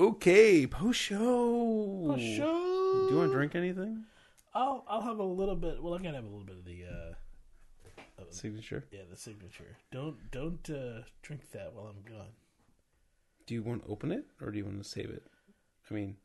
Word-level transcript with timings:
Okay, 0.00 0.66
post 0.66 0.98
show. 0.98 2.16
Show. 2.18 3.06
Do 3.06 3.08
you 3.10 3.16
want 3.18 3.30
to 3.30 3.34
drink 3.36 3.54
anything? 3.54 4.04
I'll 4.54 4.82
I'll 4.88 5.02
have 5.02 5.18
a 5.18 5.22
little 5.24 5.54
bit. 5.56 5.82
Well, 5.82 5.92
I 5.92 5.98
can 5.98 6.14
have 6.14 6.24
a 6.24 6.26
little 6.26 6.42
bit 6.44 6.56
of 6.56 6.64
the 6.64 6.84
uh, 6.86 8.24
Signature. 8.30 8.84
yeah 8.90 9.00
the 9.10 9.16
signature. 9.16 9.76
Don't 9.92 10.16
don't 10.30 10.70
uh, 10.70 11.02
drink 11.20 11.50
that 11.52 11.74
while 11.74 11.86
I'm 11.86 12.02
gone. 12.10 12.28
Do 13.46 13.52
you 13.54 13.62
want 13.62 13.84
to 13.84 13.90
open 13.90 14.10
it 14.10 14.24
or 14.40 14.50
do 14.50 14.56
you 14.58 14.64
want 14.64 14.82
to 14.82 14.88
save 14.88 15.10
it? 15.10 15.24
I 15.90 15.94
mean, 15.94 16.16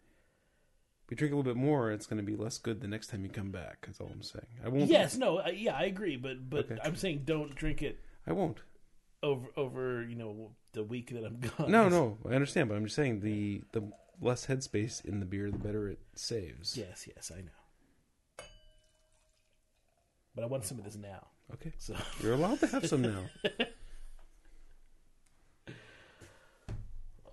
if 1.03 1.11
you 1.11 1.17
drink 1.17 1.33
a 1.33 1.35
little 1.35 1.51
bit 1.53 1.59
more, 1.59 1.91
it's 1.91 2.05
going 2.05 2.17
to 2.17 2.23
be 2.31 2.35
less 2.37 2.57
good 2.57 2.79
the 2.79 2.87
next 2.87 3.07
time 3.07 3.23
you 3.23 3.29
come 3.29 3.51
back. 3.51 3.85
That's 3.85 3.99
all 3.99 4.09
I'm 4.11 4.21
saying. 4.21 4.45
I 4.63 4.69
won't. 4.69 4.89
Yes, 4.89 5.17
no, 5.17 5.39
I, 5.39 5.49
yeah, 5.49 5.75
I 5.75 5.83
agree, 5.83 6.15
but 6.15 6.49
but 6.49 6.71
Okay. 6.71 6.77
I'm 6.81 6.95
saying 6.95 7.23
don't 7.25 7.53
drink 7.55 7.81
it 7.81 7.99
I 8.25 8.31
won't. 8.31 8.59
Over 9.25 9.47
over 9.57 10.03
you 10.03 10.15
know 10.15 10.51
the 10.73 10.83
week 10.83 11.09
that 11.11 11.25
I'm 11.25 11.39
gone. 11.39 11.71
No, 11.71 11.89
no, 11.89 12.17
I 12.29 12.33
understand, 12.35 12.69
but 12.69 12.75
I'm 12.75 12.83
just 12.85 12.95
saying 12.95 13.19
the 13.21 13.61
the 13.73 13.91
less 14.21 14.45
headspace 14.45 15.03
in 15.03 15.19
the 15.19 15.25
beer, 15.25 15.51
the 15.51 15.57
better 15.57 15.89
it 15.89 15.99
saves. 16.15 16.77
Yes, 16.77 17.07
yes, 17.13 17.31
I 17.35 17.41
know. 17.41 18.45
But 20.35 20.43
I 20.43 20.47
want 20.47 20.65
some 20.65 20.77
of 20.77 20.83
this 20.85 20.95
now. 20.95 21.27
Okay. 21.53 21.73
So 21.77 21.95
You're 22.21 22.33
allowed 22.33 22.59
to 22.61 22.67
have 22.67 22.87
some 22.87 23.01
now. 23.01 23.23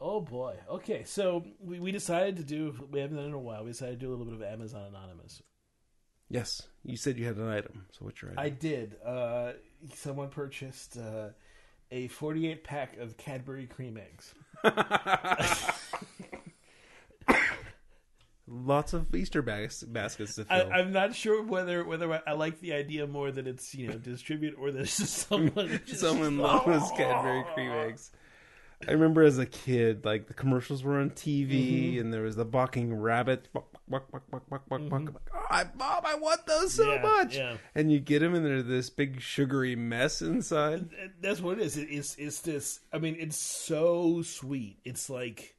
Oh 0.00 0.20
boy. 0.20 0.56
Okay, 0.68 1.04
so 1.04 1.44
we, 1.60 1.78
we 1.78 1.92
decided 1.92 2.36
to 2.38 2.42
do. 2.42 2.74
We 2.90 2.98
haven't 3.00 3.16
done 3.16 3.26
it 3.26 3.28
in 3.28 3.34
a 3.34 3.38
while. 3.38 3.62
We 3.64 3.70
decided 3.70 4.00
to 4.00 4.06
do 4.06 4.10
a 4.10 4.16
little 4.16 4.24
bit 4.24 4.34
of 4.34 4.42
Amazon 4.42 4.86
Anonymous. 4.88 5.40
yes, 6.28 6.62
you 6.84 6.96
said 6.96 7.16
you 7.18 7.24
had 7.26 7.36
an 7.36 7.48
item. 7.48 7.86
So 7.92 8.04
what's 8.04 8.20
your 8.20 8.32
item? 8.32 8.42
I 8.42 8.48
did. 8.48 8.96
Uh, 9.04 9.52
someone 9.94 10.28
purchased 10.28 10.96
uh, 10.96 11.28
a 11.92 12.08
48 12.08 12.64
pack 12.64 12.96
of 12.96 13.16
Cadbury 13.16 13.66
cream 13.66 13.98
eggs. 13.98 14.34
Lots 18.48 18.92
of 18.92 19.14
Easter 19.14 19.40
bas- 19.40 19.84
baskets 19.84 20.34
to 20.36 20.46
I, 20.50 20.60
fill. 20.60 20.72
I'm 20.72 20.92
not 20.92 21.14
sure 21.14 21.42
whether 21.42 21.84
whether 21.84 22.20
I 22.26 22.32
like 22.32 22.60
the 22.60 22.72
idea 22.72 23.06
more 23.06 23.30
that 23.30 23.46
it's 23.46 23.74
you 23.74 23.88
know 23.88 23.94
distribute 23.96 24.56
or 24.58 24.72
that 24.72 24.80
it's 24.82 24.96
just 24.98 25.28
someone 25.28 25.80
just, 25.86 26.00
Someone 26.00 26.38
loves 26.38 26.90
Cadbury 26.96 27.44
cream 27.54 27.70
eggs. 27.70 28.10
I 28.88 28.92
remember 28.92 29.22
as 29.22 29.38
a 29.38 29.46
kid, 29.46 30.04
like 30.04 30.26
the 30.26 30.34
commercials 30.34 30.82
were 30.82 30.98
on 30.98 31.10
TV, 31.10 31.50
mm-hmm. 31.92 32.00
and 32.00 32.12
there 32.12 32.22
was 32.22 32.36
the 32.36 32.44
balking 32.44 32.94
rabbit. 32.94 33.48
Buck, 33.52 33.66
buck, 33.88 34.10
buck, 34.10 34.30
buck, 34.30 34.48
buck, 34.48 34.68
buck, 34.68 34.88
buck, 34.88 35.12
buck. 35.12 35.30
Oh, 35.34 35.46
I, 35.50 35.64
Mom, 35.76 36.02
I 36.04 36.14
want 36.16 36.46
those 36.46 36.74
so 36.74 36.92
Yeah, 36.92 37.02
much. 37.02 37.36
yeah. 37.36 37.56
And 37.74 37.92
you 37.92 38.00
get 38.00 38.20
them, 38.20 38.34
and 38.34 38.44
they're 38.44 38.62
this 38.62 38.90
big 38.90 39.20
sugary 39.20 39.76
mess 39.76 40.20
inside. 40.22 40.88
That's 41.20 41.40
what 41.40 41.58
it 41.58 41.66
is. 41.66 41.76
It, 41.76 41.88
it's 41.90 42.14
it's 42.16 42.40
this. 42.40 42.80
I 42.92 42.98
mean, 42.98 43.16
it's 43.18 43.36
so 43.36 44.22
sweet. 44.22 44.78
It's 44.84 45.08
like 45.08 45.54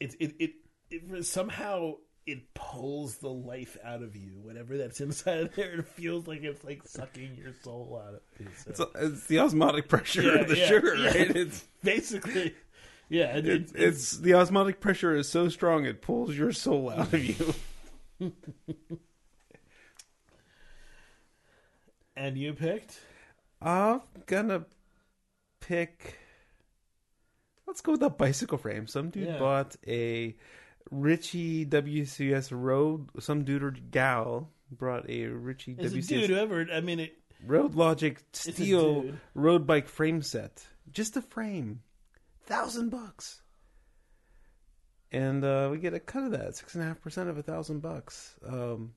it 0.00 0.14
it 0.20 0.34
it, 0.38 0.50
it 0.90 1.24
somehow 1.24 1.94
it 2.26 2.52
pulls 2.54 3.18
the 3.18 3.28
life 3.28 3.76
out 3.84 4.02
of 4.02 4.16
you. 4.16 4.32
Whatever 4.42 4.76
that's 4.76 5.00
inside 5.00 5.38
of 5.38 5.54
there, 5.54 5.74
it 5.80 5.86
feels 5.88 6.26
like 6.26 6.42
it's 6.42 6.64
like 6.64 6.82
sucking 6.86 7.36
your 7.36 7.52
soul 7.62 8.02
out 8.04 8.14
of 8.14 8.20
you. 8.40 8.48
So, 8.74 8.90
It's, 8.94 9.02
it's 9.02 9.26
the 9.28 9.38
osmotic 9.38 9.88
pressure 9.88 10.22
Yeah, 10.22 10.40
of 10.40 10.48
the 10.48 10.56
yeah, 10.58 10.66
sugar, 10.66 10.94
yeah. 10.96 11.06
right? 11.06 11.36
It's, 11.36 11.64
basically, 11.84 12.54
yeah. 13.08 13.36
It, 13.36 13.46
it's 13.46 13.72
it, 13.72 13.80
it's 13.82 14.16
the 14.18 14.34
osmotic 14.34 14.80
pressure 14.80 15.14
is 15.14 15.28
so 15.28 15.48
strong 15.48 15.84
it 15.84 16.02
pulls 16.02 16.34
your 16.36 16.52
soul 16.52 16.90
out 16.90 17.12
of 17.12 17.24
you. 18.20 18.32
and 22.16 22.36
you 22.36 22.52
picked. 22.54 22.98
I'm 23.62 24.00
gonna 24.26 24.66
pick. 25.60 26.18
Let's 27.66 27.80
go 27.80 27.92
with 27.92 28.00
the 28.00 28.10
bicycle 28.10 28.58
frame. 28.58 28.86
Some 28.86 29.10
dude 29.10 29.38
bought 29.38 29.76
a 29.86 30.36
Ritchey 30.90 31.66
WCS 31.66 32.50
Road. 32.52 33.08
Some 33.20 33.44
dude 33.44 33.62
or 33.62 33.70
gal 33.70 34.50
brought 34.70 35.08
a 35.08 35.26
Ritchey 35.26 35.76
a 35.78 35.84
WCS 35.84 36.08
dude 36.08 36.30
whoever. 36.30 36.66
I 36.72 36.80
mean, 36.80 37.00
it, 37.00 37.18
Road 37.44 37.74
Logic 37.74 38.18
steel 38.32 39.12
road 39.34 39.66
bike 39.66 39.88
frame 39.88 40.22
set. 40.22 40.66
Just 40.90 41.16
a 41.16 41.22
frame, 41.22 41.82
thousand 42.44 42.90
bucks. 42.90 43.42
And 45.12 45.44
uh, 45.44 45.68
we 45.70 45.78
get 45.78 45.94
a 45.94 46.00
cut 46.00 46.24
of 46.24 46.32
that, 46.32 46.56
six 46.56 46.74
and 46.74 46.82
a 46.82 46.86
half 46.86 47.00
percent 47.00 47.28
of 47.28 47.38
a 47.38 47.42
thousand 47.42 47.80
bucks. 47.80 48.34
Um, 48.46 48.92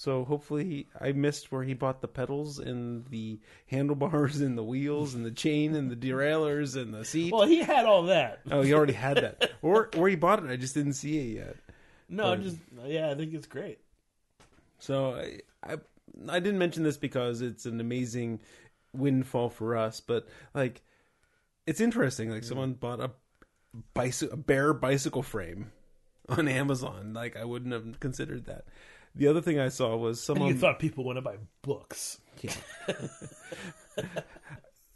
so 0.00 0.24
hopefully, 0.24 0.86
I 0.98 1.12
missed 1.12 1.52
where 1.52 1.62
he 1.62 1.74
bought 1.74 2.00
the 2.00 2.08
pedals 2.08 2.58
and 2.58 3.04
the 3.10 3.38
handlebars 3.66 4.40
and 4.40 4.56
the 4.56 4.64
wheels 4.64 5.14
and 5.14 5.26
the 5.26 5.30
chain 5.30 5.74
and 5.74 5.90
the 5.90 5.94
derailleurs 5.94 6.74
and 6.74 6.94
the 6.94 7.04
seat. 7.04 7.34
well, 7.34 7.46
he 7.46 7.58
had 7.62 7.84
all 7.84 8.04
that. 8.04 8.40
oh, 8.50 8.62
he 8.62 8.72
already 8.72 8.94
had 8.94 9.18
that, 9.18 9.50
or 9.62 9.90
or 9.98 10.08
he 10.08 10.16
bought 10.16 10.42
it. 10.42 10.50
I 10.50 10.56
just 10.56 10.72
didn't 10.72 10.94
see 10.94 11.18
it 11.18 11.36
yet. 11.36 11.56
No, 12.08 12.30
But- 12.30 12.42
just 12.42 12.56
yeah. 12.86 13.10
I 13.10 13.14
think 13.14 13.34
it's 13.34 13.46
great. 13.46 13.78
So 14.78 15.16
I, 15.16 15.40
I 15.62 15.76
I 16.30 16.40
didn't 16.40 16.58
mention 16.58 16.82
this 16.82 16.96
because 16.96 17.42
it's 17.42 17.66
an 17.66 17.78
amazing 17.78 18.40
windfall 18.94 19.50
for 19.50 19.76
us, 19.76 20.00
but 20.00 20.26
like 20.54 20.80
it's 21.66 21.82
interesting. 21.82 22.30
Like 22.30 22.40
mm-hmm. 22.40 22.48
someone 22.48 22.72
bought 22.72 23.00
a 23.00 23.10
bicycle, 23.92 24.32
a 24.32 24.38
bare 24.38 24.72
bicycle 24.72 25.22
frame 25.22 25.72
on 26.30 26.48
Amazon. 26.48 27.12
Like 27.12 27.36
I 27.36 27.44
wouldn't 27.44 27.74
have 27.74 28.00
considered 28.00 28.46
that. 28.46 28.64
The 29.14 29.26
other 29.26 29.40
thing 29.40 29.58
I 29.58 29.68
saw 29.68 29.96
was 29.96 30.18
And 30.18 30.24
someone 30.24 30.48
you 30.50 30.58
thought 30.58 30.78
people 30.78 31.04
want 31.04 31.16
to 31.16 31.22
buy 31.22 31.36
books. 31.62 32.18
yeah. 32.40 32.54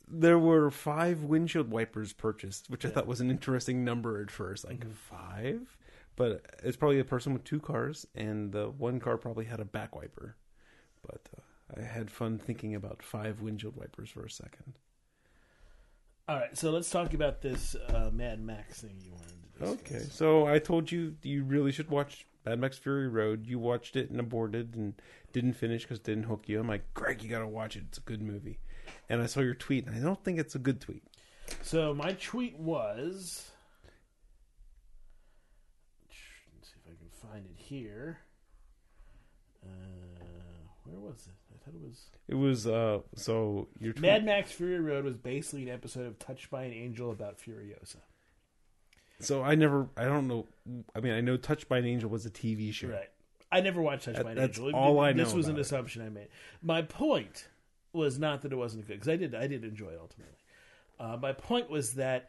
there 0.09 0.39
were 0.39 0.71
five 0.71 1.25
windshield 1.25 1.71
wipers 1.71 2.13
purchased, 2.13 2.71
which 2.71 2.85
I 2.85 2.91
thought 2.91 3.07
was 3.07 3.21
an 3.21 3.31
interesting 3.31 3.85
number 3.85 4.21
at 4.23 4.31
first. 4.31 4.65
Like 4.67 4.85
five, 4.93 5.77
but 6.17 6.45
it's 6.63 6.77
probably 6.77 7.01
a 7.01 7.05
person 7.05 7.33
with 7.33 7.45
two 7.45 7.61
cars, 7.61 8.07
and 8.15 8.53
the 8.53 8.69
one 8.69 9.01
car 9.01 9.17
probably 9.19 9.47
had 9.47 9.61
a 9.61 9.65
back 9.65 9.97
wiper. 9.97 10.37
But 11.03 11.29
uh, 11.37 11.81
I 11.81 11.85
had 11.85 12.11
fun 12.11 12.39
thinking 12.39 12.75
about 12.75 13.03
five 13.03 13.41
windshield 13.41 13.77
wipers 13.77 14.11
for 14.11 14.25
a 14.25 14.31
second. 14.31 14.75
All 16.27 16.37
right, 16.37 16.57
so 16.57 16.71
let's 16.71 16.89
talk 16.89 17.13
about 17.13 17.43
this 17.43 17.77
uh, 17.89 18.11
Mad 18.13 18.41
Max 18.41 18.81
thing 18.81 18.97
you 19.05 19.13
wanted 19.13 19.29
to 19.29 19.59
discuss. 19.59 19.93
Okay, 19.93 20.05
so 20.11 20.47
I 20.47 20.59
told 20.59 20.91
you 20.91 21.17
you 21.23 21.45
really 21.45 21.71
should 21.73 21.91
watch 21.91 22.27
Mad 22.45 22.59
Max 22.61 22.77
Fury 22.79 23.09
Road. 23.09 23.47
You 23.47 23.59
watched 23.59 23.97
it 23.97 24.11
and 24.11 24.21
aborted 24.21 24.75
and 24.75 24.95
didn't 25.33 25.55
finish 25.55 25.83
because 25.83 25.99
it 25.99 26.05
didn't 26.05 26.25
hook 26.25 26.49
you. 26.49 26.61
I'm 26.61 26.69
like, 26.69 26.93
Greg, 26.95 27.23
you 27.23 27.31
gotta 27.31 27.49
watch 27.49 27.77
it. 27.77 27.85
It's 27.89 27.99
a 27.99 28.03
good 28.03 28.23
movie. 28.23 28.59
And 29.09 29.23
I 29.23 29.27
saw 29.27 29.41
your 29.41 29.55
tweet, 29.55 29.87
and 29.87 29.97
I 29.97 30.01
don't 30.01 30.23
think 30.23 30.39
it's 30.39 30.55
a 30.55 30.59
good 30.59 30.81
tweet. 30.81 31.03
So 31.63 31.95
my 31.95 32.13
tweet 32.13 32.59
was. 32.59 33.51
Let's 36.55 36.69
see 36.69 36.75
if 36.85 36.93
I 36.93 36.97
can 36.97 37.31
find 37.31 37.47
it 37.47 37.57
here. 37.57 38.19
Uh, 39.65 39.69
where 40.85 41.01
was 41.01 41.27
it? 41.27 41.35
I 41.53 41.65
thought 41.65 41.75
it 41.75 41.87
was. 41.87 42.01
It 42.29 42.35
was 42.35 42.67
uh 42.67 43.01
so 43.15 43.69
your 43.79 43.93
tweet, 43.95 44.03
Mad 44.03 44.25
Max 44.25 44.53
Fury 44.53 44.81
Road 44.81 45.05
was 45.05 45.17
basically 45.17 45.63
an 45.63 45.75
episode 45.75 46.07
of 46.07 46.19
Touched 46.19 46.51
by 46.51 46.65
an 46.65 46.73
Angel 46.73 47.11
about 47.11 47.39
Furiosa. 47.39 47.97
So 49.25 49.43
I 49.43 49.55
never 49.55 49.89
I 49.97 50.05
don't 50.05 50.29
know 50.29 50.47
I 50.95 51.01
mean 51.01 51.13
I 51.13 51.21
know 51.21 51.37
Touched 51.37 51.69
by 51.69 51.79
an 51.79 51.87
Angel 51.87 52.09
was 52.11 52.25
a 52.27 52.31
TV 52.31 52.73
show. 52.73 52.89
Right. 52.89 53.11
I 53.53 53.61
never 53.61 53.81
watched 53.83 54.05
Touched 54.07 54.17
That- 54.19 54.25
by 54.25 54.33
an 54.33 54.37
that's 54.39 54.59
Angel. 54.59 54.75
all 54.79 54.99
I 55.01 55.13
This 55.13 55.31
know 55.31 55.37
was 55.37 55.47
an 55.47 55.53
about 55.53 55.59
it. 55.59 55.63
assumption 55.63 56.03
I 56.03 56.09
made. 56.09 56.29
My 56.63 56.83
point 56.83 57.49
was 57.93 58.19
not 58.19 58.43
that 58.43 58.53
it 58.53 58.57
wasn't 58.57 58.87
good 58.87 58.95
because 58.95 59.09
I 59.09 59.17
did 59.17 59.35
I 59.35 59.47
did 59.47 59.65
enjoy 59.65 59.91
it 59.91 59.99
ultimately. 60.01 60.35
Uh, 60.99 61.17
my 61.21 61.33
point 61.33 61.69
was 61.71 61.95
that 61.95 62.29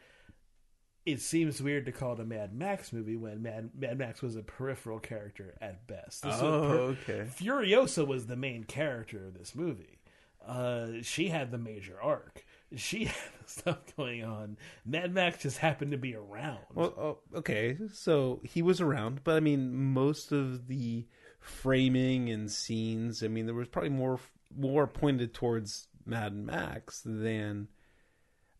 it 1.04 1.20
seems 1.20 1.62
weird 1.62 1.86
to 1.86 1.92
call 1.92 2.14
it 2.14 2.20
a 2.20 2.24
Mad 2.24 2.52
Max 2.52 2.92
movie 2.92 3.14
when 3.16 3.40
Mad, 3.40 3.70
Mad 3.78 3.96
Max 3.96 4.22
was 4.22 4.34
a 4.34 4.42
peripheral 4.42 4.98
character 4.98 5.54
at 5.60 5.86
best. 5.86 6.22
This 6.24 6.32
was 6.34 6.42
Oh, 6.42 6.96
per- 7.06 7.12
okay. 7.12 7.30
Furiosa 7.30 8.04
was 8.04 8.26
the 8.26 8.34
main 8.34 8.64
character 8.64 9.24
of 9.24 9.38
this 9.38 9.54
movie. 9.54 10.00
Uh, 10.44 10.94
she 11.02 11.28
had 11.28 11.52
the 11.52 11.58
major 11.58 11.96
arc. 12.02 12.44
She 12.74 13.04
had 13.06 13.14
stuff 13.46 13.78
going 13.96 14.24
on. 14.24 14.56
Mad 14.84 15.14
Max 15.14 15.42
just 15.42 15.58
happened 15.58 15.92
to 15.92 15.98
be 15.98 16.14
around. 16.14 16.58
Well, 16.74 16.94
oh, 16.98 17.38
okay. 17.38 17.78
So 17.92 18.40
he 18.42 18.62
was 18.62 18.80
around, 18.80 19.22
but 19.24 19.36
I 19.36 19.40
mean 19.40 19.92
most 19.92 20.32
of 20.32 20.66
the 20.66 21.06
framing 21.38 22.30
and 22.30 22.50
scenes, 22.50 23.22
I 23.22 23.28
mean 23.28 23.46
there 23.46 23.54
was 23.54 23.68
probably 23.68 23.90
more 23.90 24.18
more 24.56 24.86
pointed 24.86 25.34
towards 25.34 25.88
Mad 26.04 26.34
Max 26.34 27.02
than 27.02 27.68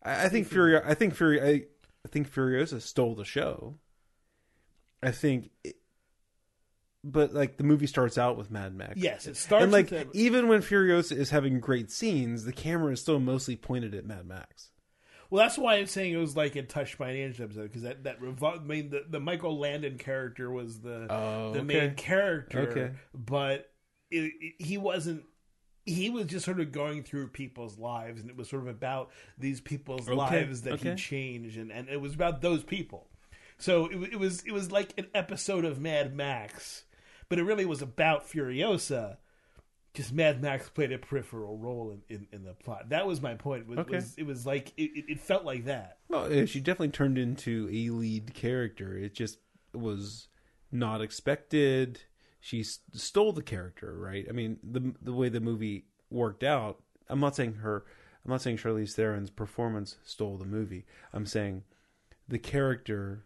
I, 0.03 0.25
I 0.25 0.29
think 0.29 0.47
Fury 0.47 0.79
I 0.79 0.93
think 0.93 1.15
Fury 1.15 1.41
I, 1.41 1.63
I 2.05 2.09
think 2.09 2.31
Furiosa 2.31 2.81
stole 2.81 3.15
the 3.15 3.25
show. 3.25 3.77
I 5.03 5.11
think 5.11 5.51
but 7.11 7.33
like 7.33 7.57
the 7.57 7.63
movie 7.63 7.87
starts 7.87 8.17
out 8.17 8.37
with 8.37 8.51
Mad 8.51 8.75
Max. 8.75 8.93
yes, 8.97 9.27
it 9.27 9.37
starts 9.37 9.63
and 9.63 9.71
like 9.71 9.91
with 9.91 10.07
even 10.13 10.47
when 10.47 10.61
Furiosa 10.61 11.13
is 11.17 11.29
having 11.29 11.59
great 11.59 11.91
scenes, 11.91 12.43
the 12.45 12.53
camera 12.53 12.93
is 12.93 13.01
still 13.01 13.19
mostly 13.19 13.55
pointed 13.55 13.93
at 13.95 14.05
Mad 14.05 14.25
Max. 14.27 14.71
Well, 15.29 15.43
that's 15.43 15.57
why 15.57 15.75
I'm 15.75 15.87
saying 15.87 16.13
it 16.13 16.17
was 16.17 16.37
like 16.37 16.55
a 16.55 16.63
Touched 16.63 16.97
by 16.97 17.09
an 17.09 17.17
Angel 17.17 17.43
episode 17.45 17.63
because 17.63 17.81
that 17.81 18.03
that 18.05 18.21
revol- 18.21 18.61
I 18.61 18.63
mean 18.63 18.89
the, 18.91 19.03
the 19.09 19.19
Michael 19.19 19.59
Landon 19.59 19.97
character 19.97 20.49
was 20.49 20.79
the 20.79 21.07
Oh, 21.09 21.51
the 21.53 21.59
okay. 21.59 21.79
main 21.79 21.95
character, 21.95 22.59
Okay. 22.69 22.91
but 23.13 23.69
it, 24.11 24.31
it- 24.39 24.55
he 24.63 24.77
wasn't. 24.77 25.23
He 25.85 26.09
was 26.09 26.25
just 26.25 26.43
sort 26.43 26.59
of 26.59 26.73
going 26.73 27.03
through 27.03 27.29
people's 27.29 27.77
lives, 27.77 28.19
and 28.21 28.29
it 28.29 28.35
was 28.35 28.49
sort 28.49 28.61
of 28.63 28.67
about 28.67 29.09
these 29.37 29.61
people's 29.61 30.07
Okay, 30.07 30.17
lives 30.17 30.63
that 30.63 30.81
he 30.81 30.95
changed, 30.95 31.57
and, 31.57 31.71
and 31.71 31.87
it 31.87 32.01
was 32.01 32.13
about 32.13 32.41
those 32.41 32.61
people. 32.63 33.07
So 33.57 33.85
it, 33.85 34.13
it 34.13 34.19
was 34.19 34.43
it 34.45 34.51
was 34.51 34.69
like 34.71 34.93
an 34.97 35.07
episode 35.15 35.63
of 35.65 35.79
Mad 35.79 36.13
Max, 36.15 36.83
but 37.29 37.39
it 37.39 37.43
really 37.43 37.65
was 37.65 37.81
about 37.81 38.27
Furiosa. 38.27 39.17
Just 39.93 40.13
Mad 40.13 40.41
Max 40.41 40.69
played 40.69 40.91
a 40.91 40.99
peripheral 40.99 41.57
role 41.57 41.91
in, 41.91 42.15
in, 42.15 42.27
in 42.31 42.43
the 42.43 42.53
plot. 42.53 42.89
That 42.89 43.07
was 43.07 43.19
my 43.21 43.33
point. 43.33 43.67
Was, 43.67 43.79
Okay. 43.79 43.95
was 43.95 44.13
it 44.17 44.25
was 44.27 44.45
like 44.45 44.71
it, 44.77 44.91
it- 44.95 45.05
it 45.09 45.19
felt 45.19 45.43
like 45.43 45.65
that. 45.65 45.97
Well, 46.07 46.45
she 46.45 46.59
definitely 46.59 46.89
turned 46.89 47.17
into 47.17 47.67
a 47.71 47.89
lead 47.89 48.33
character. 48.35 48.95
It 48.97 49.13
just 49.15 49.39
was 49.73 50.27
not 50.71 51.01
expected. 51.01 52.01
She 52.39 52.63
stole 52.63 53.33
the 53.33 53.41
character, 53.41 53.97
right? 53.97 54.25
I 54.29 54.33
mean, 54.33 54.57
the 54.63 54.93
the 55.01 55.13
way 55.13 55.29
the 55.29 55.39
movie 55.41 55.85
worked 56.11 56.43
out. 56.43 56.81
I'm 57.09 57.19
not 57.19 57.35
saying 57.35 57.55
her. 57.55 57.83
I'm 58.23 58.31
not 58.31 58.41
saying 58.41 58.57
Charlize 58.57 58.93
Theron's 58.93 59.29
performance 59.31 59.95
stole 60.03 60.37
the 60.37 60.45
movie. 60.45 60.85
I'm 61.13 61.25
saying 61.25 61.63
the 62.27 62.37
character 62.39 63.23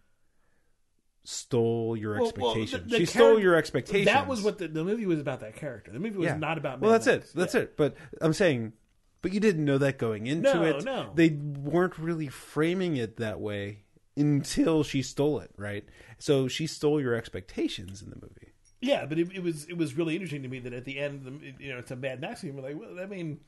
stole 1.24 1.96
your 1.96 2.20
Well, 2.20 2.32
well, 2.38 2.54
the- 2.56 2.62
expectations. 2.62 2.92
the 2.92 2.98
she 3.00 3.06
stole 3.06 3.40
your 3.40 3.56
expectations. 3.56 4.06
That 4.06 4.28
was 4.28 4.42
what 4.42 4.58
the, 4.58 4.68
the 4.68 4.84
movie 4.84 5.06
was 5.06 5.20
about. 5.20 5.40
That 5.42 5.56
character. 5.56 5.92
The 5.92 6.00
movie 6.00 6.18
was 6.18 6.26
Yeah. 6.28 6.38
not 6.38 6.58
about. 6.58 6.80
Well, 6.82 6.92
that's 6.92 7.06
Max. 7.06 7.30
it. 7.32 7.36
That's 7.36 7.54
Yeah. 7.54 7.62
it. 7.62 7.78
But 7.78 7.96
I'm 8.22 8.34
saying, 8.34 8.74
but 9.22 9.34
you 9.34 9.40
didn't 9.40 9.64
know 9.66 9.78
that 9.78 9.98
going 10.00 10.26
into 10.28 10.54
No, 10.54 10.64
it. 10.64 10.84
no. 10.84 11.12
They 11.14 11.30
weren't 11.30 11.98
really 12.00 12.28
framing 12.28 12.98
it 12.98 13.18
that 13.18 13.40
way 13.40 13.84
until 14.18 14.84
she 14.84 15.02
stole 15.02 15.40
it, 15.40 15.52
right? 15.58 15.86
So 16.18 16.48
she 16.48 16.68
stole 16.68 17.00
your 17.00 17.14
expectations 17.16 18.02
in 18.02 18.10
the 18.10 18.16
movie. 18.16 18.50
Yeah, 18.82 19.06
but 19.06 19.20
it, 19.20 19.32
it 19.36 19.44
was 19.44 19.66
it 19.66 19.78
was 19.78 19.96
really 19.96 20.16
interesting 20.16 20.42
to 20.42 20.48
me 20.50 20.60
that 20.60 20.74
at 20.74 20.86
the 20.86 20.98
end, 21.00 21.24
the, 21.24 21.64
you 21.64 21.72
know, 21.72 21.78
it's 21.78 21.92
a 21.92 21.96
Mad 21.96 22.20
Max 22.20 22.44
movie. 22.44 22.62
Like, 22.62 22.80
well, 22.80 23.00
I 23.00 23.06
mean, 23.06 23.40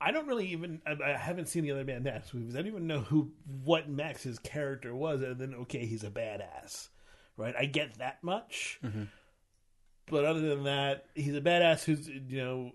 I 0.00 0.10
don't 0.10 0.26
really 0.26 0.48
even 0.48 0.82
I, 0.84 0.96
I 1.12 1.16
haven't 1.16 1.46
seen 1.46 1.62
the 1.62 1.70
other 1.70 1.84
Mad 1.84 2.02
Max 2.02 2.34
movies. 2.34 2.54
I 2.56 2.58
don't 2.58 2.66
even 2.66 2.88
know 2.88 2.98
who 2.98 3.30
what 3.62 3.88
Max's 3.88 4.40
character 4.40 4.92
was, 4.92 5.22
other 5.22 5.34
than 5.34 5.54
okay, 5.54 5.86
he's 5.86 6.02
a 6.02 6.10
badass, 6.10 6.88
right? 7.36 7.54
I 7.58 7.66
get 7.66 7.98
that 7.98 8.22
much, 8.22 8.80
but 10.06 10.24
other 10.24 10.40
than 10.40 10.64
that, 10.64 11.06
he's 11.14 11.34
a 11.34 11.40
badass 11.40 11.84
who's 11.84 12.08
you 12.08 12.38
know 12.38 12.72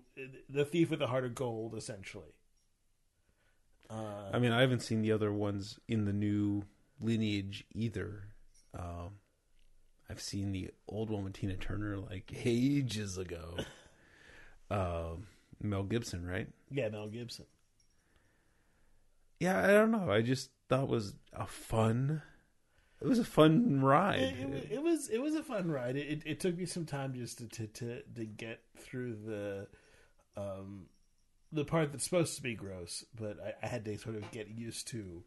the 0.48 0.64
thief 0.64 0.90
with 0.90 0.98
the 0.98 1.06
heart 1.06 1.24
of 1.24 1.34
gold, 1.34 1.74
essentially. 1.74 2.34
Uh, 3.90 4.30
I 4.32 4.38
mean, 4.38 4.52
I 4.52 4.60
haven't 4.60 4.80
seen 4.80 5.00
the 5.00 5.12
other 5.12 5.32
ones 5.32 5.78
in 5.88 6.04
the 6.04 6.12
new 6.12 6.64
lineage 7.00 7.64
either. 7.74 8.24
Um, 8.78 9.20
I've 10.10 10.20
seen 10.20 10.52
the 10.52 10.70
old 10.88 11.10
one 11.10 11.24
with 11.24 11.34
Tina 11.34 11.56
Turner 11.56 11.98
like 11.98 12.32
ages 12.44 13.18
ago. 13.18 13.56
um, 14.70 15.26
Mel 15.62 15.82
Gibson, 15.84 16.26
right? 16.26 16.48
yeah, 16.70 16.88
Mel 16.88 17.08
Gibson. 17.08 17.46
Yeah, 19.40 19.62
I 19.62 19.68
don't 19.68 19.90
know. 19.90 20.10
I 20.10 20.22
just 20.22 20.50
thought 20.68 20.84
it 20.84 20.88
was 20.88 21.14
a 21.32 21.46
fun. 21.46 22.22
It 23.00 23.06
was 23.06 23.18
a 23.18 23.24
fun 23.24 23.80
ride. 23.80 24.20
It, 24.20 24.38
it, 24.40 24.68
it 24.72 24.82
was 24.82 25.08
it 25.08 25.18
was 25.22 25.34
a 25.34 25.42
fun 25.42 25.70
ride. 25.70 25.96
It, 25.96 26.22
it, 26.26 26.40
took 26.40 26.56
me 26.58 26.66
some 26.66 26.84
time 26.84 27.14
just 27.14 27.38
to, 27.38 27.46
to, 27.46 27.66
to, 27.68 28.02
to 28.16 28.24
get 28.24 28.60
through 28.76 29.16
the 29.24 29.68
um 30.36 30.86
the 31.52 31.64
part 31.64 31.92
that's 31.92 32.04
supposed 32.04 32.36
to 32.36 32.42
be 32.42 32.54
gross, 32.54 33.04
but 33.14 33.38
I, 33.42 33.64
I 33.64 33.68
had 33.68 33.84
to 33.86 33.96
sort 33.98 34.16
of 34.16 34.30
get 34.32 34.48
used 34.48 34.88
to 34.88 35.22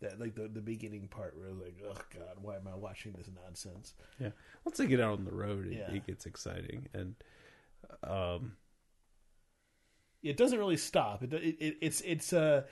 that 0.00 0.20
like 0.20 0.34
the 0.34 0.46
the 0.46 0.60
beginning 0.60 1.08
part 1.08 1.36
where 1.36 1.46
I 1.48 1.50
was 1.50 1.58
like, 1.60 1.82
oh 1.84 1.94
god, 2.14 2.36
why 2.42 2.56
am 2.56 2.68
I 2.72 2.76
watching 2.76 3.12
this 3.12 3.30
nonsense? 3.44 3.94
Yeah. 4.20 4.30
Once 4.64 4.76
they 4.78 4.86
get 4.86 5.00
out 5.00 5.18
on 5.18 5.24
the 5.24 5.32
road, 5.34 5.66
it, 5.66 5.72
Yeah. 5.72 5.90
it 5.96 6.06
gets 6.06 6.26
exciting, 6.26 6.88
and 6.92 7.14
um, 8.04 8.52
It 10.22 10.36
doesn't 10.36 10.58
really 10.58 10.76
stop. 10.76 11.22
It, 11.22 11.32
it, 11.32 11.56
it 11.58 11.76
it's 11.80 12.00
it's 12.02 12.32
a 12.32 12.66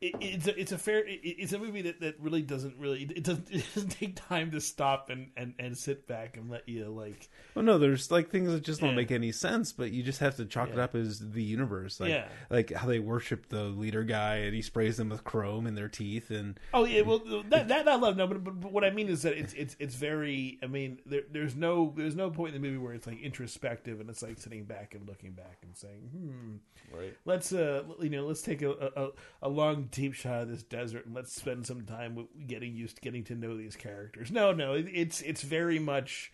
it, 0.00 0.14
it's 0.20 0.46
a 0.46 0.60
it's 0.60 0.72
a 0.72 0.78
fair 0.78 0.98
it, 1.06 1.20
it's 1.22 1.52
a 1.52 1.58
movie 1.58 1.82
that, 1.82 2.00
that 2.00 2.18
really 2.20 2.42
doesn't 2.42 2.76
really 2.78 3.02
it 3.04 3.22
doesn't 3.24 3.50
it 3.52 3.64
doesn't 3.74 3.90
take 3.90 4.16
time 4.16 4.50
to 4.50 4.60
stop 4.60 5.08
and, 5.10 5.30
and, 5.36 5.54
and 5.58 5.76
sit 5.76 6.06
back 6.06 6.36
and 6.36 6.50
let 6.50 6.68
you 6.68 6.86
like 6.88 7.28
well, 7.54 7.64
no, 7.64 7.78
there's 7.78 8.10
like 8.10 8.30
things 8.30 8.50
that 8.50 8.64
just 8.64 8.80
don't 8.80 8.90
Yeah. 8.90 8.96
make 8.96 9.12
any 9.12 9.30
sense, 9.30 9.72
but 9.72 9.92
you 9.92 10.02
just 10.02 10.18
have 10.18 10.36
to 10.36 10.44
chalk 10.44 10.70
it 10.70 10.78
up 10.78 10.94
as 10.96 11.20
the 11.20 11.42
universe, 11.42 12.00
like 12.00 12.10
Yeah. 12.10 12.26
like 12.50 12.72
how 12.72 12.88
they 12.88 12.98
worship 12.98 13.48
the 13.48 13.64
leader 13.64 14.02
guy, 14.02 14.36
and 14.38 14.54
he 14.54 14.60
sprays 14.62 14.96
them 14.96 15.08
with 15.10 15.22
chrome 15.22 15.66
in 15.66 15.74
their 15.76 15.88
teeth, 15.88 16.30
and 16.30 16.58
Oh 16.72 16.84
yeah, 16.84 17.02
well 17.02 17.20
that 17.50 17.68
that 17.68 17.88
I 17.88 17.94
love 17.94 18.16
no, 18.16 18.26
but, 18.26 18.42
but, 18.42 18.60
but 18.60 18.72
what 18.72 18.84
I 18.84 18.90
mean 18.90 19.08
is 19.08 19.22
that 19.22 19.38
it's 19.38 19.52
it's 19.54 19.76
it's 19.78 19.94
very. 19.94 20.58
I 20.62 20.66
mean, 20.66 20.98
there, 21.06 21.22
there's 21.30 21.54
no 21.54 21.92
there's 21.96 22.16
no 22.16 22.30
point 22.30 22.54
in 22.54 22.60
the 22.60 22.68
movie 22.68 22.78
where 22.78 22.92
it's 22.94 23.06
like 23.06 23.20
introspective 23.20 24.00
and 24.00 24.10
it's 24.10 24.22
like 24.22 24.38
sitting 24.38 24.64
back 24.64 24.94
and 24.94 25.06
looking 25.08 25.32
back 25.32 25.58
and 25.62 25.76
saying, 25.76 26.10
hmm, 26.12 26.96
right. 26.96 27.14
let's 27.24 27.52
uh 27.52 27.84
you 28.00 28.10
know 28.10 28.26
let's 28.26 28.42
take 28.42 28.62
a, 28.62 28.70
a 28.96 29.08
a 29.42 29.48
long 29.48 29.83
deep 29.84 30.14
shot 30.14 30.42
of 30.42 30.48
this 30.48 30.62
desert 30.62 31.06
and 31.06 31.14
let's 31.14 31.32
spend 31.34 31.66
some 31.66 31.82
time 31.82 32.26
getting 32.46 32.74
used 32.74 32.96
to 32.96 33.02
getting 33.02 33.24
to 33.24 33.34
know 33.34 33.56
these 33.56 33.76
characters. 33.76 34.30
No, 34.30 34.52
no, 34.52 34.74
it's 34.74 35.20
it's 35.22 35.42
very 35.42 35.78
much 35.78 36.32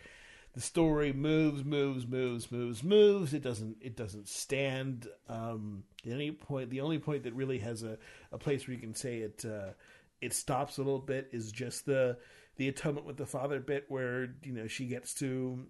the 0.52 0.60
story 0.60 1.12
moves, 1.12 1.64
moves, 1.64 2.06
moves, 2.06 2.50
moves, 2.50 2.82
moves. 2.82 3.32
It 3.34 3.42
doesn't 3.42 3.76
it 3.80 3.96
doesn't 3.96 4.28
stand. 4.28 5.06
Um, 5.28 5.84
at 6.04 6.12
any 6.12 6.32
point, 6.32 6.70
the 6.70 6.80
only 6.80 6.98
point 6.98 7.22
that 7.24 7.34
really 7.34 7.58
has 7.58 7.82
a, 7.82 7.98
a 8.32 8.38
place 8.38 8.66
where 8.66 8.74
you 8.74 8.80
can 8.80 8.94
say 8.94 9.18
it 9.18 9.44
uh, 9.44 9.72
it 10.20 10.32
stops 10.32 10.78
a 10.78 10.82
little 10.82 10.98
bit 10.98 11.28
is 11.32 11.52
just 11.52 11.86
the 11.86 12.16
the 12.56 12.68
atonement 12.68 13.06
with 13.06 13.16
the 13.16 13.26
father 13.26 13.60
bit 13.60 13.84
where 13.88 14.34
you 14.42 14.52
know 14.52 14.66
she 14.66 14.86
gets 14.86 15.14
to 15.14 15.66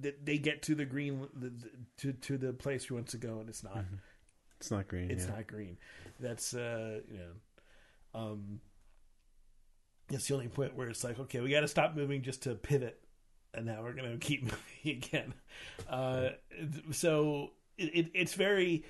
that 0.00 0.24
they 0.26 0.38
get 0.38 0.62
to 0.62 0.74
the 0.74 0.84
green 0.84 1.28
the, 1.34 1.50
the- 1.50 1.70
to 1.98 2.12
to 2.14 2.36
the 2.38 2.52
place 2.52 2.86
she 2.86 2.94
wants 2.94 3.12
to 3.12 3.18
go 3.18 3.38
and 3.38 3.48
it's 3.48 3.62
not 3.62 3.84
It's 4.60 4.70
not 4.70 4.88
green. 4.88 5.10
it's 5.10 5.26
yeah. 5.26 5.34
not 5.34 5.46
green. 5.46 5.76
That's 6.20 6.54
uh, 6.54 7.00
you 7.10 7.18
know, 7.18 8.20
um, 8.20 8.60
it's 10.10 10.28
the 10.28 10.34
only 10.34 10.48
point 10.48 10.76
where 10.76 10.88
it's 10.88 11.04
like, 11.04 11.18
okay, 11.18 11.40
we 11.40 11.50
got 11.50 11.60
to 11.60 11.68
stop 11.68 11.94
moving 11.94 12.22
just 12.22 12.42
to 12.42 12.54
pivot, 12.54 13.00
and 13.52 13.66
now 13.66 13.82
we're 13.82 13.92
gonna 13.92 14.16
keep 14.18 14.42
moving 14.84 15.02
again. 15.02 15.34
Uh, 15.88 16.30
so 16.92 17.50
it, 17.78 17.94
it, 17.94 18.10
it's 18.14 18.34
very, 18.34 18.84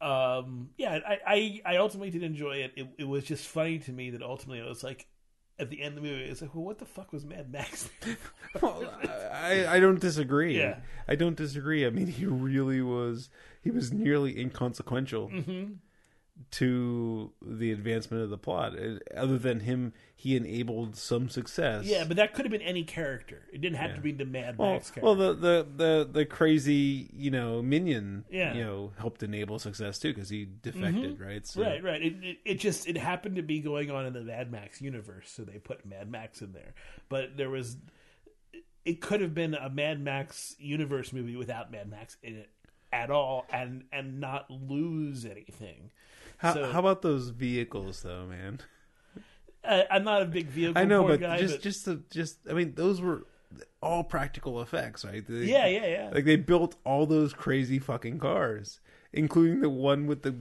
um, 0.00 0.70
yeah. 0.76 0.98
I, 1.06 1.18
I 1.26 1.60
I 1.74 1.76
ultimately 1.76 2.10
did 2.10 2.22
enjoy 2.22 2.56
it. 2.56 2.72
it. 2.76 2.88
It 2.98 3.04
was 3.08 3.24
just 3.24 3.46
funny 3.46 3.78
to 3.80 3.92
me 3.92 4.10
that 4.10 4.22
ultimately 4.22 4.62
I 4.62 4.68
was 4.68 4.82
like. 4.84 5.06
At 5.58 5.68
the 5.68 5.82
end 5.82 5.98
of 5.98 6.02
the 6.02 6.08
movie, 6.08 6.24
it's 6.24 6.40
like, 6.40 6.54
well, 6.54 6.64
what 6.64 6.78
the 6.78 6.86
fuck 6.86 7.12
was 7.12 7.26
Mad 7.26 7.52
Max? 7.52 7.90
Well, 8.62 8.82
I, 9.30 9.66
I 9.76 9.78
don't 9.78 10.00
disagree. 10.00 10.58
Yeah. 10.58 10.78
I 11.06 11.16
don't 11.16 11.36
disagree. 11.36 11.86
I 11.86 11.90
mean, 11.90 12.06
he 12.06 12.24
really 12.24 12.80
was. 12.80 13.28
He 13.62 13.70
was 13.70 13.92
nearly 13.92 14.40
inconsequential 14.40 15.28
Mm-hmm. 15.28 15.72
to 16.52 17.32
the 17.42 17.70
advancement 17.70 18.22
of 18.24 18.30
the 18.30 18.38
plot. 18.38 18.72
Uh, 18.78 18.96
Other 19.14 19.36
than 19.38 19.60
him, 19.60 19.92
he 20.16 20.36
enabled 20.36 20.96
some 20.96 21.28
success. 21.28 21.84
yeah, 21.84 22.04
but 22.04 22.16
that 22.16 22.32
could 22.32 22.46
have 22.46 22.50
been 22.50 22.62
any 22.62 22.82
character. 22.82 23.42
It 23.52 23.60
didn't 23.60 23.76
have 23.76 23.90
Yeah. 23.90 23.96
to 23.96 24.00
be 24.02 24.12
the 24.12 24.24
Mad 24.24 24.56
Well, 24.56 24.72
Max 24.72 24.90
character. 24.90 25.04
well, 25.04 25.14
the, 25.14 25.34
the 25.34 25.66
the 25.76 26.08
the 26.10 26.24
crazy 26.24 27.10
you 27.12 27.30
know 27.30 27.60
minion, 27.60 28.24
Yeah. 28.30 28.54
you 28.54 28.64
know, 28.64 28.92
helped 28.98 29.22
enable 29.22 29.58
success 29.58 29.98
too 29.98 30.14
because 30.14 30.30
he 30.30 30.48
defected, 30.62 31.20
right? 31.20 31.46
So, 31.46 31.62
Right, 31.62 31.82
right. 31.82 32.02
It, 32.02 32.14
it 32.24 32.36
it 32.46 32.54
just 32.58 32.88
it 32.88 32.96
happened 32.96 33.36
to 33.36 33.42
be 33.42 33.60
going 33.60 33.90
on 33.90 34.06
in 34.06 34.14
the 34.14 34.22
Mad 34.22 34.50
Max 34.50 34.80
universe, 34.80 35.30
so 35.30 35.42
they 35.44 35.58
put 35.58 35.84
Mad 35.84 36.10
Max 36.10 36.40
in 36.40 36.52
there. 36.52 36.72
But 37.10 37.36
there 37.36 37.50
was, 37.50 37.76
it 38.86 39.02
could 39.02 39.20
have 39.20 39.34
been 39.34 39.54
a 39.54 39.68
Mad 39.68 40.00
Max 40.00 40.56
universe 40.58 41.12
movie 41.12 41.36
without 41.36 41.70
Mad 41.70 41.88
Max 41.90 42.16
in 42.22 42.36
it 42.36 42.48
at 42.92 43.10
all, 43.10 43.46
and 43.52 43.84
and 43.92 44.20
not 44.20 44.50
lose 44.50 45.24
anything. 45.24 45.90
How, 46.38 46.54
So- 46.54 46.72
how 46.72 46.80
about 46.80 47.02
those 47.02 47.28
vehicles, 47.28 48.02
though, 48.02 48.26
man? 48.26 48.60
I, 49.62 49.84
I'm 49.90 50.04
not 50.04 50.22
a 50.22 50.24
big 50.26 50.46
vehicle 50.46 50.80
I 50.80 50.84
know, 50.86 51.06
but 51.06 51.20
guy, 51.20 51.38
just 51.38 51.56
but 51.56 51.62
just 51.62 51.84
the, 51.84 52.02
just 52.10 52.38
I 52.48 52.54
mean, 52.54 52.72
those 52.76 53.00
were 53.00 53.26
all 53.82 54.04
practical 54.04 54.62
effects, 54.62 55.04
right? 55.04 55.22
They- 55.26 55.44
yeah, 55.44 55.66
yeah, 55.66 55.86
yeah. 55.86 56.10
Like 56.14 56.24
they 56.24 56.36
built 56.36 56.76
all 56.84 57.04
those 57.04 57.34
crazy 57.34 57.78
fucking 57.78 58.18
cars, 58.20 58.80
including 59.12 59.60
the 59.60 59.68
one 59.68 60.06
with 60.06 60.22
the 60.22 60.34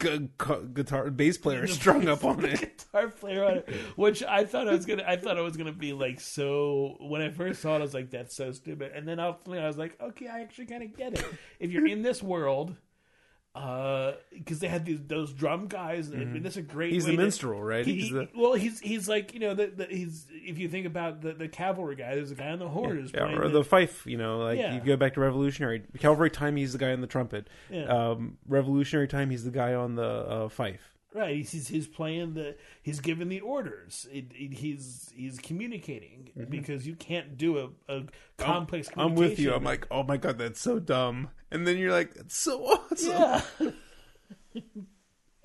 gu- 0.00 0.28
gu- 0.38 0.68
guitar 0.74 1.08
bass 1.10 1.38
player 1.38 1.66
strung 1.68 2.08
up 2.08 2.24
on 2.24 2.44
it. 2.44 2.60
guitar 2.76 3.08
player 3.08 3.44
on 3.44 3.56
it, 3.58 3.68
which 3.94 4.24
I 4.24 4.44
thought 4.44 4.66
I 4.66 4.72
was 4.72 4.84
gonna. 4.86 5.04
I 5.06 5.16
thought 5.16 5.38
I 5.38 5.42
was 5.42 5.56
gonna 5.56 5.72
be 5.72 5.92
like 5.92 6.18
so. 6.20 6.96
When 7.00 7.22
I 7.22 7.30
first 7.30 7.62
saw 7.62 7.76
it, 7.76 7.78
I 7.78 7.82
was 7.82 7.94
like, 7.94 8.10
"That's 8.10 8.34
so 8.34 8.50
stupid." 8.50 8.90
And 8.94 9.06
then 9.06 9.20
ultimately, 9.20 9.62
I 9.62 9.68
was 9.68 9.78
like, 9.78 9.96
"Okay, 10.00 10.26
I 10.26 10.40
actually 10.40 10.66
kind 10.66 10.82
of 10.82 10.96
get 10.96 11.12
it." 11.14 11.24
If 11.60 11.70
you're 11.70 11.86
in 11.86 12.02
this 12.02 12.20
world, 12.22 12.74
because 13.52 14.60
they 14.60 14.68
had 14.68 14.84
these 14.84 15.00
those 15.06 15.32
drum 15.32 15.66
guys, 15.66 16.08
and, 16.08 16.36
and 16.36 16.44
that's 16.44 16.56
a 16.56 16.62
great. 16.62 16.88
Mm-hmm. 16.88 16.94
He's 16.94 17.04
the 17.06 17.12
to- 17.12 17.18
minstrel, 17.18 17.62
right? 17.62 17.84
He, 17.84 18.00
He's 18.00 18.10
the 18.10 18.28
well, 18.36 18.54
he's 18.54 18.78
he's 18.80 19.08
like 19.08 19.34
you 19.34 19.40
know 19.40 19.54
the, 19.54 19.66
the 19.66 19.86
he's 19.86 20.26
if 20.30 20.58
you 20.58 20.68
think 20.68 20.86
about 20.86 21.20
the, 21.20 21.32
the 21.32 21.48
cavalry 21.48 21.96
guy, 21.96 22.14
there's 22.14 22.30
a 22.30 22.34
guy 22.36 22.48
on 22.50 22.58
the 22.58 22.68
horn 22.68 23.08
yeah, 23.12 23.20
playing 23.24 23.38
or 23.38 23.48
the 23.48 23.64
fife. 23.64 24.06
You 24.06 24.16
know, 24.18 24.38
like 24.38 24.58
Yeah. 24.58 24.74
you 24.74 24.80
go 24.80 24.96
back 24.96 25.14
to 25.14 25.20
Revolutionary 25.20 25.82
Cavalry 25.98 26.30
time. 26.30 26.56
He's 26.56 26.72
the 26.72 26.78
guy 26.78 26.92
on 26.92 27.00
the 27.00 27.06
trumpet. 27.06 27.48
Yeah. 27.70 27.84
Um, 27.86 28.38
Revolutionary 28.46 29.08
time. 29.08 29.30
He's 29.30 29.44
the 29.44 29.50
guy 29.50 29.74
on 29.74 29.96
the 29.96 30.04
uh, 30.04 30.48
fife. 30.48 30.96
Right, 31.12 31.44
he's, 31.44 31.66
he's 31.66 31.88
playing 31.88 32.34
the 32.34 32.56
he's 32.82 33.00
giving 33.00 33.28
the 33.28 33.40
orders. 33.40 34.06
It, 34.12 34.26
it, 34.32 34.54
he's 34.54 35.10
he's 35.12 35.40
communicating 35.40 36.30
because 36.48 36.86
you 36.86 36.94
can't 36.94 37.36
do 37.36 37.58
a, 37.88 37.92
a 37.92 38.04
complex. 38.36 38.88
Mm-hmm. 38.90 39.00
I'm 39.00 39.14
with 39.16 39.40
you. 39.40 39.52
I'm 39.52 39.64
like, 39.64 39.88
oh 39.90 40.04
my 40.04 40.16
god, 40.18 40.38
that's 40.38 40.60
so 40.60 40.78
dumb. 40.78 41.30
And 41.50 41.66
then 41.66 41.78
you're 41.78 41.90
like, 41.90 42.14
it's 42.14 42.36
so 42.36 42.62
awesome. 42.64 43.10
yeah. 43.10 43.42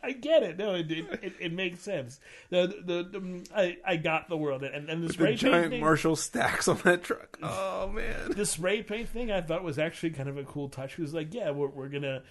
I 0.06 0.12
get 0.12 0.44
it. 0.44 0.58
No, 0.58 0.76
it 0.76 0.92
it, 0.92 1.06
it, 1.24 1.34
it 1.40 1.54
makes 1.54 1.82
sense. 1.82 2.20
The 2.52 2.68
the, 2.68 3.20
the 3.20 3.48
I, 3.56 3.78
I 3.84 3.96
got 3.96 4.30
the 4.30 4.38
world 4.38 4.64
and 4.64 4.88
and 4.88 5.02
the 5.04 5.08
The 5.08 5.14
spray 5.14 5.28
paint 5.30 5.40
giant 5.40 5.70
thing, 5.72 5.82
Marshall 5.82 6.16
stacks 6.16 6.68
on 6.68 6.78
that 6.84 7.04
truck. 7.04 7.40
Oh 7.42 7.90
man. 7.90 8.34
the 8.36 8.46
spray 8.46 8.84
paint 8.84 9.10
thing 9.10 9.32
I 9.32 9.42
thought 9.42 9.64
was 9.64 9.80
actually 9.80 10.12
kind 10.12 10.30
of 10.30 10.38
a 10.38 10.44
cool 10.44 10.70
touch. 10.70 10.94
It 10.94 11.02
was 11.02 11.16
like, 11.16 11.34
yeah, 11.34 11.50
we're 11.50 11.70
we're 11.70 11.90
gonna 11.90 12.22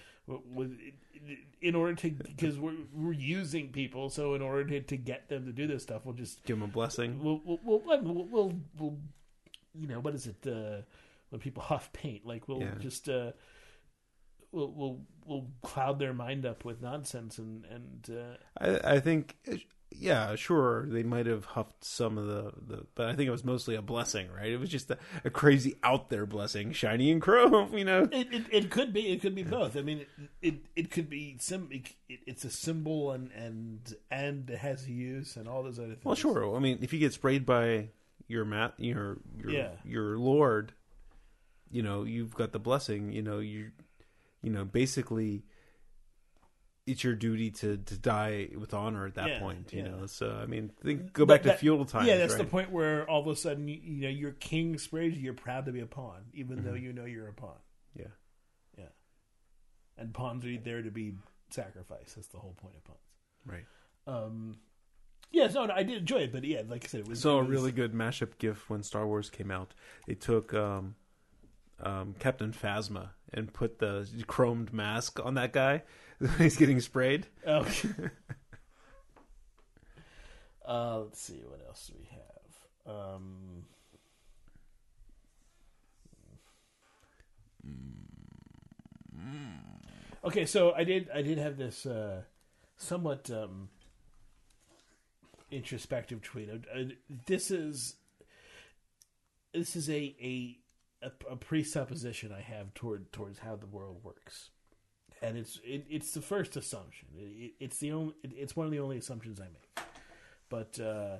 in 1.61 1.75
order 1.75 1.93
to 1.95 2.11
because 2.11 2.57
we're 2.59 2.75
we're 2.93 3.11
using 3.13 3.69
people, 3.71 4.09
so 4.09 4.33
in 4.35 4.41
order 4.41 4.63
to, 4.65 4.81
to 4.81 4.97
get 4.97 5.29
them 5.29 5.45
to 5.45 5.51
do 5.51 5.67
this 5.67 5.83
stuff, 5.83 6.05
we'll 6.05 6.13
just 6.15 6.43
Give 6.45 6.59
them 6.59 6.69
a 6.69 6.71
blessing. 6.71 7.23
we'll 7.23 7.41
we'll 7.45 7.59
we'll, 7.63 7.81
we'll, 8.01 8.25
we'll, 8.25 8.53
we'll 8.77 8.97
you 9.73 9.87
know 9.87 9.99
what 9.99 10.13
is 10.15 10.27
it 10.27 10.45
uh, 10.47 10.81
when 11.29 11.41
people 11.41 11.63
huff 11.71 11.91
paint 11.93 12.25
like 12.25 12.47
we'll 12.47 12.61
Yeah. 12.61 12.75
just 12.79 13.09
uh, 13.09 13.31
we'll 14.51 14.71
we'll 14.71 15.01
we'll 15.25 15.47
cloud 15.63 15.99
their 15.99 16.13
mind 16.13 16.45
up 16.45 16.63
with 16.65 16.81
nonsense 16.81 17.37
and 17.37 17.65
and 17.65 18.09
uh, 18.09 18.37
I, 18.63 18.95
I 18.95 18.99
think, 18.99 19.35
yeah, 19.91 20.35
sure, 20.35 20.85
they 20.87 21.03
might 21.03 21.25
have 21.25 21.45
huffed 21.45 21.83
some 21.85 22.17
of 22.17 22.27
the, 22.27 22.51
the, 22.67 22.85
but 22.95 23.07
I 23.07 23.15
think 23.15 23.27
it 23.27 23.31
was 23.31 23.45
mostly 23.45 23.75
a 23.75 23.81
blessing, 23.81 24.27
right? 24.31 24.51
It 24.51 24.59
was 24.59 24.69
just 24.69 24.91
a, 24.91 24.97
a 25.23 25.29
crazy 25.29 25.75
out 25.83 26.09
there 26.09 26.25
blessing, 26.25 26.73
shiny 26.73 27.11
and 27.11 27.21
chrome, 27.21 27.73
you 27.77 27.85
know. 27.85 28.03
it, 28.11 28.33
it 28.33 28.43
it 28.51 28.69
could 28.71 28.91
be 28.93 29.11
it 29.11 29.21
could 29.21 29.35
be 29.35 29.43
both. 29.43 29.77
I 29.77 29.81
mean 29.81 29.99
it 29.99 30.09
it, 30.41 30.55
it 30.75 30.91
could 30.91 31.09
be 31.09 31.37
sim 31.39 31.69
it, 31.71 31.89
it's 32.09 32.43
a 32.43 32.49
symbol 32.49 33.11
and 33.11 33.31
and 33.31 33.95
and 34.11 34.49
it 34.49 34.57
has 34.59 34.89
use 34.89 35.37
and 35.37 35.47
all 35.47 35.63
those 35.63 35.79
other 35.79 35.89
things. 35.89 36.03
Well, 36.05 36.15
sure. 36.15 36.55
I 36.55 36.59
mean, 36.59 36.79
if 36.81 36.91
you 36.91 36.99
get 36.99 37.13
sprayed 37.13 37.45
by 37.45 37.89
your 38.27 38.43
mat, 38.43 38.73
your 38.77 39.19
your 39.37 39.51
Yeah. 39.51 39.69
your 39.85 40.17
Lord, 40.17 40.73
you 41.71 41.81
know, 41.83 42.03
you've 42.03 42.35
got 42.35 42.51
the 42.51 42.59
blessing. 42.59 43.11
You 43.11 43.21
know, 43.21 43.39
you, 43.39 43.71
you 44.41 44.49
know, 44.51 44.65
basically, 44.65 45.43
it's 46.87 47.03
your 47.03 47.15
duty 47.15 47.49
to 47.51 47.77
to 47.77 47.97
die 47.97 48.49
with 48.55 48.73
honor 48.73 49.05
at 49.07 49.15
that 49.15 49.27
Yeah, 49.27 49.39
point. 49.39 49.73
You 49.73 49.83
yeah. 49.83 49.87
know, 49.89 50.05
so 50.05 50.39
I 50.41 50.45
mean, 50.45 50.71
think, 50.83 51.13
go 51.13 51.25
back 51.25 51.43
That- 51.43 51.53
to 51.53 51.57
feudal 51.57 51.85
times. 51.85 52.07
Yeah, 52.07 52.17
that's 52.17 52.35
the 52.35 52.43
point 52.45 52.71
where 52.71 53.09
all 53.09 53.21
of 53.21 53.27
a 53.27 53.35
sudden 53.35 53.67
you, 53.67 53.79
you 53.83 54.01
know 54.03 54.09
your 54.09 54.31
king 54.33 54.77
sprays 54.77 55.15
you. 55.15 55.21
You're 55.23 55.33
proud 55.33 55.65
to 55.65 55.71
be 55.71 55.79
a 55.79 55.85
pawn, 55.87 56.25
even 56.33 56.63
though 56.63 56.71
Mm-hmm. 56.73 56.83
you 56.83 56.93
know 56.93 57.05
you're 57.05 57.27
a 57.27 57.33
pawn. 57.33 57.57
Yeah. 57.95 58.05
Yeah, 58.77 58.85
and 59.97 60.13
pawns 60.13 60.45
are 60.45 60.57
there 60.57 60.81
to 60.83 60.91
be 60.91 61.15
sacrificed. 61.49 62.15
That's 62.15 62.27
the 62.27 62.37
whole 62.39 62.53
point 62.61 62.75
of 62.75 62.83
pawns. 62.83 62.99
Right. 63.45 63.65
Um, 64.07 64.57
yeah, 65.31 65.47
no, 65.47 65.65
no, 65.65 65.73
I 65.73 65.83
did 65.83 65.97
enjoy 65.97 66.17
it, 66.17 66.31
but 66.31 66.43
yeah, 66.43 66.61
like 66.67 66.83
I 66.83 66.87
said, 66.87 66.99
it 67.01 67.07
was 67.07 67.19
So 67.19 67.39
a 67.39 67.43
really 67.43 67.71
good 67.71 67.93
mashup 67.93 68.37
gift 68.37 68.69
when 68.69 68.83
Star 68.83 69.07
Wars 69.07 69.29
came 69.29 69.49
out. 69.51 69.73
They 70.07 70.13
took 70.13 70.53
um, 70.53 70.95
um, 71.85 72.15
Captain 72.19 72.51
Phasma 72.51 73.09
and 73.31 73.53
put 73.53 73.79
the 73.79 74.07
chromed 74.27 74.73
mask 74.73 75.19
on 75.23 75.35
that 75.35 75.53
guy. 75.53 75.83
He's 76.37 76.57
getting 76.57 76.81
sprayed. 76.81 77.27
Oh. 77.45 77.65
uh, 80.67 80.99
let's 81.01 81.21
see 81.21 81.43
what 81.47 81.61
else 81.65 81.87
do 81.87 81.93
we 81.97 82.07
have. 82.11 82.21
Um, 82.87 83.65
okay, 90.25 90.45
so 90.45 90.73
I 90.73 90.83
did 90.83 91.09
I 91.13 91.21
did 91.21 91.37
have 91.37 91.57
this 91.57 91.85
uh, 91.85 92.21
somewhat 92.77 93.29
um, 93.29 93.69
introspective 95.51 96.21
tweet. 96.21 96.49
Uh, 96.49 96.83
this 97.25 97.51
is 97.51 97.95
this 99.53 99.75
is 99.75 99.89
a, 99.89 100.15
a 100.21 100.57
a 101.05 101.11
a 101.31 101.35
presupposition 101.35 102.31
I 102.31 102.41
have 102.41 102.73
toward 102.73 103.11
towards 103.11 103.39
how 103.39 103.55
the 103.55 103.67
world 103.67 104.01
works 104.03 104.49
and 105.21 105.37
it's 105.37 105.59
it, 105.63 105.85
it's 105.89 106.11
the 106.11 106.21
first 106.21 106.55
assumption. 106.55 107.07
It, 107.17 107.53
it's 107.59 107.77
the 107.77 107.91
only 107.91 108.13
it, 108.23 108.31
it's 108.35 108.55
one 108.55 108.65
of 108.65 108.71
the 108.71 108.79
only 108.79 108.97
assumptions 108.97 109.39
I 109.39 109.45
make, 109.45 109.85
but 110.49 110.79
uh, 110.79 111.17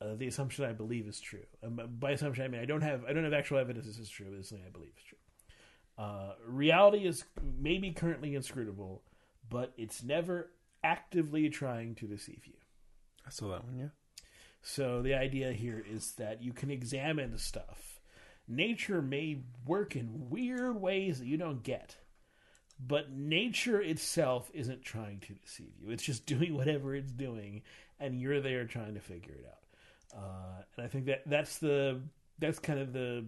uh, 0.00 0.14
the 0.16 0.26
assumption 0.26 0.64
I 0.64 0.72
believe 0.72 1.06
is 1.06 1.20
true. 1.20 1.44
Um, 1.64 1.80
by 1.98 2.12
assumption, 2.12 2.44
I 2.44 2.48
mean 2.48 2.60
I 2.60 2.64
don't 2.64 2.82
have 2.82 3.04
I 3.04 3.12
don't 3.12 3.24
have 3.24 3.32
actual 3.32 3.58
evidence 3.58 3.86
this 3.86 3.98
is 3.98 4.08
true. 4.08 4.26
But 4.30 4.38
it's 4.38 4.48
something 4.48 4.66
I 4.66 4.70
believe 4.70 4.92
is 4.96 5.04
true. 5.04 5.18
Uh, 5.98 6.32
reality 6.46 7.06
is 7.06 7.24
maybe 7.58 7.92
currently 7.92 8.34
inscrutable, 8.34 9.02
but 9.48 9.72
it's 9.76 10.02
never 10.02 10.50
actively 10.84 11.48
trying 11.48 11.94
to 11.96 12.06
deceive 12.06 12.42
you. 12.46 12.54
I 13.26 13.30
saw 13.30 13.48
that 13.48 13.64
one. 13.64 13.78
Yeah. 13.78 13.88
So 14.62 15.00
the 15.00 15.14
idea 15.14 15.52
here 15.52 15.82
is 15.88 16.12
that 16.12 16.42
you 16.42 16.52
can 16.52 16.70
examine 16.70 17.38
stuff. 17.38 17.95
Nature 18.48 19.02
may 19.02 19.40
work 19.66 19.96
in 19.96 20.30
weird 20.30 20.80
ways 20.80 21.18
that 21.18 21.26
you 21.26 21.36
don't 21.36 21.62
get. 21.62 21.96
But 22.78 23.10
nature 23.10 23.80
itself 23.80 24.50
isn't 24.52 24.82
trying 24.82 25.20
to 25.20 25.32
deceive 25.34 25.72
you. 25.80 25.90
It's 25.90 26.04
just 26.04 26.26
doing 26.26 26.54
whatever 26.54 26.94
it's 26.94 27.12
doing, 27.12 27.62
and 27.98 28.20
you're 28.20 28.40
there 28.40 28.64
trying 28.66 28.94
to 28.94 29.00
figure 29.00 29.34
it 29.34 29.46
out. 29.46 30.18
Uh, 30.18 30.62
and 30.76 30.84
I 30.84 30.88
think 30.88 31.06
that 31.06 31.22
that's 31.26 31.58
the 31.58 32.00
that's 32.38 32.58
kind 32.58 32.78
of 32.78 32.92
the 32.92 33.24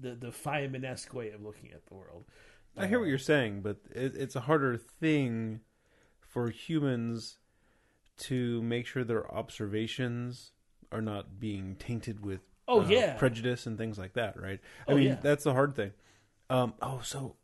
the 0.00 0.14
the 0.14 0.28
Feynman-esque 0.28 1.14
way 1.14 1.30
of 1.30 1.42
looking 1.42 1.70
at 1.72 1.86
the 1.86 1.94
world. 1.94 2.24
I 2.76 2.88
hear 2.88 2.98
what 2.98 3.08
you're 3.08 3.18
saying, 3.18 3.62
but 3.62 3.76
it, 3.94 4.16
it's 4.16 4.34
a 4.34 4.40
harder 4.40 4.76
thing 4.76 5.60
for 6.20 6.50
humans 6.50 7.38
to 8.16 8.60
make 8.62 8.86
sure 8.86 9.04
their 9.04 9.32
observations 9.32 10.50
are 10.90 11.02
not 11.02 11.38
being 11.38 11.76
tainted 11.76 12.24
with 12.24 12.40
Oh, 12.66 12.80
uh, 12.80 12.88
yeah. 12.88 13.12
prejudice 13.16 13.66
and 13.66 13.78
things 13.78 13.98
like 13.98 14.14
that, 14.14 14.40
right? 14.40 14.60
I 14.88 14.92
Oh, 14.92 14.94
mean, 14.94 15.06
yeah. 15.06 15.20
that's 15.20 15.44
the 15.44 15.52
hard 15.52 15.74
thing. 15.74 15.92
Um, 16.50 16.74
oh, 16.82 17.00
so 17.02 17.36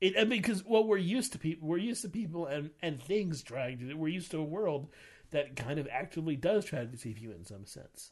It, 0.00 0.14
I 0.18 0.24
mean, 0.24 0.40
because 0.40 0.64
well, 0.64 0.84
we're 0.84 0.96
used 0.96 1.32
to 1.32 1.38
people, 1.38 1.68
we're 1.68 1.76
used 1.78 2.02
to 2.02 2.08
people 2.08 2.46
and 2.46 2.70
and 2.80 3.00
things 3.02 3.42
trying 3.42 3.78
to. 3.80 3.94
We're 3.94 4.08
used 4.08 4.30
to 4.30 4.38
a 4.38 4.44
world 4.44 4.88
that 5.30 5.56
kind 5.56 5.78
of 5.78 5.86
actively 5.90 6.36
does 6.36 6.64
try 6.64 6.80
to 6.80 6.86
deceive 6.86 7.18
you 7.18 7.32
in 7.32 7.44
some 7.44 7.66
sense. 7.66 8.10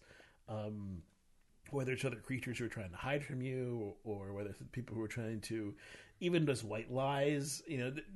Um, 0.48 1.02
whether 1.70 1.92
it's 1.92 2.04
other 2.04 2.16
creatures 2.16 2.58
who 2.58 2.66
are 2.66 2.68
trying 2.68 2.90
to 2.90 2.96
hide 2.96 3.24
from 3.24 3.42
you, 3.42 3.94
or, 4.04 4.28
or 4.28 4.34
whether 4.34 4.50
it's 4.50 4.60
people 4.72 4.96
who 4.96 5.02
are 5.02 5.08
trying 5.08 5.40
to, 5.42 5.74
even 6.20 6.46
just 6.46 6.64
white 6.64 6.92
lies, 6.92 7.62
you 7.68 7.78
know, 7.78 7.90
th- 7.92 8.06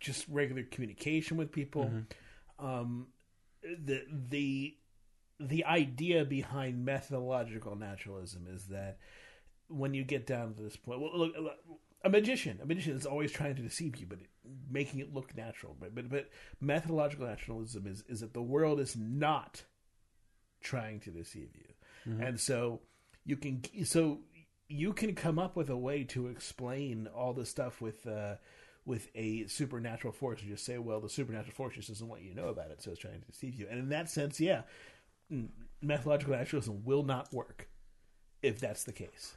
just 0.00 0.26
regular 0.28 0.64
communication 0.64 1.36
with 1.36 1.52
people. 1.52 1.98
Um, 2.58 3.08
the 3.62 4.02
the 4.30 4.76
the 5.40 5.64
idea 5.64 6.24
behind 6.24 6.84
methodological 6.84 7.76
naturalism 7.76 8.46
is 8.48 8.66
that 8.66 8.98
when 9.68 9.94
you 9.94 10.04
get 10.04 10.26
down 10.26 10.54
to 10.54 10.62
this 10.62 10.76
point, 10.76 11.00
well, 11.00 11.16
look, 11.16 11.32
look, 11.38 11.58
a 12.04 12.10
magician, 12.10 12.58
a 12.62 12.66
magician 12.66 12.94
is 12.94 13.06
always 13.06 13.32
trying 13.32 13.54
to 13.56 13.62
deceive 13.62 13.96
you, 13.96 14.06
but 14.06 14.18
making 14.70 15.00
it 15.00 15.14
look 15.14 15.36
natural. 15.36 15.76
But 15.78 15.94
but 15.94 16.08
but 16.08 16.30
methodological 16.60 17.26
naturalism 17.26 17.86
is 17.86 18.04
is 18.08 18.20
that 18.20 18.34
the 18.34 18.42
world 18.42 18.80
is 18.80 18.96
not 18.96 19.62
trying 20.60 21.00
to 21.00 21.10
deceive 21.10 21.50
you, 21.54 21.74
and 22.24 22.40
so 22.40 22.80
you 23.24 23.36
can 23.36 23.62
so 23.84 24.18
you 24.68 24.92
can 24.92 25.14
come 25.14 25.38
up 25.38 25.56
with 25.56 25.70
a 25.70 25.76
way 25.76 26.04
to 26.04 26.28
explain 26.28 27.08
all 27.14 27.32
the 27.32 27.46
stuff 27.46 27.80
with. 27.80 28.06
Uh, 28.06 28.36
with 28.84 29.10
a 29.14 29.46
supernatural 29.46 30.12
force, 30.12 30.40
and 30.40 30.50
just 30.50 30.64
say, 30.64 30.76
"Well, 30.76 31.00
the 31.00 31.08
supernatural 31.08 31.54
force 31.54 31.76
just 31.76 31.86
doesn't 31.86 32.08
want 32.08 32.22
you 32.22 32.30
to 32.30 32.36
know 32.36 32.48
about 32.48 32.72
it, 32.72 32.82
so 32.82 32.90
it's 32.90 32.98
trying 32.98 33.20
to 33.20 33.26
deceive 33.26 33.54
you." 33.54 33.68
And 33.70 33.78
in 33.78 33.88
that 33.90 34.10
sense, 34.10 34.40
yeah, 34.40 34.62
methodological 35.80 36.34
naturalism 36.34 36.84
will 36.84 37.02
not 37.02 37.32
work 37.32 37.68
if 38.42 38.60
that's 38.60 38.84
the 38.84 38.92
case. 38.92 39.36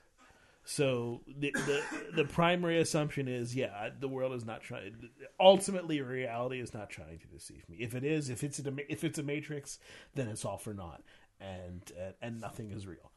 So 0.68 1.22
the, 1.28 1.52
the 1.52 1.84
the 2.16 2.26
primary 2.26 2.80
assumption 2.80 3.28
is, 3.28 3.56
yeah, 3.56 3.90
the 4.00 4.08
world 4.08 4.34
is 4.34 4.46
not 4.46 4.62
trying. 4.62 4.96
Ultimately, 5.40 6.02
reality 6.02 6.60
is 6.60 6.74
not 6.74 6.90
trying 6.90 7.20
to 7.20 7.28
deceive 7.28 7.70
me. 7.70 7.78
If 7.80 7.94
it 7.94 8.04
is, 8.04 8.32
if 8.32 8.44
it's 8.44 8.58
a 8.58 8.74
if 8.92 9.04
it's 9.04 9.20
a 9.20 9.24
matrix, 9.24 9.78
then 10.16 10.28
it's 10.28 10.44
all 10.44 10.58
for 10.58 10.74
naught, 10.74 11.04
and 11.40 11.84
uh, 11.96 12.14
and 12.20 12.42
nothing 12.42 12.72
is 12.72 12.88
real. 12.88 13.12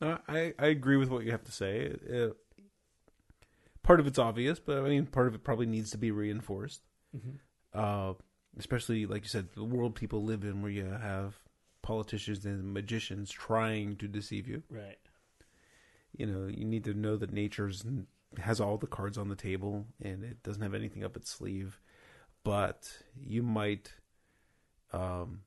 No, 0.00 0.18
I, 0.28 0.54
I 0.58 0.66
agree 0.66 0.96
with 0.96 1.10
what 1.10 1.24
you 1.24 1.32
have 1.32 1.44
to 1.44 1.52
say. 1.52 1.96
Uh, 2.08 2.28
part 3.82 3.98
of 3.98 4.06
it's 4.06 4.18
obvious, 4.20 4.60
but 4.60 4.78
I 4.78 4.88
mean, 4.88 5.06
part 5.06 5.26
of 5.26 5.34
it 5.34 5.42
probably 5.42 5.66
needs 5.66 5.90
to 5.90 5.98
be 5.98 6.12
reinforced. 6.12 6.82
Uh, 7.74 8.12
especially, 8.58 9.06
like 9.06 9.22
you 9.22 9.28
said, 9.28 9.48
the 9.54 9.64
world 9.64 9.94
people 9.94 10.22
live 10.22 10.44
in 10.44 10.62
where 10.62 10.70
you 10.70 10.84
have 10.84 11.38
politicians 11.82 12.44
and 12.44 12.72
magicians 12.72 13.30
trying 13.30 13.96
to 13.96 14.08
deceive 14.08 14.48
you. 14.48 14.62
Right. 14.70 14.98
You 16.16 16.26
know, 16.26 16.46
you 16.46 16.64
need 16.64 16.84
to 16.84 16.94
know 16.94 17.16
that 17.16 17.32
nature's 17.32 17.84
has 18.38 18.60
all 18.60 18.76
the 18.76 18.86
cards 18.86 19.16
on 19.16 19.28
the 19.28 19.36
table 19.36 19.86
and 20.02 20.22
it 20.24 20.42
doesn't 20.42 20.62
have 20.62 20.74
anything 20.74 21.04
up 21.04 21.16
its 21.16 21.30
sleeve. 21.30 21.80
But 22.44 22.90
you 23.18 23.42
might, 23.42 23.92
um, 24.92 25.40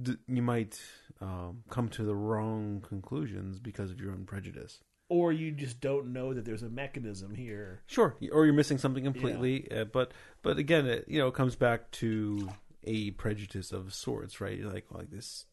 d- 0.00 0.18
you 0.26 0.42
might 0.42 0.80
um, 1.20 1.62
come 1.68 1.88
to 1.90 2.04
the 2.04 2.14
wrong 2.14 2.84
conclusions 2.86 3.58
because 3.58 3.90
of 3.90 4.00
your 4.00 4.12
own 4.12 4.24
prejudice. 4.24 4.80
Or 5.12 5.30
you 5.30 5.50
just 5.50 5.78
don't 5.82 6.14
know 6.14 6.32
that 6.32 6.46
there's 6.46 6.62
a 6.62 6.70
mechanism 6.70 7.34
here. 7.34 7.82
Sure, 7.86 8.16
or 8.32 8.46
you're 8.46 8.54
missing 8.54 8.78
something 8.78 9.04
completely. 9.04 9.70
Uh, 9.70 9.84
but 9.84 10.12
but 10.40 10.56
again, 10.56 10.86
it, 10.86 11.04
you 11.06 11.18
know, 11.18 11.28
it 11.28 11.34
comes 11.34 11.54
back 11.54 11.90
to 11.90 12.48
a 12.84 13.10
prejudice 13.10 13.72
of 13.72 13.92
sorts, 13.92 14.40
right? 14.40 14.56
You're 14.56 14.72
like 14.72 14.86
like 14.90 15.10
this. 15.10 15.44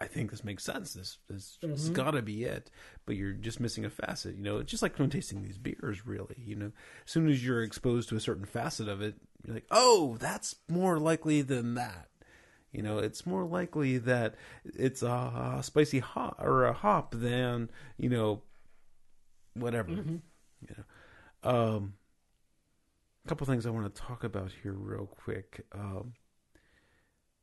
I 0.00 0.06
think 0.06 0.32
this 0.32 0.42
makes 0.42 0.64
sense. 0.64 0.94
This 0.94 1.18
this 1.30 1.56
has 1.62 1.88
got 1.90 2.10
to 2.10 2.22
be 2.22 2.42
it. 2.42 2.68
But 3.06 3.14
you're 3.14 3.32
just 3.32 3.60
missing 3.60 3.84
a 3.84 3.90
facet. 3.90 4.34
You 4.34 4.42
know, 4.42 4.58
it's 4.58 4.72
just 4.72 4.82
like 4.82 4.98
when 4.98 5.08
tasting 5.08 5.44
these 5.44 5.56
beers. 5.56 6.04
Really, 6.04 6.42
you 6.44 6.56
know, 6.56 6.72
as 7.04 7.12
soon 7.12 7.28
as 7.28 7.46
you're 7.46 7.62
exposed 7.62 8.08
to 8.08 8.16
a 8.16 8.20
certain 8.20 8.44
facet 8.44 8.88
of 8.88 9.00
it, 9.02 9.14
you're 9.44 9.54
like, 9.54 9.68
oh, 9.70 10.16
that's 10.18 10.56
more 10.68 10.98
likely 10.98 11.42
than 11.42 11.74
that. 11.74 12.08
You 12.72 12.82
know, 12.82 12.98
it's 12.98 13.24
more 13.24 13.44
likely 13.44 13.98
that 13.98 14.34
it's 14.64 15.04
a 15.04 15.60
spicy 15.62 16.00
hop 16.00 16.42
or 16.42 16.64
a 16.64 16.72
hop 16.72 17.12
than 17.12 17.70
you 17.96 18.08
know, 18.08 18.42
whatever. 19.58 19.90
You 19.90 20.20
know, 20.76 20.84
um, 21.50 21.94
a 23.24 23.28
couple 23.28 23.46
things 23.46 23.66
I 23.66 23.70
want 23.70 23.92
to 23.94 24.02
talk 24.02 24.24
about 24.24 24.50
here 24.62 24.72
real 24.72 25.06
quick. 25.06 25.64
Um, 25.72 26.14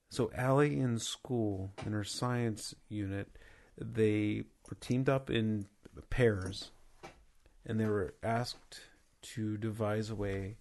so 0.10 0.32
Allie 0.36 0.80
in 0.80 1.00
school 1.00 1.74
in 1.86 1.94
her 1.94 2.04
science 2.04 2.74
unit, 2.90 3.30
they 3.78 4.44
were 4.70 4.78
teamed 4.80 5.10
up 5.10 5.30
in 5.30 5.68
pairs, 6.10 6.72
and 7.66 7.80
they 7.80 7.86
were 7.86 8.16
asked 8.24 8.82
to 9.34 9.58
devise 9.58 10.10
a 10.10 10.16
way 10.16 10.58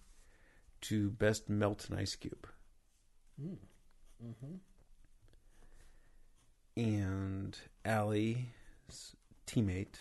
to 0.81 1.09
best 1.09 1.49
melt 1.49 1.89
an 1.89 1.97
ice 1.97 2.15
cube. 2.15 2.47
And 6.75 7.57
Allie's 7.85 9.15
teammate 9.47 9.95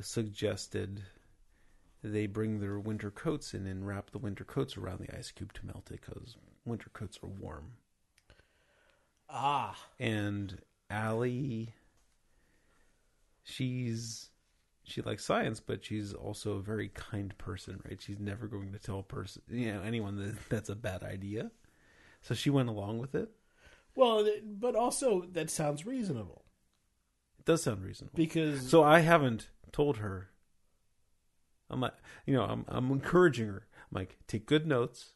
suggested 0.00 1.02
they 2.02 2.26
bring 2.26 2.60
their 2.60 2.78
winter 2.78 3.10
coats 3.10 3.54
in 3.54 3.66
and 3.66 3.86
wrap 3.86 4.10
the 4.10 4.18
winter 4.18 4.44
coats 4.44 4.76
around 4.76 5.00
the 5.00 5.16
ice 5.16 5.30
cube 5.30 5.52
to 5.54 5.66
melt 5.66 5.90
it 5.90 6.00
because 6.00 6.36
winter 6.64 6.90
coats 6.92 7.18
are 7.22 7.28
warm. 7.28 7.72
Ah, 9.28 9.76
And 10.00 10.62
Allie, 10.90 11.74
she's 13.44 14.30
she 14.82 15.02
likes 15.02 15.24
science, 15.24 15.60
but 15.60 15.84
she's 15.84 16.12
also 16.12 16.52
a 16.54 16.62
very 16.62 16.88
kind 16.88 17.36
person, 17.38 17.80
right? 17.84 18.00
She's 18.00 18.18
never 18.18 18.46
going 18.48 18.72
to 18.72 18.78
tell 18.78 18.98
a 19.00 19.02
person, 19.04 19.42
you 19.48 19.72
know, 19.72 19.82
anyone 19.82 20.16
that 20.16 20.36
that's 20.48 20.68
a 20.68 20.74
bad 20.76 21.02
idea. 21.02 21.50
So 22.22 22.34
she 22.34 22.50
went 22.50 22.68
along 22.68 22.98
with 22.98 23.14
it. 23.14 23.30
well, 23.94 24.26
but 24.44 24.74
also 24.76 25.22
that 25.32 25.50
sounds 25.50 25.86
reasonable 25.86 26.44
It 27.38 27.44
does 27.44 27.62
sound 27.62 27.82
reasonable. 27.84 28.16
because 28.16 28.68
So 28.68 28.82
I 28.82 29.00
haven't 29.00 29.48
told 29.72 29.98
her. 29.98 30.30
I'm 31.70 31.80
like, 31.80 31.94
you 32.26 32.34
know, 32.34 32.44
I'm 32.44 32.64
I'm 32.68 32.90
encouraging 32.90 33.46
her. 33.46 33.66
I'm 33.74 34.00
like, 34.00 34.18
take 34.26 34.46
good 34.46 34.66
notes, 34.66 35.12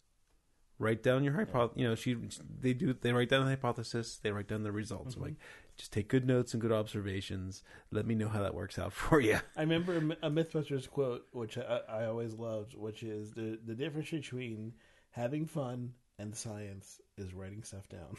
write 0.78 1.02
down 1.02 1.24
your 1.24 1.34
hypothesis. 1.34 1.80
You 1.80 1.88
know, 1.88 1.94
she 1.94 2.16
they 2.60 2.72
do 2.72 2.94
they 2.94 3.12
write 3.12 3.28
down 3.28 3.44
the 3.44 3.50
hypothesis, 3.50 4.18
they 4.22 4.30
write 4.30 4.48
down 4.48 4.62
the 4.62 4.72
results. 4.72 5.14
I'm 5.14 5.22
mm-hmm. 5.22 5.30
like, 5.30 5.36
just 5.76 5.92
take 5.92 6.08
good 6.08 6.26
notes 6.26 6.52
and 6.52 6.60
good 6.60 6.72
observations. 6.72 7.62
Let 7.90 8.06
me 8.06 8.14
know 8.14 8.28
how 8.28 8.42
that 8.42 8.54
works 8.54 8.78
out 8.78 8.92
for 8.92 9.20
you. 9.20 9.40
I 9.56 9.62
remember 9.62 9.96
a 9.96 10.30
MythBusters 10.30 10.88
quote, 10.88 11.26
which 11.32 11.58
I, 11.58 11.80
I 11.88 12.06
always 12.06 12.34
loved, 12.34 12.74
which 12.74 13.02
is 13.02 13.32
the 13.32 13.58
the 13.64 13.74
difference 13.74 14.10
between 14.10 14.74
having 15.10 15.46
fun 15.46 15.94
and 16.18 16.34
science 16.34 17.00
is 17.16 17.34
writing 17.34 17.62
stuff 17.62 17.88
down. 17.88 18.16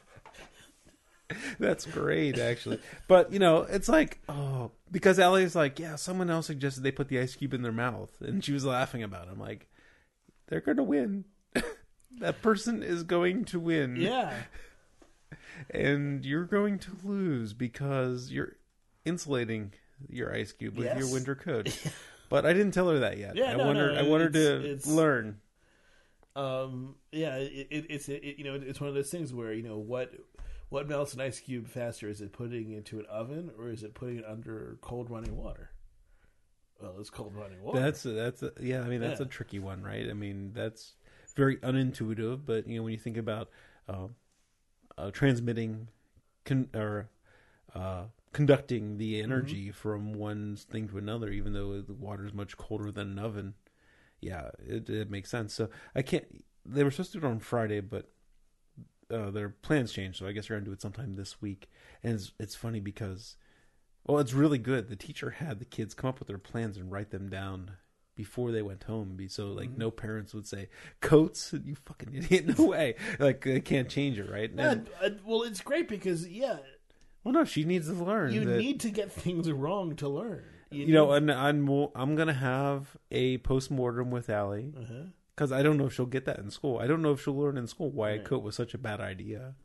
That's 1.60 1.86
great, 1.86 2.38
actually. 2.40 2.80
But 3.08 3.32
you 3.32 3.40
know, 3.40 3.62
it's 3.64 3.88
like, 3.90 4.20
oh, 4.30 4.72
because 4.92 5.20
Ellie's 5.20 5.56
like, 5.56 5.80
yeah, 5.80 5.96
someone 5.96 6.30
else 6.30 6.48
suggested 6.48 6.82
they 6.84 6.92
put 6.92 7.08
the 7.10 7.20
ice 7.20 7.36
cube 7.36 7.54
in 7.54 7.62
their 7.62 7.72
mouth, 7.72 8.12
and 8.22 8.44
she 8.44 8.52
was 8.52 8.66
laughing 8.66 9.04
about. 9.04 9.28
it. 9.28 9.32
I'm 9.32 9.40
like, 9.40 9.68
they're 10.48 10.62
gonna 10.62 10.84
win. 10.84 11.26
that 12.20 12.42
person 12.42 12.82
is 12.84 13.04
going 13.04 13.46
to 13.46 13.60
win. 13.60 13.96
Yeah, 13.98 14.34
and 15.72 16.26
you're 16.26 16.46
going 16.46 16.80
to 16.80 16.92
lose 17.04 17.54
because 17.54 18.32
you're 18.32 18.56
insulating 19.06 19.74
your 20.08 20.34
ice 20.34 20.52
cube 20.52 20.78
with 20.78 20.98
your 20.98 21.12
winter 21.12 21.36
coat. 21.36 21.78
but 22.30 22.46
I 22.46 22.54
didn't 22.54 22.72
tell 22.72 22.90
her 22.90 23.00
that 23.00 23.18
yet. 23.18 23.36
Yeah, 23.36 23.52
I 23.52 23.56
no, 23.56 23.74
her. 23.74 23.92
no, 23.94 24.00
I 24.00 24.04
want 24.04 24.24
her 24.24 24.30
to 24.30 24.64
it's- 24.66 24.88
learn. 24.88 25.40
um, 26.36 26.96
yeah. 27.12 27.36
It, 27.38 27.68
it, 27.70 27.86
it's 27.90 28.10
it, 28.10 28.24
you 28.38 28.44
know 28.46 28.56
it's 28.56 28.80
one 28.80 28.88
of 28.88 28.96
those 28.96 29.10
things 29.10 29.34
where 29.34 29.52
you 29.54 29.64
know 29.64 29.78
what 29.78 30.14
what 30.70 30.88
melts 30.88 31.14
an 31.14 31.22
ice 31.22 31.40
cube 31.40 31.68
faster 31.68 32.08
is 32.10 32.22
it 32.22 32.32
putting 32.32 32.72
it 32.72 32.78
into 32.78 33.00
an 33.00 33.06
oven 33.10 33.52
or 33.58 33.70
is 33.70 33.84
it 33.84 33.94
putting 33.94 34.18
it 34.18 34.26
under 34.26 34.78
cold 34.82 35.10
running 35.10 35.36
water? 35.36 35.72
Well, 36.82 36.96
it's 37.00 37.10
cold 37.10 37.36
running 37.36 37.62
water. 37.62 37.80
That's 37.80 38.06
a, 38.06 38.10
that's 38.12 38.42
a, 38.44 38.52
yeah. 38.62 38.82
I 38.82 38.88
mean, 38.88 39.02
that's 39.02 39.20
Yeah. 39.20 39.26
a 39.26 39.30
tricky 39.30 39.60
one, 39.60 39.84
right? 39.84 40.10
I 40.10 40.14
mean, 40.14 40.52
that's 40.54 40.94
very 41.36 41.58
unintuitive. 41.58 42.46
But 42.46 42.68
you 42.68 42.78
know, 42.78 42.84
when 42.84 42.94
you 42.94 43.00
think 43.00 43.18
about 43.18 43.50
uh, 43.90 44.08
uh, 44.98 45.12
transmitting 45.12 45.90
con- 46.46 46.70
or 46.74 47.10
uh, 47.76 48.04
conducting 48.32 48.98
the 48.98 49.22
energy 49.22 49.72
from 49.72 50.14
one 50.14 50.56
thing 50.56 50.88
to 50.88 50.98
another, 50.98 51.30
even 51.32 51.52
though 51.54 51.82
the 51.82 51.94
water 51.94 52.26
is 52.26 52.34
much 52.34 52.56
colder 52.56 52.92
than 52.92 53.12
an 53.12 53.20
oven, 53.20 53.56
yeah, 54.22 54.50
it, 54.66 54.90
it 54.90 55.10
makes 55.10 55.30
sense. 55.30 55.54
So 55.54 55.70
I 55.96 56.02
can't. 56.02 56.26
They 56.66 56.84
were 56.86 56.92
supposed 56.92 57.12
to 57.14 57.20
do 57.20 57.28
it 57.28 57.30
on 57.30 57.40
Friday, 57.40 57.82
but 57.82 58.10
uh, 59.12 59.32
their 59.32 59.50
plans 59.50 59.92
changed. 59.92 60.20
So 60.20 60.28
I 60.28 60.32
guess 60.32 60.48
they're 60.48 60.58
gonna 60.58 60.66
do 60.66 60.72
it 60.74 60.82
sometime 60.82 61.16
this 61.16 61.42
week. 61.42 61.70
And 62.04 62.14
it's 62.16 62.32
it's 62.40 62.56
funny 62.56 62.80
because, 62.80 63.36
well, 64.06 64.20
it's 64.20 64.34
really 64.34 64.58
good. 64.60 64.88
The 64.90 64.96
teacher 64.96 65.32
had 65.32 65.60
the 65.60 65.66
kids 65.66 65.94
come 65.94 66.10
up 66.10 66.20
with 66.20 66.28
their 66.28 66.38
plans 66.38 66.78
and 66.78 66.92
write 66.92 67.12
them 67.12 67.30
down 67.30 67.72
before 68.16 68.52
they 68.52 68.62
went 68.62 68.84
home. 68.84 69.16
Be 69.16 69.28
so 69.28 69.48
like 69.48 69.78
no 69.78 69.92
parents 69.92 70.34
would 70.34 70.48
say 70.48 70.70
coats. 71.02 71.54
You 71.64 71.76
fucking 71.76 72.14
idiot. 72.16 72.58
No 72.58 72.66
way. 72.66 72.96
Like 73.20 73.44
they 73.46 73.62
can't 73.62 73.90
change 73.90 74.20
it, 74.20 74.30
right? 74.30 74.52
Yeah, 74.56 74.72
And- 74.72 74.90
uh, 75.02 75.10
well, 75.26 75.44
it's 75.44 75.62
great 75.62 75.88
because 75.88 76.28
yeah, 76.28 76.58
well, 77.24 77.34
no, 77.34 77.46
she 77.46 77.64
needs 77.64 77.88
to 77.88 77.94
learn. 77.94 78.34
you 78.34 78.46
that- 78.46 78.58
need 78.58 78.80
to 78.82 78.90
get 78.90 79.12
things 79.12 79.50
wrong 79.52 79.96
to 79.98 80.08
learn. 80.10 80.44
you 80.72 80.94
know, 80.94 81.12
and 81.14 81.32
I'm 81.32 81.68
I'm 81.96 82.16
gonna 82.16 82.34
have 82.34 82.96
a 83.10 83.40
post 83.40 83.72
mortem 83.72 84.12
with 84.12 84.30
Allie 84.30 84.74
uh-huh. 84.80 85.04
Because 85.40 85.54
I 85.54 85.64
don't 85.64 85.78
know 85.78 85.86
if 85.86 85.94
she'll 85.94 86.06
get 86.06 86.26
that 86.26 86.40
in 86.40 86.52
school. 86.52 86.80
I 86.80 86.86
don't 86.86 87.02
know 87.02 87.14
if 87.14 87.22
she'll 87.24 87.34
learn 87.38 87.58
in 87.58 87.66
school 87.66 87.90
why 87.92 88.10
a 88.10 88.18
Right. 88.18 88.26
coat 88.26 88.44
was 88.44 88.58
such 88.58 88.74
a 88.74 88.78
bad 88.78 89.00
idea. 89.00 89.56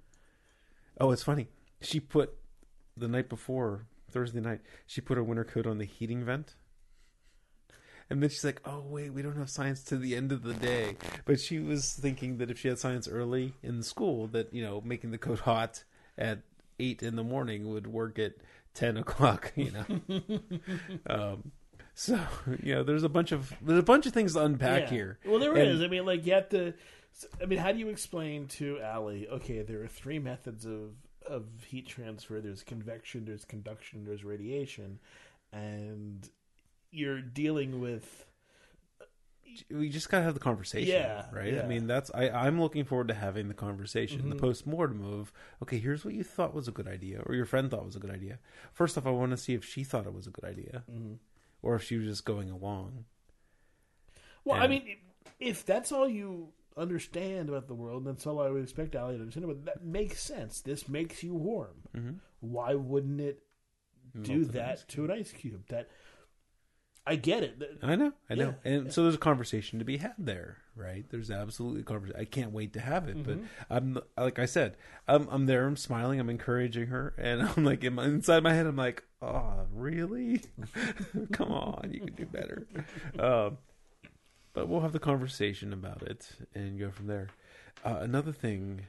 Oh, 1.00 1.10
it's 1.10 1.24
funny. 1.24 1.48
She 1.80 1.98
put 1.98 2.32
the 2.96 3.08
night 3.08 3.28
before 3.28 3.86
Thursday 4.08 4.38
night. 4.38 4.60
She 4.86 5.00
put 5.00 5.16
her 5.16 5.24
winter 5.24 5.42
coat 5.42 5.66
on 5.66 5.78
the 5.78 5.84
heating 5.84 6.24
vent. 6.24 6.54
And 8.08 8.22
then 8.22 8.30
she's 8.30 8.44
like, 8.44 8.60
"Oh 8.64 8.82
wait, 8.86 9.10
we 9.10 9.20
don't 9.22 9.34
have 9.36 9.50
science 9.50 9.82
to 9.84 9.96
the 9.96 10.14
end 10.14 10.30
of 10.30 10.44
the 10.44 10.54
day." 10.54 10.96
But 11.24 11.40
she 11.40 11.58
was 11.58 11.92
thinking 11.92 12.38
that 12.38 12.52
if 12.52 12.60
she 12.60 12.68
had 12.68 12.78
science 12.78 13.08
early 13.08 13.54
in 13.60 13.82
school, 13.82 14.28
that 14.28 14.54
you 14.54 14.62
know, 14.62 14.80
making 14.84 15.10
the 15.10 15.18
coat 15.18 15.40
hot 15.40 15.82
at 16.16 16.42
eight 16.78 17.02
in 17.02 17.16
the 17.16 17.24
morning 17.24 17.68
would 17.72 17.88
work 17.88 18.20
at 18.20 18.34
ten 18.74 18.96
o'clock. 18.96 19.52
You 19.56 19.72
know, 19.72 20.20
um, 21.10 21.50
so 21.94 22.18
you 22.62 22.74
know, 22.74 22.82
there's 22.82 23.02
a 23.04 23.08
bunch 23.08 23.32
of 23.32 23.52
there's 23.62 23.78
a 23.78 23.82
bunch 23.82 24.06
of 24.06 24.12
things 24.12 24.34
to 24.34 24.44
unpack 24.44 24.82
Yeah. 24.82 24.90
here. 24.90 25.18
Well, 25.24 25.38
there 25.38 25.54
And- 25.56 25.70
is. 25.70 25.80
I 25.82 25.88
mean, 25.88 26.04
like 26.06 26.26
you 26.26 26.32
have 26.34 26.48
to. 26.50 26.74
I 27.40 27.46
mean, 27.46 27.60
how 27.60 27.70
do 27.70 27.78
you 27.78 27.88
explain 27.88 28.48
to 28.48 28.80
Allie? 28.80 29.28
Okay, 29.28 29.62
there 29.62 29.80
are 29.82 29.86
three 29.86 30.18
methods 30.18 30.66
of 30.66 30.94
of 31.26 31.44
heat 31.66 31.86
transfer. 31.86 32.40
There's 32.40 32.62
convection, 32.62 33.24
there's 33.24 33.44
conduction, 33.44 34.04
there's 34.04 34.24
radiation, 34.24 34.98
and 35.52 36.28
you're 36.90 37.20
dealing 37.22 37.80
with. 37.80 38.26
we 39.70 39.88
just 39.88 40.08
gotta 40.10 40.24
have 40.24 40.34
the 40.34 40.40
conversation 40.40 40.92
Yeah, 40.92 41.26
right 41.32 41.52
yeah. 41.54 41.62
i 41.62 41.66
mean 41.66 41.86
that's 41.86 42.10
I, 42.12 42.28
i'm 42.30 42.60
looking 42.60 42.84
forward 42.84 43.06
to 43.08 43.14
having 43.14 43.46
the 43.46 43.54
conversation 43.54 44.28
the 44.28 44.34
Mhm. 44.34 44.40
post-mortem 44.40 45.04
of 45.04 45.32
okay 45.62 45.78
here's 45.78 46.04
what 46.04 46.12
you 46.14 46.24
thought 46.24 46.54
was 46.54 46.66
a 46.66 46.72
good 46.72 46.88
idea 46.88 47.20
or 47.24 47.34
your 47.36 47.44
friend 47.44 47.70
thought 47.70 47.84
was 47.84 47.94
a 47.94 48.00
good 48.00 48.10
idea 48.10 48.38
first 48.72 48.98
off 48.98 49.06
i 49.06 49.10
want 49.10 49.30
to 49.30 49.36
see 49.36 49.54
if 49.54 49.64
she 49.64 49.84
thought 49.84 50.06
it 50.06 50.14
was 50.14 50.26
a 50.26 50.30
good 50.30 50.44
idea 50.44 50.82
or 51.64 51.76
if 51.76 51.82
she 51.82 51.96
was 51.96 52.06
just 52.06 52.24
going 52.24 52.50
along 52.50 53.04
Well, 54.44 54.60
I 54.60 54.66
mean, 54.66 54.82
if 55.40 55.64
that's 55.64 55.90
all 55.90 56.08
you 56.08 56.52
understand 56.76 57.48
about 57.48 57.66
the 57.66 57.74
world, 57.74 58.04
that's 58.04 58.26
all 58.26 58.40
I 58.40 58.50
would 58.50 58.62
expect 58.62 58.94
Allie 58.94 59.14
to 59.16 59.20
understand. 59.20 59.46
But 59.46 59.64
that 59.64 59.84
makes 59.84 60.20
sense. 60.20 60.60
This 60.60 60.88
makes 60.88 61.22
you 61.22 61.34
warm. 61.34 61.82
Mhm. 61.96 62.18
Why 62.40 62.74
wouldn't 62.74 63.20
it 63.20 63.42
do 64.12 64.38
Melted 64.38 64.52
that 64.52 64.88
to 64.88 65.04
an 65.04 65.10
ice 65.10 65.32
cube? 65.32 65.66
That 65.68 65.88
I 67.06 67.16
get 67.16 67.42
it. 67.42 67.78
I 67.82 67.96
know 67.96 68.12
i 68.30 68.34
know 68.34 68.54
Yeah, 68.64 68.70
and 68.72 68.92
so 68.92 69.02
there's 69.02 69.14
a 69.14 69.18
conversation 69.18 69.78
to 69.78 69.84
be 69.84 69.98
had 69.98 70.14
there 70.18 70.58
right 70.74 71.04
there's 71.10 71.30
absolutely 71.30 71.82
a 71.82 71.84
conversation 71.84 72.20
i 72.20 72.24
can't 72.24 72.50
wait 72.50 72.72
to 72.72 72.80
have 72.80 73.08
it 73.08 73.22
but 73.22 73.38
i'm 73.70 73.98
like 74.16 74.38
i 74.38 74.46
said 74.46 74.76
i'm 75.06 75.28
i'm 75.30 75.46
there 75.46 75.66
i'm 75.66 75.76
smiling 75.76 76.18
i'm 76.18 76.30
encouraging 76.30 76.86
her 76.88 77.14
and 77.18 77.42
i'm 77.56 77.64
like 77.64 77.84
in 77.84 77.94
my, 77.94 78.06
inside 78.06 78.42
my 78.42 78.54
head 78.54 78.66
i'm 78.66 78.74
like 78.76 79.04
oh 79.24 79.66
really 79.72 80.42
come 81.32 81.50
on 81.52 81.90
you 81.92 82.00
can 82.00 82.14
do 82.14 82.26
better 82.26 82.66
um 83.18 83.56
but 84.52 84.68
we'll 84.68 84.80
have 84.82 84.92
the 84.92 85.00
conversation 85.00 85.72
about 85.72 86.02
it 86.02 86.28
and 86.54 86.78
go 86.78 86.88
from 86.88 87.08
there. 87.08 87.26
Uh, 87.84 87.96
another 88.02 88.30
thing, 88.30 88.82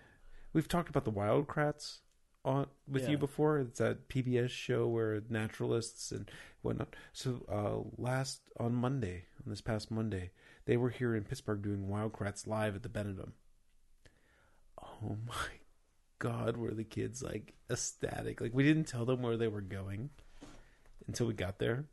we've 0.53 0.67
talked 0.67 0.89
about 0.89 1.05
the 1.05 1.09
Wild 1.09 1.47
Kratts 1.47 2.01
on 2.45 2.67
with 2.87 3.01
Yeah. 3.05 3.09
you 3.09 3.17
before. 3.17 3.57
It's 3.57 3.79
that 3.79 4.07
PBS 4.07 4.51
show 4.51 4.87
where 4.87 5.23
naturalists 5.27 6.11
and 6.11 6.29
whatnot. 6.61 6.95
So 7.13 7.41
uh, 7.51 7.89
last 7.99 8.41
on 8.59 8.75
Monday, 8.75 9.25
on 9.43 9.49
this 9.49 9.61
past 9.61 9.89
Monday, 9.89 10.29
they 10.65 10.77
were 10.77 10.91
here 10.91 11.15
in 11.15 11.23
Pittsburgh 11.23 11.63
doing 11.63 11.87
Wild 11.87 12.13
Kratts 12.13 12.45
live 12.45 12.75
at 12.75 12.83
the 12.83 12.89
Benedum. 12.89 13.31
Oh 14.83 15.17
my 15.27 15.47
God, 16.19 16.57
were 16.57 16.75
the 16.75 16.83
kids 16.83 17.23
like 17.23 17.55
ecstatic? 17.71 18.39
Like 18.39 18.53
we 18.53 18.61
didn't 18.63 18.85
tell 18.87 19.05
them 19.05 19.23
where 19.23 19.35
they 19.37 19.47
were 19.47 19.61
going 19.61 20.11
until 21.07 21.27
we 21.27 21.33
got 21.33 21.59
there, 21.59 21.85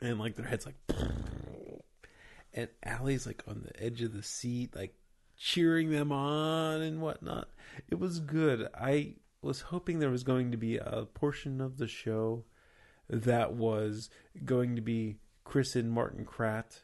and 0.00 0.18
like 0.18 0.36
their 0.36 0.46
heads 0.46 0.66
like, 0.66 0.76
and 2.52 2.68
Allie's 2.82 3.26
like 3.26 3.42
on 3.46 3.62
the 3.64 3.82
edge 3.82 4.02
of 4.02 4.12
the 4.12 4.22
seat, 4.22 4.74
like 4.74 4.94
cheering 5.36 5.90
them 5.90 6.12
on 6.12 6.80
and 6.82 7.00
whatnot. 7.00 7.48
It 7.90 7.98
was 7.98 8.20
good. 8.20 8.68
I 8.74 9.14
was 9.40 9.60
hoping 9.62 9.98
there 9.98 10.10
was 10.10 10.24
going 10.24 10.50
to 10.50 10.56
be 10.56 10.76
a 10.76 11.06
portion 11.14 11.60
of 11.60 11.78
the 11.78 11.86
show 11.86 12.44
that 13.08 13.54
was 13.54 14.10
going 14.44 14.76
to 14.76 14.82
be 14.82 15.16
Chris 15.44 15.76
and 15.76 15.90
Martin 15.90 16.24
Kratt, 16.26 16.80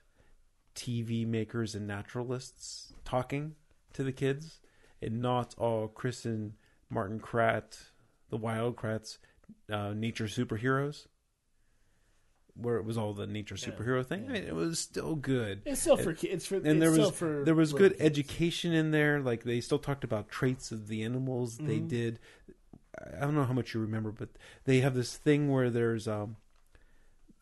TV 0.75 1.27
makers 1.27 1.75
and 1.75 1.87
naturalists, 1.87 2.95
talking 3.05 3.57
to 3.93 4.03
the 4.03 4.13
kids, 4.13 4.61
and 5.03 5.21
not 5.21 5.55
all 5.59 5.89
Chris 5.89 6.25
and 6.25 6.55
Martin 6.89 7.21
Kratt, 7.21 7.91
the 8.31 8.37
Wild 8.37 8.77
Kratts, 8.77 9.19
uh, 9.71 9.93
nature 9.95 10.25
superheroes, 10.27 11.07
where 12.57 12.77
it 12.77 12.85
was 12.85 12.97
all 12.97 13.13
the 13.15 13.27
nature 13.27 13.57
Yeah, 13.59 13.69
superhero 13.71 14.05
thing. 14.07 14.25
yeah. 14.25 14.31
I 14.31 14.33
mean, 14.35 14.45
it 14.45 14.55
was 14.55 14.79
still 14.79 15.15
good 15.17 15.63
It's 15.65 15.81
still 15.81 15.97
for 15.97 16.13
kids. 16.13 16.33
it's 16.35 16.47
for 16.47 16.57
and 16.57 16.67
it's 16.67 16.81
there 16.81 16.91
was 16.91 17.11
for 17.11 17.43
there 17.45 17.55
was 17.55 17.73
good 17.73 17.93
kids. 17.93 18.03
education 18.03 18.73
in 18.73 18.91
there. 18.91 19.21
Like 19.21 19.43
they 19.45 19.61
still 19.61 19.79
talked 19.79 20.05
about 20.05 20.29
traits 20.29 20.71
of 20.73 20.89
the 20.89 21.03
animals 21.03 21.59
they 21.59 21.79
Mhm. 21.81 21.89
did. 21.89 22.19
I 23.17 23.21
don't 23.21 23.35
know 23.35 23.45
how 23.45 23.53
much 23.53 23.75
you 23.75 23.81
remember, 23.81 24.13
but 24.13 24.29
they 24.65 24.81
have 24.81 24.95
this 24.95 25.17
thing 25.17 25.51
where 25.51 25.69
there's 25.69 26.07
um, 26.07 26.37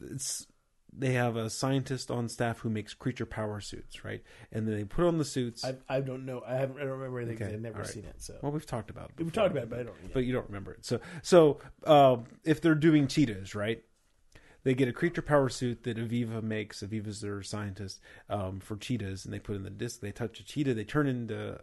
it's 0.01 0.46
they 0.92 1.12
have 1.12 1.37
a 1.37 1.48
scientist 1.48 2.11
on 2.11 2.28
staff 2.28 2.61
who 2.61 2.68
makes 2.68 2.92
creature 2.92 3.24
power 3.24 3.61
suits, 3.61 4.05
right? 4.05 4.22
And 4.50 4.68
then 4.68 4.76
they 4.76 4.85
put 4.85 5.07
on 5.07 5.18
the 5.18 5.24
suits. 5.24 5.64
I, 5.64 5.76
I 5.88 6.00
don't 6.00 6.26
know. 6.26 6.42
I 6.46 6.55
haven't. 6.55 6.76
I 6.76 6.81
don't 6.81 6.90
remember 6.90 7.20
anything. 7.20 7.46
Okay, 7.46 7.55
I've 7.55 7.61
never 7.61 7.78
right. 7.78 7.87
seen 7.87 8.05
it. 8.05 8.16
So 8.18 8.37
well, 8.42 8.52
we've 8.52 8.66
talked 8.66 8.90
about 8.90 9.11
it. 9.11 9.24
we've 9.24 9.33
talked 9.33 9.52
about 9.52 9.64
it, 9.64 9.70
but 9.70 9.78
I 9.81 9.83
don't. 9.85 9.96
Yeah. 10.02 10.11
but 10.12 10.24
you 10.24 10.33
don't 10.33 10.46
remember 10.46 10.72
it. 10.72 10.85
So, 10.85 11.00
so 11.22 11.59
um, 11.87 12.24
if 12.44 12.61
they're 12.61 12.74
doing 12.74 13.09
cheetahs, 13.09 13.55
right? 13.55 13.83
They 14.64 14.74
get 14.74 14.87
a 14.87 14.92
creature 14.92 15.22
power 15.22 15.48
suit 15.48 15.83
that 15.85 15.96
Aviva 15.96 16.40
makes. 16.40 16.85
Aviva's 16.85 17.20
their 17.20 17.42
scientist 17.42 18.00
um, 18.31 18.61
for 18.61 18.76
cheetahs, 18.76 19.24
and 19.24 19.35
they 19.35 19.40
put 19.40 19.57
in 19.57 19.64
the 19.64 19.70
disc. 19.70 20.00
They 20.00 20.12
touch 20.12 20.38
a 20.38 20.44
cheetah, 20.44 20.74
they 20.74 20.85
turn 20.85 21.09
into 21.09 21.59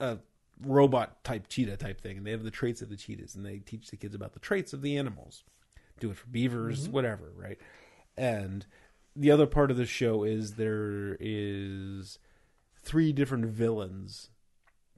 a 0.00 0.18
robot 0.60 1.22
type 1.22 1.46
cheetah 1.48 1.76
type 1.76 2.00
thing, 2.00 2.16
and 2.16 2.26
they 2.26 2.32
have 2.32 2.42
the 2.42 2.50
traits 2.50 2.82
of 2.82 2.88
the 2.88 2.96
cheetahs, 2.96 3.36
and 3.36 3.46
they 3.46 3.58
teach 3.58 3.90
the 3.90 3.96
kids 3.96 4.14
about 4.14 4.32
the 4.32 4.40
traits 4.40 4.72
of 4.72 4.82
the 4.82 4.96
animals. 4.96 5.44
Do 6.00 6.10
it 6.10 6.16
for 6.16 6.26
beavers, 6.28 6.88
whatever, 6.88 7.30
right? 7.36 7.58
And 8.20 8.66
the 9.16 9.30
other 9.30 9.46
part 9.46 9.70
of 9.70 9.78
the 9.78 9.86
show 9.86 10.24
is 10.24 10.56
there 10.56 11.16
is 11.18 12.18
three 12.82 13.14
different 13.14 13.46
villains 13.46 14.28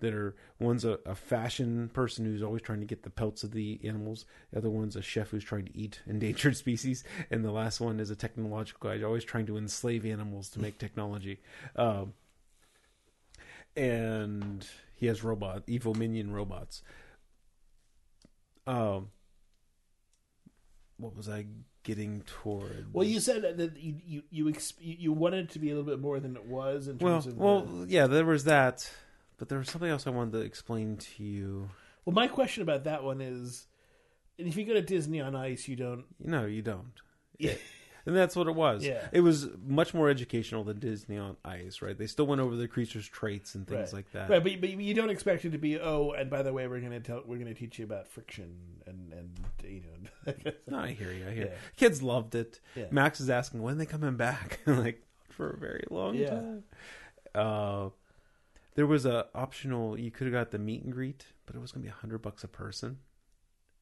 that 0.00 0.12
are 0.12 0.34
one's 0.58 0.84
a, 0.84 0.98
a 1.06 1.14
fashion 1.14 1.88
person 1.94 2.24
who's 2.24 2.42
always 2.42 2.62
trying 2.62 2.80
to 2.80 2.86
get 2.86 3.04
the 3.04 3.10
pelts 3.10 3.44
of 3.44 3.52
the 3.52 3.78
animals. 3.84 4.26
The 4.50 4.58
other 4.58 4.70
one's 4.70 4.96
a 4.96 5.02
chef 5.02 5.30
who's 5.30 5.44
trying 5.44 5.66
to 5.66 5.78
eat 5.78 6.00
endangered 6.06 6.56
species. 6.56 7.04
And 7.30 7.44
the 7.44 7.52
last 7.52 7.80
one 7.80 8.00
is 8.00 8.10
a 8.10 8.16
technological 8.16 8.90
guy 8.90 9.00
always 9.04 9.22
trying 9.22 9.46
to 9.46 9.56
enslave 9.56 10.04
animals 10.04 10.48
to 10.50 10.60
make 10.60 10.78
technology. 10.78 11.38
Um, 11.76 12.14
and 13.76 14.66
he 14.96 15.06
has 15.06 15.22
robot 15.22 15.62
evil 15.68 15.94
minion 15.94 16.32
robots. 16.32 16.82
Um 18.66 19.10
what 20.98 21.16
was 21.16 21.28
i 21.28 21.44
getting 21.82 22.22
toward 22.22 22.86
well, 22.92 23.06
you 23.06 23.18
said 23.20 23.42
that- 23.58 23.76
you 23.76 23.96
you 24.06 24.22
you, 24.30 24.44
exp- 24.46 24.74
you 24.80 25.12
wanted 25.12 25.46
it 25.46 25.50
to 25.52 25.58
be 25.58 25.70
a 25.70 25.74
little 25.74 25.88
bit 25.90 26.00
more 26.00 26.20
than 26.20 26.36
it 26.36 26.44
was 26.46 26.86
in 26.88 26.98
well 26.98 27.14
terms 27.14 27.26
of. 27.26 27.36
well 27.38 27.62
the- 27.62 27.88
yeah 27.88 28.06
there 28.06 28.24
was 28.24 28.44
that 28.44 28.88
but 29.38 29.48
there 29.48 29.58
was 29.58 29.68
something 29.68 29.90
else 29.90 30.06
i 30.06 30.10
wanted 30.10 30.32
to 30.32 30.38
explain 30.40 30.96
to 30.96 31.22
you 31.24 31.68
well, 32.04 32.14
my 32.14 32.26
question 32.26 32.62
about 32.64 32.82
that 32.84 33.04
one 33.04 33.20
is, 33.20 33.66
and 34.36 34.48
if 34.48 34.56
you 34.56 34.64
go 34.64 34.74
to 34.74 34.82
Disney 34.82 35.20
on 35.20 35.36
Ice, 35.36 35.68
you 35.68 35.76
don't. 35.76 36.04
No, 36.18 36.46
you 36.46 36.60
don't. 36.60 36.94
Yeah. 37.38 37.54
And 38.04 38.16
that's 38.16 38.34
what 38.34 38.48
it 38.48 38.56
was. 38.56 38.84
Yeah. 38.84 39.06
It 39.12 39.20
was 39.20 39.46
much 39.64 39.94
more 39.94 40.08
educational 40.08 40.64
than 40.64 40.80
Disney 40.80 41.16
on 41.16 41.36
Ice, 41.44 41.80
right? 41.80 41.96
They 41.96 42.08
still 42.08 42.26
went 42.26 42.40
over 42.40 42.56
the 42.56 42.66
creature's 42.66 43.06
traits 43.06 43.54
and 43.54 43.68
things 43.68 43.92
Right. 43.92 43.98
like 43.98 44.10
that. 44.10 44.28
Right, 44.28 44.42
but, 44.42 44.60
but 44.60 44.70
you 44.70 44.94
don't 44.94 45.10
expect 45.10 45.44
it 45.44 45.50
to 45.50 45.58
be. 45.58 45.78
Oh, 45.78 46.10
and 46.10 46.28
by 46.28 46.42
the 46.42 46.52
way, 46.52 46.66
we're 46.66 46.80
gonna 46.80 46.98
tell 46.98 47.22
we're 47.24 47.38
gonna 47.38 47.54
teach 47.54 47.78
you 47.78 47.84
about 47.84 48.08
friction 48.08 48.56
and 48.88 49.01
and 49.22 49.70
you 49.72 49.80
know. 49.80 50.52
No, 50.68 50.78
I 50.78 50.92
hear 50.92 51.12
you. 51.12 51.26
I 51.26 51.30
hear. 51.32 51.44
Yeah. 51.46 51.54
Kids 51.76 52.02
loved 52.02 52.34
it. 52.34 52.60
Yeah. 52.76 52.84
Max 52.90 53.20
is 53.20 53.28
asking 53.30 53.60
when 53.62 53.78
they 53.78 53.86
coming 53.86 54.16
back. 54.16 54.60
like 54.66 55.02
for 55.30 55.50
a 55.50 55.56
very 55.56 55.84
long 55.90 56.14
Yeah. 56.14 56.30
time. 56.30 56.64
Uh, 57.34 57.88
there 58.74 58.86
was 58.86 59.04
a 59.06 59.26
optional. 59.34 59.98
You 59.98 60.10
could 60.10 60.26
have 60.26 60.32
got 60.34 60.50
the 60.50 60.58
meet 60.58 60.82
and 60.82 60.92
greet, 60.92 61.26
but 61.46 61.56
it 61.56 61.58
was 61.60 61.72
going 61.72 61.82
to 61.82 61.86
be 61.88 61.92
a 61.92 62.00
hundred 62.00 62.18
bucks 62.22 62.44
a 62.44 62.48
person, 62.48 62.98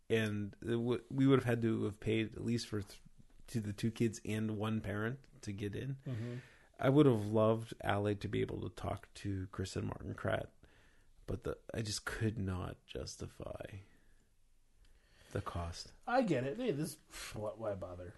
and 0.09 0.55
w- 0.65 1.01
we 1.11 1.27
would 1.27 1.39
have 1.41 1.45
had 1.47 1.63
to 1.63 1.85
have 1.85 2.01
paid 2.01 2.35
at 2.37 2.45
least 2.45 2.67
for 2.69 2.81
th- 2.83 3.01
to 3.49 3.61
the 3.61 3.73
two 3.73 3.91
kids 3.91 4.21
and 4.25 4.57
one 4.57 4.81
parent 4.81 5.19
to 5.43 5.53
get 5.53 5.75
in. 5.75 5.97
Mm-hmm. 6.09 6.35
I 6.79 6.89
would 6.89 7.07
have 7.07 7.27
loved 7.27 7.75
Allie 7.85 8.15
to 8.17 8.29
be 8.29 8.41
able 8.41 8.61
to 8.63 8.69
talk 8.71 9.09
to 9.17 9.47
Chris 9.53 9.77
and 9.77 9.87
Martin 9.87 10.15
Kratt, 10.15 10.47
but 11.27 11.45
the 11.45 11.57
I 11.75 11.83
just 11.83 12.05
could 12.05 12.39
not 12.39 12.77
justify 12.87 13.67
the 15.33 15.41
cost. 15.41 15.93
I 16.07 16.23
get 16.23 16.45
it. 16.45 16.57
Hey, 16.59 16.71
this 16.73 16.97
why, 17.35 17.51
why 17.57 17.73
bother? 17.75 18.15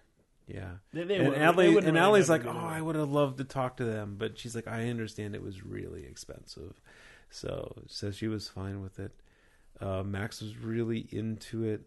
Yeah. 0.47 0.71
They, 0.91 1.03
they 1.05 1.15
and 1.15 1.27
wouldn't- 1.29 1.41
Allie, 1.43 1.77
and 1.77 1.97
Allie's 1.97 2.29
like, 2.29 2.45
oh. 2.45 2.49
I 2.51 2.81
would 2.81 2.95
have 2.95 3.09
loved 3.11 3.37
to 3.37 3.43
talk 3.45 3.77
to 3.77 3.85
them, 3.85 4.15
but 4.17 4.37
she's 4.37 4.55
like, 4.55 4.67
I 4.67 4.89
understand 4.89 5.35
it 5.35 5.41
was 5.43 5.63
really 5.63 6.05
expensive, 6.05 6.81
so 7.29 7.73
so 7.87 8.11
she 8.11 8.27
was 8.27 8.49
fine 8.49 8.81
with 8.81 8.99
it. 8.99 9.13
Uh, 9.79 10.03
Max 10.03 10.41
was 10.41 10.57
really 10.57 11.07
into 11.11 11.63
it. 11.63 11.81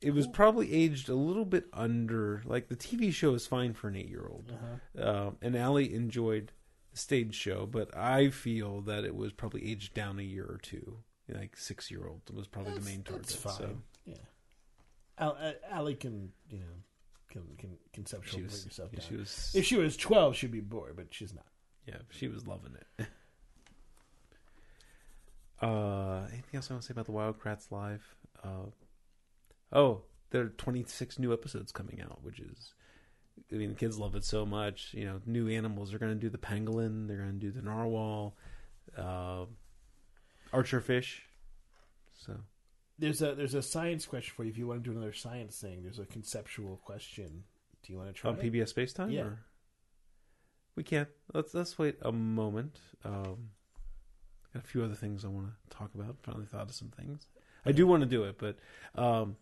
It 0.00 0.12
was 0.12 0.26
probably 0.28 0.72
aged 0.72 1.08
a 1.08 1.14
little 1.14 1.44
bit 1.44 1.66
under. 1.72 2.42
Like 2.44 2.68
the 2.68 2.76
TV 2.76 3.12
show 3.12 3.34
is 3.34 3.46
fine 3.46 3.72
for 3.74 3.88
an 3.88 3.96
eight-year-old, 3.96 4.52
Uh-huh. 4.52 5.10
um, 5.26 5.36
and 5.42 5.56
Allie 5.56 5.92
enjoyed 5.94 6.52
the 6.92 6.98
stage 6.98 7.34
show, 7.34 7.66
but 7.66 7.96
I 7.96 8.30
feel 8.30 8.80
that 8.82 9.04
it 9.04 9.14
was 9.16 9.32
probably 9.32 9.68
aged 9.70 9.94
down 9.94 10.18
a 10.18 10.22
year 10.22 10.44
or 10.44 10.58
two. 10.62 10.98
Like 11.28 11.56
six-year-old 11.56 12.22
was 12.34 12.46
probably 12.46 12.74
the 12.74 12.80
main 12.80 13.02
target. 13.02 13.26
That's 13.26 13.34
fine. 13.34 13.54
So 13.56 13.76
Yeah, 14.06 14.14
Al, 15.18 15.36
uh, 15.40 15.52
Allie 15.70 15.94
can 15.94 16.30
you 16.50 16.58
know 16.60 16.64
can 17.30 17.42
can 17.92 18.06
was, 18.42 18.64
herself 18.64 18.92
down. 18.92 19.04
she 19.06 19.16
was, 19.16 19.52
If 19.54 19.64
she 19.64 19.76
was 19.76 19.96
twelve, 19.96 20.36
she'd 20.36 20.52
be 20.52 20.60
bored, 20.60 20.96
but 20.96 21.06
she's 21.10 21.34
not. 21.34 21.46
yeah, 21.86 21.98
she 22.10 22.28
was 22.28 22.46
loving 22.46 22.72
it. 22.98 23.06
Uh, 25.60 26.20
anything 26.30 26.54
else 26.54 26.70
I 26.70 26.74
want 26.74 26.82
to 26.82 26.86
say 26.86 26.92
about 26.92 27.06
the 27.06 27.12
Wild 27.12 27.40
Kratts 27.40 27.70
live? 27.70 28.14
Uh, 28.44 28.70
oh, 29.72 30.02
there 30.30 30.42
are 30.42 30.48
26 30.50 31.18
new 31.18 31.32
episodes 31.32 31.72
coming 31.72 32.00
out, 32.00 32.22
which 32.22 32.38
is, 32.38 32.74
I 33.52 33.56
mean, 33.56 33.70
the 33.70 33.74
kids 33.74 33.98
love 33.98 34.14
it 34.14 34.24
so 34.24 34.46
much. 34.46 34.90
You 34.92 35.06
know, 35.06 35.20
new 35.26 35.48
animals. 35.48 35.90
They're 35.90 35.98
going 35.98 36.14
to 36.14 36.20
do 36.20 36.30
the 36.30 36.38
pangolin. 36.38 37.08
They're 37.08 37.16
going 37.16 37.32
to 37.32 37.46
do 37.46 37.50
the 37.50 37.62
narwhal, 37.62 38.36
uh, 38.96 39.46
archer 40.52 40.80
fish. 40.80 41.22
So 42.14 42.34
There's 42.98 43.22
a 43.22 43.34
there's 43.34 43.54
a 43.54 43.62
science 43.62 44.06
question 44.06 44.32
for 44.36 44.44
you. 44.44 44.50
If 44.50 44.58
you 44.58 44.66
want 44.66 44.82
to 44.82 44.90
do 44.90 44.96
another 44.96 45.12
science 45.12 45.58
thing, 45.60 45.82
there's 45.82 45.98
a 45.98 46.06
conceptual 46.06 46.76
question. 46.84 47.44
Do 47.82 47.92
you 47.92 47.98
want 47.98 48.08
to 48.08 48.14
try? 48.14 48.30
on 48.30 48.38
it? 48.40 48.52
PBS 48.52 48.68
Space 48.68 48.92
Time, 48.92 49.10
Yeah. 49.10 49.22
or 49.22 49.38
we 50.74 50.82
can't. 50.82 51.08
Let's 51.32 51.54
let's 51.54 51.78
wait 51.78 51.96
a 52.02 52.12
moment. 52.12 52.78
Um, 53.04 53.50
got 54.52 54.64
a 54.64 54.66
few 54.66 54.82
other 54.82 54.94
things 54.94 55.24
I 55.24 55.28
want 55.28 55.46
to 55.46 55.76
talk 55.76 55.94
about. 55.94 56.16
Finally 56.22 56.46
thought 56.46 56.68
of 56.68 56.74
some 56.74 56.88
things. 56.88 57.26
I 57.66 57.72
do 57.72 57.86
want 57.86 58.02
to 58.02 58.08
do 58.08 58.24
it, 58.24 58.38
but 58.38 58.56
um, 58.94 59.36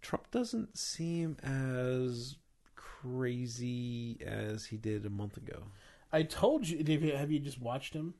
Trump 0.00 0.30
doesn't 0.30 0.78
seem 0.78 1.36
as 1.42 2.36
crazy 2.74 4.18
as 4.24 4.66
he 4.66 4.76
did 4.76 5.04
a 5.06 5.10
month 5.10 5.36
ago. 5.36 5.64
I 6.12 6.22
told 6.22 6.68
you, 6.68 6.78
have 7.16 7.30
you 7.30 7.38
just 7.38 7.60
watched 7.60 7.94
him? 7.94 8.14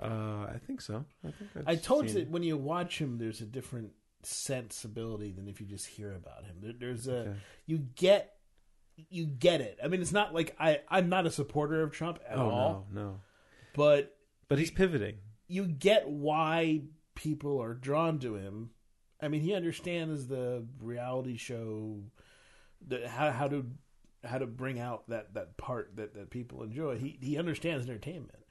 Uh, 0.00 0.46
I 0.54 0.58
think 0.66 0.80
so. 0.80 1.04
I 1.26 1.30
think 1.32 1.50
I've 1.56 1.68
I 1.68 1.74
told 1.76 2.04
you 2.04 2.10
seen- 2.10 2.18
that 2.24 2.30
when 2.30 2.42
you 2.42 2.56
watch 2.56 2.98
him, 3.00 3.18
there's 3.18 3.40
a 3.40 3.46
different 3.46 3.92
sensibility 4.22 5.30
than 5.32 5.48
if 5.48 5.60
you 5.60 5.66
just 5.66 5.86
hear 5.86 6.12
about 6.14 6.44
him. 6.44 6.56
There, 6.60 6.72
there's 6.78 7.06
a 7.08 7.16
Okay. 7.20 7.34
you 7.66 7.78
get 7.96 8.34
you 9.10 9.26
get 9.26 9.60
it. 9.60 9.78
I 9.82 9.86
mean, 9.88 10.00
it's 10.00 10.12
not 10.12 10.34
like 10.34 10.56
I 10.58 10.80
I'm 10.88 11.08
not 11.08 11.26
a 11.26 11.30
supporter 11.30 11.82
of 11.82 11.92
Trump 11.92 12.18
at 12.28 12.36
Oh 12.38 12.50
all, 12.50 12.86
no, 12.92 13.00
no. 13.02 13.20
but 13.74 14.16
But 14.48 14.58
he's 14.58 14.70
pivoting. 14.70 15.16
you 15.46 15.66
get 15.66 16.08
why 16.08 16.82
people 17.14 17.60
are 17.62 17.74
drawn 17.74 18.18
to 18.20 18.34
him. 18.34 18.70
I 19.20 19.28
mean, 19.28 19.40
he 19.40 19.54
understands 19.54 20.26
the 20.28 20.64
reality 20.80 21.36
show, 21.36 22.02
the, 22.86 23.08
how 23.08 23.30
how 23.30 23.48
to 23.48 23.66
how 24.24 24.38
to 24.38 24.46
bring 24.46 24.80
out 24.80 25.08
that, 25.10 25.34
that 25.34 25.56
part 25.56 25.94
that, 25.96 26.14
that 26.14 26.30
people 26.30 26.62
enjoy. 26.64 26.98
He 26.98 27.18
he 27.20 27.36
understands 27.38 27.86
entertainment, 27.88 28.44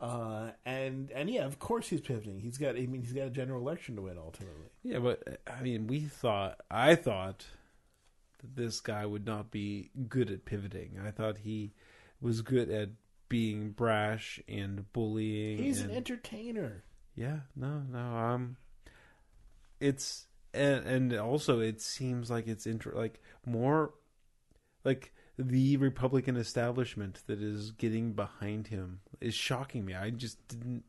uh, 0.00 0.50
and 0.64 1.10
and 1.12 1.30
yeah, 1.30 1.44
of 1.44 1.58
course 1.58 1.88
he's 1.88 2.00
pivoting. 2.00 2.40
He's 2.40 2.58
got 2.58 2.76
I 2.76 2.86
mean 2.86 3.02
he's 3.02 3.12
got 3.12 3.26
a 3.26 3.30
general 3.30 3.60
election 3.60 3.96
to 3.96 4.02
win 4.02 4.18
ultimately. 4.18 4.68
Yeah, 4.82 4.98
but 4.98 5.40
I 5.46 5.62
mean, 5.62 5.86
we 5.86 6.00
thought, 6.00 6.60
I 6.70 6.94
thought 6.94 7.46
that 8.40 8.56
this 8.56 8.80
guy 8.80 9.06
would 9.06 9.26
not 9.26 9.50
be 9.50 9.90
good 10.08 10.30
at 10.30 10.44
pivoting. 10.44 10.98
I 11.04 11.10
thought 11.10 11.38
he 11.38 11.72
was 12.20 12.42
good 12.42 12.70
at 12.70 12.90
being 13.28 13.70
brash 13.70 14.40
and 14.48 14.92
bullying. 14.92 15.58
He's 15.58 15.80
and, 15.80 15.90
an 15.90 15.96
entertainer. 15.96 16.84
yeah, 17.14 17.40
no, 17.56 17.82
no. 17.90 17.98
Um, 17.98 18.56
it's 19.80 20.26
and 20.52 20.86
and 20.86 21.12
also 21.14 21.60
it 21.60 21.80
seems 21.80 22.30
like 22.30 22.46
it's 22.46 22.66
inter 22.66 22.92
like 22.94 23.20
more 23.46 23.94
like 24.84 25.12
the 25.38 25.76
Republican 25.78 26.36
establishment 26.36 27.20
that 27.26 27.40
is 27.42 27.70
getting 27.72 28.12
behind 28.12 28.68
him 28.68 29.00
is 29.20 29.34
shocking 29.34 29.84
me. 29.84 29.94
I 29.94 30.10
just 30.10 30.46
didn't 30.48 30.84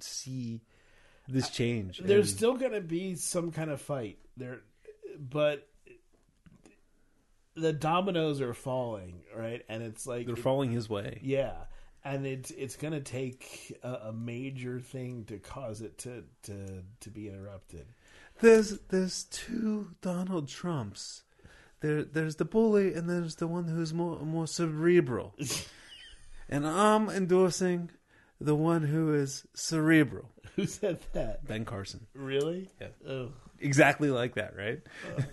see 0.00 0.62
this 1.28 1.50
change. 1.50 1.98
There's 1.98 2.30
And- 2.30 2.36
still 2.38 2.54
going 2.56 2.72
to 2.72 2.80
be 2.80 3.14
some 3.16 3.52
kind 3.52 3.70
of 3.70 3.80
fight 3.80 4.18
there, 4.36 4.60
but 5.18 5.68
the 7.54 7.72
dominoes 7.72 8.40
are 8.40 8.54
falling, 8.54 9.22
right? 9.36 9.62
And 9.68 9.82
it's 9.82 10.06
like 10.06 10.26
they're 10.26 10.36
falling 10.36 10.70
his 10.72 10.88
way. 10.88 11.18
Yeah, 11.22 11.52
and 12.04 12.26
it's 12.26 12.50
it's 12.50 12.76
going 12.76 12.94
to 12.94 13.00
take 13.00 13.78
a, 13.82 13.92
a 14.08 14.12
major 14.12 14.80
thing 14.80 15.24
to 15.26 15.38
cause 15.38 15.82
it 15.82 15.98
to 15.98 16.24
to 16.44 16.82
to 17.00 17.10
be 17.10 17.28
interrupted. 17.28 17.86
There's 18.40 18.78
there's 18.88 19.24
two 19.24 19.90
Donald 20.00 20.48
Trumps. 20.48 21.24
There 21.82 22.04
there's 22.04 22.36
the 22.36 22.44
bully 22.44 22.94
and 22.94 23.10
there's 23.10 23.34
the 23.36 23.48
one 23.48 23.66
who's 23.66 23.92
more 23.92 24.18
more 24.20 24.46
cerebral. 24.46 25.34
and 26.48 26.66
I'm 26.66 27.10
endorsing 27.10 27.90
the 28.40 28.54
one 28.54 28.82
who 28.82 29.14
is 29.14 29.46
cerebral. 29.54 30.30
Who 30.56 30.66
said 30.66 30.98
that? 31.12 31.46
Ben 31.46 31.64
Carson. 31.64 32.06
Really? 32.12 32.68
Yeah. 32.80 32.88
Ugh. 33.08 33.32
Exactly 33.58 34.10
like 34.10 34.34
that, 34.34 34.54
right? 34.54 34.80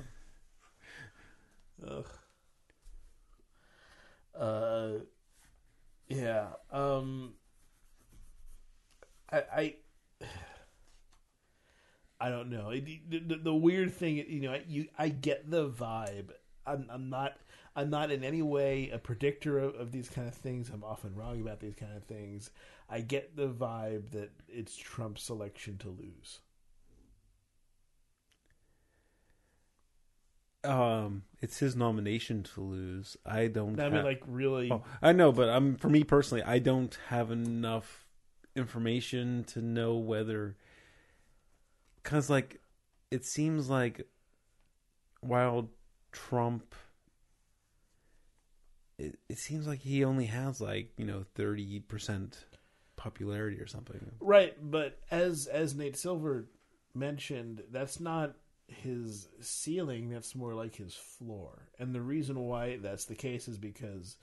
Ugh. 1.87 2.07
Uh, 4.33 4.89
yeah. 6.07 6.47
Um, 6.71 7.33
I, 9.29 9.43
I, 9.53 9.75
I 12.21 12.29
don't 12.29 12.49
know. 12.49 12.69
It, 12.69 12.85
the, 13.09 13.19
the, 13.19 13.35
the 13.35 13.53
weird 13.53 13.93
thing, 13.93 14.17
you 14.17 14.41
know, 14.41 14.57
you, 14.67 14.87
I 14.97 15.09
get 15.09 15.49
the 15.49 15.69
vibe. 15.69 16.29
I'm, 16.69 16.87
I'm 16.89 17.09
not, 17.09 17.37
I'm 17.75 17.89
not 17.89 18.11
in 18.11 18.23
any 18.23 18.41
way 18.41 18.89
a 18.93 18.97
predictor 18.97 19.57
of, 19.59 19.75
of 19.75 19.91
these 19.91 20.09
kind 20.09 20.27
of 20.27 20.35
things. 20.35 20.69
I'm 20.73 20.83
often 20.83 21.15
wrong 21.15 21.41
about 21.41 21.59
these 21.59 21.75
kind 21.75 21.95
of 21.95 22.03
things. 22.03 22.51
I 22.89 23.01
get 23.01 23.35
the 23.35 23.47
vibe 23.47 24.11
that 24.11 24.31
it's 24.47 24.75
Trump's 24.75 25.29
election 25.29 25.77
to 25.79 25.89
lose. 25.89 26.39
Um, 30.63 31.23
it's 31.41 31.59
his 31.59 31.75
nomination 31.75 32.43
to 32.43 32.61
lose. 32.61 33.15
I 33.25 33.47
don't. 33.47 33.79
I 33.79 33.85
mean, 33.85 33.93
have- 33.93 34.05
like 34.05 34.23
really. 34.27 34.69
Oh, 34.71 34.83
I 35.01 35.13
know, 35.13 35.31
but 35.31 35.49
I'm 35.49 35.75
for 35.77 35.89
me 35.89 36.03
personally, 36.03 36.43
I 36.43 36.59
don't 36.59 36.97
have 37.07 37.31
enough 37.31 38.05
information 38.55 39.45
to 39.45 39.61
know 39.61 39.95
whether 39.95 40.57
because 42.03 42.29
like 42.29 42.59
it 43.09 43.25
seems 43.25 43.69
like 43.69 44.07
while 45.21 45.69
Trump 46.11 46.75
it, 48.99 49.17
it 49.29 49.37
seems 49.37 49.65
like 49.65 49.79
he 49.79 50.03
only 50.03 50.25
has 50.25 50.59
like, 50.59 50.91
you 50.97 51.05
know, 51.05 51.23
30% 51.37 52.33
popularity 52.97 53.59
or 53.59 53.67
something. 53.67 54.11
Right, 54.19 54.55
but 54.61 54.99
as 55.09 55.47
as 55.47 55.73
Nate 55.73 55.97
Silver 55.97 56.49
mentioned, 56.93 57.63
that's 57.71 57.99
not 57.99 58.35
his 58.67 59.29
ceiling, 59.39 60.09
that's 60.09 60.35
more 60.35 60.53
like 60.53 60.75
his 60.75 60.93
floor. 60.93 61.69
And 61.79 61.95
the 61.95 62.01
reason 62.01 62.39
why 62.39 62.77
that's 62.77 63.05
the 63.05 63.15
case 63.15 63.47
is 63.47 63.57
because 63.57 64.17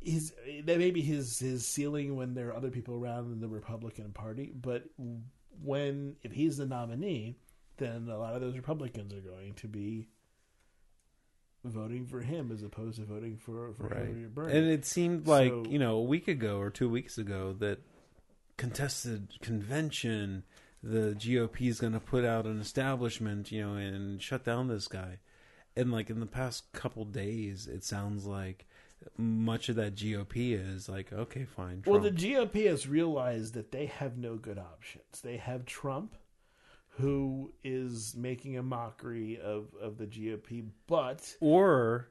his 0.00 0.34
that 0.64 0.78
may 0.78 0.90
be 0.90 1.02
his 1.02 1.38
his 1.38 1.66
ceiling 1.66 2.16
when 2.16 2.34
there 2.34 2.48
are 2.48 2.56
other 2.56 2.70
people 2.70 2.96
around 2.96 3.32
in 3.32 3.40
the 3.40 3.48
Republican 3.48 4.12
Party, 4.12 4.52
but 4.52 4.84
when 5.62 6.16
if 6.24 6.32
he's 6.32 6.56
the 6.56 6.66
nominee, 6.66 7.36
then 7.80 8.08
a 8.08 8.16
lot 8.16 8.34
of 8.36 8.40
those 8.40 8.54
Republicans 8.56 9.12
are 9.12 9.20
going 9.20 9.54
to 9.54 9.66
be 9.66 10.06
voting 11.64 12.06
for 12.06 12.20
him 12.20 12.50
as 12.52 12.62
opposed 12.62 12.96
to 12.98 13.04
voting 13.04 13.36
for 13.36 13.72
for 13.74 13.88
Right. 13.88 14.06
Hillary 14.06 14.28
Bernie. 14.28 14.56
And 14.58 14.66
it 14.68 14.84
seemed 14.86 15.26
like, 15.26 15.50
So- 15.50 15.64
you 15.68 15.78
know, 15.78 15.96
a 15.96 16.02
week 16.02 16.28
ago 16.28 16.58
or 16.58 16.70
2 16.70 16.88
weeks 16.88 17.18
ago 17.18 17.52
that 17.54 17.80
contested 18.56 19.34
convention 19.40 20.44
the 20.82 21.14
GOP 21.18 21.68
is 21.68 21.78
going 21.80 21.92
to 21.92 22.00
put 22.00 22.24
out 22.24 22.46
an 22.46 22.58
establishment, 22.58 23.52
you 23.52 23.60
know, 23.60 23.74
and 23.74 24.22
shut 24.22 24.44
down 24.44 24.68
this 24.68 24.88
guy. 24.88 25.18
And 25.76 25.92
like 25.92 26.08
in 26.08 26.20
the 26.20 26.26
past 26.26 26.72
couple 26.72 27.04
days, 27.04 27.66
it 27.66 27.84
sounds 27.84 28.24
like 28.24 28.66
much 29.18 29.68
of 29.68 29.76
that 29.76 29.94
GOP 29.94 30.52
is 30.54 30.88
like, 30.88 31.12
okay, 31.12 31.44
fine. 31.44 31.82
Well, 31.86 32.00
the 32.00 32.10
GOP 32.10 32.66
has 32.66 32.86
realized 32.88 33.52
that 33.54 33.72
they 33.72 33.86
have 33.86 34.16
no 34.16 34.36
good 34.36 34.58
options. 34.58 35.20
They 35.22 35.36
have 35.36 35.66
Trump, 35.66 36.16
who 37.00 37.52
is 37.64 38.14
making 38.16 38.56
a 38.56 38.62
mockery 38.62 39.38
of, 39.42 39.68
of 39.80 39.98
the 39.98 40.06
GOP, 40.06 40.64
but 40.86 41.36
or 41.40 42.08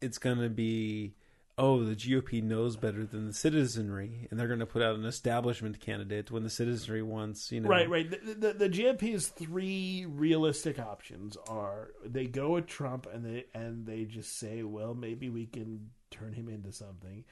it's 0.00 0.18
going 0.18 0.38
to 0.38 0.48
be, 0.48 1.14
oh, 1.58 1.84
the 1.84 1.94
GOP 1.94 2.42
knows 2.42 2.76
better 2.76 3.04
than 3.04 3.26
the 3.26 3.32
citizenry, 3.32 4.26
and 4.30 4.38
they're 4.38 4.48
going 4.48 4.60
to 4.60 4.66
put 4.66 4.82
out 4.82 4.96
an 4.96 5.04
establishment 5.04 5.80
candidate 5.80 6.30
when 6.30 6.42
the 6.42 6.50
citizenry 6.50 7.02
wants, 7.02 7.52
you 7.52 7.60
know, 7.60 7.68
right, 7.68 7.88
right. 7.88 8.10
The, 8.10 8.34
the, 8.34 8.52
the 8.52 8.68
GOP's 8.68 9.28
three 9.28 10.06
realistic 10.08 10.78
options 10.78 11.36
are 11.48 11.90
they 12.04 12.26
go 12.26 12.50
with 12.50 12.66
Trump 12.66 13.06
and 13.12 13.24
they 13.24 13.44
and 13.54 13.86
they 13.86 14.04
just 14.04 14.38
say, 14.38 14.62
well, 14.62 14.94
maybe 14.94 15.28
we 15.30 15.46
can 15.46 15.90
turn 16.10 16.32
him 16.32 16.48
into 16.48 16.72
something. 16.72 17.24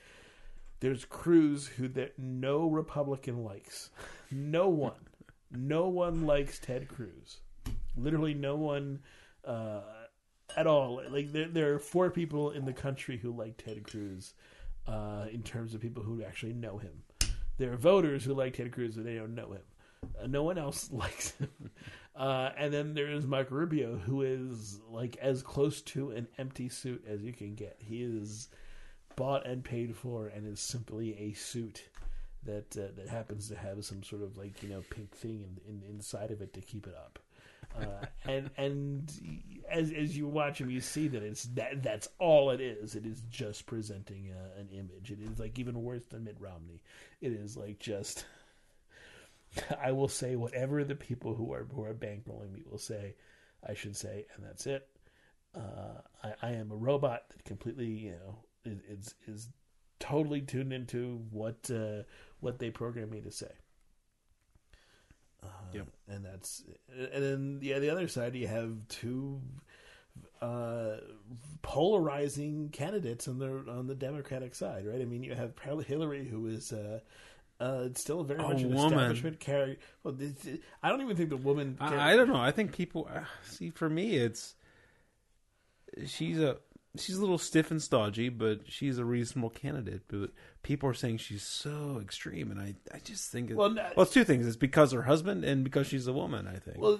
There's 0.80 1.04
Cruz, 1.04 1.66
who 1.66 1.88
that 1.88 2.18
no 2.18 2.66
Republican 2.66 3.44
likes, 3.44 3.90
no 4.30 4.68
one, 4.68 5.09
no 5.50 5.88
one 5.88 6.26
likes 6.26 6.58
Ted 6.58 6.88
Cruz. 6.88 7.38
Literally, 7.96 8.34
no 8.34 8.56
one 8.56 9.00
uh, 9.44 9.80
at 10.56 10.66
all. 10.66 11.02
Like 11.08 11.32
there, 11.32 11.48
there 11.48 11.74
are 11.74 11.78
four 11.78 12.10
people 12.10 12.50
in 12.50 12.64
the 12.64 12.72
country 12.72 13.18
who 13.18 13.32
like 13.32 13.56
Ted 13.56 13.82
Cruz, 13.82 14.34
uh, 14.86 15.26
in 15.30 15.42
terms 15.42 15.74
of 15.74 15.80
people 15.80 16.02
who 16.02 16.22
actually 16.22 16.52
know 16.52 16.78
him. 16.78 17.02
There 17.58 17.72
are 17.72 17.76
voters 17.76 18.24
who 18.24 18.34
like 18.34 18.54
Ted 18.54 18.72
Cruz, 18.72 18.96
but 18.96 19.04
they 19.04 19.16
don't 19.16 19.34
know 19.34 19.52
him. 19.52 19.62
Uh, 20.20 20.26
no 20.26 20.42
one 20.42 20.58
else 20.58 20.90
likes 20.92 21.32
him. 21.32 21.70
Uh, 22.16 22.50
and 22.56 22.72
then 22.72 22.94
there 22.94 23.10
is 23.10 23.26
Mike 23.26 23.50
Rubio, 23.50 23.96
who 23.96 24.22
is 24.22 24.80
like 24.90 25.16
as 25.16 25.42
close 25.42 25.80
to 25.82 26.10
an 26.10 26.26
empty 26.38 26.68
suit 26.68 27.04
as 27.08 27.22
you 27.22 27.32
can 27.32 27.54
get. 27.54 27.76
He 27.78 28.02
is 28.02 28.48
bought 29.16 29.46
and 29.46 29.62
paid 29.62 29.96
for, 29.96 30.28
and 30.28 30.46
is 30.46 30.60
simply 30.60 31.16
a 31.18 31.32
suit 31.34 31.84
that 32.44 32.76
uh, 32.76 32.92
that 32.96 33.08
happens 33.08 33.48
to 33.48 33.56
have 33.56 33.84
some 33.84 34.02
sort 34.02 34.22
of 34.22 34.36
like 34.36 34.62
you 34.62 34.68
know 34.68 34.82
pink 34.90 35.14
thing 35.14 35.44
in, 35.66 35.74
in 35.74 35.82
inside 35.88 36.30
of 36.30 36.40
it 36.40 36.52
to 36.54 36.60
keep 36.60 36.86
it 36.86 36.94
up. 36.94 37.18
Uh, 37.78 38.06
and 38.24 38.50
and 38.56 39.12
as 39.70 39.92
as 39.92 40.16
you 40.16 40.26
watch 40.26 40.60
him, 40.60 40.70
you 40.70 40.80
see 40.80 41.08
that 41.08 41.22
it's 41.22 41.44
that 41.54 41.82
that's 41.82 42.08
all 42.18 42.50
it 42.50 42.60
is. 42.60 42.94
It 42.94 43.06
is 43.06 43.22
just 43.30 43.66
presenting 43.66 44.30
a, 44.30 44.60
an 44.60 44.68
image. 44.72 45.10
It 45.10 45.20
is 45.20 45.38
like 45.38 45.58
even 45.58 45.82
worse 45.82 46.02
than 46.08 46.24
Mitt 46.24 46.36
Romney. 46.38 46.82
It 47.20 47.32
is 47.32 47.56
like 47.56 47.78
just. 47.78 48.24
I 49.82 49.90
will 49.90 50.08
say 50.08 50.36
whatever 50.36 50.84
the 50.84 50.94
people 50.94 51.34
who 51.34 51.52
are 51.52 51.66
who 51.74 51.84
are 51.84 51.94
bankrolling 51.94 52.52
me 52.52 52.62
will 52.70 52.78
say, 52.78 53.16
I 53.66 53.74
should 53.74 53.96
say, 53.96 54.26
and 54.34 54.44
that's 54.44 54.66
it. 54.66 54.88
Uh, 55.54 56.00
I, 56.22 56.34
I 56.42 56.50
am 56.52 56.70
a 56.70 56.76
robot 56.76 57.24
that 57.30 57.44
completely, 57.44 57.88
you 57.88 58.12
know, 58.12 58.38
is 58.64 58.80
is, 58.88 59.14
is 59.26 59.48
totally 59.98 60.40
tuned 60.40 60.72
into 60.72 61.20
what 61.30 61.70
uh, 61.70 62.02
what 62.40 62.58
they 62.58 62.70
program 62.70 63.10
me 63.10 63.20
to 63.20 63.30
say. 63.30 63.50
Uh, 65.42 65.46
Yep. 65.72 65.86
And 66.08 66.24
that's 66.24 66.62
and 66.88 67.22
then 67.22 67.58
yeah, 67.62 67.78
the 67.78 67.90
other 67.90 68.08
side 68.08 68.34
you 68.34 68.48
have 68.48 68.76
two 68.88 69.40
uh, 70.42 70.96
polarizing 71.62 72.70
candidates 72.70 73.28
on 73.28 73.38
the 73.38 73.64
on 73.70 73.86
the 73.86 73.94
Democratic 73.94 74.54
side, 74.54 74.84
right? 74.86 75.00
I 75.00 75.04
mean, 75.04 75.22
you 75.22 75.34
have 75.34 75.52
Hillary, 75.86 76.26
who 76.26 76.46
is 76.48 76.72
uh, 76.72 76.98
uh, 77.60 77.88
still 77.94 78.20
a 78.20 78.24
very 78.24 78.40
A 78.40 78.48
much 78.48 78.62
an 78.62 78.74
woman. 78.74 78.92
establishment 78.98 79.40
character. 79.40 79.80
Well, 80.02 80.14
this- 80.14 80.58
I 80.82 80.88
don't 80.88 81.02
even 81.02 81.16
think 81.16 81.30
the 81.30 81.36
woman. 81.36 81.76
I, 81.80 82.14
I 82.14 82.16
don't 82.16 82.28
know. 82.28 82.36
I 82.40 82.50
think 82.50 82.72
people 82.72 83.08
uh, 83.14 83.20
see 83.44 83.70
for 83.70 83.88
me 83.88 84.16
it's 84.16 84.54
she's 86.06 86.38
a 86.40 86.56
she's 86.96 87.16
a 87.16 87.20
little 87.20 87.38
stiff 87.38 87.70
and 87.70 87.82
stodgy, 87.82 88.28
but 88.28 88.60
she's 88.66 88.98
a 88.98 89.04
reasonable 89.04 89.50
candidate. 89.50 90.02
But 90.08 90.30
people 90.62 90.88
are 90.88 90.94
saying 90.94 91.18
she's 91.18 91.42
so 91.42 91.98
extreme, 92.02 92.50
and 92.50 92.60
I 92.60 92.74
I 92.92 92.98
just 92.98 93.30
think 93.30 93.50
it, 93.50 93.56
Well, 93.56 93.74
well, 93.74 94.02
it's 94.02 94.12
two 94.12 94.24
things. 94.24 94.46
It's 94.46 94.56
because 94.56 94.92
her 94.92 95.02
husband 95.02 95.44
and 95.44 95.64
because 95.64 95.86
she's 95.86 96.06
a 96.06 96.12
woman. 96.12 96.46
I 96.46 96.58
think. 96.58 96.78
Well, 96.78 96.98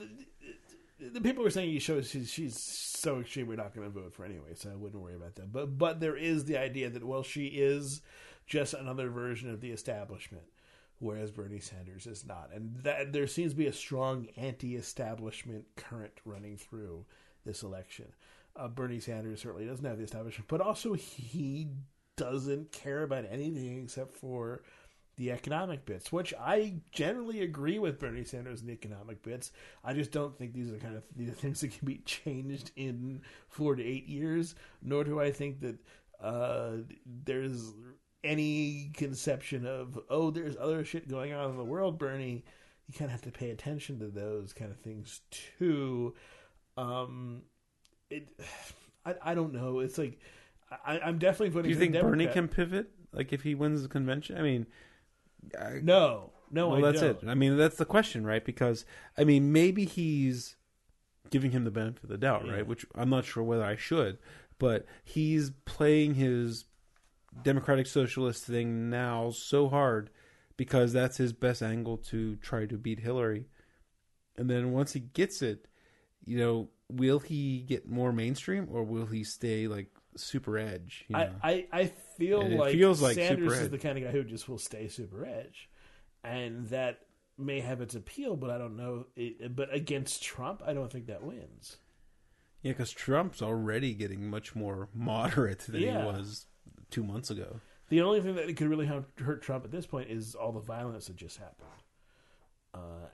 the, 0.98 1.09
the 1.09 1.20
people 1.20 1.44
are 1.46 1.50
saying 1.50 1.70
you 1.70 1.81
show 1.81 2.00
she's, 2.03 2.31
she's 2.31 2.59
so 2.59 3.20
extreme 3.20 3.46
we're 3.46 3.57
not 3.57 3.74
going 3.74 3.90
to 3.90 4.00
vote 4.00 4.14
for 4.14 4.24
anyway, 4.24 4.55
so 4.55 4.70
I 4.70 4.76
wouldn't 4.76 5.03
worry 5.03 5.14
about 5.14 5.35
that. 5.37 5.53
But 5.53 5.79
but 5.79 6.00
there 6.00 6.16
is 6.16 6.44
the 6.44 6.59
idea 6.59 6.90
that 6.90 7.05
well 7.05 7.22
she 7.22 7.46
is 7.46 8.03
just 8.46 8.74
another 8.74 9.11
version 9.11 9.50
of 9.50 9.61
the 9.61 9.70
establishment, 9.70 10.44
whereas 10.98 11.31
Bernie 11.31 11.61
Sanders 11.61 12.07
is 12.07 12.26
not, 12.26 12.50
and 12.55 12.76
that 12.83 13.12
there 13.12 13.26
seems 13.26 13.53
to 13.53 13.59
be 13.59 13.66
a 13.66 13.72
strong 13.72 14.29
anti-establishment 14.37 15.64
current 15.76 16.14
running 16.24 16.57
through 16.57 17.07
this 17.44 17.62
election. 17.62 18.12
Uh, 18.56 18.68
Bernie 18.68 19.00
Sanders 19.00 19.40
certainly 19.40 19.66
doesn't 19.66 19.84
have 19.84 19.98
the 19.98 20.04
establishment, 20.04 20.48
but 20.48 20.60
also 20.60 20.94
he 20.94 21.68
doesn't 22.16 22.72
care 22.72 23.02
about 23.02 23.24
anything 23.30 23.82
except 23.82 24.12
for 24.12 24.62
the 25.16 25.30
economic 25.30 25.84
bits, 25.84 26.10
which 26.10 26.32
I 26.40 26.80
generally 26.92 27.42
agree 27.42 27.78
with 27.78 27.98
Bernie 27.98 28.24
Sanders 28.24 28.62
in 28.62 28.68
the 28.68 28.72
economic 28.72 29.22
bits. 29.22 29.52
I 29.84 29.92
just 29.92 30.12
don't 30.12 30.36
think 30.36 30.54
these 30.54 30.72
are 30.72 30.78
kind 30.78 30.96
of 30.96 31.02
are 31.02 31.32
things 31.32 31.60
that 31.60 31.72
can 31.72 31.86
be 31.86 31.98
changed 32.06 32.70
in 32.76 33.20
four 33.48 33.74
to 33.74 33.84
eight 33.84 34.06
years. 34.06 34.54
Nor 34.80 35.04
do 35.04 35.20
I 35.20 35.30
think 35.30 35.60
that 35.60 35.76
uh, 36.22 36.76
there's 37.24 37.74
any 38.24 38.92
conception 38.94 39.66
of 39.66 39.98
oh, 40.08 40.30
there's 40.30 40.56
other 40.58 40.84
shit 40.84 41.06
going 41.06 41.34
on 41.34 41.50
in 41.50 41.56
the 41.58 41.64
world, 41.64 41.98
Bernie. 41.98 42.44
You 42.86 42.94
kind 42.98 43.10
of 43.10 43.12
have 43.12 43.22
to 43.22 43.30
pay 43.30 43.50
attention 43.50 43.98
to 44.00 44.08
those 44.08 44.54
kind 44.54 44.70
of 44.70 44.78
things 44.78 45.20
too. 45.30 46.14
Um, 46.78 47.42
it, 48.11 48.29
I, 49.07 49.14
I 49.23 49.35
don't 49.35 49.53
know. 49.53 49.81
It's 49.81 49.99
like 49.99 50.18
I, 50.85 50.99
I'm 51.01 51.18
definitely 51.18 51.51
voting. 51.51 51.64
Do 51.64 51.68
you 51.70 51.75
for 51.77 51.81
think 51.81 51.92
the 51.94 52.01
Bernie 52.01 52.25
Democrat. 52.25 52.35
can 52.35 52.49
pivot? 52.49 52.90
Like 53.12 53.33
if 53.33 53.42
he 53.42 53.55
wins 53.55 53.83
the 53.83 53.88
convention? 53.88 54.37
I 54.38 54.42
mean, 54.42 54.66
I, 55.59 55.81
No, 55.83 56.31
no, 56.51 56.68
well, 56.68 56.79
I 56.85 56.90
that's 56.92 57.01
don't. 57.01 57.23
it. 57.25 57.29
I 57.29 57.35
mean, 57.35 57.57
that's 57.57 57.77
the 57.77 57.85
question, 57.85 58.25
right? 58.27 58.44
Because 58.44 58.85
I 59.18 59.25
mean, 59.25 59.53
maybe 59.53 59.85
he's 59.85 60.57
giving 61.31 61.51
him 61.53 61.64
the 61.64 61.70
benefit 61.70 62.03
of 62.05 62.09
the 62.09 62.18
doubt, 62.18 62.44
Yeah. 62.46 62.53
right? 62.55 62.66
Which 62.66 62.85
I'm 62.94 63.11
not 63.11 63.25
sure 63.25 63.42
whether 63.42 63.64
I 63.64 63.77
should, 63.77 64.18
but 64.59 64.87
he's 65.05 65.51
playing 65.64 66.14
his 66.14 66.64
democratic 67.42 67.87
socialist 67.87 68.44
thing 68.44 68.90
now 68.90 69.31
so 69.31 69.68
hard 69.68 70.11
because 70.57 70.92
that's 70.92 71.16
his 71.16 71.33
best 71.33 71.62
angle 71.62 71.96
to 71.96 72.37
try 72.37 72.66
to 72.66 72.77
beat 72.77 73.01
Hillary. 73.01 73.46
And 74.37 74.51
then 74.51 74.73
once 74.73 74.92
he 74.92 75.01
gets 75.01 75.40
it, 75.42 75.66
you 76.25 76.38
know, 76.38 76.68
will 76.92 77.18
he 77.18 77.61
get 77.62 77.88
more 77.88 78.12
mainstream 78.12 78.68
or 78.70 78.83
will 78.85 79.07
he 79.07 79.24
stay 79.24 79.66
like 79.68 79.88
super 80.16 80.59
edge? 80.59 81.05
You 81.09 81.16
know? 81.16 81.31
I, 81.42 81.50
I, 81.50 81.66
I 81.72 81.87
feel 82.18 82.40
And 82.42 82.57
like 82.59 82.72
feels 82.72 83.00
like 83.03 83.14
Sanders 83.14 83.53
super 83.53 83.62
is 83.64 83.70
the 83.70 83.79
kind 83.79 83.98
of 83.98 84.05
guy 84.05 84.11
who 84.11 84.24
just 84.24 84.48
will 84.48 84.59
stay 84.59 84.88
super 84.88 85.24
edge, 85.24 85.68
and 86.24 86.66
that 86.68 87.00
may 87.38 87.61
have 87.61 87.81
its 87.81 87.94
appeal, 87.94 88.37
but 88.37 88.50
I 88.50 88.59
don't 88.59 88.76
know. 88.76 89.07
It, 89.16 89.55
but 89.57 89.72
against 89.74 90.22
Trump, 90.22 90.62
I 90.66 90.72
don't 90.74 90.90
think 90.92 91.07
that 91.07 91.22
wins. 91.22 91.79
Yeah, 92.62 92.72
because 92.72 92.90
Trump's 92.90 93.40
already 93.40 93.94
getting 93.94 94.29
much 94.29 94.55
more 94.55 94.88
moderate 94.94 95.61
than 95.61 95.81
Yeah. 95.81 96.00
he 96.00 96.07
was 96.07 96.46
two 96.90 97.03
months 97.03 97.31
ago. 97.31 97.61
The 97.88 98.03
only 98.03 98.20
thing 98.20 98.35
that 98.37 98.55
could 98.57 98.68
really 98.68 98.87
hurt 98.87 99.42
Trump 99.42 99.64
at 99.64 99.72
this 99.72 99.87
point 99.87 100.11
is 100.11 100.35
all 100.35 100.53
the 100.53 100.61
violence 100.61 101.07
that 101.07 101.16
just 101.16 101.38
happened, 101.38 101.66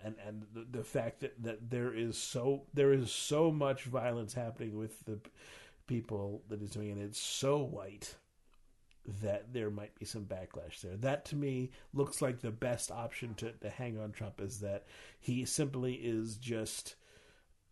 and 0.07 0.16
and 0.27 0.47
the, 0.55 0.79
the 0.79 0.85
fact 0.85 1.21
that, 1.21 1.42
that 1.42 1.71
there 1.71 1.92
is 1.92 2.16
so 2.16 2.62
there 2.73 2.92
is 2.92 3.11
so 3.11 3.51
much 3.51 3.85
violence 3.85 4.35
happening 4.35 4.79
with 4.79 5.05
the 5.05 5.19
people 5.87 6.42
that 6.49 6.71
doing 6.71 6.90
it. 6.90 6.99
It's 6.99 7.21
so 7.21 7.59
white 7.59 8.14
that 9.23 9.53
there 9.53 9.71
might 9.71 9.97
be 9.99 10.05
some 10.05 10.25
backlash 10.25 10.81
there. 10.81 10.97
That 10.97 11.25
to 11.27 11.37
me 11.37 11.71
looks 11.95 12.21
like 12.21 12.40
the 12.40 12.51
best 12.51 12.90
option 12.90 13.35
to, 13.37 13.53
to 13.53 13.71
hang 13.71 13.99
on 13.99 14.12
Trump 14.12 14.40
is 14.40 14.61
that 14.61 14.85
he 15.21 15.45
simply 15.45 15.95
is 15.95 16.37
just 16.37 16.97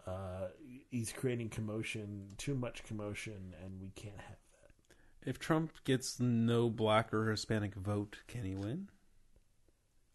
uh, 0.06 0.48
he's 0.90 1.12
creating 1.12 1.48
commotion, 1.48 2.28
too 2.36 2.54
much 2.54 2.84
commotion, 2.84 3.54
and 3.64 3.80
we 3.80 3.90
can't 3.96 4.18
have 4.18 4.36
that. 4.52 5.28
If 5.28 5.38
Trump 5.38 5.72
gets 5.84 6.20
no 6.20 6.68
black 6.68 7.12
or 7.12 7.30
Hispanic 7.30 7.74
vote, 7.74 8.18
can 8.28 8.44
he 8.44 8.54
win? 8.54 8.88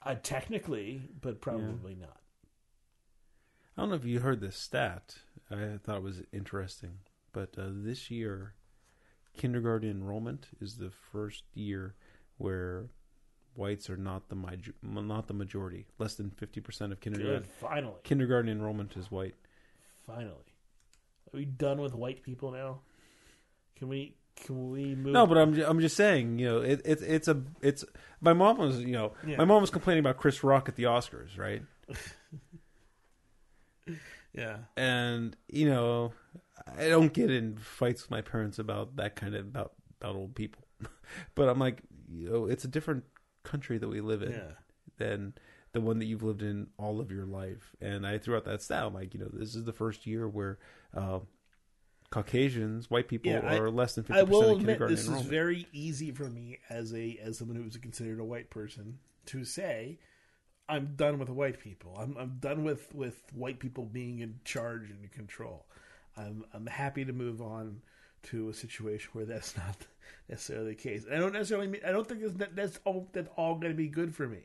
Uh, 0.01 0.15
technically, 0.21 1.01
but 1.21 1.41
probably 1.41 1.95
not. 1.95 2.21
I 3.75 3.81
don't 3.81 3.89
know 3.89 3.95
if 3.95 4.05
you 4.05 4.19
heard 4.19 4.39
this 4.41 4.55
stat. 4.55 5.15
I 5.51 5.77
thought 5.83 5.97
it 5.97 6.03
was 6.03 6.21
interesting. 6.31 6.99
But 7.31 7.55
uh, 7.57 7.67
this 7.69 8.09
year, 8.09 8.53
kindergarten 9.37 9.89
enrollment 9.89 10.47
is 10.61 10.77
the 10.77 10.89
first 10.89 11.43
year 11.53 11.95
where 12.37 12.85
whites 13.55 13.89
are 13.89 13.97
not 13.97 14.29
the 14.29 14.35
maj- 14.35 14.73
not 14.81 15.27
the 15.27 15.33
majority. 15.33 15.85
Less 15.97 16.15
than 16.15 16.29
fifty 16.31 16.61
percent 16.61 16.91
of 16.91 16.99
kindergarten 16.99 17.41
Good. 17.41 17.47
Finally, 17.47 17.99
kindergarten 18.03 18.49
enrollment 18.49 18.95
is 18.97 19.11
white. 19.11 19.35
finally, 20.05 20.55
are 21.33 21.37
we 21.37 21.45
done 21.45 21.81
with 21.81 21.93
white 21.93 22.23
people 22.23 22.51
now? 22.51 22.79
Can 23.75 23.89
we? 23.89 24.15
Can 24.45 24.69
we 24.71 24.95
move? 24.95 25.13
No, 25.13 25.25
but 25.27 25.37
I'm 25.37 25.53
ju- 25.53 25.65
I'm 25.67 25.79
just 25.79 25.95
saying, 25.95 26.39
you 26.39 26.45
know, 26.47 26.61
it, 26.61 26.81
it 26.85 27.01
it's 27.01 27.27
a 27.27 27.41
it's 27.61 27.83
my 28.21 28.33
mom 28.33 28.57
was 28.57 28.79
you 28.79 28.93
know 28.93 29.13
Yeah. 29.25 29.37
my 29.37 29.45
mom 29.45 29.61
was 29.61 29.69
complaining 29.69 29.99
about 29.99 30.17
Chris 30.17 30.43
Rock 30.43 30.67
at 30.69 30.75
the 30.75 30.83
Oscars, 30.83 31.37
right? 31.37 31.61
yeah, 34.33 34.57
And 34.77 35.35
you 35.47 35.67
know, 35.69 36.13
I 36.77 36.87
don't 36.87 37.11
get 37.13 37.31
in 37.31 37.57
fights 37.57 38.03
with 38.03 38.11
my 38.11 38.21
parents 38.21 38.59
about 38.59 38.95
that 38.97 39.15
kind 39.15 39.35
of 39.35 39.45
about 39.45 39.73
about 39.99 40.15
old 40.15 40.35
people, 40.35 40.63
but 41.35 41.49
I'm 41.49 41.59
like, 41.59 41.81
you 42.11 42.29
know, 42.29 42.45
it's 42.45 42.63
a 42.63 42.67
different 42.69 43.03
country 43.43 43.77
that 43.77 43.87
we 43.87 44.01
live 44.01 44.21
in 44.21 44.31
yeah. 44.31 44.51
than 44.97 45.33
the 45.71 45.81
one 45.81 45.99
that 45.99 46.05
you've 46.05 46.23
lived 46.23 46.41
in 46.41 46.67
all 46.77 46.99
of 46.99 47.11
your 47.11 47.25
life. 47.25 47.75
And 47.81 48.05
I 48.05 48.17
threw 48.17 48.35
out 48.35 48.45
that 48.45 48.61
stat. 48.61 48.85
I'm 48.85 48.93
like, 48.93 49.13
you 49.13 49.19
know, 49.19 49.29
this 49.31 49.55
is 49.55 49.65
the 49.65 49.73
first 49.73 50.05
year 50.07 50.27
where 50.27 50.57
uh, 50.95 51.19
Caucasians, 52.11 52.89
white 52.89 53.07
people, 53.07 53.31
Yeah, 53.31 53.41
I- 53.43 53.57
are 53.57 53.69
less 53.69 53.95
than 53.95 54.03
fifty 54.03 54.25
percent 54.25 54.51
of 54.51 54.57
kindergarten 54.59 54.95
this 54.95 55.07
is 55.07 55.21
very 55.21 55.67
easy 55.71 56.11
for 56.11 56.29
me 56.29 56.59
as 56.69 56.93
a 56.93 57.17
as 57.21 57.37
someone 57.37 57.57
who's 57.57 57.77
considered 57.77 58.19
a 58.19 58.25
white 58.25 58.49
person 58.49 58.99
to 59.27 59.45
say. 59.45 59.99
I'm 60.67 60.93
done 60.95 61.17
with 61.17 61.29
white 61.29 61.59
people. 61.59 61.97
I'm 61.99 62.15
I'm 62.17 62.37
done 62.39 62.63
with, 62.63 62.93
with 62.93 63.21
white 63.33 63.59
people 63.59 63.85
being 63.85 64.19
in 64.19 64.39
charge 64.43 64.89
and 64.91 65.03
in 65.03 65.09
control. 65.09 65.65
I'm 66.15 66.45
I'm 66.53 66.67
happy 66.67 67.05
to 67.05 67.13
move 67.13 67.41
on 67.41 67.81
to 68.23 68.49
a 68.49 68.53
situation 68.53 69.09
where 69.13 69.25
that's 69.25 69.55
not 69.57 69.77
necessarily 70.27 70.69
the 70.69 70.75
case. 70.75 71.05
I 71.11 71.15
don't 71.17 71.33
necessarily 71.33 71.67
mean 71.67 71.81
I 71.85 71.91
don't 71.91 72.07
think 72.07 72.21
that's 72.37 72.53
that's 72.55 72.79
all 72.85 73.07
that's 73.13 73.29
all 73.35 73.55
going 73.55 73.71
to 73.71 73.77
be 73.77 73.87
good 73.87 74.15
for 74.15 74.27
me, 74.27 74.41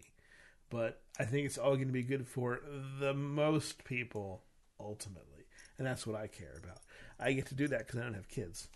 but 0.70 1.00
I 1.18 1.24
think 1.24 1.46
it's 1.46 1.58
all 1.58 1.74
going 1.74 1.88
to 1.88 1.92
be 1.92 2.02
good 2.02 2.26
for 2.26 2.60
the 3.00 3.14
most 3.14 3.84
people 3.84 4.42
ultimately, 4.80 5.44
and 5.78 5.86
that's 5.86 6.06
what 6.06 6.16
I 6.16 6.26
care 6.26 6.60
about. 6.62 6.78
I 7.18 7.32
get 7.32 7.46
to 7.46 7.54
do 7.54 7.68
that 7.68 7.80
because 7.86 8.00
I 8.00 8.02
don't 8.04 8.14
have 8.14 8.28
kids, 8.28 8.68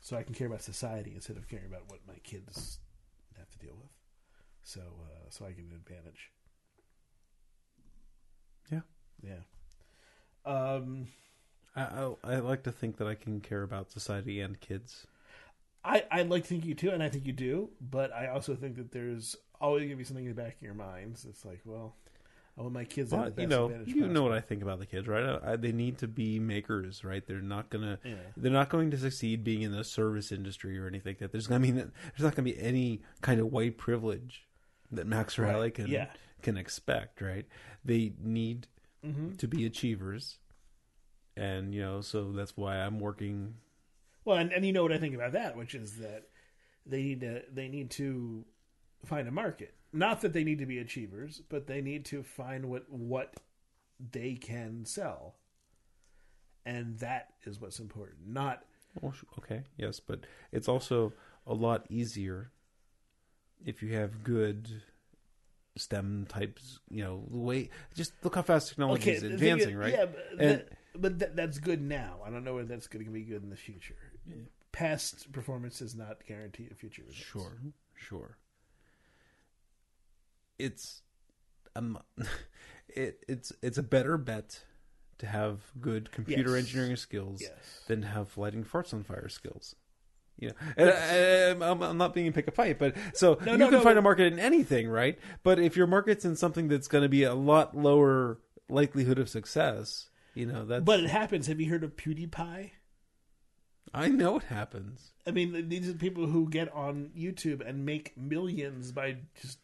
so 0.00 0.16
I 0.16 0.22
can 0.22 0.34
care 0.34 0.46
about 0.46 0.62
society 0.62 1.12
instead 1.14 1.36
of 1.36 1.48
caring 1.48 1.66
about 1.66 1.88
what 1.88 2.00
my 2.06 2.18
kids 2.22 2.78
have 3.36 3.50
to 3.50 3.58
deal 3.58 3.74
with. 3.80 3.90
So 4.62 4.80
uh, 4.80 5.30
so 5.30 5.46
I 5.46 5.50
get 5.50 5.64
an 5.64 5.72
advantage. 5.74 6.30
Yeah. 8.70 8.80
Yeah. 9.22 9.42
Um. 10.44 11.08
I, 11.76 11.82
I 11.82 12.14
I 12.24 12.36
like 12.38 12.64
to 12.64 12.72
think 12.72 12.96
that 12.96 13.06
I 13.06 13.14
can 13.14 13.40
care 13.40 13.62
about 13.62 13.90
society 13.90 14.40
and 14.40 14.60
kids. 14.60 15.06
I, 15.84 16.04
I 16.10 16.22
like 16.22 16.42
to 16.42 16.48
think 16.48 16.64
you 16.64 16.74
too, 16.74 16.90
and 16.90 17.02
I 17.02 17.08
think 17.08 17.24
you 17.24 17.32
do, 17.32 17.70
but 17.80 18.12
I 18.12 18.26
also 18.26 18.54
think 18.54 18.76
that 18.76 18.90
there's 18.90 19.36
always 19.60 19.80
going 19.82 19.90
to 19.90 19.96
be 19.96 20.04
something 20.04 20.24
in 20.24 20.34
the 20.34 20.42
back 20.42 20.56
of 20.56 20.62
your 20.62 20.74
minds. 20.74 21.24
It's 21.24 21.44
like, 21.44 21.60
well, 21.64 21.94
I 22.58 22.62
want 22.62 22.74
my 22.74 22.84
kids 22.84 23.10
to 23.10 23.16
have 23.16 23.24
But 23.26 23.36
the 23.36 23.42
you 23.42 23.48
know, 23.48 23.72
you 23.86 24.08
know 24.08 24.24
what. 24.24 24.32
I 24.32 24.40
think 24.40 24.62
about 24.62 24.80
the 24.80 24.86
kids, 24.86 25.06
right? 25.06 25.38
I, 25.44 25.54
they 25.56 25.70
need 25.70 25.98
to 25.98 26.08
be 26.08 26.40
makers, 26.40 27.04
right? 27.04 27.24
They're 27.24 27.40
not 27.40 27.70
gonna, 27.70 28.00
Yeah. 28.04 28.14
they're 28.36 28.50
not 28.50 28.68
going 28.68 28.90
to 28.90 28.98
succeed 28.98 29.44
being 29.44 29.62
in 29.62 29.70
the 29.70 29.84
service 29.84 30.32
industry 30.32 30.76
or 30.78 30.88
anything 30.88 31.10
like 31.12 31.18
that. 31.20 31.30
There's, 31.32 31.50
I 31.50 31.58
mean, 31.58 31.76
there's 31.76 31.92
not 32.18 32.34
going 32.34 32.44
to 32.46 32.52
be 32.54 32.58
any 32.60 33.02
kind 33.20 33.40
of 33.40 33.52
white 33.52 33.78
privilege 33.78 34.46
that 34.90 35.06
Max 35.06 35.38
Right, 35.38 35.52
Riley 35.52 35.70
can 35.70 35.86
yeah. 35.86 36.08
can 36.42 36.56
expect, 36.56 37.20
right? 37.20 37.46
They 37.84 38.14
need 38.20 38.66
hmm 39.04 39.30
to 39.36 39.46
be 39.46 39.64
achievers, 39.64 40.38
and 41.36 41.72
you 41.72 41.80
know, 41.80 42.00
so 42.00 42.32
that's 42.32 42.56
why 42.56 42.76
I'm 42.78 42.98
working. 42.98 43.54
Well, 44.24 44.36
and, 44.38 44.52
and 44.52 44.66
you 44.66 44.72
know 44.72 44.82
what 44.82 44.92
I 44.92 44.98
think 44.98 45.14
about 45.14 45.32
that, 45.32 45.56
which 45.56 45.74
is 45.76 45.98
that 45.98 46.24
they 46.84 47.02
need 47.02 47.20
to 47.20 47.42
they 47.52 47.68
need 47.68 47.90
to 47.92 48.44
find 49.04 49.28
a 49.28 49.30
market. 49.30 49.74
Not 49.92 50.20
that 50.20 50.32
they 50.32 50.44
need 50.44 50.58
to 50.58 50.66
be 50.66 50.78
achievers, 50.78 51.40
but 51.48 51.66
they 51.66 51.80
need 51.80 52.04
to 52.06 52.22
find 52.22 52.66
what 52.66 52.90
what 52.90 53.34
they 53.98 54.34
can 54.34 54.84
sell, 54.84 55.36
and 56.66 56.98
that 56.98 57.28
is 57.44 57.60
what's 57.60 57.78
important. 57.78 58.28
Not 58.28 58.64
sh- 59.12 59.24
okay, 59.38 59.62
yes, 59.76 59.98
but 60.00 60.20
it's 60.52 60.68
also 60.68 61.12
a 61.46 61.54
lot 61.54 61.86
easier 61.88 62.50
if 63.64 63.82
you 63.82 63.94
have 63.94 64.22
good 64.22 64.68
STEM 65.76 66.26
types. 66.28 66.80
You 66.90 67.04
know, 67.04 67.24
the 67.30 67.38
way 67.38 67.70
just 67.94 68.12
look 68.22 68.34
how 68.34 68.42
fast 68.42 68.68
technology 68.68 69.02
okay, 69.02 69.12
is 69.14 69.22
advancing, 69.22 69.70
is- 69.70 69.74
right? 69.76 69.92
Yeah, 69.94 70.06
but, 70.06 70.26
And- 70.40 70.50
that, 70.60 70.68
but 71.00 71.18
that, 71.20 71.36
that's 71.36 71.58
good 71.58 71.80
now. 71.80 72.18
I 72.26 72.30
don't 72.30 72.44
know 72.44 72.54
whether 72.56 72.68
that's 72.68 72.88
going 72.88 73.04
to 73.06 73.10
be 73.10 73.22
good 73.22 73.42
in 73.42 73.50
the 73.50 73.56
future. 73.56 73.96
Past 74.72 75.32
performance 75.32 75.78
does 75.78 75.94
not 75.94 76.24
guarantee 76.26 76.68
a 76.70 76.74
future. 76.74 77.02
results. 77.02 77.24
Sure, 77.24 77.56
sure. 77.94 78.36
It's 80.58 81.02
um, 81.76 81.98
it 82.88 83.24
it's 83.28 83.52
it's 83.62 83.78
a 83.78 83.82
better 83.82 84.16
bet 84.18 84.64
to 85.18 85.26
have 85.26 85.60
good 85.80 86.10
computer 86.12 86.54
Yes. 86.56 86.64
engineering 86.64 86.96
skills 86.96 87.40
Yes. 87.42 87.82
than 87.86 88.02
to 88.02 88.06
have 88.08 88.36
lighting 88.38 88.64
farts 88.64 88.94
on 88.94 89.02
fire 89.04 89.28
skills. 89.28 89.74
You 90.40 90.50
know, 90.50 90.54
and 90.76 90.90
I, 90.90 91.68
I'm, 91.68 91.82
I'm 91.82 91.98
not 91.98 92.14
being 92.14 92.32
pick 92.32 92.46
a 92.46 92.52
fight, 92.52 92.78
but 92.78 92.94
so 93.12 93.38
No, 93.44 93.52
you 93.52 93.58
no, 93.58 93.70
can 93.70 93.78
no, 93.78 93.82
find 93.84 93.98
a 93.98 94.02
market 94.02 94.32
in 94.32 94.38
anything, 94.38 94.88
right? 94.88 95.18
But 95.42 95.58
if 95.58 95.76
your 95.76 95.88
market's 95.88 96.24
in 96.24 96.36
something 96.36 96.68
that's 96.68 96.86
going 96.86 97.02
to 97.02 97.08
be 97.08 97.24
a 97.24 97.34
lot 97.34 97.76
lower 97.76 98.38
likelihood 98.68 99.18
of 99.18 99.28
success, 99.28 100.10
you 100.34 100.46
know 100.46 100.64
that's 100.64 100.84
But 100.84 101.00
it 101.00 101.10
happens. 101.10 101.48
Have 101.48 101.60
you 101.60 101.68
heard 101.68 101.82
of 101.82 101.96
PewDiePie? 101.96 102.70
I 103.92 104.08
know 104.08 104.36
it 104.36 104.44
happens. 104.44 105.10
I 105.26 105.32
mean, 105.32 105.68
these 105.68 105.88
are 105.88 105.94
people 105.94 106.26
who 106.26 106.48
get 106.48 106.72
on 106.72 107.10
YouTube 107.18 107.66
and 107.66 107.84
make 107.84 108.16
millions 108.16 108.92
by 108.92 109.16
just 109.40 109.58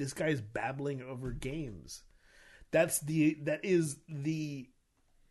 this 0.00 0.12
guy's 0.14 0.40
babbling 0.40 1.02
over 1.02 1.30
games. 1.30 2.02
That's 2.72 2.98
the 3.00 3.36
that 3.42 3.64
is 3.64 3.98
the 4.08 4.68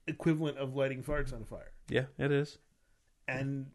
equivalent 0.07 0.57
of 0.57 0.76
lighting 0.76 1.03
farts 1.03 1.34
on 1.34 1.43
fire, 1.45 1.72
Yeah, 1.89 2.05
it 2.17 2.32
is. 2.32 2.57
and 3.28 3.67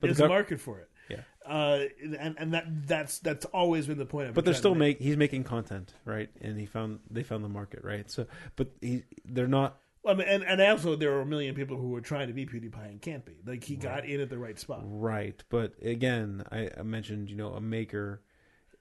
But 0.00 0.08
the 0.08 0.14
there's 0.14 0.20
a 0.20 0.28
market 0.28 0.60
for 0.60 0.78
it. 0.80 0.88
Yeah. 1.08 1.22
uh, 1.46 1.84
and 2.18 2.36
and 2.38 2.52
that 2.54 2.86
that's 2.86 3.18
that's 3.20 3.46
always 3.46 3.86
been 3.86 3.98
the 3.98 4.04
point. 4.06 4.28
I've 4.28 4.34
But 4.34 4.44
they're 4.44 4.52
still 4.54 4.74
make 4.74 4.98
he's 5.00 5.16
making 5.16 5.44
content, 5.44 5.94
right? 6.04 6.28
And 6.42 6.58
he 6.58 6.66
found 6.66 7.00
they 7.10 7.22
found 7.22 7.42
the 7.44 7.48
market, 7.48 7.80
right? 7.82 8.10
So, 8.10 8.26
but 8.56 8.68
he 8.82 9.04
they're 9.24 9.46
not 9.48 9.78
Well, 10.02 10.14
I 10.14 10.18
mean, 10.18 10.28
and, 10.28 10.42
and 10.44 10.60
also 10.60 10.96
there 10.96 11.12
are 11.16 11.20
a 11.22 11.26
million 11.26 11.54
people 11.54 11.76
who 11.78 11.94
are 11.96 12.00
trying 12.02 12.28
to 12.28 12.34
be 12.34 12.44
PewDiePie 12.46 12.88
and 12.90 13.00
can't 13.00 13.24
be. 13.24 13.40
Like 13.46 13.64
he 13.64 13.76
got 13.76 14.04
in 14.04 14.20
at 14.20 14.28
the 14.28 14.38
right 14.38 14.58
spot. 14.58 14.82
right. 14.84 15.42
But 15.48 15.74
again, 15.82 16.44
I, 16.52 16.70
I 16.78 16.82
mentioned 16.82 17.30
you 17.30 17.36
know 17.36 17.54
a 17.54 17.60
maker 17.60 18.22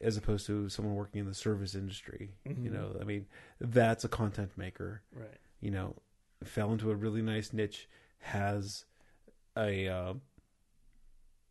as 0.02 0.16
opposed 0.18 0.46
to 0.48 0.70
someone 0.70 0.96
working 0.96 1.20
in 1.22 1.28
the 1.28 1.34
service 1.34 1.74
industry. 1.76 2.32
You 2.46 2.70
know, 2.70 2.96
I 3.02 3.04
mean, 3.04 3.26
that's 3.60 4.04
a 4.04 4.08
content 4.10 4.52
maker. 4.56 5.02
Right. 5.14 5.38
You 5.60 5.72
know, 5.72 5.96
fell 6.44 6.72
into 6.72 6.92
a 6.92 6.96
really 6.96 7.22
nice 7.22 7.52
niche, 7.54 7.90
has 8.20 8.86
a 9.58 9.88
uh, 9.88 10.14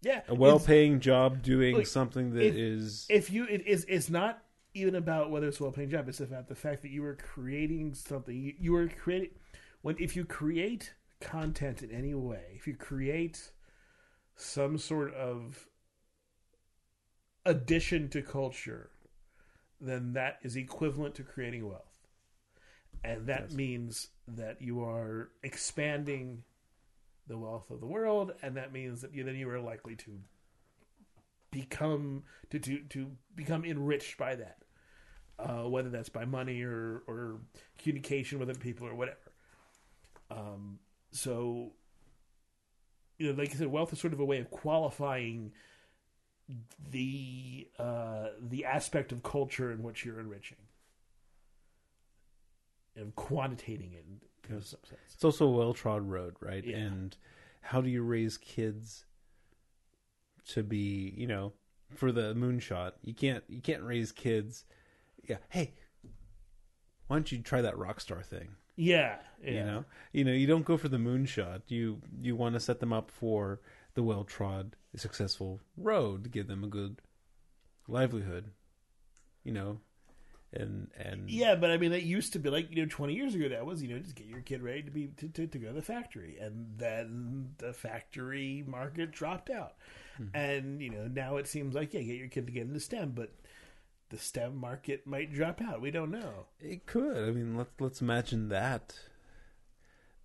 Yeah. 0.03 0.23
a 0.29 0.35
well-paying 0.35 1.01
job 1.01 1.43
doing 1.43 1.77
Look, 1.77 1.87
something 1.87 2.33
that 2.35 2.45
if- 2.47 2.55
is 2.55 3.07
if 3.11 3.31
you 3.31 3.47
it 3.47 3.67
is 3.67 3.85
it's 3.89 4.09
not 4.09 4.43
even 4.75 4.95
about 4.95 5.31
whether 5.31 5.49
it's 5.49 5.59
a 5.59 5.63
well 5.65 5.73
paying 5.73 5.91
job 5.91 6.09
it's 6.09 6.21
about 6.21 6.47
the 6.49 6.55
fact 6.55 6.83
that 6.83 6.91
you 6.91 7.03
are 7.05 7.15
creating 7.17 7.95
something 7.95 8.37
you, 8.37 8.55
you 8.59 8.77
are 8.77 8.89
creating 8.89 9.31
when 9.83 9.97
if 9.99 10.15
you 10.15 10.25
create 10.25 10.93
content 11.21 11.83
in 11.83 11.91
any 11.91 12.15
way 12.15 12.43
if 12.55 12.67
you 12.69 12.77
create 12.77 13.51
some 14.37 14.77
sort 14.79 15.13
of 15.15 15.67
addition 17.47 18.09
to 18.11 18.21
culture 18.23 18.91
then 19.81 20.13
that 20.15 20.39
is 20.43 20.57
equivalent 20.57 21.15
to 21.15 21.23
creating 21.23 21.67
wealth 21.69 21.83
and 23.05 23.27
that 23.27 23.43
Yes. 23.43 23.53
means 23.53 24.09
that 24.27 24.61
you 24.61 24.83
are 24.83 25.31
expanding 25.43 26.43
the 27.29 27.39
wealth 27.39 27.71
of 27.71 27.81
the 27.81 27.87
world 27.87 28.33
and 28.43 28.57
that 28.57 28.73
means 28.73 29.01
that 29.03 29.15
you, 29.15 29.23
then 29.25 29.37
you 29.37 29.49
are 29.49 29.61
likely 29.61 29.95
to 29.97 30.19
become 31.51 32.25
to 32.51 32.59
to, 32.59 32.81
to 32.91 33.11
become 33.35 33.65
enriched 33.65 34.19
by 34.19 34.35
that 34.35 34.59
uh, 35.39 35.69
whether 35.69 35.89
that's 35.91 36.09
by 36.09 36.25
money 36.25 36.63
or 36.63 37.03
or 37.07 37.41
communication 37.79 38.39
with 38.39 38.51
other 38.51 38.59
people 38.59 38.87
or 38.87 38.95
whatever 38.95 39.33
um, 40.31 40.79
so 41.13 41.73
you 43.19 43.29
know 43.33 43.39
like 43.39 43.51
I 43.53 43.55
said 43.55 43.69
wealth 43.69 43.93
is 43.93 44.01
sort 44.01 44.13
of 44.13 44.21
a 44.21 44.25
way 44.25 44.39
of 44.39 44.51
qualifying 44.51 45.53
the 46.91 47.69
uh, 47.79 48.29
the 48.41 48.65
aspect 48.65 49.13
of 49.13 49.23
culture 49.23 49.73
in 49.73 49.83
which 49.83 50.05
you're 50.05 50.21
enriching 50.21 50.59
and 52.95 53.15
quantitating 53.15 53.93
it 53.93 54.05
in, 54.09 54.55
in 54.55 54.63
some 54.63 54.81
sense 54.89 55.01
it's 55.13 55.25
also 55.25 55.47
a 55.47 55.51
well-trod 55.51 56.09
road, 56.09 56.37
right? 56.41 56.65
Yeah. 56.65 56.77
And 56.77 57.17
how 57.61 57.81
do 57.81 57.89
you 57.91 58.03
raise 58.03 58.39
kids 58.39 59.05
to 60.49 60.63
be, 60.63 61.13
you 61.17 61.27
know, 61.27 61.53
for 61.95 62.13
the 62.13 62.35
moonshot? 62.35 62.93
You 63.03 63.15
can't 63.15 63.45
you 63.49 63.61
can't 63.61 63.83
raise 63.83 64.13
kids. 64.13 64.65
Yeah, 65.29 65.39
hey, 65.49 65.75
why 67.09 67.17
don't 67.17 67.33
you 67.33 67.39
try 67.39 67.61
that 67.63 67.77
rock 67.77 68.01
star 68.01 68.23
thing? 68.23 68.51
yeah, 68.77 69.17
yeah. 69.43 69.51
You 69.53 69.65
know, 69.65 69.85
you 70.13 70.25
know, 70.25 70.33
you 70.33 70.47
don't 70.47 70.65
go 70.65 70.77
for 70.77 70.89
the 70.89 70.99
moonshot. 70.99 71.63
You 71.69 72.01
you 72.21 72.37
want 72.37 72.55
to 72.55 72.61
set 72.61 72.79
them 72.81 72.93
up 72.93 73.11
for 73.11 73.61
the 73.95 74.03
well-trod, 74.97 75.01
successful 75.01 75.61
road 75.77 76.25
to 76.25 76.31
give 76.31 76.49
them 76.49 76.65
a 76.65 76.69
good 76.69 77.01
livelihood. 77.89 78.51
You 79.45 79.53
know, 79.53 79.81
and 80.53 80.89
and 80.99 81.31
Yeah, 81.31 81.55
but 81.55 81.71
I 81.71 81.77
mean, 81.77 81.93
it 81.93 82.03
used 82.03 82.33
to 82.33 82.39
be 82.39 82.51
like 82.51 82.71
you 82.71 82.83
know, 82.83 82.89
twenty 82.89 83.15
years 83.15 83.35
ago. 83.35 83.49
That 83.49 83.67
was 83.67 83.83
you 83.83 83.89
know, 83.89 83.99
just 83.99 84.15
get 84.15 84.27
your 84.27 84.41
kid 84.41 84.63
ready 84.63 84.83
to 84.83 84.91
be 84.91 85.09
to, 85.19 85.29
to, 85.29 85.47
to 85.47 85.59
go 85.59 85.69
to 85.69 85.75
the 85.75 85.83
factory, 85.83 86.39
and 86.41 86.67
then 86.77 87.55
the 87.59 87.73
factory 87.73 88.65
market 88.67 89.13
dropped 89.13 89.51
out, 89.51 89.75
hmm. 90.17 90.35
and 90.35 90.81
you 90.81 90.91
know 90.91 91.09
now 91.09 91.37
it 91.37 91.47
seems 91.47 91.75
like 91.75 91.95
yeah, 91.95 92.03
get 92.03 92.17
your 92.17 92.29
kid 92.29 92.47
to 92.47 92.53
get 92.53 92.63
into 92.63 92.81
STEM, 92.81 93.13
but 93.15 93.33
the 94.11 94.19
STEM 94.19 94.57
market 94.57 95.07
might 95.07 95.33
drop 95.33 95.61
out. 95.61 95.81
We 95.81 95.91
don't 95.91 96.11
know. 96.11 96.47
It 96.61 96.87
could. 96.87 97.29
I 97.29 97.31
mean, 97.31 97.57
let's 97.57 97.71
let's 97.79 98.01
imagine 98.01 98.49
that. 98.49 98.95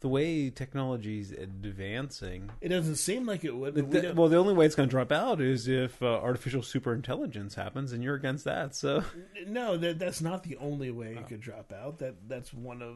The 0.01 0.07
way 0.07 0.49
technology's 0.49 1.31
advancing, 1.31 2.49
It 2.59 2.69
doesn't 2.69 2.95
seem 2.95 3.27
like 3.27 3.43
it 3.43 3.55
would. 3.55 3.75
we 3.75 4.11
well, 4.11 4.29
the 4.29 4.37
only 4.37 4.55
way 4.55 4.65
it's 4.65 4.73
going 4.73 4.89
to 4.89 4.91
drop 4.91 5.11
out 5.11 5.39
is 5.39 5.67
if 5.67 6.01
uh, 6.01 6.07
artificial 6.07 6.63
superintelligence 6.63 7.53
happens, 7.53 7.91
and 7.93 8.03
you're 8.03 8.15
against 8.15 8.43
that. 8.45 8.75
So, 8.75 9.03
no, 9.45 9.77
that 9.77 9.99
that's 9.99 10.19
not 10.19 10.41
the 10.41 10.57
only 10.57 10.89
way 10.89 11.13
it 11.13 11.27
could 11.27 11.39
drop 11.39 11.71
out. 11.71 11.99
That 11.99 12.27
that's 12.27 12.51
one 12.51 12.81
of 12.81 12.95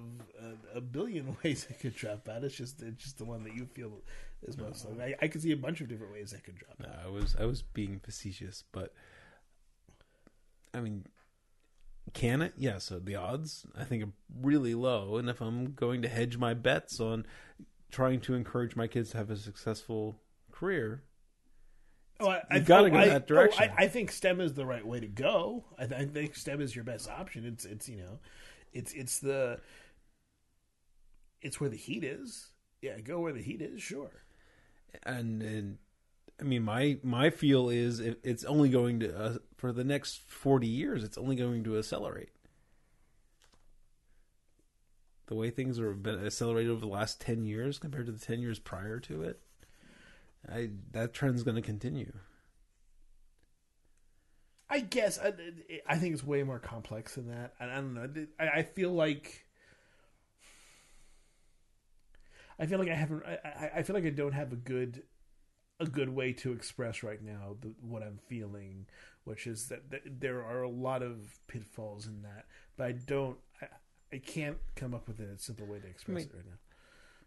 a, 0.73 0.77
a 0.79 0.81
billion 0.81 1.37
ways 1.43 1.67
it 1.69 1.79
could 1.79 1.95
drop 1.95 2.27
out. 2.27 2.43
It's 2.43 2.55
just 2.55 2.81
it's 2.81 3.03
just 3.03 3.19
the 3.19 3.25
one 3.25 3.43
that 3.43 3.55
you 3.55 3.67
feel 3.67 4.01
is 4.41 4.57
most. 4.57 4.85
likely. 4.89 5.13
I, 5.13 5.15
I 5.21 5.27
could 5.27 5.43
see 5.43 5.51
a 5.51 5.57
bunch 5.57 5.81
of 5.81 5.87
different 5.87 6.11
ways 6.11 6.31
that 6.31 6.43
could 6.43 6.57
drop 6.57 6.79
no, 6.79 6.87
out. 6.87 7.05
I 7.05 7.09
was 7.09 7.35
I 7.39 7.45
was 7.45 7.61
being 7.61 7.99
facetious, 8.03 8.63
but 8.71 8.93
I 10.73 10.81
mean, 10.81 11.05
can 12.13 12.41
it? 12.41 12.53
Yeah. 12.57 12.77
So 12.77 12.99
the 12.99 13.15
odds 13.15 13.65
I 13.77 13.83
think 13.83 14.03
are 14.03 14.11
really 14.41 14.75
low, 14.75 15.17
and 15.17 15.29
if 15.29 15.41
I'm 15.41 15.73
going 15.73 16.01
to 16.03 16.07
hedge 16.07 16.37
my 16.37 16.53
bets 16.53 16.99
on 16.99 17.25
trying 17.91 18.19
to 18.21 18.33
encourage 18.33 18.75
my 18.75 18.87
kids 18.87 19.11
to 19.11 19.17
have 19.17 19.29
a 19.29 19.37
successful 19.37 20.15
career, 20.51 21.03
Oh, 22.17 22.29
I, 22.29 22.41
You 22.55 22.59
gotta 22.61 22.89
go 22.89 22.97
I, 22.97 23.09
that 23.09 23.27
direction. 23.27 23.69
oh, 23.69 23.73
I, 23.77 23.83
I 23.83 23.87
think 23.89 24.09
STEM 24.09 24.39
is 24.39 24.53
the 24.53 24.65
right 24.65 24.85
way 24.87 25.01
to 25.01 25.07
go. 25.07 25.65
I, 25.77 25.85
th- 25.85 25.99
I 26.01 26.05
think 26.05 26.35
STEM 26.37 26.61
is 26.61 26.73
your 26.73 26.85
best 26.85 27.09
option. 27.09 27.45
It's 27.45 27.65
it's 27.65 27.89
you 27.89 27.97
know, 27.97 28.19
it's 28.71 28.93
it's 28.93 29.19
the 29.19 29.59
it's 31.41 31.59
where 31.59 31.69
the 31.69 31.75
heat 31.75 32.03
is. 32.05 32.51
Yeah, 32.81 32.99
go 33.01 33.19
where 33.19 33.33
the 33.33 33.41
heat 33.41 33.61
is. 33.61 33.81
Sure. 33.81 34.23
and 35.03 35.41
and 35.41 35.77
I 36.39 36.43
mean 36.43 36.63
my 36.63 36.97
my 37.03 37.29
feel 37.31 37.67
is 37.69 37.99
it, 37.99 38.19
it's 38.23 38.45
only 38.45 38.69
going 38.69 39.01
to 39.01 39.17
uh, 39.17 39.37
for 39.65 39.73
the 39.73 39.83
next 39.83 40.21
40 40.27 40.67
years 40.67 41.03
it's 41.03 41.17
only 41.17 41.35
going 41.35 41.63
to 41.63 41.75
accelerate 41.79 42.29
the 45.25 45.33
way 45.33 45.49
things 45.49 45.79
have 45.79 46.03
been 46.03 46.23
accelerated 46.23 46.71
over 46.71 46.81
the 46.81 46.85
last 46.85 47.19
10 47.19 47.45
years 47.45 47.79
compared 47.79 48.05
to 48.05 48.11
the 48.11 48.23
10 48.23 48.41
years 48.41 48.59
prior 48.59 48.99
to 48.99 49.23
it 49.23 49.39
I 50.47 50.69
that 50.91 51.15
trend's 51.15 51.41
going 51.41 51.55
to 51.55 51.63
continue 51.63 52.13
I 54.69 54.81
guess 54.81 55.17
I, 55.17 55.33
I 55.87 55.97
think 55.97 56.13
it's 56.13 56.23
way 56.23 56.43
more 56.43 56.59
complex 56.59 57.15
than 57.15 57.29
that. 57.29 57.53
I, 57.59 57.65
I 57.65 57.75
don't 57.75 57.93
know. 57.93 58.09
I, 58.39 58.47
I 58.47 58.63
feel 58.63 58.91
like 58.91 59.45
I 62.59 62.65
feel 62.65 62.79
like 62.79 62.89
I 62.89 62.95
haven't. 62.95 63.23
I, 63.75 63.83
feel 63.83 63.95
like 63.95 64.05
I 64.05 64.09
don't 64.09 64.31
have 64.31 64.51
a 64.51 64.55
good 64.55 65.03
a 65.79 65.85
good 65.85 66.09
way 66.09 66.33
to 66.33 66.51
express 66.51 67.03
right 67.03 67.21
now 67.21 67.57
the, 67.61 67.73
what 67.81 68.01
I'm 68.01 68.19
feeling, 68.27 68.87
which 69.25 69.47
is 69.47 69.67
that, 69.67 69.81
there 70.19 70.43
are 70.43 70.63
a 70.63 70.69
lot 70.69 71.03
of 71.03 71.37
pitfalls 71.47 72.07
in 72.07 72.21
that, 72.21 72.45
but 72.77 72.87
I 72.87 72.91
don't. 72.93 73.37
I, 73.61 73.67
I 74.13 74.17
can't 74.19 74.57
come 74.75 74.93
up 74.93 75.07
with 75.07 75.19
a 75.19 75.37
simple 75.37 75.65
way 75.65 75.79
to 75.79 75.87
express 75.87 76.15
mean, 76.15 76.25
it 76.25 76.35
right 76.35 76.45
now. 76.45 76.57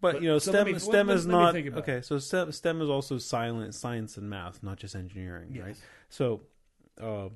but, 0.00 0.12
But- 0.14 0.22
you 0.22 0.28
know 0.28 0.38
so 0.38 0.52
STEM 0.52 0.66
me- 0.72 0.78
STEM 0.78 1.06
let- 1.08 1.16
is 1.16 1.26
let 1.26 1.32
not 1.32 1.56
okay 1.78 2.00
so 2.00 2.18
STEM, 2.18 2.52
STEM 2.52 2.80
is 2.80 2.88
also 2.88 3.18
silent 3.18 3.74
science 3.74 4.16
and 4.16 4.30
math 4.30 4.62
not 4.62 4.78
just 4.78 4.94
engineering 4.94 5.54
right 5.60 5.76
So, 6.08 6.42
uh, 7.00 7.28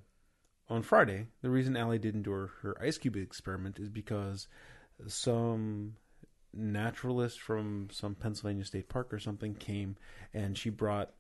on 0.71 0.83
Friday, 0.83 1.27
the 1.43 1.51
reason 1.51 1.77
Allie 1.77 1.99
didn't 1.99 2.23
do 2.23 2.31
her, 2.31 2.51
her 2.63 2.77
ice 2.81 2.97
cube 2.97 3.17
experiment 3.17 3.79
is 3.79 3.91
because 3.91 4.49
some 5.07 5.97
naturalist 6.55 7.41
from 7.41 7.89
some 7.91 8.15
Pennsylvania 8.15 8.65
state 8.65 8.89
park 8.89 9.13
or 9.13 9.19
something 9.19 9.55
came 9.55 9.97
and 10.33 10.57
she 10.57 10.71
brought 10.71 11.11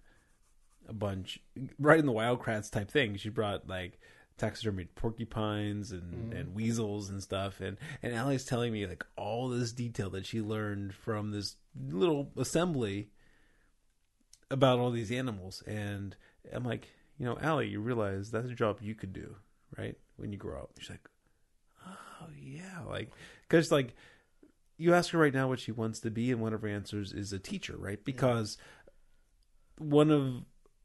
a 0.88 0.92
bunch, 0.92 1.40
right 1.78 1.98
in 1.98 2.06
the 2.06 2.12
Wild 2.12 2.40
Kratts 2.40 2.70
type 2.70 2.90
thing. 2.90 3.16
She 3.16 3.28
brought 3.28 3.68
like 3.68 3.98
taxidermied 4.38 4.88
porcupines 4.94 5.92
and, 5.92 6.14
mm-hmm. 6.14 6.36
and 6.36 6.54
weasels 6.54 7.10
and 7.10 7.22
stuff. 7.22 7.60
And, 7.60 7.76
and 8.02 8.14
Allie's 8.14 8.44
telling 8.44 8.72
me 8.72 8.86
like 8.86 9.04
all 9.16 9.48
this 9.48 9.72
detail 9.72 10.10
that 10.10 10.26
she 10.26 10.40
learned 10.40 10.94
from 10.94 11.30
this 11.30 11.56
little 11.88 12.30
assembly 12.36 13.10
about 14.50 14.78
all 14.78 14.90
these 14.90 15.12
animals. 15.12 15.62
And 15.66 16.16
I'm 16.52 16.64
like, 16.64 16.88
you 17.18 17.26
know, 17.26 17.38
Allie, 17.40 17.68
you 17.68 17.80
realize 17.80 18.30
that's 18.30 18.50
a 18.50 18.54
job 18.54 18.78
you 18.80 18.94
could 18.94 19.12
do, 19.12 19.36
right? 19.78 19.96
When 20.16 20.32
you 20.32 20.38
grow 20.38 20.60
up. 20.60 20.70
She's 20.78 20.90
like, 20.90 21.08
oh, 21.86 22.26
yeah. 22.36 22.80
Like, 22.88 23.12
because, 23.42 23.70
like, 23.70 23.94
you 24.76 24.94
ask 24.94 25.10
her 25.10 25.18
right 25.18 25.32
now 25.32 25.48
what 25.48 25.60
she 25.60 25.72
wants 25.72 26.00
to 26.00 26.10
be, 26.10 26.32
and 26.32 26.40
one 26.40 26.52
of 26.52 26.62
her 26.62 26.68
answers 26.68 27.12
is 27.12 27.32
a 27.32 27.38
teacher, 27.38 27.76
right? 27.76 28.02
Because 28.04 28.58
one 29.78 30.10
of, 30.10 30.42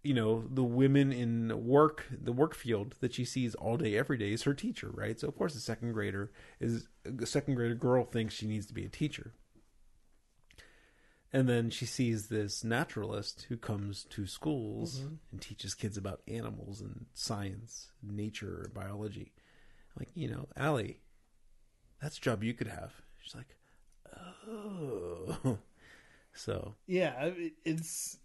you 0.07 0.13
know, 0.13 0.45
the 0.49 0.63
women 0.63 1.11
in 1.11 1.65
work, 1.65 2.05
the 2.09 2.31
work 2.31 2.55
field 2.55 2.95
that 3.01 3.13
she 3.13 3.25
sees 3.25 3.55
all 3.55 3.75
day, 3.75 3.97
every 3.97 4.17
day 4.17 4.31
is 4.31 4.43
her 4.43 4.53
teacher, 4.53 4.89
right? 4.93 5.19
So, 5.19 5.27
of 5.27 5.37
course, 5.37 5.53
a 5.53 5.59
second 5.59 5.91
grader 5.91 6.31
is, 6.61 6.87
a 7.05 7.25
second 7.25 7.55
grader 7.55 7.75
girl 7.75 8.05
thinks 8.05 8.33
she 8.33 8.47
needs 8.47 8.65
to 8.67 8.73
be 8.73 8.85
a 8.85 8.89
teacher. 8.89 9.33
And 11.33 11.49
then 11.49 11.69
she 11.69 11.85
sees 11.85 12.27
this 12.27 12.63
naturalist 12.63 13.47
who 13.49 13.57
comes 13.57 14.05
to 14.11 14.25
schools 14.25 14.99
mm-hmm. 14.99 15.15
and 15.33 15.41
teaches 15.41 15.73
kids 15.73 15.97
about 15.97 16.21
animals 16.25 16.79
and 16.79 17.07
science, 17.13 17.91
nature, 18.01 18.71
biology. 18.73 19.33
Like, 19.99 20.07
you 20.15 20.29
know, 20.29 20.47
Allie, 20.55 21.01
that's 22.01 22.17
a 22.17 22.21
job 22.21 22.45
you 22.45 22.53
could 22.53 22.67
have. 22.67 22.93
She's 23.21 23.35
like, 23.35 23.57
oh. 24.49 25.57
So, 26.33 26.75
Yeah, 26.85 27.31
it's. 27.65 28.19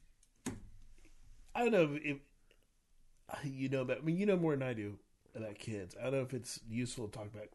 I 1.54 1.60
don't 1.60 1.72
know 1.72 1.98
if 2.02 2.18
you 3.44 3.68
know 3.68 3.82
about. 3.82 3.98
I 3.98 4.00
mean, 4.02 4.16
you 4.16 4.26
know 4.26 4.36
more 4.36 4.52
than 4.56 4.66
I 4.66 4.72
do 4.74 4.98
about 5.34 5.58
kids. 5.58 5.94
I 5.98 6.04
don't 6.04 6.12
know 6.12 6.20
if 6.22 6.34
it's 6.34 6.60
useful 6.68 7.08
to 7.08 7.18
talk 7.18 7.28
about 7.32 7.48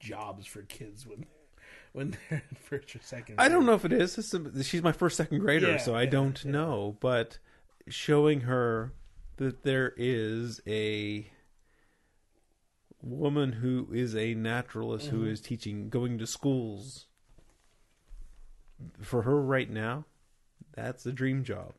jobs 0.00 0.46
for 0.46 0.62
kids 0.62 1.06
when 1.06 1.26
when 1.92 2.16
they're 2.30 2.42
in 2.50 2.56
first 2.56 2.94
or 2.96 3.00
second. 3.02 3.36
I 3.38 3.48
don't 3.48 3.66
know 3.66 3.74
if 3.74 3.84
it 3.84 3.92
is. 3.92 4.16
Is 4.18 4.66
she's 4.66 4.82
my 4.82 4.92
first 4.92 5.16
second 5.16 5.38
grader, 5.40 5.72
Yeah, 5.72 5.76
so 5.78 5.94
I 5.94 6.02
yeah, 6.02 6.10
don't 6.10 6.44
yeah. 6.44 6.50
know. 6.50 6.96
But 7.00 7.38
showing 7.88 8.42
her 8.42 8.92
that 9.36 9.62
there 9.64 9.92
is 9.96 10.60
a 10.66 11.26
woman 13.00 13.52
who 13.52 13.88
is 13.92 14.14
a 14.14 14.34
naturalist 14.34 15.08
who 15.08 15.18
Mm-hmm. 15.22 15.28
is 15.32 15.40
teaching, 15.40 15.88
going 15.88 16.18
to 16.18 16.26
schools. 16.26 17.06
For 19.00 19.22
her 19.22 19.40
right 19.40 19.70
now, 19.70 20.06
that's 20.74 21.06
a 21.06 21.12
dream 21.12 21.44
job. 21.44 21.72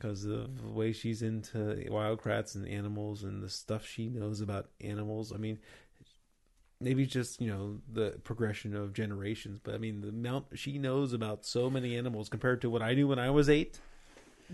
Because 0.00 0.24
of 0.24 0.62
the 0.62 0.68
way 0.68 0.92
she's 0.92 1.20
into 1.20 1.84
Wild 1.90 2.22
Kratts 2.22 2.54
and 2.54 2.66
animals 2.66 3.22
and 3.22 3.42
the 3.42 3.50
stuff 3.50 3.86
she 3.86 4.08
knows 4.08 4.40
about 4.40 4.70
animals. 4.80 5.30
I 5.30 5.36
mean, 5.36 5.58
maybe 6.80 7.04
just 7.04 7.40
you 7.40 7.48
know 7.48 7.78
the 7.92 8.18
progression 8.24 8.74
of 8.74 8.92
generations, 8.92 9.60
but 9.62 9.74
I 9.74 9.78
mean 9.78 10.00
the 10.00 10.08
amount 10.08 10.46
she 10.54 10.78
knows 10.78 11.12
about 11.12 11.44
so 11.44 11.68
many 11.68 11.96
animals 11.96 12.28
compared 12.28 12.62
to 12.62 12.70
what 12.70 12.82
I 12.82 12.94
knew 12.94 13.08
when 13.08 13.18
I 13.18 13.30
was 13.30 13.50
eight. 13.50 13.78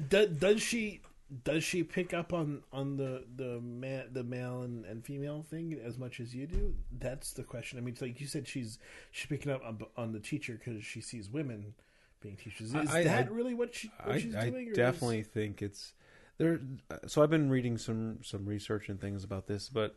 Does, 0.09 0.29
does 0.31 0.63
she 0.63 1.01
does 1.45 1.65
she 1.65 1.83
pick 1.83 2.13
up 2.15 2.33
on 2.33 2.63
on 2.73 2.97
the 2.97 3.25
the 3.37 3.61
man 3.61 4.07
the 4.13 4.25
male 4.25 4.63
and, 4.63 4.85
and 4.85 5.05
female 5.05 5.45
thing 5.49 5.79
as 5.85 5.99
much 5.99 6.21
as 6.21 6.35
you 6.35 6.47
do? 6.47 6.75
That's 6.99 7.33
the 7.33 7.43
question. 7.43 7.79
I 7.79 7.83
mean, 7.83 7.97
like 8.01 8.21
you 8.21 8.27
said, 8.27 8.47
she's 8.47 8.79
she's 9.11 9.27
picking 9.27 9.53
up 9.53 9.63
on, 9.65 9.81
on 9.97 10.13
the 10.13 10.21
teacher 10.21 10.55
because 10.55 10.85
she 10.85 11.01
sees 11.01 11.29
women 11.29 11.75
being 12.27 12.37
teachers. 12.37 12.75
Is 12.75 12.91
I- 12.91 13.05
that 13.05 13.27
I- 13.27 13.31
really 13.31 13.55
what 13.55 13.75
she 13.75 13.91
what 14.03 14.17
I, 14.17 14.19
she's 14.19 14.35
I 14.35 14.51
doing? 14.51 14.69
is- 14.69 14.77
definitely 14.77 15.23
think 15.23 15.63
it's 15.63 15.95
there. 16.39 16.61
Uh, 16.91 16.97
so 17.07 17.23
I've 17.23 17.31
been 17.31 17.51
reading 17.51 17.79
some 17.79 18.19
some 18.23 18.45
research 18.45 18.89
and 18.89 19.01
things 19.01 19.25
about 19.25 19.47
this, 19.47 19.69
but 19.69 19.97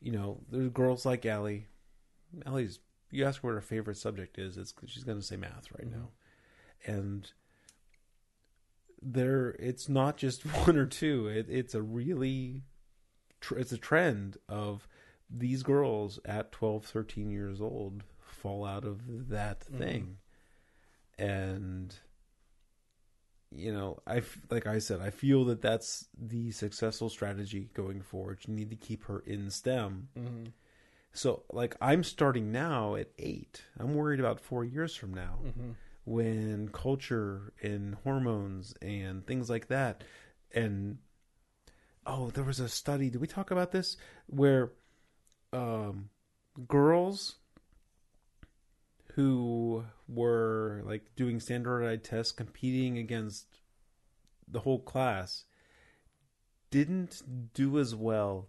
you 0.00 0.12
know, 0.12 0.40
there's 0.50 0.70
girls 0.70 1.04
like 1.04 1.26
Allie. 1.26 1.66
Allie's. 2.44 2.78
You 3.10 3.24
ask 3.24 3.42
her 3.42 3.48
what 3.48 3.54
her 3.54 3.60
favorite 3.60 3.96
subject 3.96 4.38
is, 4.38 4.56
it's 4.56 4.74
she's 4.86 5.04
going 5.04 5.18
to 5.18 5.24
say 5.24 5.36
math 5.36 5.70
right 5.72 5.88
mm-hmm. 5.88 6.00
now, 6.00 6.08
and 6.84 7.30
there 9.00 9.50
it's 9.58 9.88
not 9.88 10.16
just 10.16 10.42
one 10.66 10.76
or 10.76 10.86
two. 10.86 11.28
It, 11.28 11.46
it's 11.48 11.74
a 11.74 11.82
really 11.82 12.62
it's 13.52 13.72
a 13.72 13.78
trend 13.78 14.38
of 14.48 14.88
these 15.28 15.62
girls 15.62 16.20
at 16.24 16.52
12 16.52 16.84
13 16.84 17.30
years 17.30 17.60
old 17.60 18.04
fall 18.20 18.64
out 18.64 18.84
of 18.84 19.28
that 19.28 19.60
mm-hmm. 19.60 19.78
thing 19.78 20.16
and 21.18 21.94
you 23.50 23.72
know 23.72 23.98
i 24.06 24.20
like 24.50 24.66
i 24.66 24.78
said 24.78 25.00
i 25.00 25.08
feel 25.10 25.44
that 25.44 25.62
that's 25.62 26.06
the 26.18 26.50
successful 26.50 27.08
strategy 27.08 27.70
going 27.74 28.02
forward. 28.02 28.40
You 28.46 28.54
need 28.54 28.70
to 28.70 28.76
keep 28.76 29.04
her 29.04 29.20
in 29.20 29.50
stem. 29.50 30.08
Mhm. 30.16 30.52
so 31.12 31.44
like 31.52 31.76
i'm 31.80 32.02
starting 32.04 32.50
now 32.52 32.94
at 32.96 33.08
8 33.18 33.62
i'm 33.78 33.94
worried 33.94 34.20
about 34.20 34.40
4 34.40 34.64
years 34.64 34.94
from 34.96 35.14
now 35.14 35.38
Mhm. 35.44 35.74
when 36.04 36.68
culture 36.70 37.52
and 37.62 37.94
hormones 37.96 38.74
and 38.82 39.26
things 39.26 39.48
like 39.48 39.68
that. 39.68 40.04
And 40.54 40.98
oh 42.06 42.30
there 42.30 42.44
was 42.44 42.60
a 42.60 42.68
study. 42.68 43.10
Did 43.10 43.20
we 43.20 43.26
talk 43.26 43.50
about 43.50 43.72
this? 43.72 43.96
Where 44.26 44.72
um 45.52 46.10
girls 46.68 47.36
who 49.14 49.84
were 50.08 50.82
like 50.84 51.14
doing 51.16 51.40
standardized 51.40 52.04
tests 52.04 52.32
competing 52.32 52.98
against 52.98 53.60
the 54.48 54.60
whole 54.60 54.78
class 54.78 55.44
didn't 56.70 57.22
do 57.54 57.78
as 57.78 57.94
well 57.94 58.48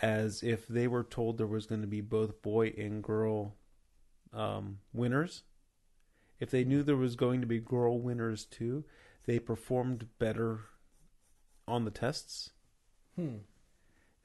as 0.00 0.42
if 0.42 0.66
they 0.66 0.86
were 0.86 1.04
told 1.04 1.38
there 1.38 1.46
was 1.46 1.66
going 1.66 1.80
to 1.80 1.86
be 1.86 2.00
both 2.00 2.42
boy 2.42 2.72
and 2.76 3.02
girl 3.02 3.54
um, 4.32 4.78
winners 4.92 5.42
if 6.38 6.50
they 6.50 6.64
knew 6.64 6.82
there 6.82 6.96
was 6.96 7.16
going 7.16 7.40
to 7.40 7.46
be 7.46 7.58
girl 7.58 7.98
winners 7.98 8.44
too, 8.44 8.84
they 9.26 9.38
performed 9.38 10.08
better 10.18 10.60
on 11.66 11.84
the 11.84 11.90
tests. 11.90 12.50
Hmm. 13.16 13.36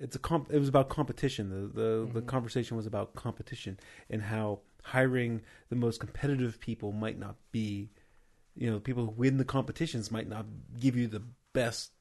It's 0.02 0.16
a 0.16 0.20
comp- 0.20 0.52
it 0.52 0.60
was 0.60 0.68
about 0.68 0.90
competition. 0.90 1.50
The 1.50 1.82
the, 1.82 2.10
the 2.14 2.22
conversation 2.22 2.76
was 2.76 2.86
about 2.86 3.16
competition 3.16 3.80
and 4.10 4.22
how 4.24 4.60
hiring 4.84 5.42
the 5.70 5.76
most 5.76 6.00
competitive 6.00 6.60
people 6.60 6.92
might 6.92 7.20
not 7.20 7.36
be, 7.52 7.90
you 8.56 8.70
know, 8.72 8.80
people 8.80 9.06
who 9.06 9.12
win 9.12 9.38
the 9.38 9.46
competitions 9.46 10.12
might 10.12 10.28
not 10.28 10.46
give 10.80 10.96
you 10.96 11.08
the 11.08 11.22
best 11.54 11.92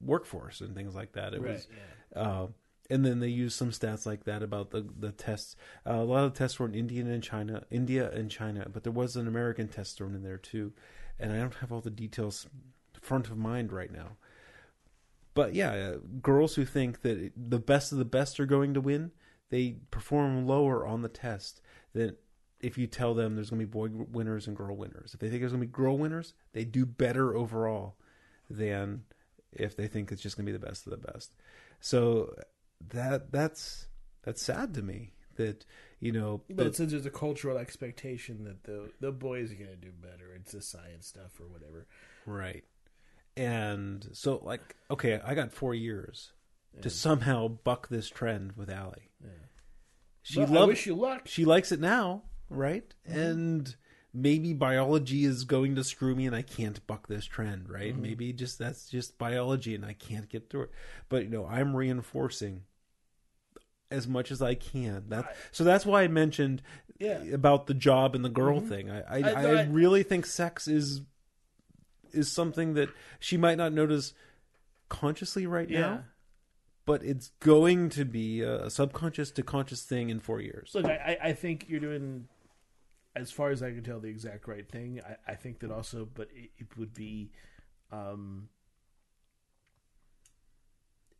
workforce 0.00 0.60
and 0.60 0.74
things 0.74 0.94
like 0.94 1.12
that. 1.12 1.32
It 1.34 1.40
Right. 1.40 1.52
was 1.52 1.68
yeah. 2.14 2.20
uh, 2.20 2.46
and 2.90 3.06
then 3.06 3.20
they 3.20 3.28
used 3.28 3.56
some 3.56 3.70
stats 3.70 4.04
like 4.04 4.24
that 4.24 4.42
about 4.42 4.70
the 4.70 4.84
the 4.98 5.12
tests. 5.12 5.56
Uh, 5.86 5.94
a 5.94 6.04
lot 6.04 6.24
of 6.24 6.32
the 6.32 6.38
tests 6.38 6.58
were 6.58 6.66
in 6.66 6.74
India 6.74 7.04
and 7.04 7.22
China, 7.22 7.64
India 7.70 8.10
and 8.10 8.30
China, 8.30 8.68
but 8.70 8.82
there 8.82 8.92
was 8.92 9.16
an 9.16 9.28
American 9.28 9.68
test 9.68 9.96
thrown 9.96 10.14
in 10.14 10.22
there 10.22 10.38
too. 10.38 10.72
And 11.18 11.32
I 11.32 11.36
don't 11.36 11.54
have 11.56 11.70
all 11.72 11.80
the 11.80 11.90
details 11.90 12.48
front 13.00 13.28
of 13.28 13.36
mind 13.36 13.72
right 13.72 13.92
now. 13.92 14.16
But 15.34 15.54
yeah, 15.54 15.70
uh, 15.72 15.96
girls 16.20 16.54
who 16.54 16.64
think 16.64 17.02
that 17.02 17.32
the 17.36 17.58
best 17.58 17.92
of 17.92 17.98
the 17.98 18.04
best 18.04 18.38
are 18.40 18.46
going 18.46 18.74
to 18.74 18.80
win, 18.80 19.12
they 19.50 19.76
perform 19.90 20.46
lower 20.46 20.86
on 20.86 21.02
the 21.02 21.08
test 21.08 21.60
than 21.94 22.16
if 22.60 22.76
you 22.78 22.86
tell 22.86 23.14
them 23.14 23.34
there's 23.34 23.50
going 23.50 23.60
to 23.60 23.66
be 23.66 23.70
boy 23.70 23.88
winners 23.90 24.46
and 24.46 24.56
girl 24.56 24.76
winners. 24.76 25.14
If 25.14 25.20
they 25.20 25.28
think 25.28 25.40
there's 25.40 25.52
going 25.52 25.62
to 25.62 25.66
be 25.66 25.72
girl 25.72 25.96
winners, 25.98 26.34
they 26.52 26.64
do 26.64 26.84
better 26.86 27.34
overall 27.34 27.96
than 28.48 29.04
if 29.52 29.76
they 29.76 29.86
think 29.88 30.12
it's 30.12 30.22
just 30.22 30.36
going 30.36 30.46
to 30.46 30.52
be 30.52 30.56
the 30.58 30.64
best 30.64 30.86
of 30.86 30.90
the 30.90 31.12
best. 31.12 31.32
So 31.80 32.34
that 32.90 33.32
that's 33.32 33.86
that's 34.22 34.42
sad 34.42 34.74
to 34.74 34.82
me 34.82 35.12
that 35.36 35.64
you 35.98 36.12
know 36.12 36.42
But 36.48 36.56
that- 36.64 36.76
since 36.76 36.92
there's 36.92 37.06
a 37.06 37.10
cultural 37.10 37.56
expectation 37.58 38.44
that 38.44 38.64
the 38.64 38.90
the 39.00 39.12
boys 39.12 39.50
are 39.52 39.56
gonna 39.56 39.76
do 39.76 39.90
better, 39.92 40.32
it's 40.34 40.52
the 40.52 40.60
science 40.62 41.06
stuff 41.06 41.40
or 41.40 41.46
whatever. 41.48 41.86
right 42.26 42.64
and 43.36 44.08
so 44.12 44.40
like 44.42 44.76
okay 44.90 45.20
i 45.24 45.34
got 45.34 45.52
four 45.52 45.74
years 45.74 46.32
to 46.80 46.88
somehow 46.90 47.48
buck 47.48 47.88
this 47.88 48.08
trend 48.08 48.52
with 48.52 48.70
Allie. 48.70 49.10
Yeah. 49.22 49.28
she 50.22 50.38
Well, 50.40 50.48
I 50.48 50.54
loves 50.60 50.68
wish 50.68 50.86
you 50.86 50.94
luck. 50.94 51.22
she 51.26 51.44
likes 51.44 51.70
it 51.72 51.80
now 51.80 52.22
right? 52.48 52.92
Mm-hmm. 53.08 53.18
And 53.18 53.76
maybe 54.14 54.52
biology 54.54 55.24
is 55.24 55.44
going 55.44 55.74
to 55.76 55.84
screw 55.84 56.14
me 56.14 56.26
and 56.26 56.36
i 56.36 56.42
can't 56.42 56.86
buck 56.86 57.08
this 57.08 57.24
trend 57.26 57.68
right? 57.70 57.92
Mm-hmm. 57.92 58.02
Maybe 58.02 58.32
just 58.32 58.58
that's 58.58 58.88
just 58.88 59.16
biology 59.18 59.74
and 59.74 59.84
i 59.84 59.92
can't 59.94 60.28
get 60.28 60.48
through 60.50 60.62
it. 60.64 60.70
But 61.08 61.24
you 61.24 61.30
know 61.30 61.46
i'm 61.46 61.74
reinforcing 61.76 62.62
as 63.90 64.06
much 64.08 64.30
as 64.30 64.40
i 64.42 64.54
can. 64.54 65.04
That 65.08 65.36
so 65.50 65.64
that's 65.64 65.84
why 65.86 66.02
i 66.02 66.08
mentioned 66.08 66.62
Yeah. 66.98 67.22
about 67.32 67.66
the 67.66 67.74
job 67.74 68.14
and 68.14 68.24
the 68.24 68.28
girl 68.30 68.60
mm-hmm. 68.60 68.68
thing. 68.68 68.90
I 68.90 69.00
I, 69.00 69.18
I- 69.18 69.32
I, 69.42 69.60
I- 69.60 69.64
really 69.64 70.02
think 70.02 70.24
sex 70.26 70.68
is 70.68 71.02
is 72.12 72.30
something 72.30 72.74
that 72.74 72.88
she 73.18 73.36
might 73.36 73.58
not 73.58 73.72
notice 73.72 74.14
consciously 74.88 75.46
right 75.46 75.68
Yeah. 75.70 75.80
now 75.80 76.04
but 76.84 77.02
it's 77.04 77.30
going 77.40 77.88
to 77.90 78.04
be 78.04 78.40
a 78.42 78.68
subconscious 78.68 79.30
to 79.32 79.42
conscious 79.42 79.82
thing 79.84 80.10
in 80.10 80.20
four 80.20 80.40
years 80.40 80.72
Look, 80.74 80.86
I, 80.86 81.16
I 81.22 81.32
think 81.32 81.66
you're 81.68 81.80
doing, 81.80 82.26
as 83.14 83.30
far 83.30 83.50
as 83.50 83.62
I 83.62 83.70
can 83.70 83.84
tell, 83.84 84.00
the 84.00 84.08
exact 84.08 84.48
right 84.48 84.68
thing. 84.68 85.00
I, 85.06 85.32
I 85.32 85.34
think 85.36 85.60
that 85.60 85.70
also, 85.70 86.08
but 86.12 86.28
it, 86.34 86.50
it 86.58 86.76
would 86.76 86.92
be, 86.92 87.30
um, 87.92 88.48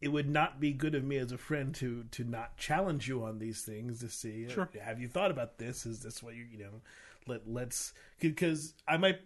it 0.01 0.09
would 0.09 0.28
not 0.28 0.59
be 0.59 0.72
good 0.72 0.97
of 0.97 1.05
me 1.05 1.16
as 1.16 1.30
a 1.30 1.38
friend 1.38 1.72
to 1.76 2.05
to 2.11 2.24
not 2.24 2.57
challenge 2.57 3.07
you 3.09 3.22
on 3.22 3.38
these 3.38 3.62
things 3.62 4.01
to 4.01 4.09
see. 4.09 4.49
Sure. 4.49 4.68
have 4.82 5.01
you 5.01 5.07
thought 5.07 5.30
about 5.30 5.59
this? 5.59 5.86
Is 5.86 6.01
this 6.01 6.22
what 6.22 6.34
you 6.34 6.45
you 6.51 6.59
know? 6.59 6.80
Let 7.28 7.49
let's 7.49 7.93
because 8.18 8.74
I 8.88 8.97
might 8.97 9.20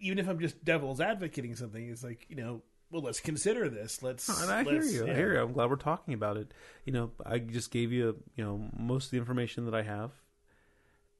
even 0.00 0.18
if 0.18 0.28
I'm 0.28 0.38
just 0.40 0.64
devil's 0.64 1.00
advocating 1.00 1.54
something, 1.56 1.88
it's 1.88 2.04
like 2.04 2.26
you 2.28 2.36
know. 2.36 2.62
Well, 2.88 3.02
let's 3.02 3.18
consider 3.18 3.68
this. 3.68 4.00
Let's. 4.00 4.28
And 4.42 4.50
I 4.50 4.62
hear 4.62 4.74
let's- 4.74 4.92
you. 4.92 5.04
I 5.04 5.08
yeah. 5.08 5.14
hear 5.16 5.32
you. 5.34 5.40
I'm 5.40 5.52
glad 5.52 5.70
we're 5.70 5.76
talking 5.76 6.14
about 6.14 6.36
it. 6.36 6.52
You 6.84 6.92
know, 6.92 7.10
I 7.24 7.38
just 7.40 7.72
gave 7.72 7.90
you, 7.90 8.16
you 8.36 8.44
know, 8.44 8.68
most 8.78 9.06
of 9.06 9.10
the 9.10 9.18
information 9.18 9.64
that 9.64 9.74
I 9.74 9.82
have. 9.82 10.12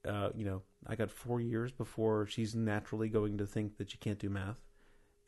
Uh, 0.06 0.28
you 0.36 0.44
know, 0.44 0.62
I 0.86 0.94
got 0.94 1.10
four 1.10 1.40
years 1.40 1.72
before 1.72 2.26
she's 2.28 2.54
naturally 2.54 3.08
going 3.08 3.38
to 3.38 3.46
think 3.46 3.78
that 3.78 3.90
she 3.90 3.98
can't 3.98 4.20
do 4.20 4.30
math, 4.30 4.60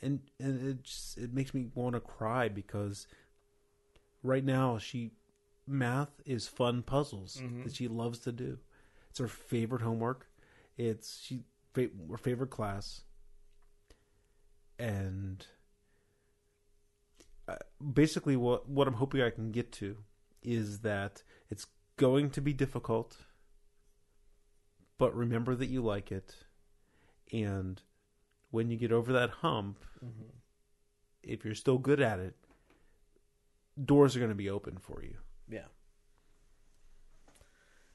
and 0.01 0.21
and 0.39 0.65
it 0.69 0.85
just 0.85 1.19
it 1.19 1.35
makes 1.35 1.53
me 1.53 1.67
want 1.75 1.95
to 1.97 2.01
cry 2.01 2.49
because 2.49 3.09
right 4.23 4.45
now 4.45 4.79
she 4.79 5.11
math 5.67 6.21
is 6.25 6.47
fun 6.47 6.83
puzzles 6.83 7.39
Mm-hmm. 7.43 7.65
that 7.65 7.75
she 7.75 7.89
loves 7.89 8.21
to 8.21 8.31
do. 8.33 8.59
It's 9.11 9.19
her 9.19 9.27
favorite 9.27 9.83
homework. 9.83 10.29
It's 10.77 11.21
she 11.21 11.41
her 11.75 12.17
favorite 12.17 12.51
class, 12.51 13.01
and 14.79 15.47
uh, 17.49 17.57
basically 17.93 18.37
what 18.37 18.69
what 18.69 18.87
I'm 18.89 18.95
hoping 18.95 19.23
I 19.23 19.31
can 19.31 19.51
get 19.51 19.73
to 19.73 19.97
is 20.43 20.81
that 20.81 21.23
it's 21.51 21.67
going 21.97 22.31
to 22.31 22.41
be 22.41 22.53
difficult, 22.53 23.17
but 24.99 25.15
remember 25.15 25.55
that 25.57 25.67
you 25.69 25.83
like 25.83 26.13
it, 26.13 26.35
and 27.33 27.81
when 28.51 28.71
you 28.71 28.77
get 28.77 28.93
over 28.93 29.13
that 29.13 29.31
hump, 29.31 29.85
Mm-hmm. 30.05 30.29
if 31.25 31.45
you're 31.45 31.55
still 31.57 31.79
good 31.79 32.01
at 32.01 32.21
it, 32.21 32.37
doors 33.85 34.15
are 34.15 34.21
going 34.21 34.31
to 34.31 34.37
be 34.37 34.49
open 34.49 34.79
for 34.79 35.03
you. 35.03 35.17
Yeah. 35.51 35.67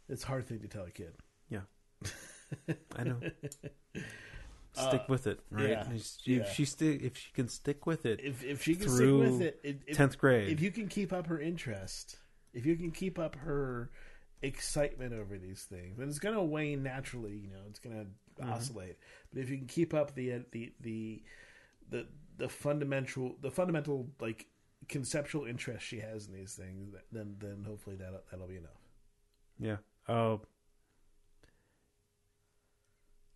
It's 0.10 0.24
a 0.26 0.28
hard 0.28 0.46
thing 0.48 0.60
to 0.60 0.68
tell 0.68 0.84
a 0.84 0.92
kid. 0.92 1.14
Yeah. 1.50 1.62
I 2.98 3.04
know. 3.04 3.20
stick 4.74 5.02
Uh, 5.02 5.06
with 5.10 5.28
it, 5.28 5.40
right? 5.50 5.70
yeah, 5.70 5.92
If 5.92 6.20
yeah. 6.26 6.44
she 6.52 6.66
sti- 6.66 7.00
if 7.02 7.18
she 7.18 7.32
can 7.32 7.48
stick 7.48 7.86
with 7.86 8.06
it, 8.06 8.20
If 8.22 8.44
if 8.44 8.64
she 8.64 8.76
can 8.76 8.90
stick 8.90 9.12
with 9.14 9.42
it, 9.42 9.60
if, 9.64 9.96
tenth 9.96 10.18
grade. 10.18 10.50
if 10.50 10.62
you 10.62 10.72
can 10.72 10.88
keep 10.88 11.14
up 11.14 11.28
her 11.28 11.40
interest, 11.40 12.18
if 12.54 12.66
you 12.66 12.76
can 12.76 12.92
keep 12.92 13.18
up 13.20 13.36
her 13.36 13.90
excitement 14.42 15.14
over 15.14 15.38
these 15.38 15.64
things, 15.64 16.00
and 16.00 16.10
it's 16.10 16.20
going 16.20 16.36
to 16.36 16.42
wane 16.42 16.84
naturally. 16.84 17.38
You 17.38 17.50
know, 17.52 17.62
it's 17.70 17.80
going 17.80 17.96
to 17.96 18.44
Mhm. 18.44 18.52
oscillate. 18.52 18.98
But 19.32 19.42
if 19.42 19.50
you 19.50 19.58
can 19.58 19.68
keep 19.68 19.94
up 19.94 20.16
the 20.16 20.34
uh, 20.34 20.40
the 20.52 20.74
the 20.82 21.24
the 21.90 22.08
the 22.38 22.50
fundamental 22.50 23.38
the 23.42 23.52
fundamental 23.52 24.10
like 24.20 24.48
conceptual 24.90 25.46
interest 25.46 25.86
she 25.86 26.00
has 26.00 26.28
in 26.28 26.34
these 26.34 26.56
things, 26.56 26.94
then 27.12 27.36
then 27.40 27.64
hopefully 27.64 27.96
that 27.98 28.24
that'll 28.32 28.48
be 28.48 28.58
enough. 28.58 28.82
yeah. 29.60 29.78
Uh, 30.08 30.38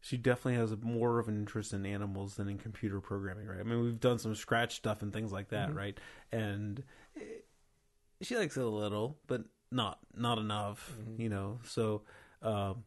she 0.08 0.16
definitely 0.16 0.56
has 0.56 0.74
more 0.82 1.20
of 1.20 1.28
an 1.28 1.36
interest 1.38 1.74
in 1.74 1.86
animals 1.86 2.36
than 2.36 2.48
in 2.48 2.58
computer 2.58 3.02
programming, 3.02 3.46
right? 3.46 3.60
I 3.60 3.64
mean, 3.64 3.84
we've 3.84 4.00
done 4.00 4.20
some 4.20 4.36
scratch 4.36 4.76
stuff 4.78 5.02
and 5.02 5.12
things 5.12 5.34
like 5.34 5.50
that, 5.50 5.72
Mhm. 5.72 5.76
right? 5.76 6.00
And 6.32 6.82
eh, 7.18 7.22
she 8.22 8.38
likes 8.38 8.56
it 8.56 8.64
a 8.64 8.68
little, 8.70 9.20
but 9.28 9.44
not 9.70 10.00
not 10.16 10.38
enough, 10.38 10.94
Mhm. 10.98 11.20
you 11.20 11.28
know. 11.30 11.60
So 11.66 12.04
um, 12.42 12.86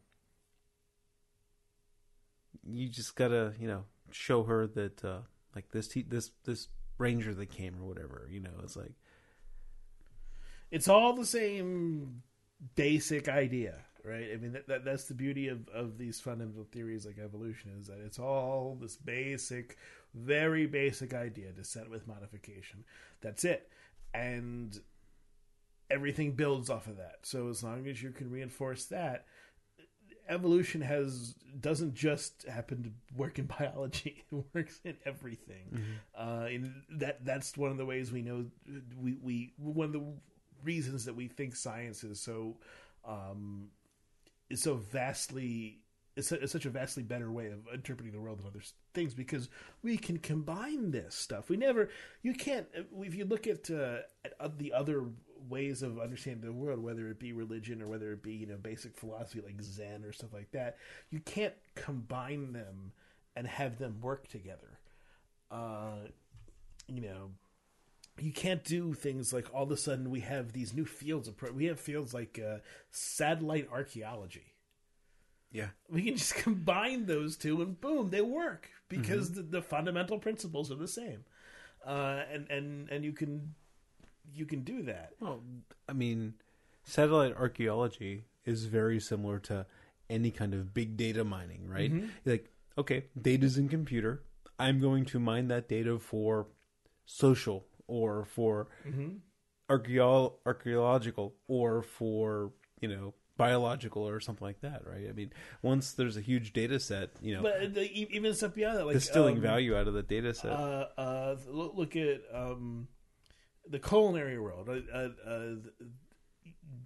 you 2.65 2.89
just 2.89 3.15
gotta, 3.15 3.53
you 3.59 3.67
know, 3.67 3.85
show 4.11 4.43
her 4.43 4.65
that 4.67 5.03
uh, 5.05 5.21
like 5.55 5.69
this 5.69 5.87
te- 5.87 6.01
this 6.07 6.31
this 6.45 6.69
ranger 6.97 7.33
that 7.35 7.47
came 7.51 7.75
or 7.79 7.85
whatever, 7.87 8.27
you 8.31 8.39
know, 8.39 8.51
it's 8.63 8.75
like 8.75 8.93
it's 10.71 10.87
all 10.87 11.13
the 11.13 11.25
same 11.25 12.23
basic 12.75 13.27
idea, 13.27 13.85
right? 14.03 14.29
I 14.33 14.37
mean, 14.37 14.53
that, 14.53 14.67
that 14.67 14.85
that's 14.85 15.05
the 15.05 15.13
beauty 15.13 15.47
of, 15.47 15.67
of 15.69 15.97
these 15.97 16.19
fundamental 16.19 16.65
theories 16.71 17.05
like 17.05 17.17
evolution 17.19 17.71
is 17.79 17.87
that 17.87 17.99
it's 17.99 18.19
all 18.19 18.77
this 18.79 18.95
basic, 18.95 19.77
very 20.13 20.65
basic 20.65 21.13
idea 21.13 21.51
descent 21.51 21.89
with 21.89 22.07
modification. 22.07 22.83
That's 23.21 23.43
it, 23.43 23.69
and 24.13 24.79
everything 25.89 26.31
builds 26.31 26.69
off 26.69 26.87
of 26.87 26.97
that. 26.97 27.19
So 27.23 27.49
as 27.49 27.63
long 27.63 27.87
as 27.87 28.01
you 28.01 28.11
can 28.11 28.31
reinforce 28.31 28.85
that, 28.85 29.25
evolution 30.29 30.81
has 30.81 31.35
doesn't 31.59 31.93
just 31.93 32.47
happen 32.47 32.83
to 32.83 32.89
work 33.15 33.37
in 33.39 33.45
biology; 33.59 34.23
it 34.31 34.45
works 34.53 34.79
in 34.83 34.95
everything. 35.05 35.97
Uh, 36.17 36.45
and 36.47 36.73
that 36.89 37.23
that's 37.25 37.57
one 37.57 37.71
of 37.71 37.77
the 37.77 37.85
ways 37.85 38.11
we 38.11 38.21
know 38.21 38.45
we 38.99 39.17
we 39.21 39.53
one 39.57 39.87
of 39.87 39.93
the 39.93 40.05
reasons 40.63 41.05
that 41.05 41.15
we 41.15 41.27
think 41.27 41.55
science 41.55 42.03
is 42.03 42.21
so 42.21 42.55
um, 43.05 43.67
is 44.51 44.61
so 44.61 44.75
vastly 44.75 45.79
is 46.17 46.27
such 46.51 46.65
a 46.65 46.69
vastly 46.69 47.03
better 47.03 47.31
way 47.31 47.47
of 47.47 47.59
interpreting 47.73 48.11
the 48.11 48.19
world 48.19 48.39
than 48.39 48.47
other 48.47 48.61
things 48.93 49.13
because 49.13 49.49
we 49.81 49.97
can 49.97 50.17
combine 50.17 50.91
this 50.91 51.15
stuff. 51.15 51.49
We 51.49 51.57
never 51.57 51.89
you 52.21 52.33
can't 52.33 52.67
if 52.99 53.15
you 53.15 53.25
look 53.25 53.47
at, 53.47 53.69
uh, 53.69 53.99
at 54.25 54.33
uh, 54.39 54.49
the 54.57 54.73
other 54.73 55.05
ways 55.49 55.81
of 55.81 55.99
understanding 55.99 56.45
the 56.45 56.51
world, 56.51 56.83
whether 56.83 57.07
it 57.07 57.19
be 57.19 57.33
religion 57.33 57.81
or 57.81 57.87
whether 57.87 58.11
it 58.11 58.23
be 58.23 58.33
you 58.33 58.47
know 58.47 58.57
basic 58.57 58.97
philosophy 58.97 59.41
like 59.45 59.61
Zen 59.61 60.03
or 60.03 60.11
stuff 60.11 60.33
like 60.33 60.51
that, 60.51 60.77
you 61.09 61.19
can't 61.21 61.55
combine 61.75 62.51
them 62.51 62.91
and 63.35 63.47
have 63.47 63.77
them 63.77 63.99
work 64.01 64.27
together. 64.27 64.79
Uh, 65.49 66.07
you 66.87 67.01
know, 67.01 67.31
you 68.19 68.31
can't 68.31 68.63
do 68.63 68.93
things 68.93 69.33
like 69.33 69.47
all 69.53 69.63
of 69.63 69.71
a 69.71 69.77
sudden 69.77 70.09
we 70.11 70.19
have 70.21 70.53
these 70.53 70.73
new 70.73 70.85
fields 70.85 71.27
of 71.27 71.37
pro- 71.37 71.51
we 71.51 71.65
have 71.65 71.79
fields 71.79 72.13
like 72.13 72.39
uh, 72.39 72.57
satellite 72.91 73.67
archaeology. 73.71 74.53
yeah, 75.51 75.69
We 75.89 76.03
can 76.03 76.17
just 76.17 76.35
combine 76.43 77.05
those 77.05 77.35
two 77.37 77.61
and 77.61 77.79
boom, 77.79 78.09
they 78.09 78.21
work 78.21 78.69
because 78.89 79.31
the, 79.31 79.41
the 79.41 79.61
fundamental 79.61 80.19
principles 80.19 80.71
are 80.71 80.75
the 80.75 80.87
same, 80.87 81.23
uh, 81.85 82.23
and 82.31 82.49
and 82.49 82.89
and 82.89 83.03
you 83.05 83.13
can 83.13 83.55
you 84.33 84.45
can 84.45 84.61
do 84.63 84.83
that. 84.83 85.13
Well, 85.19 85.41
I 85.89 85.93
mean, 85.93 86.35
satellite 86.83 87.35
archaeology 87.35 88.25
is 88.45 88.65
very 88.65 88.99
similar 88.99 89.39
to 89.39 89.65
any 90.09 90.31
kind 90.31 90.53
of 90.53 90.73
big 90.73 90.97
data 90.97 91.23
mining, 91.23 91.67
right? 91.67 91.91
Like, 92.25 92.51
okay, 92.77 93.05
data's 93.19 93.57
in 93.57 93.69
computer. 93.69 94.23
I'm 94.59 94.79
going 94.79 95.05
to 95.05 95.19
mine 95.19 95.47
that 95.47 95.67
data 95.69 95.97
for 95.99 96.47
social 97.05 97.65
or 97.91 98.25
for 98.25 98.67
Mm-hmm. 98.87 99.17
archeo- 99.69 100.33
archaeological 100.45 101.33
or 101.47 101.81
for, 101.81 102.51
you 102.79 102.87
know, 102.87 103.13
biological 103.37 104.07
or 104.07 104.19
something 104.19 104.45
like 104.45 104.61
that, 104.61 104.85
right? 104.85 105.07
I 105.09 105.13
mean, 105.13 105.31
once 105.61 105.93
there's 105.93 106.17
a 106.17 106.21
huge 106.21 106.53
data 106.53 106.79
set, 106.79 107.09
you 107.21 107.35
know, 107.35 107.41
But 107.43 107.73
the, 107.73 107.91
even 107.91 108.33
stuff 108.33 108.53
beyond 108.53 108.77
that, 108.77 108.85
like 108.85 108.95
distilling 108.95 109.35
um, 109.37 109.41
value 109.41 109.75
out 109.75 109.87
of 109.87 109.93
the 109.93 110.03
data 110.03 110.33
set. 110.33 110.51
uh, 110.51 110.85
uh, 110.97 111.35
look, 111.49 111.95
at 111.95 112.21
um, 112.33 112.87
the 113.69 113.79
culinary 113.79 114.39
world. 114.39 114.69
Uh, 114.69 114.97
uh, 114.97 115.09
uh, 115.27 115.55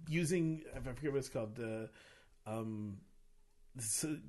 using 0.08 0.62
I 0.74 0.80
forget 0.80 1.12
what 1.12 1.18
it's 1.18 1.28
called. 1.28 1.58
Um, 2.46 2.98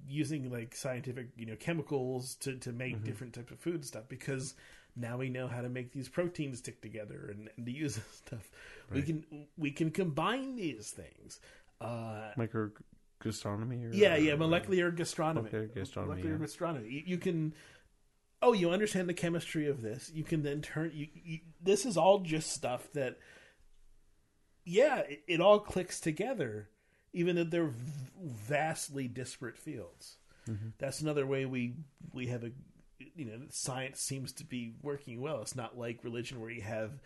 using 0.10 0.52
like 0.52 0.76
scientific, 0.76 1.30
you 1.38 1.46
know, 1.46 1.56
chemicals 1.56 2.36
to 2.42 2.58
to 2.58 2.72
make 2.74 2.96
Mhm. 2.96 3.06
different 3.06 3.34
types 3.34 3.52
of 3.52 3.60
food 3.60 3.86
stuff 3.86 4.04
because 4.10 4.56
now 4.98 5.18
we 5.18 5.30
know 5.30 5.48
how 5.48 5.62
to 5.62 5.70
make 5.70 5.92
these 5.92 6.10
proteins 6.10 6.60
stick 6.60 6.82
together 6.82 7.30
and, 7.32 7.50
and 7.58 7.66
to 7.66 7.72
use 7.72 7.96
this 7.96 8.06
stuff. 8.26 8.50
We 8.92 9.02
can 9.02 9.48
we 9.58 9.72
can 9.72 9.92
combine 9.92 10.56
these 10.56 10.90
things. 10.92 11.40
Uh, 11.80 12.32
Micro 12.38 12.72
gastronomy, 13.22 13.84
Or, 13.86 13.92
yeah, 13.94 14.16
yeah, 14.16 14.36
molecular 14.36 14.92
gastronomy. 14.92 15.50
Molecular 15.50 15.68
gastronomy, 15.68 16.10
Molecular 16.14 16.36
yeah. 16.38 16.42
gastronomy. 16.42 16.90
You, 16.90 17.04
you 17.06 17.18
can. 17.18 17.54
Oh, 18.42 18.54
you 18.54 18.70
understand 18.72 19.10
the 19.10 19.14
chemistry 19.16 19.68
of 19.68 19.82
this. 19.82 20.12
You 20.14 20.24
can 20.24 20.44
then 20.44 20.62
turn. 20.62 20.92
You, 20.94 21.08
you, 21.14 21.40
this 21.62 21.86
is 21.86 21.98
all 21.98 22.20
just 22.20 22.52
stuff 22.52 22.88
that. 22.94 23.18
Yeah, 24.66 25.00
it, 25.00 25.24
it 25.28 25.42
all 25.42 25.60
clicks 25.60 26.00
together, 26.00 26.70
even 27.14 27.36
though 27.36 27.44
they're 27.46 27.68
v- 27.68 28.12
vastly 28.22 29.08
disparate 29.08 29.58
fields. 29.58 30.18
Mhm. 30.48 30.74
That's 30.78 31.02
another 31.02 31.26
way 31.26 31.46
we 31.46 31.76
we 32.14 32.28
have 32.28 32.44
a. 32.44 32.52
You 33.00 33.26
know, 33.26 33.40
science 33.50 34.00
seems 34.02 34.32
to 34.34 34.44
be 34.46 34.74
working 34.82 35.22
well. 35.22 35.42
It's 35.42 35.56
not 35.56 35.78
like 35.78 36.04
religion 36.04 36.40
where 36.42 36.50
you 36.50 36.62
have 36.62 37.00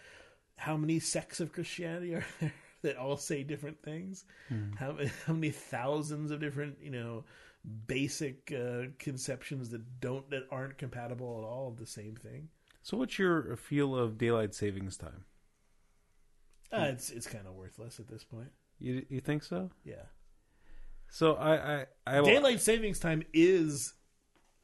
how 0.57 0.77
many 0.77 0.99
sects 0.99 1.39
of 1.39 1.51
Christianity 1.53 2.15
are 2.15 2.25
there 2.39 2.53
that 2.83 2.97
all 2.97 3.17
say 3.17 3.43
different 3.43 3.81
things 3.83 4.25
Mhm. 4.51 4.77
how, 4.77 4.97
how 5.27 5.33
many 5.33 5.51
thousands 5.51 6.31
of 6.31 6.39
different 6.39 6.77
you 6.81 6.91
know 6.91 7.23
basic 7.87 8.51
uh, 8.51 8.83
conceptions 8.99 9.69
that 9.69 9.99
don't 9.99 10.29
that 10.31 10.47
aren't 10.51 10.77
compatible 10.77 11.39
at 11.39 11.45
all 11.47 11.67
of 11.67 11.77
the 11.77 11.85
same 11.85 12.15
thing 12.15 12.49
So, 12.83 12.97
what's 12.97 13.17
your 13.17 13.55
feel 13.55 13.95
of 13.95 14.17
daylight 14.19 14.53
savings 14.53 14.95
time? 14.97 15.25
uh, 16.71 16.87
it's 16.91 17.09
it's 17.09 17.27
kind 17.27 17.47
of 17.47 17.53
worthless 17.53 17.99
at 17.99 18.07
this 18.07 18.23
point 18.23 18.49
You 18.79 19.05
you 19.09 19.19
think 19.21 19.43
so? 19.43 19.69
yeah 19.83 20.05
So 21.09 21.35
I 21.35 21.81
I, 21.81 21.85
I 22.07 22.21
daylight 22.21 22.61
savings 22.61 22.99
time 22.99 23.23
is 23.33 23.93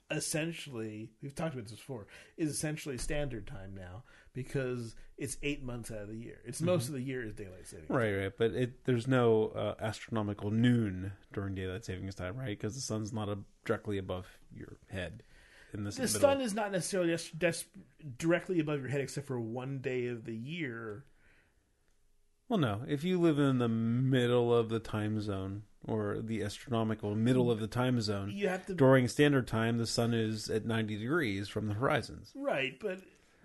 essentially 0.09 1.11
we've 1.21 1.35
talked 1.35 1.53
about 1.53 1.65
this 1.65 1.77
before 1.77 2.07
is 2.37 2.49
essentially 2.49 2.97
standard 2.97 3.45
time 3.45 3.75
now 3.75 4.03
because 4.33 4.95
it's 5.17 5.35
eight 5.43 5.61
months 5.63 5.91
out 5.91 5.97
of 5.97 6.07
the 6.07 6.15
year 6.15 6.39
it's 6.45 6.61
most 6.61 6.87
of 6.87 6.93
the 6.93 7.01
year 7.01 7.25
is 7.25 7.33
daylight 7.33 7.67
savings 7.67 7.89
Right, 7.89 8.13
right, 8.13 8.31
but 8.37 8.51
it 8.51 8.85
there's 8.85 9.07
no 9.07 9.47
uh, 9.49 9.73
astronomical 9.81 10.49
noon 10.51 11.11
during 11.33 11.55
daylight 11.55 11.83
savings 11.83 12.15
time, 12.15 12.37
right? 12.37 12.47
Because 12.47 12.75
the 12.75 12.81
sun's 12.81 13.11
not 13.11 13.27
a, 13.27 13.37
directly 13.65 13.97
above 13.97 14.27
your 14.53 14.77
head. 14.89 15.23
In 15.73 15.83
this 15.83 15.95
the 15.97 16.03
middle. 16.03 16.21
sun 16.21 16.41
is 16.41 16.53
not 16.53 16.71
necessarily 16.71 17.09
just, 17.09 17.37
just 17.37 17.65
directly 18.17 18.59
above 18.59 18.79
your 18.79 18.89
head 18.89 19.01
except 19.01 19.27
for 19.27 19.39
one 19.39 19.79
day 19.79 20.07
of 20.07 20.23
the 20.23 20.35
year 20.35 21.03
Well, 22.47 22.59
no. 22.59 22.81
If 22.87 23.03
you 23.03 23.19
live 23.19 23.39
in 23.39 23.57
the 23.57 23.67
middle 23.67 24.53
of 24.53 24.69
the 24.69 24.79
time 24.79 25.19
zone 25.19 25.63
or 25.87 26.19
the 26.19 26.43
astronomical 26.43 27.15
middle 27.15 27.49
of 27.49 27.59
the 27.59 27.67
time 27.67 27.99
zone 28.01 28.31
you 28.33 28.47
have 28.47 28.65
to 28.65 28.73
during 28.73 29.07
standard 29.07 29.47
time, 29.47 29.77
the 29.77 29.87
sun 29.87 30.13
is 30.13 30.49
at 30.49 30.65
ninety 30.65 30.97
degrees 30.97 31.47
from 31.47 31.67
the 31.67 31.73
horizons. 31.73 32.31
right 32.35 32.79
but 32.79 32.99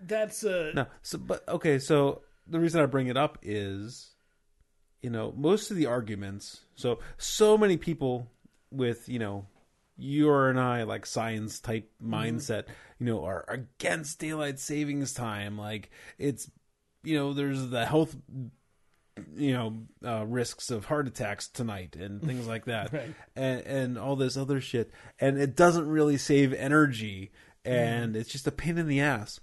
that's 0.05 0.45
uh 0.45 0.73
No, 0.75 0.87
so 1.03 1.19
but 1.19 1.49
okay, 1.49 1.79
so 1.79 2.23
the 2.47 2.59
reason 2.59 2.81
I 2.81 2.87
bring 2.87 3.07
it 3.07 3.17
up 3.17 3.39
is, 3.43 4.11
you 5.01 5.11
know, 5.11 5.33
most 5.37 5.71
of 5.71 5.77
the 5.77 5.87
arguments. 5.87 6.63
So 6.75 6.99
so 7.19 7.57
many 7.57 7.77
people 7.77 8.27
with 8.71 9.09
you 9.09 9.19
know 9.21 9.47
you 9.97 10.33
and 10.35 10.59
I, 10.59 10.83
like 10.83 11.07
science 11.07 11.61
type 11.61 11.91
mindset, 12.03 12.65
you 12.99 13.07
know, 13.07 13.25
are 13.25 13.45
against 13.49 14.19
daylight 14.19 14.59
savings 14.59 15.13
time. 15.13 15.59
Like 15.59 15.91
it's, 16.19 16.51
you 17.05 17.17
know, 17.17 17.33
there's 17.33 17.69
the 17.69 17.87
health, 17.87 18.17
you 19.37 19.53
know, 19.53 19.83
uh, 20.05 20.25
risks 20.27 20.71
of 20.71 20.87
heart 20.87 21.07
attacks 21.07 21.49
tonight 21.49 21.97
and 21.97 22.23
things 22.23 22.47
like 22.47 22.65
that, 22.67 22.93
Right. 22.93 23.15
and 23.37 23.61
and 23.67 23.99
all 23.99 24.17
this 24.17 24.37
other 24.37 24.61
shit, 24.61 24.91
and 25.21 25.39
it 25.39 25.55
doesn't 25.57 25.87
really 25.89 26.17
save 26.17 26.53
energy, 26.55 27.31
and 27.65 28.17
it's 28.17 28.31
just 28.31 28.47
a 28.47 28.53
pain 28.53 28.79
in 28.79 28.89
the 28.89 29.01
ass. 29.01 29.41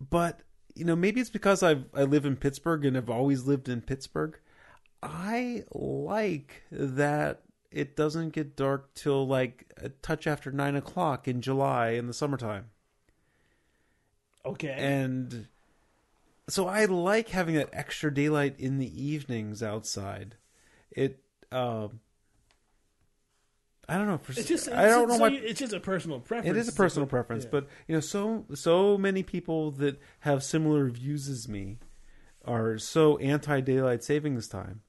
But 0.00 0.40
you 0.74 0.84
know, 0.84 0.96
maybe 0.96 1.20
it's 1.20 1.30
because 1.30 1.62
I 1.62 1.82
I 1.94 2.02
live 2.02 2.24
in 2.24 2.36
Pittsburgh 2.36 2.84
and 2.84 2.96
have 2.96 3.10
always 3.10 3.44
lived 3.44 3.68
in 3.68 3.80
Pittsburgh. 3.82 4.38
I 5.02 5.64
like 5.72 6.62
that 6.72 7.42
it 7.70 7.94
doesn't 7.96 8.30
get 8.30 8.56
dark 8.56 8.94
till 8.94 9.26
like 9.26 9.72
a 9.76 9.90
touch 9.90 10.26
after 10.26 10.50
nine 10.50 10.74
o'clock 10.74 11.28
in 11.28 11.40
July 11.40 11.90
in 11.90 12.06
the 12.06 12.14
summertime. 12.14 12.70
Okay. 14.44 14.74
And 14.76 15.48
so 16.48 16.66
I 16.66 16.84
like 16.86 17.28
having 17.28 17.54
that 17.56 17.68
extra 17.72 18.12
daylight 18.12 18.56
in 18.58 18.78
the 18.78 19.02
evenings 19.04 19.62
outside. 19.62 20.36
It, 20.90 21.22
um, 21.52 22.00
I 23.88 23.96
don't 23.96 24.06
know. 24.06 24.18
For, 24.18 24.32
it's 24.32 24.46
just 24.48 24.68
I 24.70 24.86
don't 24.86 25.08
know 25.08 25.14
so 25.14 25.20
what 25.20 25.32
you- 25.32 25.40
it's 25.42 25.58
just 25.60 25.72
a 25.72 25.80
personal 25.80 26.20
preference. 26.20 26.56
it 26.56 26.60
is 26.60 26.68
a 26.68 26.72
personal 26.72 27.06
preference, 27.06 27.44
Yeah. 27.44 27.50
but 27.52 27.68
you 27.86 27.94
know, 27.94 28.00
so 28.00 28.44
so 28.54 28.98
many 28.98 29.22
people 29.22 29.70
that 29.72 29.98
have 30.20 30.42
similar 30.44 30.88
views 30.90 31.28
as 31.28 31.48
me 31.48 31.78
are 32.44 32.76
so 32.78 33.16
anti 33.18 33.60
daylight 33.60 34.04
savings 34.04 34.46
time, 34.48 34.82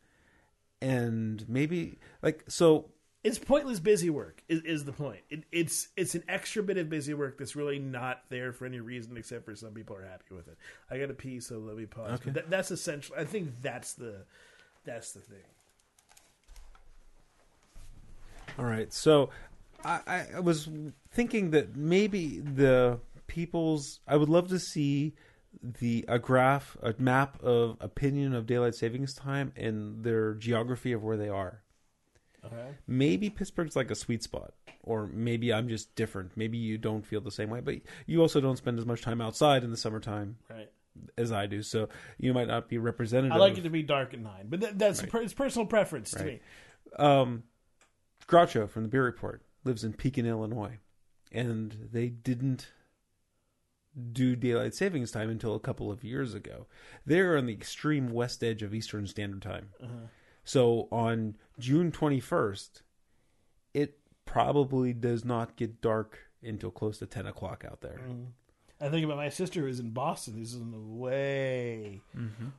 and 0.81 1.47
maybe 1.47 1.99
like 2.21 2.43
so. 2.49 2.91
It's 3.23 3.37
pointless 3.37 3.79
busy 3.79 4.09
work 4.09 4.41
is, 4.47 4.61
is 4.61 4.85
the 4.85 4.93
point. 4.93 5.21
It, 5.29 5.43
it's 5.51 5.89
it's 5.97 6.15
an 6.15 6.23
extra 6.29 6.63
bit 6.63 6.77
of 6.77 6.89
busy 6.89 7.13
work 7.13 7.37
that's 7.37 7.55
really 7.55 7.79
not 7.79 8.21
there 8.29 8.53
for 8.53 8.65
any 8.65 8.79
reason 8.79 9.17
except 9.17 9.45
for 9.45 9.55
some 9.55 9.73
people 9.73 9.95
are 9.95 10.05
happy 10.05 10.33
with 10.33 10.47
it. 10.47 10.57
I 10.89 10.97
got 10.97 11.07
to 11.07 11.13
pee, 11.13 11.39
so 11.39 11.57
let 11.59 11.75
me 11.75 11.85
pause. 11.85 12.19
Okay. 12.21 12.31
That, 12.31 12.49
that's 12.49 12.71
essential. 12.71 13.15
I 13.17 13.25
think 13.25 13.61
that's 13.61 13.93
the 13.93 14.25
that's 14.85 15.11
the 15.11 15.19
thing. 15.19 15.43
All 18.57 18.65
right, 18.65 18.91
so 18.91 19.29
I- 19.85 20.27
I 20.35 20.39
was 20.39 20.67
thinking 21.11 21.51
that 21.51 21.75
maybe 21.75 22.39
the 22.39 22.99
people's. 23.27 23.99
I 24.07 24.17
would 24.17 24.29
love 24.29 24.49
to 24.49 24.59
see 24.59 25.13
the 25.63 26.05
a 26.07 26.19
graph, 26.19 26.77
a 26.81 26.93
map 26.97 27.41
of 27.43 27.77
opinion 27.79 28.33
of 28.33 28.45
daylight 28.45 28.75
savings 28.75 29.13
time 29.13 29.51
and 29.55 30.03
their 30.03 30.33
geography 30.33 30.91
of 30.91 31.03
where 31.03 31.17
they 31.17 31.29
are. 31.29 31.61
Okay. 32.45 32.69
maybe 32.87 33.29
Pittsburgh's 33.29 33.75
like 33.75 33.91
a 33.91 33.95
sweet 33.95 34.23
spot, 34.23 34.53
or 34.83 35.07
maybe 35.07 35.51
I'm 35.53 35.67
just 35.67 35.93
different. 35.95 36.31
Maybe 36.37 36.57
you 36.57 36.77
don't 36.77 37.05
feel 37.05 37.19
the 37.21 37.31
same 37.31 37.49
way, 37.49 37.59
but 37.59 37.75
you 38.05 38.21
also 38.21 38.39
don't 38.39 38.57
spend 38.57 38.79
as 38.79 38.85
much 38.85 39.01
time 39.01 39.19
outside 39.21 39.63
in 39.63 39.71
the 39.71 39.77
summertime 39.77 40.37
Right. 40.49 40.71
as 41.17 41.31
I 41.31 41.47
do, 41.47 41.61
so 41.61 41.89
you 42.17 42.33
might 42.33 42.47
not 42.47 42.69
be 42.69 42.77
representative. 42.77 43.33
I 43.33 43.37
like 43.39 43.57
it 43.57 43.61
to 43.63 43.69
be 43.69 43.83
dark 43.83 44.13
at 44.13 44.19
nine, 44.21 44.45
but 44.49 44.61
that, 44.61 44.79
that's 44.79 45.01
Right. 45.01 45.11
per, 45.11 45.21
it's 45.21 45.33
personal 45.33 45.65
preference 45.65 46.11
to 46.11 46.23
me. 46.23 46.39
um, 46.97 47.43
Groucho 48.27 48.69
from 48.69 48.83
the 48.83 48.89
Beer 48.89 49.03
Report 49.03 49.43
lives 49.63 49.83
in 49.83 49.93
Pekin, 49.93 50.25
Illinois, 50.25 50.77
and 51.31 51.89
they 51.91 52.07
didn't 52.09 52.71
do 54.13 54.35
daylight 54.35 54.73
savings 54.75 55.11
time 55.11 55.29
until 55.29 55.55
a 55.55 55.59
couple 55.59 55.91
of 55.91 56.03
years 56.03 56.33
ago. 56.33 56.67
They're 57.05 57.35
on 57.37 57.47
the 57.47 57.53
extreme 57.53 58.11
west 58.11 58.43
edge 58.43 58.61
of 58.63 58.73
Eastern 58.73 59.07
Standard 59.07 59.41
Time. 59.41 59.69
So 60.43 60.87
on 60.91 61.35
June 61.59 61.91
21st, 61.91 62.81
it 63.73 63.99
probably 64.25 64.93
does 64.93 65.23
not 65.23 65.55
get 65.55 65.81
dark 65.81 66.19
until 66.43 66.71
close 66.71 66.99
to 66.99 67.05
10 67.05 67.27
o'clock 67.27 67.65
out 67.69 67.81
there. 67.81 67.99
I 68.81 68.89
think 68.89 69.03
about 69.03 69.17
my 69.17 69.29
sister 69.29 69.61
who's 69.61 69.79
in 69.79 69.91
Boston, 69.91 70.35
who's 70.35 70.53
in 70.53 70.71
the 70.71 70.79
way, 70.79 72.01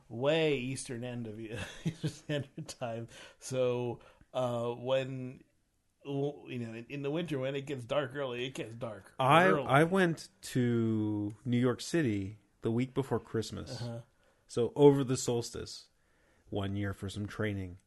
way 0.07 0.55
eastern 0.57 1.03
end 1.03 1.27
of 1.27 1.39
Eastern 1.85 2.09
Standard 2.09 2.67
Time. 2.79 3.07
So 3.39 3.99
uh, 4.33 4.67
when 4.67 5.39
you 6.05 6.59
know, 6.59 6.73
in, 6.73 6.85
in 6.89 7.01
the 7.01 7.11
winter 7.11 7.39
when 7.39 7.55
it 7.55 7.65
gets 7.65 7.83
dark 7.83 8.15
early, 8.15 8.45
it 8.45 8.53
gets 8.53 8.73
dark. 8.73 9.11
I 9.19 9.47
early. 9.47 9.65
I 9.67 9.83
went 9.83 10.29
to 10.41 11.33
New 11.45 11.57
York 11.57 11.81
City 11.81 12.37
the 12.61 12.71
week 12.71 12.93
before 12.93 13.19
Christmas. 13.19 13.81
Uh-huh. 13.81 13.97
So 14.47 14.73
over 14.75 15.03
the 15.03 15.17
solstice 15.17 15.85
one 16.51 16.75
year 16.75 16.93
for 16.93 17.09
some 17.09 17.25
training 17.25 17.77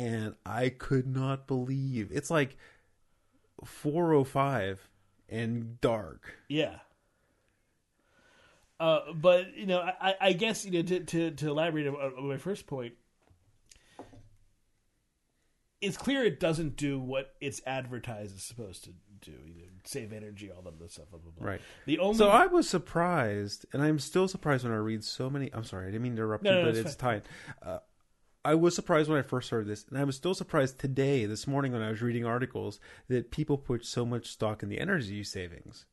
and 0.00 0.34
I 0.46 0.70
could 0.70 1.06
not 1.06 1.46
believe 1.46 2.10
it's 2.10 2.30
like 2.30 2.56
405 3.64 4.88
and 5.28 5.80
dark. 5.80 6.36
Yeah. 6.48 6.76
Uh, 8.78 9.12
but 9.14 9.54
you 9.56 9.66
know, 9.66 9.80
I, 9.80 10.14
I 10.20 10.32
guess 10.32 10.64
you 10.64 10.70
know 10.70 10.82
to 10.82 11.00
to, 11.00 11.30
to 11.32 11.48
elaborate 11.50 11.86
on, 11.86 12.26
my 12.26 12.38
first 12.38 12.66
point, 12.66 12.94
it's 15.82 15.98
clear 15.98 16.24
it 16.24 16.40
doesn't 16.40 16.76
do 16.76 16.98
what 16.98 17.34
its 17.42 17.60
advertised 17.66 18.34
is 18.36 18.42
supposed 18.42 18.84
to 18.84 18.90
do. 19.20 19.32
You 19.32 19.64
know, 19.64 19.68
save 19.84 20.14
energy, 20.14 20.50
all 20.50 20.62
that 20.62 20.72
other 20.80 20.88
stuff. 20.88 21.10
Blah, 21.10 21.18
blah, 21.18 21.32
blah. 21.36 21.46
Right. 21.46 21.60
The 21.84 21.98
only 21.98 22.16
So 22.16 22.30
I 22.30 22.46
was 22.46 22.66
surprised, 22.66 23.66
and 23.74 23.82
I'm 23.82 23.98
still 23.98 24.28
surprised 24.28 24.64
when 24.64 24.72
I 24.72 24.76
read 24.76 25.04
so 25.04 25.28
many. 25.28 25.52
I'm 25.52 25.64
sorry, 25.64 25.88
I 25.88 25.90
didn't 25.90 26.02
mean 26.02 26.16
to 26.16 26.22
interrupt 26.22 26.42
No, 26.42 26.52
you, 26.52 26.64
no, 26.64 26.72
but 26.72 26.76
it's 26.78 26.96
time. 26.96 27.20
Uh, 27.60 27.80
I 28.44 28.54
was 28.54 28.74
surprised 28.74 29.08
when 29.10 29.18
I 29.18 29.22
first 29.22 29.50
heard 29.50 29.66
this, 29.66 29.84
and 29.88 29.98
I 29.98 30.04
was 30.04 30.16
still 30.16 30.34
surprised 30.34 30.78
today, 30.78 31.26
this 31.26 31.46
morning, 31.46 31.72
when 31.72 31.82
I 31.82 31.90
was 31.90 32.00
reading 32.00 32.24
articles 32.24 32.80
that 33.08 33.30
people 33.30 33.58
put 33.58 33.84
so 33.84 34.06
much 34.06 34.26
stock 34.28 34.62
in 34.62 34.68
the 34.68 34.80
energy 34.80 35.22
savings. 35.24 35.84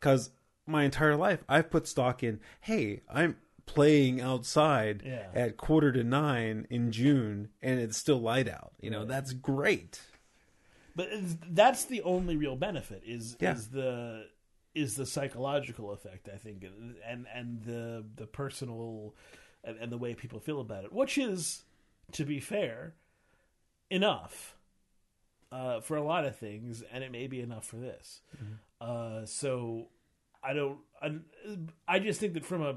Because 0.00 0.30
my 0.66 0.82
entire 0.84 1.16
life, 1.16 1.44
I've 1.48 1.70
put 1.70 1.86
stock 1.86 2.22
in. 2.22 2.40
Hey, 2.62 3.02
I'm 3.08 3.36
playing 3.66 4.20
outside 4.20 5.02
Yeah. 5.04 5.28
at 5.34 5.56
quarter 5.56 5.92
to 5.92 6.02
nine 6.02 6.66
in 6.68 6.90
June, 6.90 7.50
and 7.62 7.78
it's 7.78 7.96
still 7.96 8.20
light 8.20 8.48
out. 8.48 8.72
You 8.80 8.90
know, 8.90 9.00
Right. 9.00 9.08
that's 9.08 9.32
great. 9.32 10.00
But 10.96 11.08
that's 11.54 11.84
the 11.84 12.02
only 12.02 12.36
real 12.36 12.56
benefit 12.56 13.02
is 13.04 13.36
Yeah. 13.40 13.52
is 13.54 13.68
the 13.68 14.28
is 14.74 14.96
the 14.96 15.06
psychological 15.06 15.92
effect 15.92 16.28
I 16.28 16.36
think 16.36 16.64
and 17.06 17.26
and 17.32 17.62
the 17.62 18.04
the 18.16 18.26
personal 18.26 19.14
and, 19.62 19.76
and 19.78 19.90
the 19.92 19.98
way 19.98 20.14
people 20.14 20.40
feel 20.40 20.60
about 20.60 20.84
it, 20.84 20.92
which 20.92 21.16
is 21.16 21.63
to 22.12 22.24
be 22.24 22.40
fair 22.40 22.94
enough 23.90 24.56
uh, 25.52 25.80
for 25.80 25.96
a 25.96 26.02
lot 26.02 26.24
of 26.24 26.36
things, 26.36 26.82
and 26.92 27.04
it 27.04 27.12
may 27.12 27.26
be 27.26 27.40
enough 27.40 27.64
for 27.66 27.76
this. 27.76 28.20
Uh, 28.80 29.24
so 29.24 29.88
I 30.42 30.52
don't 30.52 30.78
I, 31.02 31.16
I 31.86 31.98
just 31.98 32.20
think 32.20 32.34
that 32.34 32.44
from 32.44 32.62
a 32.62 32.76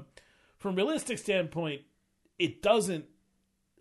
from 0.58 0.74
a 0.74 0.76
realistic 0.76 1.18
standpoint, 1.18 1.82
it 2.38 2.62
doesn't 2.62 3.04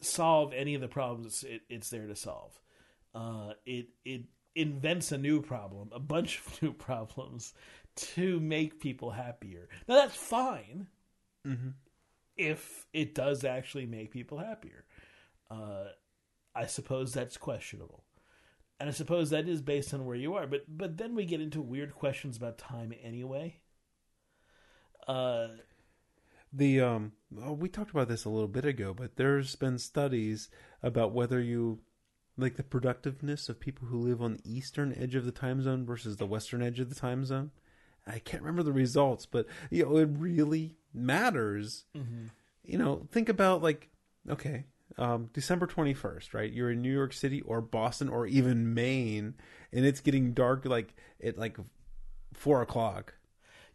solve 0.02 0.54
any 0.54 0.76
of 0.76 0.82
the 0.82 0.88
problems 0.88 1.44
it, 1.44 1.62
it's 1.70 1.90
there 1.90 2.06
to 2.06 2.16
solve 2.16 2.60
uh, 3.16 3.54
it 3.66 3.88
it 4.06 4.22
invents 4.56 5.12
a 5.12 5.18
new 5.18 5.42
problem, 5.42 5.90
a 5.94 6.00
bunch 6.00 6.40
of 6.46 6.62
new 6.62 6.74
problems 6.74 7.54
to 7.96 8.40
make 8.40 8.80
people 8.80 9.12
happier. 9.12 9.68
Now 9.88 9.96
that's 9.96 10.16
fine 10.16 10.88
Mhm. 11.46 11.74
if 12.36 12.86
it 12.94 13.16
does 13.16 13.44
actually 13.44 13.86
make 13.86 14.12
people 14.12 14.38
happier. 14.40 14.84
Uh, 15.50 15.86
I 16.56 16.66
suppose 16.66 17.14
that's 17.14 17.38
questionable, 17.38 18.04
and 18.80 18.90
I 18.90 18.92
suppose 18.92 19.30
that 19.30 19.48
is 19.48 19.62
based 19.62 19.94
on 19.94 20.06
where 20.06 20.16
you 20.16 20.34
are. 20.36 20.48
But 20.48 20.64
but 20.68 20.98
then 20.98 21.16
we 21.16 21.26
get 21.26 21.42
into 21.42 21.62
weird 21.62 21.94
questions 21.96 22.38
about 22.38 22.58
time 22.58 22.94
anyway. 23.02 23.60
Uh, 25.08 25.48
The 26.54 26.82
um, 26.82 27.12
oh, 27.44 27.54
we 27.54 27.70
talked 27.70 27.92
about 27.92 28.08
this 28.08 28.26
a 28.26 28.30
little 28.30 28.48
bit 28.48 28.66
ago, 28.66 28.94
but 28.94 29.16
there's 29.18 29.56
been 29.56 29.78
studies 29.78 30.50
about 30.82 31.12
whether 31.14 31.40
you 31.40 31.80
like 32.38 32.56
the 32.56 32.64
productiveness 32.64 33.50
of 33.50 33.60
people 33.60 33.88
who 33.88 33.98
live 34.00 34.22
on 34.22 34.34
the 34.34 34.42
eastern 34.46 34.94
edge 34.94 35.16
of 35.16 35.26
the 35.26 35.32
time 35.32 35.62
zone 35.62 35.86
versus 35.86 36.18
the 36.18 36.26
western 36.26 36.62
edge 36.62 36.80
of 36.80 36.90
the 36.90 36.96
time 36.96 37.26
zone. 37.26 37.52
I 38.06 38.20
can't 38.20 38.44
remember 38.44 38.64
the 38.64 38.72
results, 38.74 39.26
but 39.26 39.46
you 39.70 39.86
know 39.86 39.98
it 39.98 40.10
really 40.12 40.76
matters. 40.94 41.86
You 42.64 42.78
know, 42.78 43.08
think 43.12 43.28
about 43.30 43.62
like 43.62 43.90
okay, 44.30 44.66
um, 44.98 45.30
December 45.34 45.68
twenty 45.68 45.94
first, 45.94 46.34
right? 46.34 46.52
You're 46.52 46.72
in 46.72 46.82
New 46.82 46.94
York 46.94 47.14
City 47.14 47.42
or 47.42 47.62
Boston 47.62 48.10
or 48.10 48.28
even 48.28 48.74
Maine, 48.74 49.36
and 49.72 49.86
it's 49.86 50.02
getting 50.02 50.34
dark 50.34 50.66
like 50.66 50.96
at 51.24 51.38
like 51.38 51.58
four 52.34 52.62
o'clock 52.62 53.16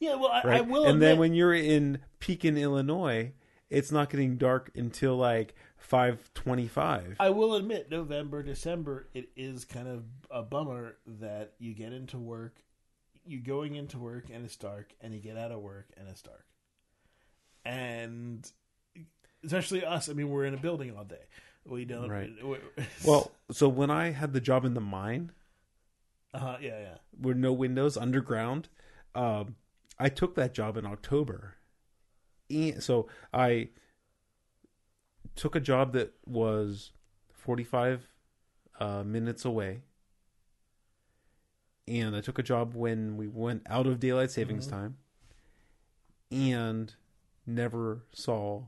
yeah, 0.02 0.16
well, 0.16 0.32
I, 0.32 0.42
right? 0.42 0.58
I 0.58 0.60
will. 0.62 0.84
and 0.86 1.00
then 1.00 1.16
when 1.18 1.32
you're 1.32 1.54
in 1.54 2.00
Pekin, 2.18 2.58
Illinois, 2.58 3.30
it's 3.70 3.92
not 3.92 4.10
getting 4.10 4.36
dark 4.36 4.72
until 4.74 5.16
like 5.16 5.54
five 5.76 6.28
twenty-five. 6.34 7.18
I 7.20 7.30
will 7.30 7.54
admit, 7.54 7.88
November, 7.88 8.42
December, 8.42 9.06
it 9.14 9.28
is 9.36 9.64
kind 9.64 9.86
of 9.86 10.02
a 10.28 10.42
bummer 10.42 10.96
that 11.06 11.52
you 11.60 11.72
get 11.72 11.92
into 11.92 12.18
work, 12.18 12.64
you're 13.24 13.42
going 13.42 13.76
into 13.76 13.96
work 13.96 14.24
and 14.28 14.44
it's 14.44 14.56
dark, 14.56 14.92
and 15.00 15.14
you 15.14 15.20
get 15.20 15.38
out 15.38 15.52
of 15.52 15.60
work 15.60 15.90
and 15.96 16.08
it's 16.08 16.22
dark. 16.22 16.46
And 17.64 18.50
especially 19.44 19.84
us, 19.84 20.08
I 20.08 20.12
mean, 20.12 20.28
we're 20.30 20.44
in 20.44 20.54
a 20.54 20.58
building 20.58 20.96
all 20.96 21.04
day. 21.04 21.26
We 21.64 21.84
don't. 21.84 22.08
Right. 22.10 22.30
Well, 23.06 23.30
so 23.50 23.68
when 23.68 23.90
I 23.90 24.10
had 24.10 24.32
the 24.32 24.40
job 24.40 24.64
in 24.64 24.74
the 24.74 24.80
mine, 24.80 25.32
Uh-huh, 26.34 26.56
yeah, 26.60 26.78
yeah. 26.80 26.94
with 27.20 27.36
no 27.36 27.52
windows 27.52 27.96
underground. 27.96 28.68
Um, 29.14 29.56
I 29.98 30.08
took 30.08 30.34
that 30.36 30.54
job 30.54 30.76
in 30.76 30.86
October, 30.86 31.54
and 32.50 32.82
so 32.82 33.08
I 33.32 33.68
took 35.36 35.54
a 35.54 35.60
job 35.60 35.92
that 35.92 36.14
was 36.26 36.92
forty 37.32 37.64
five 37.64 38.08
uh, 38.80 39.02
minutes 39.04 39.44
away, 39.44 39.82
and 41.86 42.16
I 42.16 42.20
took 42.20 42.38
a 42.38 42.42
job 42.42 42.74
when 42.74 43.16
we 43.16 43.28
went 43.28 43.62
out 43.66 43.86
of 43.86 44.00
daylight 44.00 44.30
savings 44.30 44.66
Mhm. 44.66 44.70
time, 44.70 44.96
and 46.30 46.94
never 47.46 48.04
saw 48.12 48.64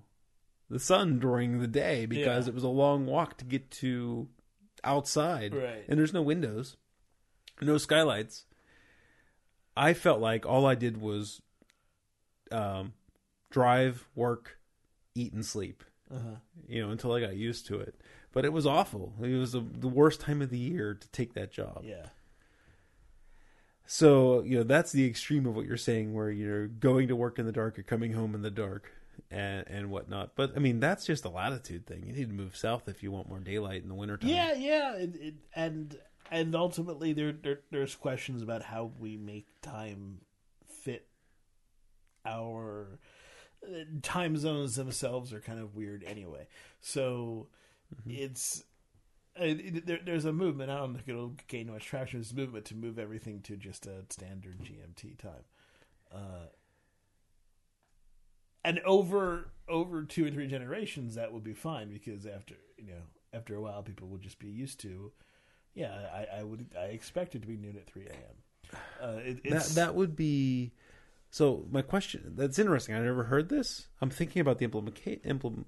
the 0.70 0.78
sun 0.78 1.18
during 1.18 1.58
the 1.60 1.66
day 1.66 2.06
because 2.06 2.46
Yeah. 2.46 2.50
it 2.50 2.54
was 2.54 2.64
a 2.64 2.68
long 2.68 3.06
walk 3.06 3.36
to 3.38 3.44
get 3.44 3.70
to 3.72 4.28
outside 4.82 5.54
Right. 5.54 5.84
and 5.88 5.98
there's 5.98 6.12
no 6.12 6.22
windows, 6.22 6.76
no 7.60 7.78
skylights. 7.78 8.44
I 9.76 9.92
felt 9.94 10.20
like 10.20 10.46
all 10.46 10.66
I 10.66 10.74
did 10.74 11.00
was 11.00 11.40
um, 12.52 12.92
drive, 13.50 14.06
work, 14.14 14.58
eat, 15.14 15.32
and 15.32 15.44
sleep. 15.44 15.82
Uh-huh. 16.14 16.36
You 16.68 16.82
know, 16.82 16.90
until 16.90 17.12
I 17.12 17.20
got 17.20 17.34
used 17.36 17.66
to 17.66 17.80
it. 17.80 17.94
But 18.32 18.44
it 18.44 18.52
was 18.52 18.66
awful. 18.66 19.14
It 19.22 19.28
was 19.36 19.52
the, 19.52 19.60
the 19.60 19.88
worst 19.88 20.20
time 20.20 20.42
of 20.42 20.50
the 20.50 20.58
year 20.58 20.94
to 20.94 21.08
take 21.08 21.34
that 21.34 21.50
job. 21.50 21.82
Yeah. 21.84 22.06
So 23.86 24.42
you 24.42 24.56
know 24.58 24.62
that's 24.64 24.92
the 24.92 25.06
extreme 25.06 25.46
of 25.46 25.54
what 25.54 25.66
you're 25.66 25.76
saying, 25.76 26.14
where 26.14 26.30
you're 26.30 26.66
going 26.68 27.08
to 27.08 27.16
work 27.16 27.38
in 27.38 27.46
the 27.46 27.52
dark, 27.52 27.76
you're 27.76 27.84
coming 27.84 28.12
home 28.12 28.34
in 28.34 28.42
the 28.42 28.50
dark, 28.50 28.90
and 29.30 29.66
and 29.68 29.90
whatnot. 29.90 30.32
But 30.36 30.52
I 30.56 30.58
mean, 30.58 30.80
that's 30.80 31.04
just 31.06 31.24
a 31.24 31.28
latitude 31.28 31.86
thing. 31.86 32.04
You 32.06 32.12
need 32.12 32.28
to 32.28 32.34
move 32.34 32.56
south 32.56 32.88
if 32.88 33.02
you 33.02 33.10
want 33.10 33.28
more 33.28 33.40
daylight 33.40 33.82
in 33.82 33.88
the 33.88 33.94
wintertime. 33.94 34.30
Yeah, 34.30 34.54
yeah, 34.54 34.94
it, 34.96 35.16
it, 35.16 35.34
and 35.54 35.96
and 36.30 36.54
ultimately 36.54 37.12
there, 37.12 37.32
there 37.32 37.60
there's 37.70 37.94
questions 37.94 38.42
about 38.42 38.62
how 38.62 38.90
we 38.98 39.16
make 39.16 39.46
time 39.60 40.20
fit 40.66 41.06
our 42.26 42.98
uh, 43.62 43.84
time 44.02 44.36
zones 44.36 44.76
themselves 44.76 45.32
are 45.32 45.40
kind 45.40 45.60
of 45.60 45.74
weird 45.74 46.04
anyway. 46.04 46.46
So 46.80 47.48
it's 48.06 48.64
uh, 49.40 49.44
it, 49.44 49.86
there, 49.86 50.00
there's 50.04 50.24
a 50.24 50.32
movement. 50.32 50.70
I 50.70 50.76
don't 50.78 50.94
think 50.94 51.08
it'll 51.08 51.34
gain 51.48 51.70
much 51.70 51.86
traction. 51.86 52.24
A 52.30 52.34
movement 52.34 52.64
to 52.66 52.74
move 52.74 52.98
everything 52.98 53.40
to 53.42 53.56
just 53.56 53.86
a 53.86 54.04
standard 54.08 54.60
GMT 54.60 55.18
time. 55.18 55.44
Uh, 56.14 56.46
and 58.64 58.80
over 58.80 59.50
over 59.68 60.02
two 60.04 60.26
or 60.26 60.30
three 60.30 60.46
generations, 60.46 61.14
that 61.14 61.32
would 61.32 61.44
be 61.44 61.54
fine 61.54 61.90
because 61.90 62.26
after 62.26 62.54
you 62.78 62.92
know 62.92 63.02
after 63.32 63.54
a 63.54 63.60
while, 63.60 63.82
people 63.82 64.08
will 64.08 64.18
just 64.18 64.38
be 64.38 64.48
used 64.48 64.80
to. 64.80 65.12
Yeah, 65.74 65.92
I, 66.12 66.38
I 66.40 66.42
would 66.44 66.66
I 66.78 66.84
expect 66.86 67.34
it 67.34 67.40
to 67.42 67.48
be 67.48 67.56
noon 67.56 67.76
at 67.76 67.86
three 67.86 68.06
a.m. 68.06 68.78
Uh, 69.02 69.18
it, 69.24 69.50
that 69.50 69.64
that 69.74 69.94
would 69.94 70.16
be 70.16 70.72
so 71.30 71.66
my 71.70 71.82
question 71.82 72.32
that's 72.36 72.58
interesting 72.58 72.94
i 72.94 72.98
never 73.00 73.24
heard 73.24 73.48
this 73.48 73.88
i'm 74.00 74.08
thinking 74.08 74.40
about 74.40 74.58
the 74.58 74.66
implica- 74.66 75.20
impl- 75.24 75.64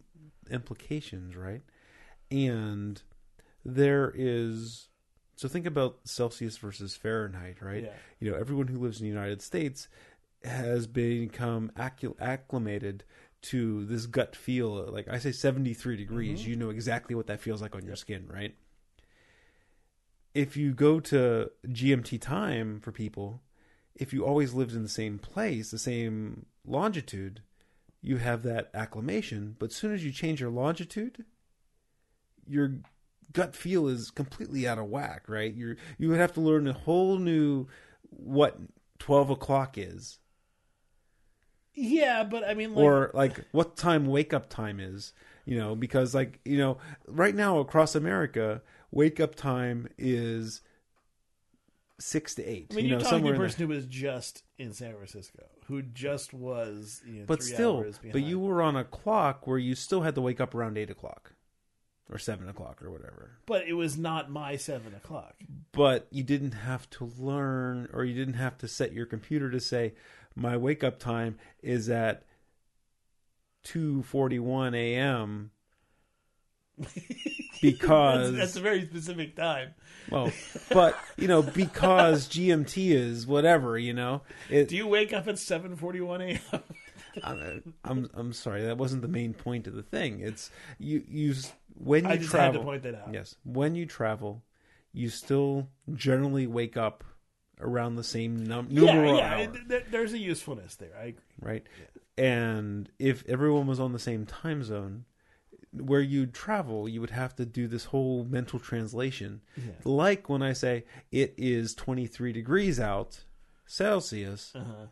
implications 0.51 1.37
right 1.37 1.63
and 2.31 3.03
there 3.65 4.13
is 4.17 4.89
so 5.37 5.47
think 5.49 5.67
about 5.67 5.99
celsius 6.05 6.57
versus 6.57 6.97
fahrenheit 6.97 7.61
right 7.61 7.85
Yeah. 7.85 7.93
you 8.19 8.31
know 8.31 8.37
everyone 8.37 8.69
who 8.69 8.79
lives 8.79 9.01
in 9.01 9.05
the 9.05 9.13
united 9.13 9.43
states 9.43 9.89
has 10.45 10.87
become 10.87 11.71
acclimated 11.77 13.05
to 13.43 13.85
this 13.87 14.07
gut 14.07 14.35
feel 14.37 14.87
like 14.93 15.09
i 15.09 15.19
say 15.19 15.33
73 15.33 15.97
degrees 15.97 16.41
Mm-hmm. 16.41 16.51
you 16.51 16.57
know 16.57 16.71
exactly 16.71 17.15
what 17.15 17.27
that 17.27 17.41
feels 17.41 17.61
like 17.63 17.75
on 17.75 17.85
your 17.85 17.97
skin 17.97 18.27
right 18.33 18.55
if 20.35 20.55
you 20.55 20.75
go 20.75 21.01
to 21.01 21.51
GMT 21.67 22.21
time 22.21 22.79
for 22.81 22.93
people, 22.93 23.41
if 23.95 24.13
you 24.13 24.23
always 24.27 24.53
lived 24.53 24.75
in 24.75 24.83
the 24.83 24.89
same 24.89 25.19
place, 25.19 25.71
the 25.71 25.79
same 25.79 26.45
longitude, 26.67 27.41
you 28.03 28.19
have 28.19 28.43
that 28.43 28.69
acclimation. 28.75 29.57
But 29.59 29.71
as 29.71 29.77
soon 29.77 29.95
as 29.95 30.05
you 30.05 30.13
change 30.13 30.43
your 30.43 30.51
longitude, 30.51 31.25
your 32.47 32.81
gut 33.33 33.57
feel 33.57 33.89
is 33.89 34.11
completely 34.11 34.69
out 34.69 34.79
of 34.79 34.87
whack, 34.91 35.23
right? 35.27 35.55
You're 35.55 35.77
you 35.97 36.11
would 36.11 36.19
have 36.21 36.35
to 36.35 36.43
learn 36.43 36.69
a 36.69 36.75
whole 36.75 37.17
new 37.19 37.67
what 38.11 38.59
twelve 38.99 39.31
o'clock 39.31 39.79
is, 39.79 40.19
yeah, 41.77 42.25
but 42.25 42.43
I 42.45 42.55
mean, 42.55 42.75
like, 42.75 42.85
or 42.85 43.11
like 43.15 43.45
what 43.53 43.77
time 43.77 44.07
wake 44.07 44.33
up 44.35 44.49
time 44.49 44.81
is. 44.81 45.13
You 45.45 45.57
know, 45.57 45.77
because 45.77 46.13
like 46.13 46.41
you 46.45 46.59
know, 46.59 46.79
right 47.07 47.35
now 47.35 47.61
across 47.61 47.95
America, 47.95 48.63
wake 48.91 49.21
up 49.21 49.37
time 49.37 49.87
is 49.97 50.61
six 51.99 52.35
to 52.35 52.45
eight. 52.45 52.67
I 52.73 52.75
mean, 52.75 52.85
you 52.87 52.91
you're 52.91 52.99
know, 52.99 53.05
talking 53.05 53.27
to 53.27 53.33
a 53.33 53.37
person 53.37 53.61
who 53.63 53.69
was 53.69 53.87
just 53.87 54.43
in 54.59 54.73
San 54.73 54.95
Francisco, 54.95 55.45
who 55.67 55.83
just 55.83 56.35
was, 56.35 57.01
you 57.07 57.21
know, 57.21 57.27
But 57.27 57.43
still, 57.43 57.85
but 58.13 58.23
you 58.23 58.39
were 58.39 58.61
on 58.61 58.77
a 58.77 58.85
clock 58.85 59.47
where 59.47 59.59
you 59.59 59.75
still 59.75 60.03
had 60.03 60.15
to 60.17 60.21
wake 60.21 60.41
up 60.41 60.55
around 60.55 60.77
eight 60.79 60.91
o'clock 60.91 61.33
or 62.11 62.19
seven 62.19 62.49
o'clock 62.49 62.83
or 62.83 62.91
whatever. 62.91 63.39
but 63.47 63.67
it 63.67 63.73
was 63.73 63.97
not 63.97 64.31
my 64.31 64.57
seven 64.57 64.95
o'clock. 64.95 65.35
But 65.73 66.07
you 66.11 66.23
didn't 66.23 66.53
have 66.53 66.89
to 66.91 67.13
learn, 67.19 67.89
or 67.93 68.05
you 68.05 68.15
didn't 68.15 68.35
have 68.35 68.59
to 68.59 68.69
set 68.69 68.93
your 68.93 69.07
computer 69.07 69.51
to 69.51 69.61
say, 69.61 69.95
my 70.37 70.57
wake 70.57 70.85
up 70.85 70.99
time 71.01 71.39
is 71.63 71.89
at 71.89 72.25
two 73.65 74.03
forty 74.05 74.39
one 74.39 74.75
a.m. 74.75 75.51
because 77.63 78.33
that's, 78.33 78.37
that's 78.39 78.57
a 78.57 78.61
very 78.61 78.85
specific 78.87 79.35
time. 79.35 79.75
well, 80.11 80.31
but 80.71 80.97
you 81.17 81.27
know 81.27 81.43
because 81.43 82.29
GMT 82.29 82.91
is 82.93 83.27
whatever 83.27 83.79
you 83.79 83.93
know. 83.93 84.23
It, 84.51 84.69
Do 84.69 84.77
you 84.77 84.87
wake 84.87 85.13
up 85.13 85.27
at 85.27 85.39
seven 85.39 85.77
forty 85.77 86.01
one 86.01 86.21
a.m.? 86.21 86.63
I'm, 87.23 87.75
I'm 87.83 88.11
I'm 88.13 88.33
sorry 88.35 88.63
that 88.65 88.77
wasn't 88.77 89.01
the 89.03 89.09
main 89.09 89.33
point 89.33 89.67
of 89.67 89.75
the 89.75 89.83
thing. 89.83 90.21
It's 90.21 90.51
you 90.79 91.03
you 91.09 91.35
when 91.75 92.05
you 92.05 92.11
I 92.11 92.17
just 92.19 92.31
travel. 92.31 92.53
had 92.53 92.59
to 92.59 92.65
point 92.65 92.83
that 92.83 92.95
out. 92.95 93.13
Yes, 93.13 93.37
when 93.43 93.75
you 93.75 93.87
travel, 93.87 94.43
you 94.93 95.09
still 95.09 95.69
generally 95.95 96.47
wake 96.47 96.77
up 96.77 97.05
around 97.61 97.97
the 97.97 98.05
same 98.05 98.45
num- 98.47 98.69
yeah, 98.71 98.81
numeral 98.93 99.17
yeah. 99.19 99.35
hour, 99.71 99.81
there's 99.91 100.13
a 100.13 100.19
usefulness 100.19 100.77
there. 100.77 100.91
I 101.01 101.05
agree. 101.07 101.23
right? 101.41 101.67
And 102.19 102.91
if 102.99 103.25
everyone 103.29 103.67
was 103.67 103.79
on 103.81 103.93
the 103.93 103.99
same 103.99 104.27
time 104.27 104.63
zone, 104.63 105.05
where 105.73 106.01
you'd 106.01 106.33
travel, 106.33 106.89
you 106.89 107.01
would 107.03 107.11
have 107.11 107.35
to 107.37 107.45
do 107.45 107.67
this 107.69 107.87
whole 107.87 108.25
mental 108.25 108.59
translation. 108.59 109.43
Yeah. 109.57 109.73
Like 109.85 110.29
when 110.29 110.43
I 110.43 110.55
say 110.55 110.85
it 111.13 111.35
is 111.37 111.75
23 111.75 112.33
degrees 112.33 112.81
out 112.81 113.25
Celsius, 113.67 114.53
Uh-huh. 114.55 114.87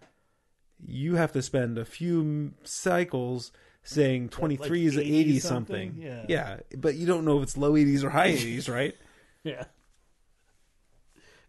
you 0.87 1.15
have 1.15 1.33
to 1.33 1.41
spend 1.43 1.79
a 1.79 1.85
few 1.85 2.53
cycles 2.65 3.53
saying 3.83 4.29
23 4.31 4.87
is 4.87 4.99
80 4.99 5.17
80 5.21 5.39
something? 5.41 5.89
something. 5.91 6.03
Yeah. 6.03 6.25
yeah, 6.29 6.57
but 6.77 6.95
you 6.97 7.07
don't 7.07 7.25
know 7.25 7.39
if 7.39 7.45
it's 7.45 7.57
low 7.57 7.73
80s 7.73 8.03
or 8.05 8.11
high 8.11 8.33
80s, 8.33 8.69
right? 8.73 8.95
Yeah. 9.45 9.65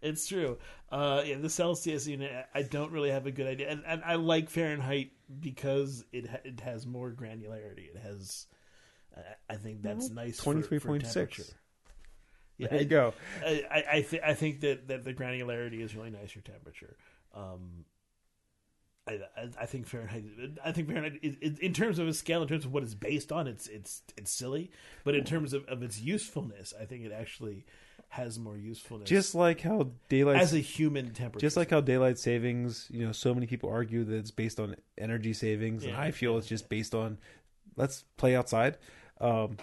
It's 0.02 0.26
true. 0.28 0.58
Uh, 0.90 1.22
yeah, 1.24 1.36
the 1.38 1.48
Celsius 1.50 2.06
unit, 2.06 2.30
I 2.54 2.62
don't 2.62 2.92
really 2.92 3.10
have 3.10 3.26
a 3.26 3.30
good 3.30 3.46
idea, 3.46 3.70
and, 3.70 3.82
and 3.86 4.02
I 4.04 4.14
like 4.16 4.50
Fahrenheit 4.50 5.10
because 5.40 6.04
it 6.12 6.28
ha- 6.28 6.38
it 6.44 6.60
has 6.60 6.86
more 6.86 7.10
granularity. 7.10 7.88
It 7.94 7.98
has, 8.02 8.46
uh, 9.16 9.20
I 9.50 9.56
think 9.56 9.82
that's 9.82 10.10
nice. 10.10 10.38
for- 10.38 10.62
for 10.62 10.78
23.6. 10.98 11.54
Yeah, 12.58 12.68
There 12.68 12.78
you 12.80 12.86
go. 12.86 13.14
I 13.44 13.64
I, 13.70 13.84
I, 13.96 14.00
th- 14.02 14.22
I 14.24 14.34
think 14.34 14.60
that, 14.60 14.88
that 14.88 15.04
the 15.04 15.12
granularity 15.12 15.80
is 15.82 15.94
really 15.94 16.10
nice 16.10 16.30
for 16.30 16.40
temperature. 16.40 16.96
Um, 17.34 17.84
I, 19.08 19.20
I, 19.60 19.66
think 19.66 19.86
Fahrenheit. 19.86 20.24
I 20.64 20.72
think 20.72 20.88
Fahrenheit, 20.88 21.20
is, 21.22 21.36
is- 21.40 21.58
in 21.58 21.72
terms 21.72 21.98
of 21.98 22.08
a 22.08 22.14
scale, 22.14 22.42
in 22.42 22.48
terms 22.48 22.64
of 22.64 22.72
what 22.72 22.82
it's 22.82 22.94
based 22.94 23.30
on, 23.30 23.46
it's 23.46 23.68
it's 23.68 24.02
it's 24.16 24.32
silly. 24.32 24.70
But 25.04 25.14
in 25.14 25.24
terms 25.24 25.52
of, 25.52 25.64
of 25.66 25.82
its 25.82 26.00
usefulness, 26.00 26.74
I 26.80 26.84
think 26.86 27.04
it 27.04 27.12
actually 27.12 27.64
has 28.08 28.38
more 28.38 28.56
usefulness. 28.56 29.08
Just 29.08 29.34
like 29.34 29.60
how 29.60 29.90
daylight 30.08 30.40
as 30.40 30.52
a 30.54 30.58
human 30.58 31.12
temperature, 31.12 31.44
just 31.44 31.56
like 31.56 31.70
how 31.70 31.80
daylight 31.80 32.18
savings, 32.18 32.88
you 32.90 33.04
know, 33.04 33.12
so 33.12 33.32
many 33.32 33.46
people 33.46 33.70
argue 33.70 34.04
that 34.04 34.16
it's 34.16 34.30
based 34.30 34.58
on 34.58 34.76
energy 34.98 35.32
savings, 35.32 35.84
and 35.84 35.92
Yeah. 35.92 36.00
I 36.00 36.10
feel 36.10 36.36
it's 36.38 36.48
just 36.48 36.68
based 36.68 36.94
on 36.94 37.18
let's 37.76 38.04
play 38.16 38.34
outside. 38.34 38.76
Um, 39.20 39.58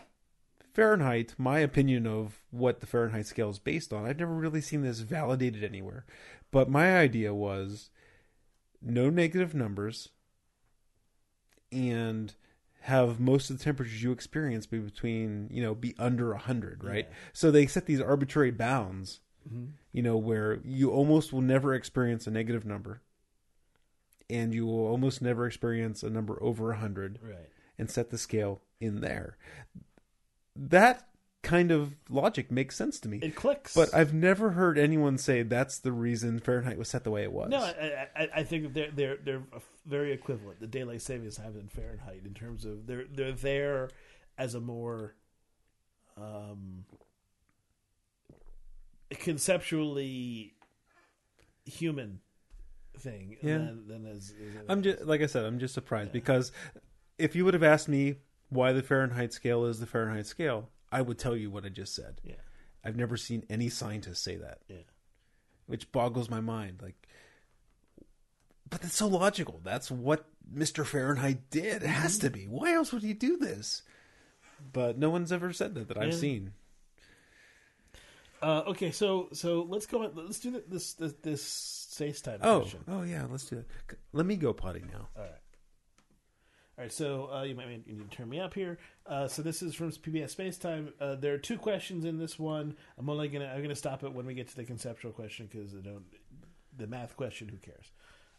Fahrenheit, 0.73 1.35
my 1.37 1.59
opinion 1.59 2.07
of 2.07 2.41
what 2.49 2.79
the 2.79 2.87
Fahrenheit 2.87 3.27
scale 3.27 3.49
is 3.49 3.59
based 3.59 3.93
on, 3.93 4.05
I've 4.05 4.19
never 4.19 4.33
really 4.33 4.61
seen 4.61 4.81
this 4.81 4.99
validated 5.01 5.63
anywhere. 5.63 6.05
But 6.51 6.69
my 6.69 6.97
idea 6.97 7.33
was 7.33 7.89
no 8.83 9.09
negative 9.09 9.53
numbers 9.55 10.09
and 11.71 12.33
have 12.81 13.19
most 13.19 13.49
of 13.49 13.57
the 13.57 13.63
temperatures 13.63 14.03
you 14.03 14.11
experience 14.11 14.65
be 14.65 14.77
between, 14.79 15.47
you 15.49 15.61
know, 15.63 15.73
be 15.73 15.95
under 15.97 16.31
100, 16.31 16.83
right? 16.83 17.07
Yeah. 17.09 17.15
So 17.31 17.49
they 17.49 17.65
set 17.65 17.85
these 17.85 18.01
arbitrary 18.01 18.51
bounds 18.51 19.21
Mhm. 19.49 19.71
you 19.91 20.01
know, 20.01 20.17
where 20.17 20.59
you 20.63 20.89
almost 20.89 21.33
will 21.33 21.41
never 21.41 21.73
experience 21.73 22.27
a 22.27 22.31
negative 22.31 22.65
number, 22.65 23.01
and 24.29 24.53
you 24.53 24.65
will 24.65 24.87
almost 24.87 25.21
never 25.21 25.45
experience 25.45 26.01
a 26.01 26.09
number 26.09 26.41
over 26.41 26.71
100, 26.71 27.19
right. 27.21 27.49
and 27.77 27.89
set 27.91 28.09
the 28.09 28.17
scale 28.17 28.61
in 28.79 29.01
there. 29.01 29.37
That 30.55 31.09
kind 31.43 31.71
of 31.71 31.93
logic 32.09 32.49
makes 32.51 32.75
sense 32.75 32.99
to 33.01 33.07
me. 33.09 33.19
It 33.21 33.35
clicks. 33.35 33.75
But 33.75 33.93
I've 33.93 34.13
never 34.13 34.51
heard 34.51 34.77
anyone 34.79 35.17
say 35.17 35.43
that's 35.43 35.77
the 35.77 35.91
reason 35.91 36.39
Fahrenheit 36.39 36.77
was 36.77 36.87
set 36.89 37.03
the 37.03 37.11
way 37.11 37.23
it 37.23 37.31
was. 37.31 37.49
no, 37.49 37.59
I, 37.61 38.07
I, 38.15 38.29
I 38.37 38.43
think 38.43 38.73
they're 38.73 38.89
they're 38.91 39.17
they're 39.17 39.43
very 39.85 40.11
equivalent. 40.13 40.59
The 40.61 40.67
daylight 40.67 41.01
savings 41.01 41.35
time 41.35 41.55
and 41.57 41.71
Fahrenheit 41.71 42.21
in 42.25 42.33
terms 42.33 42.65
of 42.65 42.87
they're 42.87 43.05
they're 43.13 43.33
there 43.33 43.89
as 44.37 44.55
a 44.55 44.59
more 44.61 45.13
um, 46.17 46.85
conceptually 49.11 50.53
human 51.65 52.19
thing 52.97 53.37
Yeah. 53.41 53.57
than, 53.57 53.87
than 53.87 54.05
as, 54.05 54.33
as 54.57 54.63
I'm 54.69 54.81
just 54.83 55.03
like 55.05 55.21
I 55.21 55.25
said, 55.27 55.45
I'm 55.45 55.59
just 55.59 55.73
surprised 55.73 56.11
because 56.11 56.51
if 57.17 57.35
you 57.35 57.45
would 57.45 57.53
have 57.53 57.63
asked 57.63 57.87
me 57.89 58.15
why 58.49 58.71
the 58.71 58.83
Fahrenheit 58.83 59.33
scale 59.33 59.65
is 59.65 59.79
the 59.79 59.85
Fahrenheit 59.85 60.25
scale, 60.27 60.69
I 60.93 61.01
would 61.01 61.17
tell 61.17 61.35
you 61.35 61.49
what 61.49 61.65
I 61.65 61.69
just 61.69 61.93
said. 61.95 62.21
yeah 62.23 62.35
I've 62.85 62.95
never 62.97 63.15
seen 63.17 63.43
any 63.49 63.69
scientist 63.69 64.21
say 64.23 64.35
that, 64.35 64.59
yeah. 64.67 64.77
which 65.67 65.91
boggles 65.93 66.29
my 66.29 66.41
mind. 66.41 66.79
Like, 66.81 66.95
but 68.69 68.81
that's 68.81 68.95
so 68.95 69.07
logical. 69.07 69.61
That's 69.63 69.89
what 69.89 70.25
Mr. 70.53 70.85
Fahrenheit 70.85 71.49
did. 71.49 71.83
It 71.83 71.87
has 71.87 72.17
to 72.19 72.29
be. 72.29 72.43
Why 72.45 72.73
else 72.73 72.91
would 72.91 73.03
he 73.03 73.13
do 73.13 73.37
this? 73.37 73.83
But 74.73 74.97
no 74.97 75.09
one's 75.09 75.31
ever 75.31 75.53
said 75.53 75.75
that 75.75 75.87
that 75.87 75.97
I've 75.97 76.11
Yeah. 76.11 76.17
seen. 76.17 76.53
Uh, 78.41 78.63
okay, 78.67 78.91
so 78.91 79.29
so 79.31 79.65
let's 79.69 79.85
go. 79.85 79.99
Let's 80.13 80.39
do 80.41 80.61
this 80.67 80.93
this, 80.95 81.13
this 81.21 81.41
space 81.41 82.19
time 82.21 82.39
Oh, 82.43 82.59
question. 82.61 82.83
oh 82.89 83.03
yeah, 83.03 83.25
let's 83.29 83.45
do 83.45 83.59
it. 83.59 83.67
Let 84.11 84.25
me 84.25 84.35
go 84.35 84.51
potty 84.51 84.81
now. 84.91 85.07
All 85.15 85.23
right. 85.23 85.31
All 86.77 86.83
right, 86.83 86.91
so 86.91 87.29
uh, 87.31 87.43
you 87.43 87.53
might 87.53 87.67
you 87.85 87.93
need 87.93 88.09
to 88.09 88.17
turn 88.17 88.29
me 88.29 88.39
up 88.39 88.53
here. 88.53 88.79
Uh, 89.05 89.27
so 89.27 89.41
this 89.41 89.61
is 89.61 89.75
from 89.75 89.91
PBS 89.91 90.31
Space 90.31 90.57
Time. 90.57 90.93
Uh, 90.99 91.15
there 91.15 91.33
are 91.33 91.37
two 91.37 91.57
questions 91.57 92.03
in 92.03 92.17
this 92.17 92.39
one. 92.39 92.75
I'm 92.97 93.09
only 93.09 93.27
gonna 93.27 93.45
I'm 93.45 93.61
gonna 93.61 93.75
stop 93.75 94.03
it 94.03 94.11
when 94.11 94.25
we 94.25 94.33
get 94.33 94.47
to 94.49 94.55
the 94.55 94.63
conceptual 94.63 95.11
question 95.11 95.47
because 95.51 95.75
I 95.75 95.81
don't 95.81 96.05
the 96.75 96.87
math 96.87 97.15
question. 97.15 97.47
Who 97.49 97.57
cares? 97.57 97.91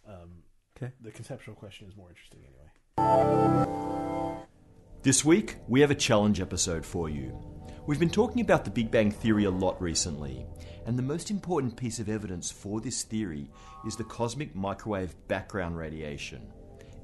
Um, 0.06 0.42
Okay. 0.76 0.92
The 1.00 1.10
conceptual 1.12 1.54
question 1.54 1.86
is 1.86 1.96
more 1.96 2.08
interesting 2.08 2.40
anyway. 2.48 2.68
This 5.02 5.24
week, 5.24 5.56
we 5.68 5.80
have 5.82 5.90
a 5.90 5.94
challenge 5.94 6.40
episode 6.40 6.84
for 6.84 7.08
you. 7.08 7.38
We've 7.86 8.00
been 8.00 8.10
talking 8.10 8.40
about 8.40 8.64
the 8.64 8.70
Big 8.70 8.90
Bang 8.90 9.10
Theory 9.10 9.44
a 9.44 9.50
lot 9.50 9.80
recently, 9.80 10.46
and 10.86 10.98
the 10.98 11.02
most 11.02 11.30
important 11.30 11.76
piece 11.76 12.00
of 12.00 12.08
evidence 12.08 12.50
for 12.50 12.80
this 12.80 13.02
theory 13.04 13.50
is 13.86 13.94
the 13.96 14.04
cosmic 14.04 14.54
microwave 14.54 15.14
background 15.28 15.76
radiation. 15.76 16.50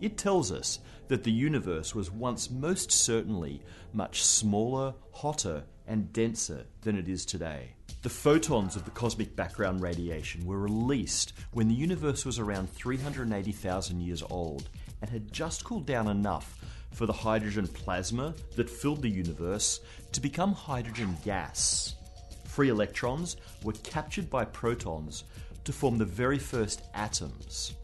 It 0.01 0.17
tells 0.17 0.51
us 0.51 0.79
that 1.09 1.25
the 1.25 1.33
universe 1.33 1.95
was 1.95 2.11
once 2.11 2.51
most 2.51 2.91
certainly 2.91 3.61
much 3.93 4.25
smaller, 4.25 4.95
hotter, 5.13 5.65
and 5.87 6.13
denser 6.13 6.65
than 6.83 6.97
it 6.97 7.09
is 7.09 7.27
today. 7.27 7.75
The 8.03 8.09
photons 8.09 8.77
of 8.77 8.85
the 8.85 8.93
cosmic 8.93 9.37
background 9.37 9.83
radiation 9.83 10.47
were 10.47 10.59
released 10.59 11.35
when 11.53 11.69
the 11.69 11.75
universe 11.75 12.25
was 12.25 12.39
around 12.39 12.71
380,000 12.71 14.01
years 14.01 14.23
old 14.31 14.71
and 15.03 15.11
had 15.11 15.33
just 15.33 15.65
cooled 15.65 15.85
down 15.85 16.09
enough 16.09 16.59
for 16.93 17.07
the 17.07 17.13
hydrogen 17.13 17.67
plasma 17.67 18.35
that 18.57 18.71
filled 18.71 19.03
the 19.03 19.09
universe 19.09 19.81
to 20.13 20.21
become 20.21 20.53
hydrogen 20.53 21.17
gas. 21.25 21.97
Free 22.45 22.71
electrons 22.71 23.37
were 23.63 23.75
captured 23.85 24.31
by 24.31 24.45
protons 24.47 25.25
to 25.65 25.73
form 25.73 25.99
the 25.99 26.05
very 26.05 26.39
first 26.39 26.83
atoms. 26.95 27.75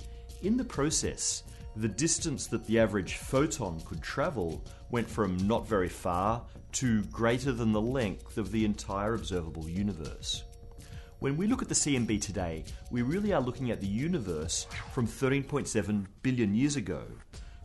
In 0.42 0.56
the 0.56 0.64
process, 0.64 1.42
the 1.76 1.88
distance 1.88 2.46
that 2.46 2.66
the 2.66 2.78
average 2.78 3.16
photon 3.16 3.80
could 3.84 4.02
travel 4.02 4.64
went 4.90 5.08
from 5.08 5.36
not 5.46 5.68
very 5.68 5.90
far 5.90 6.42
to 6.72 7.02
greater 7.04 7.52
than 7.52 7.72
the 7.72 7.80
length 7.80 8.38
of 8.38 8.50
the 8.50 8.64
entire 8.64 9.14
observable 9.14 9.68
universe. 9.68 10.44
When 11.18 11.36
we 11.36 11.46
look 11.46 11.62
at 11.62 11.68
the 11.68 11.74
CMB 11.74 12.20
today, 12.20 12.64
we 12.90 13.02
really 13.02 13.32
are 13.32 13.40
looking 13.40 13.70
at 13.70 13.80
the 13.80 13.86
universe 13.86 14.66
from 14.92 15.06
13.7 15.06 16.06
billion 16.22 16.54
years 16.54 16.76
ago. 16.76 17.02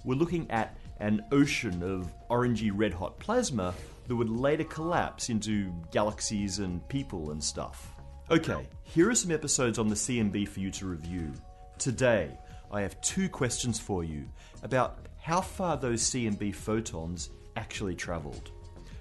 We're 0.04 0.16
looking 0.16 0.50
at 0.52 0.78
an 1.00 1.24
ocean 1.32 1.82
of 1.82 2.14
orangey 2.30 2.72
red 2.74 2.94
hot 2.94 3.20
plasma 3.20 3.74
that 4.08 4.16
would 4.16 4.30
later 4.30 4.64
collapse 4.66 5.30
into 5.30 5.74
galaxies 5.92 6.60
and 6.60 6.88
people 6.90 7.32
and 7.32 7.44
stuff. 7.44 7.94
Okay, 8.30 8.68
here 8.84 9.10
are 9.10 9.16
some 9.16 9.32
episodes 9.32 9.80
on 9.80 9.90
the 9.90 9.96
CMB 9.96 10.48
for 10.48 10.60
you 10.60 10.72
to 10.72 10.86
review. 10.86 11.34
Today, 11.78 12.38
I 12.72 12.82
have 12.82 13.00
two 13.02 13.28
questions 13.28 13.80
for 13.80 14.04
you 14.04 14.26
about 14.64 15.00
how 15.22 15.42
far 15.42 15.76
those 15.76 16.02
CMB 16.04 16.56
photons 16.56 17.30
actually 17.58 17.96
travelled. 17.96 18.52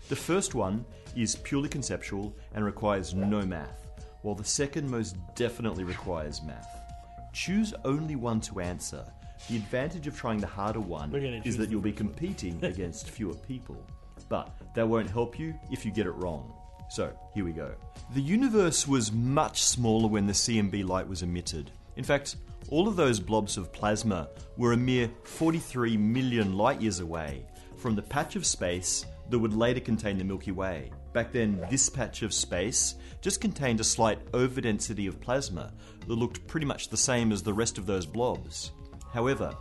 The 0.08 0.16
first 0.16 0.56
one 0.56 0.84
is 1.16 1.36
purely 1.36 1.68
conceptual 1.68 2.34
and 2.54 2.64
requires 2.64 3.14
no 3.14 3.42
math, 3.42 3.88
while 4.22 4.34
the 4.34 4.44
second 4.44 4.90
most 4.90 5.16
definitely 5.36 5.84
requires 5.84 6.42
math. 6.42 6.66
Choose 7.32 7.72
only 7.84 8.16
one 8.16 8.40
to 8.42 8.58
answer. 8.58 9.04
The 9.48 9.56
advantage 9.56 10.08
of 10.08 10.18
trying 10.18 10.40
the 10.40 10.48
harder 10.48 10.80
one 10.80 11.14
is 11.44 11.56
that 11.56 11.70
you'll 11.70 11.80
be 11.80 11.92
competing 11.92 12.58
against 12.64 13.08
fewer 13.08 13.34
people. 13.34 13.80
But 14.28 14.50
that 14.74 14.86
won't 14.86 15.10
help 15.10 15.38
you 15.38 15.54
if 15.70 15.84
you 15.84 15.92
get 15.92 16.06
it 16.06 16.12
wrong. 16.12 16.52
So, 16.90 17.16
here 17.34 17.44
we 17.44 17.52
go. 17.52 17.72
The 18.14 18.20
universe 18.20 18.86
was 18.88 19.12
much 19.12 19.62
smaller 19.62 20.08
when 20.08 20.26
the 20.26 20.32
CMB 20.32 20.86
light 20.88 21.06
was 21.06 21.22
emitted. 21.22 21.70
In 21.96 22.02
fact, 22.02 22.34
all 22.70 22.86
of 22.86 22.94
those 22.94 23.18
blobs 23.18 23.56
of 23.56 23.72
plasma 23.72 24.28
were 24.56 24.72
a 24.72 24.76
mere 24.76 25.10
43 25.24 25.96
million 25.96 26.56
light 26.56 26.80
years 26.80 27.00
away 27.00 27.44
from 27.76 27.96
the 27.96 28.02
patch 28.02 28.36
of 28.36 28.46
space 28.46 29.06
that 29.28 29.38
would 29.38 29.54
later 29.54 29.80
contain 29.80 30.18
the 30.18 30.24
Milky 30.24 30.52
Way. 30.52 30.92
Back 31.12 31.32
then, 31.32 31.64
this 31.68 31.88
patch 31.88 32.22
of 32.22 32.32
space 32.32 32.94
just 33.20 33.40
contained 33.40 33.80
a 33.80 33.84
slight 33.84 34.24
overdensity 34.32 35.08
of 35.08 35.20
plasma 35.20 35.72
that 36.06 36.14
looked 36.14 36.46
pretty 36.46 36.66
much 36.66 36.88
the 36.88 36.96
same 36.96 37.32
as 37.32 37.42
the 37.42 37.52
rest 37.52 37.76
of 37.76 37.86
those 37.86 38.06
blobs. 38.06 38.70
However, 39.12 39.56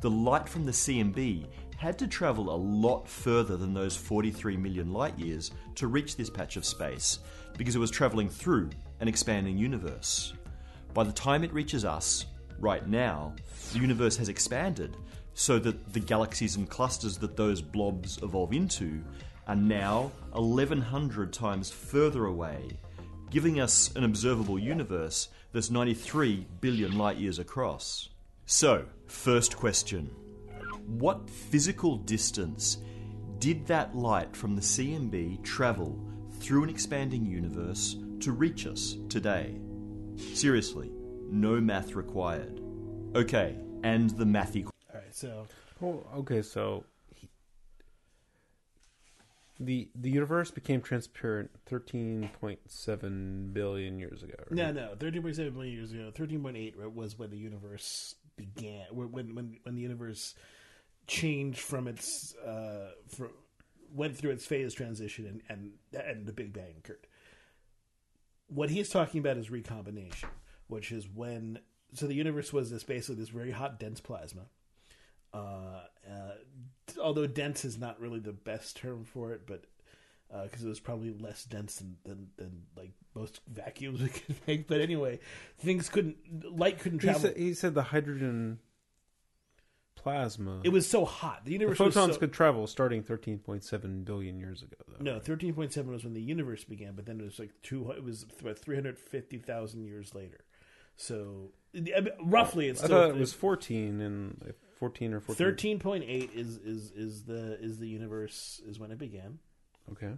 the 0.00 0.10
light 0.10 0.48
from 0.48 0.64
the 0.64 0.72
CMB 0.72 1.46
had 1.76 1.96
to 1.98 2.08
travel 2.08 2.52
a 2.52 2.56
lot 2.56 3.08
further 3.08 3.56
than 3.56 3.72
those 3.72 3.96
43 3.96 4.56
million 4.56 4.92
light 4.92 5.16
years 5.16 5.52
to 5.76 5.86
reach 5.86 6.16
this 6.16 6.30
patch 6.30 6.56
of 6.56 6.64
space 6.64 7.20
because 7.56 7.76
it 7.76 7.80
was 7.80 7.90
traveling 7.90 8.28
through 8.28 8.70
an 8.98 9.06
expanding 9.06 9.56
universe. 9.56 10.32
By 10.92 11.04
the 11.04 11.12
time 11.12 11.44
it 11.44 11.52
reaches 11.52 11.84
us, 11.84 12.26
right 12.58 12.86
now, 12.86 13.34
the 13.72 13.78
universe 13.78 14.16
has 14.16 14.28
expanded 14.28 14.96
so 15.34 15.58
that 15.58 15.92
the 15.92 16.00
galaxies 16.00 16.56
and 16.56 16.68
clusters 16.68 17.16
that 17.18 17.36
those 17.36 17.60
blobs 17.60 18.18
evolve 18.22 18.52
into 18.52 19.02
are 19.46 19.56
now 19.56 20.10
1100 20.32 21.32
times 21.32 21.70
further 21.70 22.26
away, 22.26 22.68
giving 23.30 23.60
us 23.60 23.94
an 23.96 24.04
observable 24.04 24.58
universe 24.58 25.28
that's 25.52 25.70
93 25.70 26.46
billion 26.60 26.98
light 26.98 27.16
years 27.16 27.38
across. 27.38 28.08
So, 28.46 28.84
first 29.06 29.56
question 29.56 30.06
What 30.86 31.30
physical 31.30 31.96
distance 31.96 32.78
did 33.38 33.66
that 33.66 33.94
light 33.94 34.34
from 34.34 34.56
the 34.56 34.62
CMB 34.62 35.44
travel 35.44 35.98
through 36.40 36.64
an 36.64 36.70
expanding 36.70 37.24
universe 37.24 37.96
to 38.20 38.32
reach 38.32 38.66
us 38.66 38.96
today? 39.08 39.60
Seriously, 40.34 40.90
no 41.30 41.60
math 41.60 41.94
required. 41.94 42.60
Okay, 43.14 43.56
and 43.82 44.10
the 44.10 44.24
mathy 44.24 44.64
All 44.64 44.72
right, 44.94 45.14
so 45.14 45.46
Oh, 45.80 46.04
okay, 46.16 46.42
so 46.42 46.84
he, 47.14 47.28
the 49.60 49.88
the 49.94 50.10
universe 50.10 50.50
became 50.50 50.80
transparent 50.80 51.50
13.7 51.70 53.52
billion 53.52 53.98
years 53.98 54.22
ago. 54.22 54.34
right? 54.38 54.50
no, 54.52 54.72
no, 54.72 54.94
thirteen 54.98 55.22
point 55.22 55.36
seven 55.36 55.52
billion 55.52 55.74
years 55.74 55.92
ago, 55.92 56.10
thirteen 56.14 56.42
point 56.42 56.56
eight 56.56 56.74
was 56.92 57.18
when 57.18 57.30
the 57.30 57.38
universe 57.38 58.14
began. 58.36 58.86
When 58.90 59.12
when 59.34 59.58
when 59.62 59.74
the 59.74 59.82
universe 59.82 60.34
changed 61.06 61.60
from 61.60 61.88
its 61.88 62.34
uh, 62.36 62.90
from, 63.08 63.30
went 63.94 64.16
through 64.16 64.32
its 64.32 64.44
phase 64.44 64.74
transition 64.74 65.26
and, 65.26 65.42
and 65.48 66.04
and 66.04 66.26
the 66.26 66.32
Big 66.32 66.52
Bang 66.52 66.74
occurred. 66.78 67.06
What 68.48 68.70
he's 68.70 68.88
talking 68.88 69.20
about 69.20 69.36
is 69.36 69.50
recombination, 69.50 70.28
which 70.68 70.92
is 70.92 71.08
when 71.08 71.58
so 71.94 72.06
the 72.06 72.14
universe 72.14 72.52
was 72.52 72.70
this 72.70 72.84
basically 72.84 73.16
this 73.16 73.30
very 73.30 73.50
hot 73.50 73.78
dense 73.80 74.00
plasma. 74.00 74.42
Uh, 75.32 75.82
uh, 76.08 76.32
although 77.02 77.26
dense 77.26 77.64
is 77.64 77.78
not 77.78 78.00
really 78.00 78.20
the 78.20 78.32
best 78.32 78.76
term 78.76 79.04
for 79.04 79.32
it, 79.32 79.42
but 79.46 79.64
because 80.44 80.64
it 80.64 80.68
was 80.68 80.80
probably 80.80 81.12
less 81.12 81.44
dense 81.44 81.76
than, 81.76 81.96
than, 82.04 82.28
than 82.36 82.62
like 82.76 82.92
most 83.14 83.40
vacuums 83.48 84.00
we 84.02 84.08
could 84.08 84.36
make. 84.46 84.68
But 84.68 84.80
anyway, 84.80 85.20
things 85.58 85.88
couldn't 85.88 86.16
light 86.56 86.78
couldn't 86.78 87.00
He 87.00 87.06
travel. 87.06 87.22
said, 87.22 87.36
he 87.36 87.54
said 87.54 87.74
the 87.74 87.84
hydrogen 87.84 88.58
plasma. 89.94 90.60
it 90.64 90.68
was 90.70 90.88
so 90.88 91.04
hot. 91.04 91.44
The 91.44 91.48
the 91.50 91.52
universe 91.54 91.78
photons 91.78 92.08
was 92.08 92.16
so, 92.16 92.20
could 92.20 92.32
travel 92.32 92.66
starting 92.66 93.02
13.7 93.02 94.04
billion 94.04 94.38
years 94.38 94.62
ago. 94.62 94.76
Though. 94.86 95.04
No, 95.04 95.18
thirteen 95.18 95.54
point 95.54 95.72
seven 95.72 95.92
was 95.92 96.04
when 96.04 96.14
the 96.14 96.22
universe 96.22 96.64
began, 96.64 96.94
but 96.94 97.06
then 97.06 97.20
it 97.20 97.24
was 97.24 97.38
like 97.38 97.50
two. 97.62 97.90
It 97.90 98.04
was 98.04 98.24
about 98.40 98.58
three 98.58 98.76
hundred 98.76 98.98
fifty 98.98 99.38
thousand 99.38 99.84
years 99.84 100.14
later. 100.14 100.44
So 100.98 101.52
roughly, 102.20 102.68
it's 102.68 102.82
I 102.82 102.86
still 102.86 102.98
thought 103.02 103.10
it 103.10 103.16
was 103.16 103.32
14 103.32 104.00
and 104.00 104.54
14 104.78 105.14
or 105.14 105.20
14. 105.20 105.36
thirteen 105.36 105.78
point 105.78 106.04
eight 106.06 106.30
is 106.34 106.56
is 106.58 106.90
is 106.90 107.22
the 107.22 107.56
is 107.62 107.78
the 107.78 107.88
universe 107.88 108.60
is 108.66 108.78
when 108.78 108.90
it 108.90 108.98
began. 108.98 109.38
Okay. 109.92 110.12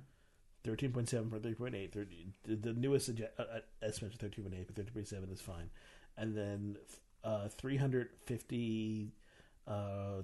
13.7 0.66 1.30
for 1.30 1.38
13.8. 1.38 1.90
13, 1.90 2.32
the, 2.44 2.56
the 2.56 2.72
newest 2.74 3.14
adje- 3.14 3.28
uh, 3.38 3.42
uh, 3.42 3.60
estimate 3.82 4.12
is 4.12 4.18
13.8, 4.18 4.66
but 4.66 4.94
13.7 4.94 5.32
is 5.32 5.40
fine. 5.40 5.70
And 6.18 6.36
then 6.36 6.76
uh, 7.24 7.48
350, 7.48 9.12
uh, 9.66 9.72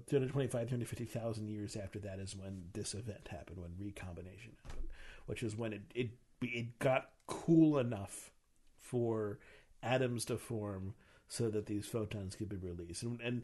325, 0.06 0.50
350,000 0.68 1.48
years 1.48 1.74
after 1.74 1.98
that 2.00 2.18
is 2.18 2.36
when 2.36 2.64
this 2.74 2.92
event 2.92 3.28
happened, 3.30 3.60
when 3.60 3.70
recombination 3.78 4.52
happened, 4.66 4.88
which 5.24 5.42
is 5.42 5.56
when 5.56 5.72
it, 5.72 5.82
it, 5.94 6.10
it 6.42 6.78
got 6.80 7.08
cool 7.26 7.78
enough 7.78 8.30
for 8.78 9.38
atoms 9.86 10.24
to 10.26 10.36
form 10.36 10.94
so 11.28 11.50
that 11.50 11.66
these 11.66 11.86
photons 11.86 12.36
could 12.36 12.48
be 12.48 12.56
released. 12.56 13.02
And, 13.02 13.20
and 13.20 13.42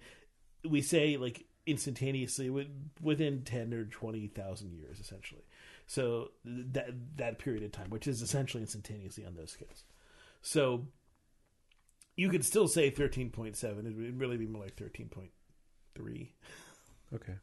we 0.69 0.83
say 0.83 1.17
like 1.17 1.47
instantaneously 1.67 2.51
within 3.01 3.43
10 3.43 3.73
or 3.73 3.85
20,000 3.85 4.73
years 4.73 5.01
essentially. 5.01 5.43
So 5.87 6.31
that 6.45 6.91
that 7.17 7.39
period 7.39 7.63
of 7.65 7.73
time, 7.73 7.91
which 7.91 8.07
is 8.07 8.23
essentially 8.23 8.63
instantaneously 8.63 9.27
on 9.27 9.35
those 9.35 9.51
scales. 9.51 9.85
So 10.41 10.87
you 12.17 12.29
could 12.29 12.45
still 12.45 12.69
say 12.69 12.91
13.7. 12.91 13.63
It 13.65 13.97
would 13.97 14.21
really 14.21 14.37
be 14.37 14.47
more 14.47 14.65
like 14.65 14.77
13.3. 14.77 16.29
Okay. 17.15 17.35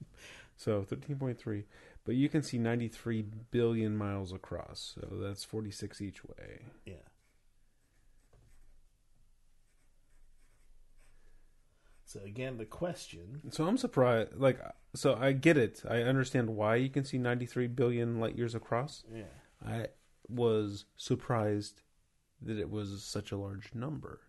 So 0.58 0.82
13.3, 0.82 1.64
but 2.04 2.16
you 2.16 2.28
can 2.28 2.44
see 2.44 2.58
93 2.58 3.26
billion 3.52 3.96
miles 3.96 4.34
across. 4.34 4.96
So 4.96 5.08
that's 5.16 5.44
46 5.44 6.02
each 6.02 6.26
way. 6.26 6.66
Yeah. 6.86 6.96
So 12.10 12.22
again, 12.26 12.58
the 12.58 12.66
question. 12.66 13.40
So 13.52 13.68
I'm 13.68 13.78
surprised. 13.78 14.36
Like, 14.36 14.60
so 14.96 15.14
I 15.14 15.32
get 15.32 15.58
it. 15.58 15.84
I 15.88 15.98
understand 15.98 16.50
why 16.50 16.78
you 16.78 16.90
can 16.90 17.06
see 17.06 17.20
93 17.20 17.68
billion 17.68 18.20
light 18.20 18.36
years 18.36 18.56
across. 18.56 19.04
Yeah. 19.14 19.26
I 19.64 19.90
was 20.28 20.86
surprised 20.98 21.84
that 22.42 22.58
it 22.58 22.72
was 22.72 23.04
such 23.04 23.32
a 23.32 23.38
large 23.38 23.76
number. 23.76 24.22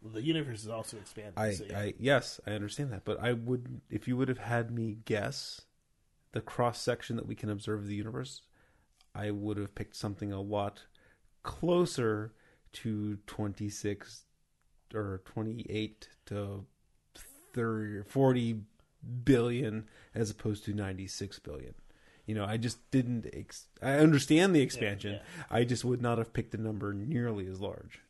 Well, 0.00 0.14
the 0.14 0.22
universe 0.22 0.62
is 0.62 0.70
also 0.70 0.96
expanding. 0.96 1.34
I, 1.36 1.52
so 1.52 1.64
yeah. 1.68 1.78
I, 1.78 1.94
yes, 1.98 2.40
I 2.46 2.52
understand 2.52 2.92
that, 2.92 3.04
but 3.04 3.22
I 3.22 3.34
would, 3.34 3.82
if 3.90 4.08
you 4.08 4.16
would 4.16 4.28
have 4.28 4.38
had 4.38 4.70
me 4.70 4.96
guess 5.04 5.60
the 6.32 6.40
cross 6.40 6.80
section 6.80 7.16
that 7.16 7.26
we 7.26 7.34
can 7.34 7.50
observe 7.50 7.80
of 7.80 7.88
the 7.88 7.94
universe, 7.94 8.40
I 9.14 9.32
would 9.32 9.58
have 9.58 9.74
picked 9.74 9.96
something 9.96 10.32
a 10.32 10.40
lot 10.40 10.86
closer 11.42 12.32
to 12.72 13.18
26 13.26 14.22
or 14.94 15.20
28 15.26 16.08
to 16.24 16.64
30 17.58 18.02
40 18.08 18.60
billion 19.24 19.88
as 20.14 20.30
opposed 20.30 20.64
to 20.64 20.72
96 20.72 21.38
billion. 21.40 21.74
You 22.26 22.34
know, 22.34 22.44
I 22.44 22.58
just 22.58 22.90
didn't. 22.90 23.26
Ex- 23.32 23.68
I 23.82 23.94
understand 23.94 24.54
the 24.54 24.60
expansion. 24.60 25.14
yeah. 25.14 25.44
I 25.50 25.64
just 25.64 25.84
would 25.84 26.02
not 26.02 26.18
have 26.18 26.32
picked 26.32 26.54
a 26.54 26.60
number 26.60 26.92
nearly 26.92 27.46
as 27.46 27.60
large. 27.60 28.00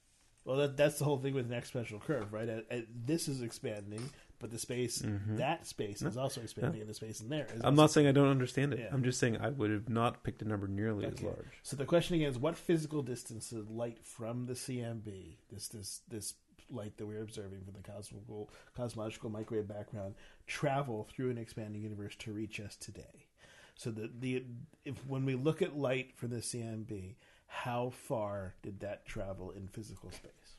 Well, 0.45 0.57
that, 0.57 0.77
that's 0.77 0.99
the 0.99 1.05
whole 1.05 1.19
thing 1.19 1.35
with 1.35 1.51
an 1.51 1.61
exponential 1.61 2.01
curve, 2.01 2.33
right? 2.33 2.49
Uh, 2.49 2.61
uh, 2.71 2.81
this 3.05 3.29
is 3.29 3.43
expanding, 3.43 4.11
but 4.39 4.51
the 4.51 4.59
space, 4.59 5.05
that 5.37 5.67
space, 5.67 6.01
is 6.01 6.17
also 6.17 6.41
expanding, 6.41 6.81
and 6.81 6.89
the 6.89 6.95
space 6.95 7.21
in 7.21 7.29
there 7.29 7.45
is. 7.45 7.53
Mm-hmm. 7.53 7.67
I'm 7.67 7.75
not 7.75 7.91
saying 7.91 8.07
I 8.07 8.13
don't 8.13 8.29
understand 8.29 8.73
it. 8.73 8.81
Yeah. 8.81 8.89
I'm 8.91 9.05
just 9.05 9.21
saying 9.21 9.37
I 9.37 9.51
would 9.51 9.71
have 9.71 9.89
not 9.89 10.25
picked 10.25 10.43
a 10.43 10.49
number 10.49 10.67
nearly 10.67 11.05
as 11.05 11.23
large. 11.23 11.61
So 11.63 11.77
the 11.77 11.85
question 11.85 12.17
again 12.17 12.31
is, 12.31 12.39
what 12.39 12.57
physical 12.57 13.03
distance 13.03 13.51
does 13.51 13.69
light 13.69 13.99
from 14.03 14.47
the 14.47 14.55
CMB, 14.55 15.37
this 15.53 15.69
this 15.69 16.01
this 16.09 16.35
light 16.71 16.97
that 16.97 17.07
we're 17.07 17.23
observing 17.23 17.63
from 17.65 17.75
the 17.75 17.83
cosmical 17.89 18.51
cosmological 18.77 19.31
microwave 19.31 19.69
background, 19.69 20.15
travel 20.47 21.09
through 21.11 21.31
an 21.31 21.39
expanding 21.39 21.83
universe 21.83 22.15
to 22.17 22.33
reach 22.33 22.61
us 22.61 22.77
today? 22.77 23.27
So 23.75 23.91
the 23.91 24.11
the 24.19 24.45
if 24.85 25.05
when 25.07 25.25
we 25.25 25.35
look 25.35 25.63
at 25.63 25.77
light 25.77 26.17
from 26.17 26.31
the 26.31 26.39
CMB, 26.39 27.15
how 27.47 27.91
far 27.91 28.55
did 28.63 28.81
that 28.81 29.07
travel 29.07 29.51
in 29.53 29.69
physical 29.69 30.11
space? 30.11 30.57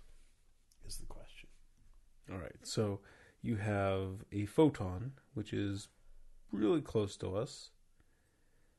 Is 0.87 0.97
the 0.97 1.05
question. 1.05 1.49
All 2.31 2.37
right. 2.39 2.55
So 2.63 2.99
you 3.41 3.57
have 3.57 4.23
a 4.31 4.45
photon, 4.45 5.11
which 5.33 5.53
is 5.53 5.87
really 6.51 6.81
close 6.81 7.15
to 7.17 7.35
us, 7.35 7.69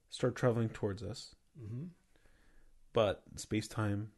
start 0.09 0.35
traveling 0.37 0.69
towards 0.71 1.03
us, 1.03 1.35
Mm-hmm. 1.61 1.85
but 2.93 3.23
space 3.37 3.69
time 3.69 4.13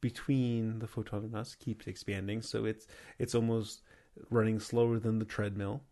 between 0.00 0.78
the 0.78 0.86
photon 0.86 1.24
and 1.24 1.34
us 1.36 1.54
keeps 1.54 1.86
expanding. 1.86 2.42
So 2.42 2.64
it's 2.64 2.86
it's 3.18 3.34
almost 3.34 3.82
running 4.30 4.60
slower 4.60 4.98
than 4.98 5.18
the 5.18 5.24
treadmill. 5.24 5.82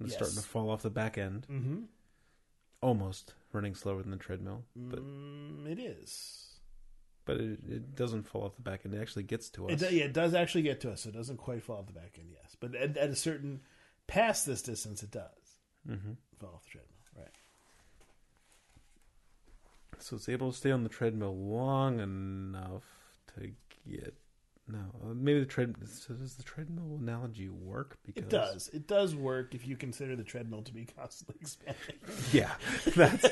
It's 0.00 0.10
Yes. 0.12 0.16
starting 0.16 0.36
to 0.36 0.42
fall 0.42 0.70
off 0.70 0.82
the 0.82 0.90
back 0.90 1.16
end. 1.18 1.46
Mm-hmm. 1.50 1.82
Almost 2.82 3.34
running 3.52 3.74
slower 3.74 4.02
than 4.02 4.10
the 4.10 4.18
treadmill, 4.18 4.64
but 4.76 4.98
Mm, 5.00 5.66
it 5.66 5.78
is. 5.78 6.42
but 7.24 7.38
it, 7.38 7.58
it 7.68 7.96
doesn't 7.96 8.24
fall 8.24 8.44
off 8.44 8.54
the 8.54 8.62
back 8.62 8.82
end. 8.84 8.94
It 8.94 9.00
actually 9.00 9.22
gets 9.24 9.48
to 9.50 9.66
us. 9.66 9.82
It, 9.82 9.88
do- 9.88 9.96
yeah, 9.96 10.04
it 10.04 10.12
does 10.12 10.34
actually 10.34 10.62
get 10.62 10.80
to 10.82 10.90
us. 10.92 11.00
So 11.02 11.08
it 11.08 11.14
doesn't 11.14 11.38
quite 11.38 11.62
fall 11.62 11.78
off 11.78 11.86
the 11.86 11.92
back 11.94 12.16
end, 12.18 12.28
yes. 12.30 12.54
But 12.60 12.74
at, 12.74 12.96
at 12.98 13.08
a 13.10 13.16
certain 13.16 13.62
past 14.06 14.44
this 14.46 14.60
distance, 14.62 15.02
it 15.02 15.10
does 15.10 15.58
hmm 15.86 16.12
fall 16.38 16.52
off 16.54 16.64
the 16.64 16.70
treadmill, 16.70 16.92
right? 17.16 17.32
So 19.98 20.16
it's 20.16 20.28
able 20.28 20.52
to 20.52 20.56
stay 20.56 20.70
on 20.70 20.82
the 20.82 20.88
treadmill 20.90 21.34
long 21.36 21.98
enough 22.00 22.84
to 23.40 23.50
get. 23.90 24.14
No, 24.68 24.78
uh, 25.04 25.14
maybe 25.14 25.38
the 25.38 25.46
tread. 25.46 25.76
So 25.88 26.14
does 26.14 26.34
the 26.34 26.42
treadmill 26.42 26.98
analogy 27.00 27.48
work? 27.48 27.98
Because 28.04 28.24
It 28.24 28.30
does. 28.30 28.68
It 28.72 28.88
does 28.88 29.14
work 29.14 29.54
if 29.54 29.64
you 29.64 29.76
consider 29.76 30.16
the 30.16 30.24
treadmill 30.24 30.62
to 30.62 30.74
be 30.74 30.86
constantly 30.86 31.36
expanding. 31.40 31.76
Yeah, 32.32 32.50
that's 32.96 33.28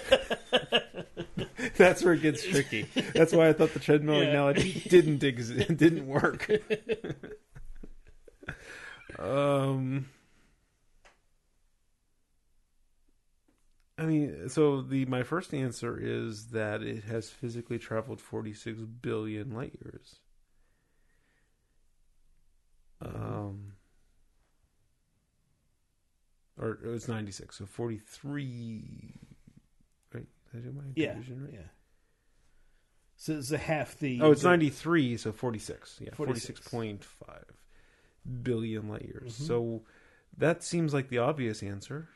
that's 1.77 2.05
where 2.05 2.15
it 2.15 2.23
gets 2.23 2.45
tricky. 2.45 2.87
That's 3.15 3.33
why 3.33 3.49
I 3.49 3.53
thought 3.53 3.73
the 3.73 3.81
treadmill 3.81 4.23
Yeah. 4.23 4.29
analogy 4.31 4.81
didn't 4.89 5.25
exist, 5.25 5.77
didn't 5.77 6.07
work. 6.07 6.49
um, 9.19 10.07
I 13.97 14.07
mean, 14.07 14.49
so 14.49 14.83
the 14.83 15.05
my 15.07 15.23
first 15.23 15.55
answer 15.55 15.97
is 16.01 16.49
that 16.49 16.83
it 16.83 17.05
has 17.05 17.31
physically 17.31 17.79
traveled 17.79 18.21
46 18.21 18.81
billion 18.81 19.51
light 19.55 19.79
years. 19.85 20.17
Um, 23.01 23.75
or 26.59 26.71
it 26.83 26.87
was 26.89 27.09
96, 27.09 27.57
so 27.59 27.67
43. 27.67 29.15
Right? 30.13 30.27
Did 30.53 30.59
I 30.59 30.61
do 30.65 30.73
my 30.73 30.83
Yeah, 30.97 31.13
division 31.15 31.45
right? 31.45 31.53
yeah. 31.55 31.61
So 33.17 33.35
it's 33.35 33.53
a 33.53 33.59
half 33.59 33.99
the. 33.99 34.21
Oh, 34.21 34.33
it's 34.33 34.43
the- 34.43 34.49
93, 34.49 35.17
so 35.17 35.33
46. 35.33 35.99
Yeah, 36.01 36.11
46. 36.15 36.61
46.5 36.61 37.45
billion 38.43 38.89
light 38.89 39.03
years. 39.03 39.39
Mhm. 39.39 39.47
So 39.47 39.83
that 40.37 40.63
seems 40.65 40.93
like 40.95 41.09
the 41.11 41.19
obvious 41.19 41.63
answer. 41.63 42.09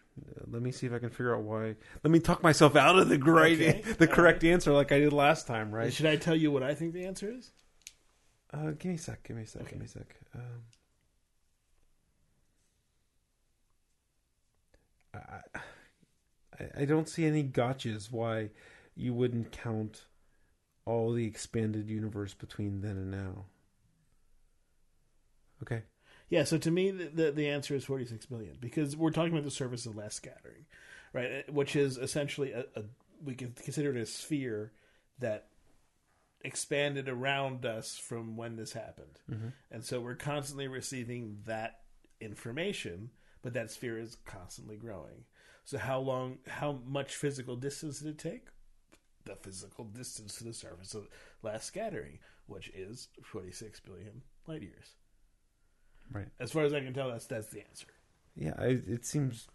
Let 0.47 0.63
me 0.63 0.73
see 0.73 0.87
if 0.87 0.93
I 0.93 0.99
can 0.99 1.11
figure 1.11 1.35
out 1.35 1.43
why. 1.43 1.77
Let 2.03 2.11
me 2.11 2.21
talk 2.21 2.43
myself 2.43 2.77
out 2.77 2.99
of 2.99 3.09
the 3.09 3.19
right, 3.19 3.53
Okay, 3.55 3.83
the 3.99 4.07
all 4.09 4.15
correct 4.15 4.45
answer, 4.45 4.73
like 4.73 4.93
I 4.93 4.99
did 4.99 5.13
last 5.13 5.47
time, 5.47 5.73
right? 5.73 5.93
Should 5.93 6.07
I 6.07 6.17
tell 6.17 6.37
you 6.37 6.51
what 6.51 6.63
I 6.63 6.75
think 6.75 6.93
the 6.93 7.05
answer 7.05 7.31
is? 7.31 7.53
Uh, 8.53 8.71
give 8.71 8.87
me 8.87 8.95
a 8.95 8.99
sec. 8.99 9.23
Give 9.25 9.37
me 9.37 9.43
a 9.43 9.47
sec. 9.47 9.63
Okay. 9.63 9.71
Give 9.73 9.81
me 9.81 9.85
a 9.85 9.89
sec. 9.89 10.17
Um, 10.35 10.43
I, 15.15 15.61
I 16.59 16.83
I 16.83 16.85
don't 16.87 17.09
see 17.09 17.25
any 17.25 17.45
gotchas 17.45 18.11
why 18.11 18.51
you 18.97 19.15
wouldn't 19.15 19.53
count 19.53 20.07
all 20.85 21.13
the 21.13 21.27
expanded 21.27 21.89
universe 21.89 22.35
between 22.35 22.81
then 22.81 22.97
and 22.97 23.11
now. 23.11 23.45
Okay. 25.63 25.83
Yeah, 26.31 26.45
so 26.45 26.59
to 26.59 26.71
me, 26.71 26.91
the, 26.91 27.31
the, 27.33 27.49
answer 27.49 27.75
is 27.75 27.85
46 27.85 28.27
billion 28.27 28.57
because 28.61 28.97
we're 28.97 29.11
talking 29.11 29.33
about 29.33 29.45
the 29.45 29.51
surface 29.51 29.87
of 29.87 29.97
last 29.97 30.17
scattering, 30.17 30.67
right? 31.13 31.45
Uh, 31.49 31.53
Which 31.53 31.75
is 31.75 31.97
essentially 31.97 32.53
a, 32.53 32.67
a 32.77 32.83
we 33.25 33.35
can 33.35 33.53
consider 33.53 33.97
it 33.97 34.01
a 34.01 34.07
sphere 34.07 34.73
that 35.19 35.49
expanded 36.43 37.09
around 37.09 37.67
us 37.67 37.97
from 37.97 38.37
when 38.37 38.57
this 38.57 38.73
happened. 38.73 39.19
And 39.71 39.85
so 39.85 40.01
we're 40.01 40.15
constantly 40.15 40.69
receiving 40.69 41.39
that 41.47 41.81
information, 42.21 43.11
but 43.43 43.55
that 43.55 43.71
sphere 43.71 43.99
is 43.99 44.17
constantly 44.25 44.77
growing. 44.77 45.25
So 45.65 45.79
how 45.79 45.99
long, 45.99 46.39
how 46.47 46.79
much 46.87 47.17
physical 47.17 47.57
distance 47.57 47.99
did 47.99 48.09
it 48.09 48.19
take? 48.19 48.49
The 49.25 49.35
physical 49.35 49.85
distance 49.85 50.37
to 50.37 50.45
the 50.45 50.55
surface 50.55 50.95
of 50.95 51.09
last 51.43 51.67
scattering, 51.67 52.21
which 52.47 52.69
is 52.69 53.09
46 53.25 53.81
billion 53.81 54.23
light 54.47 54.63
years. 54.63 54.95
Right. 56.13 56.29
As 56.41 56.51
far 56.51 56.65
as 56.65 56.73
I 56.73 56.81
can 56.81 56.95
tell, 56.95 57.11
that's 57.11 57.27
that's 57.27 57.49
the 57.49 57.61
answer. 57.61 57.87
Yeah. 58.37 58.55
I, 58.59 58.67
it 58.67 59.05
seems. 59.05 59.49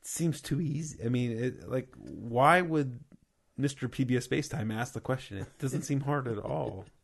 It 0.00 0.06
seems 0.06 0.40
too 0.40 0.60
easy. 0.60 0.98
I 1.04 1.08
mean, 1.08 1.30
it, 1.30 1.68
like, 1.68 1.88
why 1.96 2.60
would 2.60 3.00
Mr. 3.58 3.88
PBS 3.88 4.28
Spacetime 4.28 4.74
ask 4.74 4.94
the 4.94 5.00
question? 5.00 5.38
It 5.38 5.58
doesn't 5.58 5.82
seem 5.82 6.00
hard 6.00 6.28
at 6.28 6.38
all. 6.38 6.86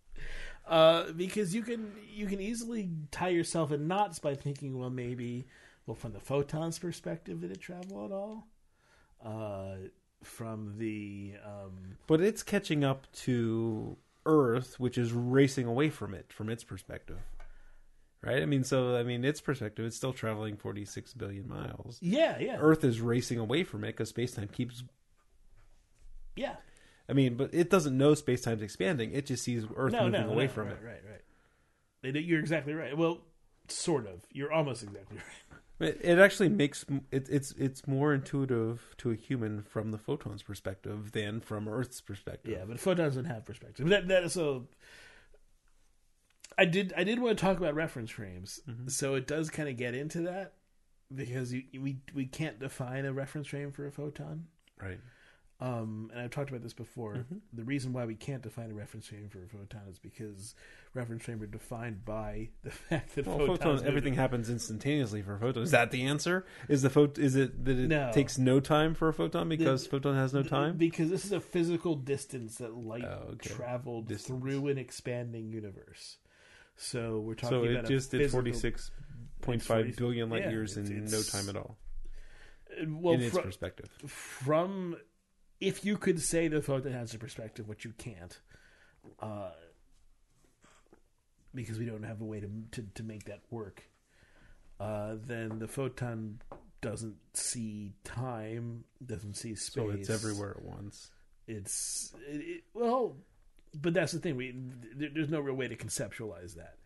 Uh, 0.66 1.12
because 1.12 1.54
you 1.54 1.62
can 1.62 1.90
you 2.12 2.26
can 2.26 2.42
easily 2.42 2.90
tie 3.10 3.30
yourself 3.30 3.72
in 3.72 3.88
knots 3.88 4.18
by 4.18 4.34
thinking, 4.34 4.78
well, 4.78 4.90
maybe, 4.90 5.46
well, 5.86 5.94
from 5.94 6.12
the 6.12 6.20
photon's 6.20 6.78
perspective, 6.78 7.40
did 7.40 7.50
it 7.50 7.58
travel 7.58 8.04
at 8.04 8.12
all? 8.12 8.46
Uh, 9.24 9.88
from 10.22 10.74
the 10.76 11.32
um, 11.42 11.96
But 12.06 12.20
it's 12.20 12.42
catching 12.42 12.84
up 12.84 13.10
to 13.20 13.96
Earth, 14.28 14.78
which 14.78 14.96
is 14.98 15.12
racing 15.12 15.66
away 15.66 15.88
from 15.90 16.14
it 16.14 16.32
from 16.32 16.48
its 16.50 16.62
perspective. 16.62 17.18
Right? 18.22 18.42
I 18.42 18.46
mean, 18.46 18.62
so 18.64 18.96
I 18.96 19.02
mean, 19.02 19.24
its 19.24 19.40
perspective, 19.40 19.86
it's 19.86 19.96
still 19.96 20.12
traveling 20.12 20.56
46 20.56 21.14
billion 21.14 21.48
miles. 21.48 21.98
yeah, 22.00 22.38
yeah, 22.38 22.58
Earth 22.60 22.84
is 22.84 23.00
racing 23.00 23.38
away 23.38 23.64
from 23.64 23.84
it 23.84 23.88
because 23.88 24.10
space-time 24.10 24.48
keeps 24.48 24.84
yeah. 26.36 26.54
I 27.08 27.14
mean, 27.14 27.36
but 27.36 27.54
it 27.54 27.70
doesn't 27.70 27.96
know 27.96 28.14
space-time's 28.14 28.62
expanding. 28.62 29.12
It 29.12 29.26
just 29.26 29.42
sees 29.42 29.64
Earth 29.74 29.92
No, 29.92 30.04
moving 30.04 30.26
no, 30.26 30.30
away 30.30 30.44
no, 30.44 30.52
from 30.52 30.68
right, 30.68 30.76
it. 30.76 30.84
Right, 30.84 32.14
right. 32.14 32.24
You're 32.24 32.38
exactly 32.40 32.74
right. 32.74 32.96
Well, 32.96 33.20
sort 33.68 34.06
of. 34.06 34.24
You're 34.32 34.52
almost 34.52 34.82
exactly 34.82 35.16
right. 35.16 35.47
It, 35.80 36.00
it 36.02 36.18
actually 36.18 36.48
makes 36.48 36.84
it, 37.12 37.28
it's 37.30 37.52
it's 37.52 37.86
more 37.86 38.12
intuitive 38.12 38.94
to 38.98 39.12
a 39.12 39.14
human 39.14 39.62
from 39.62 39.92
the 39.92 39.98
photon's 39.98 40.42
perspective 40.42 41.12
than 41.12 41.40
from 41.40 41.68
Earth's 41.68 42.00
perspective. 42.00 42.52
Yeah, 42.52 42.64
but 42.66 42.80
photons 42.80 43.14
don't 43.14 43.26
have 43.26 43.44
perspective. 43.44 43.88
That 43.88 44.08
that 44.08 44.24
is 44.24 44.32
so. 44.32 44.66
I 46.56 46.64
did 46.64 46.92
I 46.96 47.04
did 47.04 47.20
want 47.20 47.38
to 47.38 47.44
talk 47.44 47.56
about 47.58 47.74
reference 47.74 48.10
frames, 48.10 48.60
Mm-hmm. 48.68 48.88
so 48.88 49.14
it 49.14 49.26
does 49.28 49.50
kind 49.50 49.68
of 49.68 49.76
get 49.76 49.94
into 49.94 50.22
that 50.22 50.54
because 51.14 51.52
you, 51.52 51.62
we 51.80 51.98
we 52.12 52.26
can't 52.26 52.58
define 52.58 53.04
a 53.04 53.12
reference 53.12 53.46
frame 53.46 53.70
for 53.70 53.86
a 53.86 53.92
photon. 53.92 54.46
Right. 54.82 54.98
Um, 55.60 56.10
and 56.12 56.20
I've 56.22 56.30
talked 56.30 56.50
about 56.50 56.62
this 56.62 56.72
before. 56.72 57.14
Mm-hmm. 57.14 57.36
The 57.52 57.64
reason 57.64 57.92
why 57.92 58.04
we 58.04 58.14
can't 58.14 58.42
define 58.42 58.70
a 58.70 58.74
reference 58.74 59.08
frame 59.08 59.28
for 59.28 59.42
a 59.42 59.48
photon 59.48 59.82
is 59.90 59.98
because 59.98 60.54
reference 60.94 61.24
frame 61.24 61.42
are 61.42 61.46
defined 61.46 62.04
by 62.04 62.50
the 62.62 62.70
fact 62.70 63.16
that 63.16 63.26
Well, 63.26 63.38
photons 63.38 63.80
move 63.80 63.88
everything 63.88 64.14
happens 64.14 64.48
instantaneously 64.50 65.20
for 65.22 65.34
a 65.34 65.40
photon. 65.40 65.64
Is 65.64 65.72
that 65.72 65.90
the 65.90 66.04
answer? 66.04 66.46
Is 66.68 66.82
the 66.82 66.90
photo? 66.90 67.20
Is 67.20 67.34
it 67.34 67.64
that 67.64 67.76
it 67.76 67.88
No. 67.88 68.12
takes 68.12 68.38
no 68.38 68.60
time 68.60 68.94
for 68.94 69.08
a 69.08 69.12
photon 69.12 69.48
because 69.48 69.82
The- 69.82 69.90
photon 69.90 70.14
has 70.14 70.32
no 70.32 70.44
time? 70.44 70.76
because 70.76 71.10
this 71.10 71.24
is 71.24 71.32
a 71.32 71.40
physical 71.40 71.96
distance 71.96 72.58
that 72.58 72.76
light 72.76 73.04
Oh, 73.04 73.30
okay. 73.32 73.50
traveled 73.52 74.06
Distance. 74.06 74.40
through 74.40 74.68
an 74.68 74.78
expanding 74.78 75.48
universe. 75.48 76.18
So 76.76 77.18
we're 77.18 77.34
talking 77.34 77.58
so 77.58 77.64
about 77.64 77.84
it 77.84 77.88
just 77.88 78.12
did 78.12 78.30
forty 78.30 78.52
six 78.52 78.92
point 79.40 79.62
It's 79.62 79.66
five 79.66 79.86
40 79.86 79.92
billion 79.96 80.30
light 80.30 80.42
yeah, 80.42 80.50
years 80.50 80.76
in 80.76 80.86
it's- 80.86 81.10
no 81.10 81.20
time 81.22 81.48
at 81.48 81.56
all 81.56 81.76
Uh, 82.80 82.84
Well, 82.88 83.14
in 83.14 83.22
its 83.22 83.36
perspective. 83.36 83.88
from 84.06 84.96
if 85.60 85.84
you 85.84 85.96
could 85.96 86.20
say 86.20 86.48
the 86.48 86.62
photon 86.62 86.92
has 86.92 87.14
a 87.14 87.18
perspective, 87.18 87.68
which 87.68 87.84
you 87.84 87.92
can't, 87.98 88.38
uh, 89.20 89.50
because 91.54 91.78
we 91.78 91.86
don't 91.86 92.04
have 92.04 92.20
a 92.20 92.24
way 92.24 92.40
to 92.40 92.48
to, 92.72 92.82
to 92.94 93.02
make 93.02 93.24
that 93.24 93.40
work, 93.50 93.82
uh, 94.80 95.16
then 95.26 95.58
the 95.58 95.68
photon 95.68 96.40
doesn't 96.80 97.16
see 97.34 97.92
time, 98.04 98.84
doesn't 99.04 99.34
see 99.34 99.54
space. 99.54 99.84
So 99.84 99.90
it's 99.90 100.10
everywhere 100.10 100.56
at 100.56 100.62
once. 100.62 101.10
It's 101.46 102.14
it, 102.28 102.40
it, 102.40 102.64
well, 102.74 103.16
but 103.74 103.94
that's 103.94 104.12
the 104.12 104.20
thing. 104.20 104.36
We 104.36 104.54
there, 104.94 105.10
there's 105.12 105.30
no 105.30 105.40
real 105.40 105.56
way 105.56 105.68
to 105.68 105.76
conceptualize 105.76 106.54
that. 106.54 106.76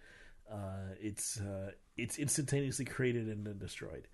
Uh, 0.50 0.94
it's 1.00 1.40
uh, 1.40 1.72
it's 1.96 2.18
instantaneously 2.18 2.84
created 2.84 3.28
and 3.28 3.46
then 3.46 3.58
destroyed. 3.58 4.06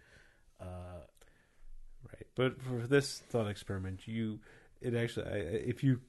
But 2.39 2.63
for 2.63 2.87
this 2.87 3.19
thought 3.19 3.49
experiment, 3.49 4.07
you 4.07 4.39
it 4.81 4.95
actually 4.95 5.27
I- 5.27 5.35
I- 5.37 5.65
if 5.73 5.83
you 5.85 6.01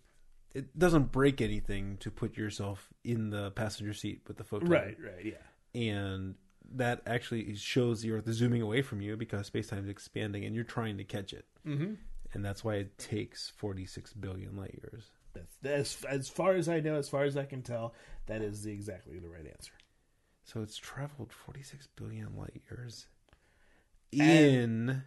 it 0.53 0.77
doesn't 0.77 1.11
break 1.11 1.41
anything 1.41 1.97
to 1.97 2.09
put 2.11 2.37
yourself 2.37 2.87
in 3.03 3.29
the 3.31 3.51
passenger 3.51 3.93
seat 3.93 4.21
with 4.27 4.37
the 4.37 4.43
photon. 4.43 4.69
right, 4.69 4.97
right, 5.03 5.25
yeah. 5.25 5.79
And 5.79 6.35
that 6.75 7.01
actually 7.07 7.53
shows 7.55 8.01
the 8.01 8.11
Earth 8.11 8.31
zooming 8.31 8.61
away 8.61 8.81
from 8.83 9.01
you 9.01 9.17
because 9.17 9.47
space 9.47 9.67
time 9.67 9.83
is 9.83 9.89
expanding 9.89 10.45
and 10.45 10.53
you're 10.55 10.63
trying 10.63 10.97
to 10.99 11.03
catch 11.03 11.33
it. 11.33 11.45
Mm-hmm. 11.67 11.93
And 12.33 12.45
that's 12.45 12.63
why 12.63 12.75
it 12.75 12.97
takes 12.97 13.49
46 13.57 14.13
billion 14.13 14.55
light 14.55 14.79
years. 14.83 15.05
That's, 15.33 15.55
that's 15.61 16.03
as 16.05 16.29
far 16.29 16.53
as 16.53 16.67
I 16.69 16.79
know, 16.79 16.95
as 16.95 17.09
far 17.09 17.23
as 17.23 17.37
I 17.37 17.45
can 17.45 17.61
tell, 17.63 17.93
that 18.27 18.41
is 18.43 18.63
the, 18.63 18.71
exactly 18.71 19.17
the 19.19 19.29
right 19.29 19.45
answer. 19.47 19.73
So 20.43 20.61
it's 20.61 20.77
traveled 20.77 21.31
46 21.31 21.87
billion 21.95 22.35
light 22.35 22.61
years 22.69 23.07
And- 24.13 24.21
in 24.21 25.03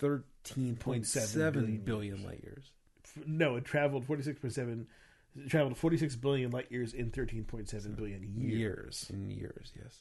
13.7 0.00 1.52
billion 1.52 1.78
billion 1.78 2.24
light 2.24 2.40
years. 2.42 2.70
No, 3.26 3.56
it 3.56 3.64
traveled 3.64 4.04
forty 4.04 4.22
six 4.22 4.38
point 4.38 4.54
seven. 4.54 4.86
Traveled 5.48 5.76
forty 5.76 5.96
six 5.96 6.16
billion 6.16 6.50
light 6.50 6.70
years 6.70 6.92
in 6.94 7.10
thirteen 7.10 7.44
point 7.44 7.68
seven 7.68 7.94
billion 7.94 8.22
years. 8.22 8.58
Years. 8.58 9.06
In 9.12 9.30
years, 9.30 9.72
yes. 9.76 10.00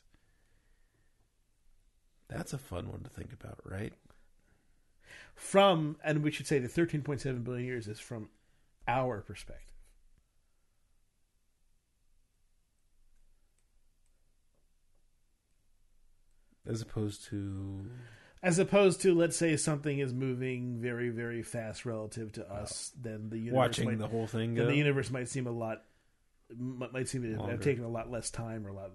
That's 2.30 2.54
a 2.54 2.58
fun 2.58 2.92
one 2.92 3.02
to 3.02 3.10
think 3.10 3.34
about, 3.34 3.60
right? 3.64 3.94
From 5.36 5.98
and 6.04 6.24
we 6.24 6.32
should 6.32 6.48
say 6.48 6.60
the 6.60 6.68
thirteen 6.68 7.02
point 7.02 7.22
seven 7.22 7.44
billion 7.44 7.66
years 7.66 7.88
is 7.88 8.00
from 8.00 8.30
our 8.88 9.22
perspective. 9.22 9.66
As 16.68 16.82
opposed 16.84 17.24
to 17.26 17.90
As 18.42 18.58
opposed 18.58 19.02
to, 19.02 19.14
let's 19.14 19.36
say, 19.36 19.58
something 19.58 20.00
is 20.00 20.14
moving 20.14 20.80
very, 20.80 21.10
very 21.10 21.44
fast 21.44 21.86
relative 21.86 22.32
to 22.34 22.50
us, 22.50 22.92
then 23.00 23.30
the 23.30 23.38
universe 23.38 23.58
watching 23.58 23.86
might, 23.86 24.00
the 24.00 24.08
whole 24.08 24.28
thing 24.28 24.56
then 24.56 24.66
go. 24.66 24.72
the 24.72 24.78
universe 24.78 25.10
might 25.10 25.28
seem 25.28 25.46
a 25.46 25.52
lot, 25.52 25.84
might 26.58 26.94
might 26.94 27.10
seem 27.10 27.24
to 27.24 27.36
have 27.48 27.60
taken 27.60 27.84
a 27.84 27.90
lot 27.90 28.10
less 28.10 28.30
time 28.30 28.66
or 28.66 28.70
a 28.70 28.74
lot, 28.74 28.92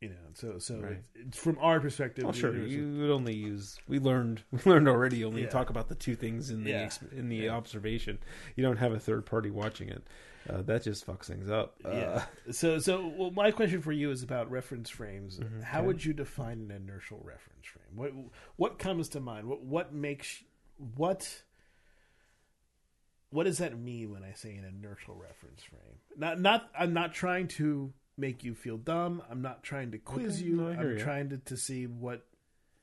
you 0.00 0.08
know. 0.08 0.14
So, 0.34 0.58
so 0.58 0.76
Right. 0.78 1.02
it's, 1.14 1.28
it's 1.28 1.38
from 1.38 1.58
our 1.60 1.78
perspective. 1.80 2.24
Well, 2.24 2.32
sure. 2.32 2.56
You 2.56 2.98
would 3.00 3.10
only 3.10 3.34
use. 3.34 3.78
We 3.86 3.98
learned. 3.98 4.42
We 4.52 4.58
learned 4.70 4.88
already. 4.88 5.24
Only 5.24 5.42
Yeah. 5.42 5.48
talk 5.48 5.70
about 5.70 5.88
the 5.88 5.94
two 5.94 6.16
things 6.16 6.50
in 6.50 6.64
the 6.64 6.70
Yeah. 6.70 6.90
in 7.12 7.28
the 7.28 7.36
Yeah. 7.36 7.50
observation. 7.50 8.18
You 8.56 8.64
don't 8.64 8.78
have 8.78 8.92
a 8.92 8.98
third 9.00 9.26
party 9.26 9.50
watching 9.50 9.88
it. 9.88 10.02
Uh, 10.48 10.62
that 10.62 10.82
just 10.82 11.06
fucks 11.06 11.26
things 11.26 11.50
up. 11.50 11.76
Uh, 11.84 11.90
yeah. 11.90 12.24
So, 12.50 12.78
so 12.78 13.06
well, 13.08 13.30
my 13.30 13.50
question 13.50 13.82
for 13.82 13.92
you 13.92 14.10
is 14.10 14.22
about 14.22 14.50
reference 14.50 14.88
frames. 14.88 15.38
Mhm, 15.38 15.62
How 15.62 15.78
okay. 15.80 15.86
would 15.88 16.04
you 16.04 16.14
define 16.14 16.60
an 16.60 16.70
inertial 16.70 17.20
reference 17.22 17.66
frame? 17.66 17.94
What 17.94 18.12
what 18.56 18.78
comes 18.78 19.10
to 19.10 19.20
mind? 19.20 19.46
What 19.46 19.62
what 19.62 19.92
makes 19.92 20.42
what 20.96 21.42
what 23.28 23.44
does 23.44 23.58
that 23.58 23.78
mean 23.78 24.10
when 24.10 24.24
I 24.24 24.32
say 24.32 24.56
an 24.56 24.64
inertial 24.64 25.14
reference 25.14 25.62
frame? 25.62 25.98
Not 26.16 26.40
not 26.40 26.70
I'm 26.76 26.94
not 26.94 27.12
trying 27.12 27.46
to 27.48 27.92
make 28.16 28.44
you 28.44 28.54
feel 28.54 28.76
dumb. 28.76 29.22
I'm 29.30 29.42
not 29.42 29.62
trying 29.62 29.90
to 29.92 29.98
quiz 29.98 30.36
Okay, 30.36 30.46
you. 30.46 30.56
no, 30.56 30.68
I'm 30.68 30.98
ya. 30.98 31.02
trying 31.02 31.30
to, 31.30 31.38
to 31.38 31.56
see 31.56 31.86
what 31.86 32.26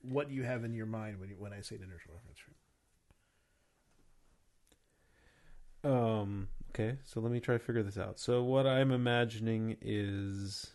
what 0.02 0.30
you 0.30 0.44
have 0.44 0.64
in 0.64 0.74
your 0.74 0.86
mind 0.86 1.18
when 1.18 1.28
you, 1.28 1.36
when 1.38 1.52
I 1.52 1.60
say 1.60 1.76
an 1.76 1.82
inertial 1.82 2.12
reference 2.14 2.38
frame. 5.82 5.92
Um. 5.92 6.48
Okay. 6.70 6.98
So 7.04 7.20
let 7.20 7.32
me 7.32 7.40
try 7.40 7.54
to 7.56 7.58
figure 7.64 7.82
this 7.82 7.98
out. 7.98 8.18
So 8.18 8.42
what 8.42 8.66
I'm 8.66 8.92
imagining 8.92 9.76
is. 9.80 10.70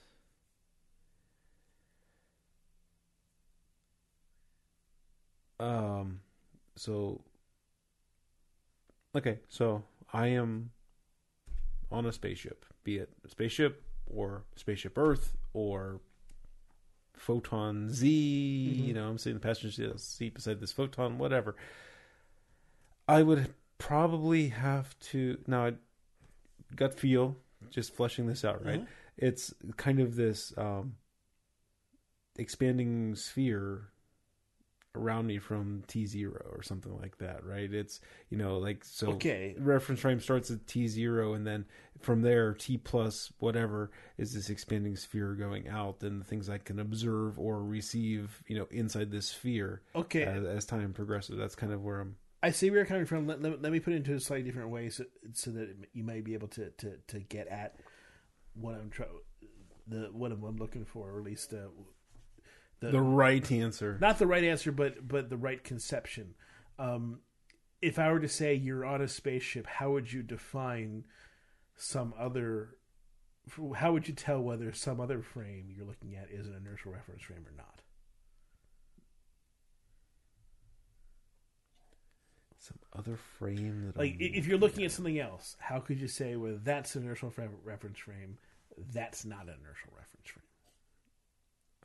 Um. 5.60 6.22
So. 6.76 7.22
Okay. 9.16 9.40
So 9.50 9.84
I 10.12 10.28
am 10.28 10.72
on 11.92 12.06
a 12.08 12.12
spaceship, 12.12 12.66
be 12.84 12.98
it 12.98 13.10
a 13.24 13.30
spaceship 13.30 13.84
or 14.16 14.44
spaceship 14.56 14.98
Earth 14.98 15.34
or 15.54 16.02
photon 17.16 17.90
Z. 17.90 18.08
You 18.08 18.94
know, 18.94 19.08
I'm 19.08 19.18
sitting 19.18 19.36
in 19.36 19.42
the 19.42 19.48
passenger 19.48 19.98
seat 19.98 20.34
beside 20.34 20.60
this 20.60 20.72
photon, 20.72 21.18
whatever. 21.18 21.56
I 23.08 23.24
would 23.24 23.54
probably 23.78 24.50
have 24.50 24.98
to 25.12 25.38
now. 25.48 25.66
I 25.68 25.74
gut 26.76 26.94
feel, 27.00 27.38
just 27.70 27.94
fleshing 27.94 28.28
this 28.28 28.44
out, 28.44 28.66
right? 28.66 28.82
Mhm. 28.82 28.88
It's 29.18 29.54
kind 29.78 30.00
of 30.00 30.16
this 30.16 30.54
um, 30.58 30.96
expanding 32.38 33.16
sphere 33.16 33.90
around 34.96 35.26
me 35.26 35.40
from 35.40 35.84
T 35.88 36.06
zero 36.06 36.46
or 36.52 36.62
something 36.62 36.96
like 37.00 37.18
that, 37.18 37.44
right? 37.44 37.72
It's 37.74 38.00
you 38.30 38.38
know 38.38 38.58
like 38.58 38.84
so. 38.84 39.12
Okay. 39.14 39.56
Reference 39.58 40.02
frame 40.02 40.20
starts 40.20 40.52
at 40.52 40.68
T 40.68 40.88
zero, 40.88 41.34
and 41.34 41.46
then 41.46 41.66
from 42.00 42.22
there 42.22 42.54
T 42.54 42.78
plus 42.78 43.32
whatever 43.40 43.92
is 44.18 44.34
this 44.34 44.50
expanding 44.50 44.96
sphere 44.96 45.34
going 45.34 45.68
out, 45.68 46.04
and 46.04 46.22
the 46.22 46.26
things 46.26 46.50
I 46.50 46.58
can 46.58 46.80
observe 46.80 47.40
or 47.40 47.64
receive, 47.64 48.44
you 48.48 48.58
know, 48.58 48.68
inside 48.72 49.12
this 49.12 49.28
sphere 49.28 49.82
Okay. 49.96 50.24
as, 50.24 50.44
as 50.44 50.66
time 50.66 50.94
progresses. 50.94 51.38
That's 51.38 51.56
kind 51.56 51.74
of 51.74 51.84
where 51.84 52.00
I'm. 52.00 52.16
I 52.44 52.52
see 52.52 52.70
where 52.70 52.80
you're 52.80 52.86
coming 52.86 53.06
from. 53.06 53.26
Let, 53.26 53.42
let, 53.42 53.62
let 53.62 53.72
me 53.72 53.80
put 53.80 53.94
it 53.94 53.98
into 53.98 54.14
a 54.14 54.20
slightly 54.20 54.44
different 54.44 54.70
way, 54.70 54.90
so, 54.90 55.06
so 55.32 55.52
that 55.52 55.76
you 55.94 56.04
may 56.04 56.20
be 56.20 56.34
able 56.34 56.50
to, 56.50 56.72
to, 56.72 56.98
to 57.08 57.20
get 57.22 57.48
at 57.48 57.78
what 58.54 58.76
I'm 58.76 58.90
trying, 58.90 59.12
the 59.88 60.10
what 60.12 60.34
I'm, 60.34 60.44
I'm 60.44 60.58
looking 60.58 60.84
for, 60.84 61.10
or 61.10 61.20
at 61.20 61.24
least 61.24 61.54
uh, 61.54 61.70
the, 62.84 62.92
The 62.92 63.02
right 63.02 63.52
answer. 63.52 63.98
not 64.02 64.20
the 64.20 64.28
right 64.28 64.44
answer, 64.44 64.72
but 64.72 65.08
but 65.08 65.30
the 65.30 65.38
right 65.38 65.64
conception. 65.64 66.36
Um, 66.78 67.20
if 67.82 68.00
I 68.00 68.12
were 68.12 68.20
to 68.20 68.30
say 68.30 68.54
you're 68.54 68.86
on 68.86 69.02
a 69.02 69.08
spaceship, 69.08 69.68
how 69.68 69.92
would 69.92 70.12
you 70.12 70.24
define 70.24 71.06
some 71.76 72.14
other? 72.18 72.78
How 73.76 73.92
would 73.92 74.08
you 74.08 74.14
tell 74.14 74.42
whether 74.42 74.72
some 74.72 75.02
other 75.02 75.22
frame 75.22 75.66
you're 75.76 75.86
looking 75.86 76.16
at 76.16 76.30
is 76.32 76.48
an 76.48 76.56
inertial 76.56 76.92
reference 76.94 77.24
frame 77.24 77.46
or 77.46 77.56
not? 77.58 77.82
Some 82.58 82.78
other 82.94 83.18
frame 83.18 83.84
that 83.88 83.98
Like 83.98 84.14
I'm 84.14 84.18
if 84.22 84.48
you're 84.48 84.58
looking 84.58 84.86
at 84.86 84.92
something 84.92 85.20
else, 85.20 85.58
how 85.60 85.80
could 85.80 86.00
you 86.00 86.08
say, 86.08 86.38
well, 86.38 86.58
that's 86.64 86.96
an 86.96 87.04
inertial 87.04 87.34
re- 87.36 87.50
reference 87.66 88.00
frame, 88.00 88.38
that's 88.94 89.26
not 89.26 89.44
an 89.50 89.56
inertial 89.62 89.92
reference 89.98 90.30
frame? 90.30 90.43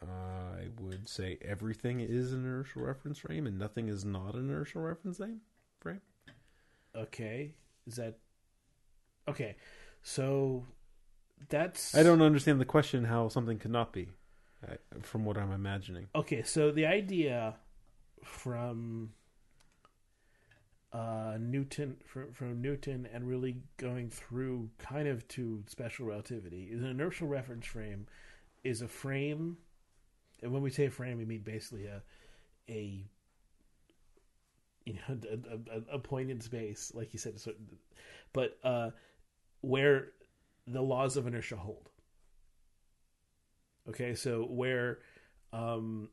I 0.03 0.69
would 0.81 1.09
say 1.09 1.39
everything 1.43 2.01
is 2.01 2.33
an 2.33 2.45
inertial 2.45 2.83
reference 2.83 3.19
frame, 3.19 3.47
and 3.47 3.59
nothing 3.59 3.89
is 3.89 4.05
not 4.05 4.35
an 4.35 4.49
inertial 4.49 4.83
reference 4.83 5.19
frame. 5.19 5.41
Frame. 5.81 6.01
Okay, 6.95 7.53
is 7.87 7.97
that 7.97 8.19
okay? 9.29 9.57
So 10.03 10.65
that's 11.49 11.95
I 11.95 12.03
don't 12.03 12.23
understand 12.23 12.61
the 12.61 12.65
question 12.65 13.05
how 13.05 13.29
something 13.29 13.59
could 13.59 13.71
not 13.71 13.93
be, 13.93 14.09
from 15.03 15.25
what 15.25 15.37
I'm 15.37 15.53
imagining. 15.53 16.09
Okay, 16.15 16.43
so 16.43 16.71
the 16.71 16.87
idea 16.87 17.57
from 18.25 19.11
uh, 20.93 21.37
Newton 21.39 21.97
from, 22.05 22.33
from 22.33 22.63
Newton 22.63 23.09
and 23.13 23.29
really 23.29 23.57
going 23.77 24.11
through 24.11 24.71
kind 24.79 25.09
of 25.09 25.27
to 25.29 25.63
special 25.67 26.07
relativity 26.07 26.69
is 26.73 26.83
an 26.83 26.89
inertial 26.89 27.29
reference 27.29 27.67
frame 27.67 28.07
is 28.65 28.83
a 28.83 28.89
frame, 28.89 29.57
and 30.43 30.53
when 30.53 30.63
we 30.63 30.71
say 30.71 30.89
frame, 30.89 31.19
we 31.19 31.25
mean 31.25 31.43
basically 31.43 31.87
a 31.87 32.03
a 32.69 33.05
you 34.85 34.95
know 34.95 35.01
a, 35.31 35.95
a, 35.95 35.97
a 35.97 35.99
point 35.99 36.31
in 36.31 36.41
space, 36.41 36.93
like 36.95 37.13
you 37.13 37.19
said, 37.19 37.39
so, 37.39 37.53
but 38.33 38.59
uh, 38.65 38.91
where 39.61 40.09
the 40.67 40.83
laws 40.83 41.17
of 41.17 41.27
inertia 41.27 41.57
hold. 41.57 41.91
Okay, 43.89 44.15
so 44.15 44.43
where 44.43 44.99
um, 45.53 46.11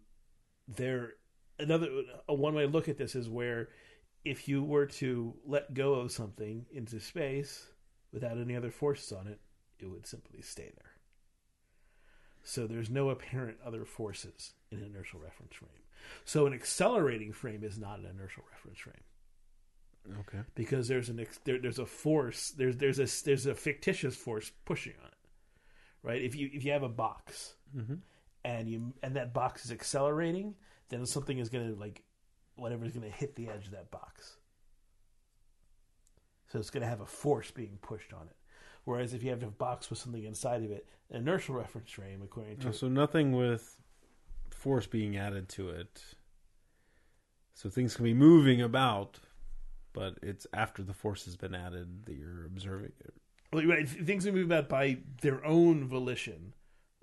there 0.67 1.13
another 1.59 1.89
one 2.27 2.53
way 2.53 2.65
to 2.65 2.71
look 2.71 2.87
at 2.87 2.97
this 2.97 3.15
is 3.15 3.29
where 3.29 3.69
if 4.23 4.47
you 4.47 4.63
were 4.63 4.85
to 4.85 5.33
let 5.45 5.73
go 5.73 5.95
of 5.95 6.11
something 6.11 6.65
into 6.71 6.99
space 6.99 7.67
without 8.11 8.37
any 8.37 8.55
other 8.55 8.71
forces 8.71 9.11
on 9.11 9.27
it, 9.27 9.39
it 9.79 9.85
would 9.85 10.07
simply 10.07 10.41
stay 10.41 10.71
there. 10.75 10.94
So 12.47 12.67
there's 12.67 12.91
no 12.91 13.09
apparent 13.09 13.57
other 13.65 13.85
forces 13.85 14.53
in 14.71 14.77
an 14.77 14.85
inertial 14.85 15.19
reference 15.19 15.55
frame. 15.55 15.71
So 16.25 16.45
an 16.45 16.53
accelerating 16.53 17.33
frame 17.33 17.63
is 17.63 17.77
not 17.79 17.97
an 17.97 18.05
inertial 18.05 18.43
reference 18.51 18.77
frame 18.77 20.15
Okay. 20.19 20.43
because 20.53 20.87
there's 20.87 21.09
an 21.09 21.19
ex- 21.19 21.39
there, 21.43 21.57
there's 21.57 21.79
a 21.79 21.85
force 21.87 22.51
there's 22.51 22.77
there's 22.77 22.99
a 22.99 23.07
there's 23.25 23.47
a 23.47 23.55
fictitious 23.55 24.15
force 24.15 24.51
pushing 24.63 24.93
on 25.01 25.07
it, 25.07 25.17
right? 26.03 26.21
If 26.21 26.35
you 26.35 26.47
if 26.53 26.63
you 26.63 26.71
have 26.71 26.83
a 26.83 26.89
box 26.89 27.55
Mm-hmm. 27.75 27.95
and 28.43 28.69
you 28.69 28.93
and 29.01 29.15
that 29.15 29.33
box 29.33 29.65
is 29.65 29.71
accelerating, 29.71 30.53
then 30.89 31.03
something 31.07 31.39
is 31.39 31.49
going 31.49 31.73
to 31.73 31.79
like 31.79 32.03
whatever 32.55 32.85
is 32.85 32.91
going 32.93 33.09
to 33.09 33.17
hit 33.17 33.35
the 33.35 33.49
edge 33.49 33.65
of 33.65 33.71
that 33.71 33.89
box. 33.89 34.37
So 36.47 36.59
it's 36.59 36.69
going 36.69 36.83
to 36.83 36.87
have 36.89 37.01
a 37.01 37.05
force 37.07 37.49
being 37.51 37.79
pushed 37.81 38.13
on 38.13 38.27
it. 38.27 38.35
Whereas 38.83 39.13
if 39.15 39.23
you 39.23 39.31
have 39.31 39.41
a 39.41 39.47
box 39.47 39.89
with 39.89 39.97
something 39.97 40.23
inside 40.23 40.63
of 40.63 40.69
it, 40.71 40.87
an 41.09 41.17
inertial 41.17 41.55
reference 41.55 41.91
frame, 41.91 42.21
according 42.23 42.57
to 42.57 42.69
oh, 42.69 42.71
So 42.71 42.87
nothing 42.87 43.33
with 43.33 43.77
force 44.49 44.87
being 44.87 45.17
added 45.17 45.49
to 45.49 45.69
it. 45.69 46.03
So 47.53 47.69
things 47.69 47.95
can 47.95 48.03
be 48.03 48.13
moving 48.13 48.61
about, 48.61 49.19
but 49.93 50.17
it's 50.21 50.45
after 50.53 50.83
the 50.83 50.93
force 50.93 51.25
has 51.25 51.37
been 51.37 51.55
added 51.55 52.05
that 52.05 52.15
you're 52.15 52.45
observing 52.45 52.91
it. 52.99 53.13
Well, 53.53 53.65
right, 53.65 53.87
things 53.87 54.25
can 54.25 54.33
move 54.33 54.47
about 54.47 54.67
by 54.67 54.97
their 55.21 55.45
own 55.45 55.87
volition, 55.87 56.53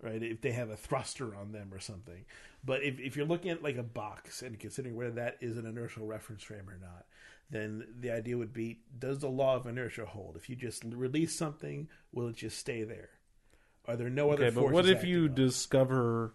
right? 0.03 0.23
If 0.23 0.43
they 0.43 0.53
have 0.53 0.69
a 0.69 0.77
thruster 0.77 1.35
on 1.35 1.53
them 1.53 1.70
or 1.73 1.79
something. 1.79 2.24
But 2.65 2.83
if, 2.83 3.01
if 3.01 3.16
you're 3.16 3.27
looking 3.27 3.51
at 3.51 3.62
like 3.62 3.77
a 3.77 3.83
box 3.83 4.43
and 4.43 4.59
considering 4.59 4.95
whether 4.95 5.12
that 5.12 5.39
is 5.41 5.57
an 5.57 5.66
inertial 5.66 6.07
reference 6.07 6.43
frame 6.43 6.69
or 6.69 6.79
not, 6.81 7.07
then 7.51 7.87
the 7.99 8.11
idea 8.11 8.37
would 8.37 8.53
be 8.53 8.81
does 8.99 9.20
the 9.20 9.29
law 9.29 9.57
of 9.57 9.66
inertia 9.66 10.07
hold? 10.07 10.37
If 10.37 10.51
you 10.51 10.57
just 10.57 10.85
release 10.85 11.37
something, 11.37 11.89
will 12.12 12.29
it 12.29 12.37
just 12.37 12.59
stay 12.59 12.83
there? 12.83 13.11
Are 13.87 13.97
there 13.97 14.11
no 14.11 14.31
other 14.31 14.47
Okay, 14.47 14.55
but 14.55 14.71
what 14.71 14.89
if 14.89 15.05
you 15.05 15.29
on 15.29 15.35
discover? 15.35 16.35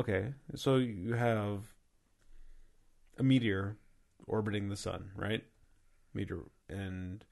Okay, 0.00 0.34
so 0.56 0.76
you 0.76 1.14
have 1.14 1.64
a 3.18 3.22
meteor 3.22 3.76
orbiting 4.26 4.68
the 4.68 4.76
sun, 4.76 5.10
right? 5.14 5.44
Meteor, 6.14 6.42
and 6.68 7.24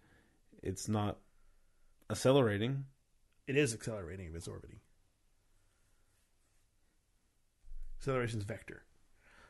it's 0.63 0.89
not 0.89 1.19
accelerating. 2.11 2.85
It 3.47 3.57
is 3.57 3.75
accelerating 3.75 4.29
if 4.29 4.35
it's 4.35 4.49
orbiting. 4.49 4.81
Acceleration 7.99 8.39
is 8.39 8.45
vector. 8.45 8.85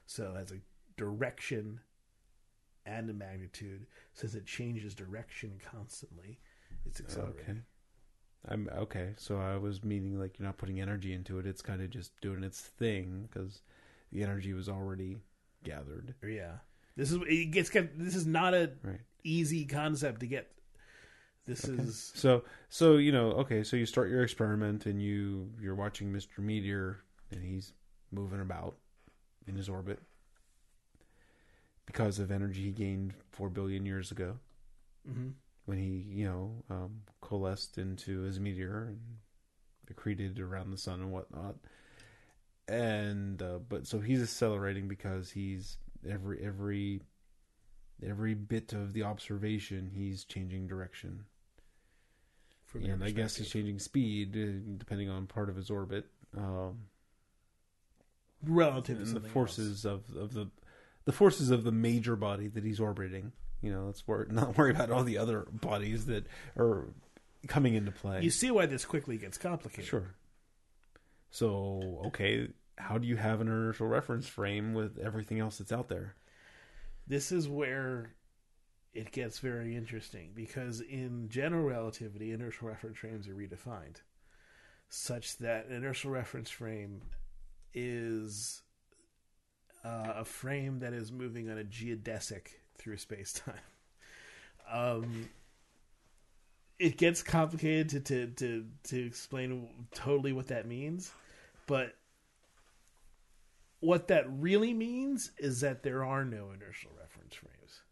So 0.06 0.32
it 0.34 0.38
has 0.38 0.52
a 0.52 0.60
direction 0.96 1.80
and 2.86 3.10
a 3.10 3.12
magnitude. 3.12 3.86
Since 4.14 4.34
it 4.34 4.46
changes 4.46 4.94
direction 4.94 5.60
constantly, 5.70 6.38
it's 6.86 7.00
accelerating. 7.00 7.40
Okay. 7.42 7.58
I'm 8.46 8.68
okay. 8.76 9.14
So 9.16 9.38
I 9.38 9.56
was 9.56 9.82
meaning 9.82 10.18
like 10.18 10.38
you're 10.38 10.46
not 10.46 10.58
putting 10.58 10.80
energy 10.80 11.12
into 11.12 11.38
it. 11.38 11.46
It's 11.46 11.62
kind 11.62 11.82
of 11.82 11.90
just 11.90 12.18
doing 12.20 12.42
its 12.44 12.60
thing 12.60 13.28
because 13.30 13.62
the 14.12 14.22
energy 14.22 14.52
was 14.52 14.68
already 14.68 15.16
gathered. 15.64 16.14
Yeah. 16.22 16.58
This 16.96 17.10
is 17.12 17.18
it 17.26 17.50
gets 17.50 17.70
this 17.70 18.14
is 18.14 18.26
not 18.26 18.54
a 18.54 18.70
Right. 18.82 19.00
easy 19.24 19.64
concept 19.64 20.20
to 20.20 20.26
get. 20.26 20.50
This 21.46 21.64
is 21.64 22.12
So 22.14 22.44
so 22.68 22.96
you 22.96 23.12
know 23.12 23.32
okay. 23.32 23.62
So 23.64 23.76
you 23.76 23.86
start 23.86 24.10
your 24.10 24.22
experiment 24.22 24.86
and 24.86 25.02
you 25.02 25.50
you're 25.60 25.74
watching 25.74 26.12
Mr. 26.12 26.38
Meteor 26.38 26.98
and 27.32 27.42
he's 27.42 27.72
moving 28.12 28.40
about 28.40 28.76
in 29.46 29.54
his 29.56 29.68
orbit 29.68 30.00
because 31.86 32.18
of 32.18 32.30
energy 32.30 32.62
he 32.64 32.70
gained 32.70 33.14
four 33.30 33.48
billion 33.48 33.84
years 33.86 34.10
ago 34.10 34.38
mhm. 35.10 35.32
When 35.68 35.76
he 35.76 36.06
you 36.08 36.24
know 36.24 36.64
um, 36.70 37.02
coalesced 37.20 37.76
into 37.76 38.22
his 38.22 38.40
meteor 38.40 38.86
and 38.88 39.00
accreted 39.94 40.40
around 40.40 40.70
the 40.70 40.78
sun 40.78 41.00
and 41.00 41.12
whatnot. 41.12 41.56
And 42.66 43.40
uh, 43.42 43.58
but 43.68 43.86
so 43.86 44.00
he's 44.00 44.22
accelerating 44.22 44.88
because 44.88 45.30
he's 45.30 45.76
every 46.08 46.42
every 46.42 47.02
every 48.02 48.32
bit 48.32 48.72
of 48.72 48.94
the 48.94 49.02
observation 49.02 49.90
he's 49.94 50.24
changing 50.24 50.68
direction. 50.68 51.24
from 52.64 52.84
and 52.84 53.04
I 53.04 53.10
guess 53.10 53.36
he's 53.36 53.50
changing 53.50 53.78
speed 53.78 54.36
uh, 54.36 54.74
depending 54.78 55.10
on 55.10 55.26
part 55.26 55.50
of 55.50 55.56
his 55.56 55.68
orbit. 55.68 56.06
Um, 56.34 56.78
relative 58.42 58.96
to 58.96 59.02
and 59.02 59.06
the 59.06 59.06
something 59.06 59.24
else. 59.24 59.32
forces 59.34 59.84
of 59.84 60.04
of 60.16 60.32
the 60.32 60.48
the 61.04 61.12
forces 61.12 61.50
of 61.50 61.64
the 61.64 61.72
major 61.72 62.16
body 62.16 62.48
that 62.48 62.64
he's 62.64 62.80
orbiting. 62.80 63.32
You 63.60 63.72
know, 63.72 63.86
let's 63.86 64.06
wor- 64.06 64.28
not 64.30 64.56
worry 64.56 64.70
about 64.70 64.90
all 64.90 65.04
the 65.04 65.18
other 65.18 65.46
bodies 65.50 66.06
that 66.06 66.26
are 66.56 66.88
coming 67.46 67.74
into 67.74 67.90
play. 67.90 68.22
You 68.22 68.30
see 68.30 68.50
why 68.50 68.66
this 68.66 68.84
quickly 68.84 69.16
gets 69.16 69.38
complicated. 69.38 69.86
Sure. 69.86 70.14
So, 71.30 72.02
okay, 72.06 72.48
how 72.76 72.98
do 72.98 73.06
you 73.06 73.16
have 73.16 73.40
an 73.40 73.48
inertial 73.48 73.86
reference 73.86 74.26
frame 74.26 74.74
with 74.74 74.98
everything 74.98 75.40
else 75.40 75.58
that's 75.58 75.72
out 75.72 75.88
there? 75.88 76.14
This 77.06 77.32
is 77.32 77.48
where 77.48 78.14
it 78.94 79.12
gets 79.12 79.38
very 79.38 79.76
interesting 79.76 80.32
because 80.34 80.80
in 80.80 81.28
general 81.28 81.64
relativity, 81.64 82.32
inertial 82.32 82.68
reference 82.68 82.98
frames 82.98 83.28
are 83.28 83.34
redefined 83.34 83.96
such 84.88 85.36
that 85.38 85.66
an 85.66 85.74
inertial 85.74 86.10
reference 86.10 86.50
frame 86.50 87.02
is 87.74 88.62
uh, 89.84 90.14
a 90.16 90.24
frame 90.24 90.80
that 90.80 90.92
is 90.92 91.12
moving 91.12 91.50
on 91.50 91.58
a 91.58 91.64
geodesic 91.64 92.48
through 92.78 92.96
space 92.96 93.32
time. 93.32 93.54
Um, 94.70 95.28
it 96.78 96.96
gets 96.96 97.22
complicated 97.22 97.88
to, 97.90 98.00
to, 98.00 98.26
to, 98.36 98.66
to 98.84 99.06
explain 99.06 99.68
totally 99.94 100.32
what 100.32 100.48
that 100.48 100.66
means, 100.66 101.12
but 101.66 101.94
what 103.80 104.08
that 104.08 104.26
really 104.28 104.74
means 104.74 105.30
is 105.38 105.60
that 105.60 105.82
there 105.82 106.04
are 106.04 106.24
no 106.24 106.50
inertial 106.52 106.90
reference 106.98 107.34
frames. 107.34 107.82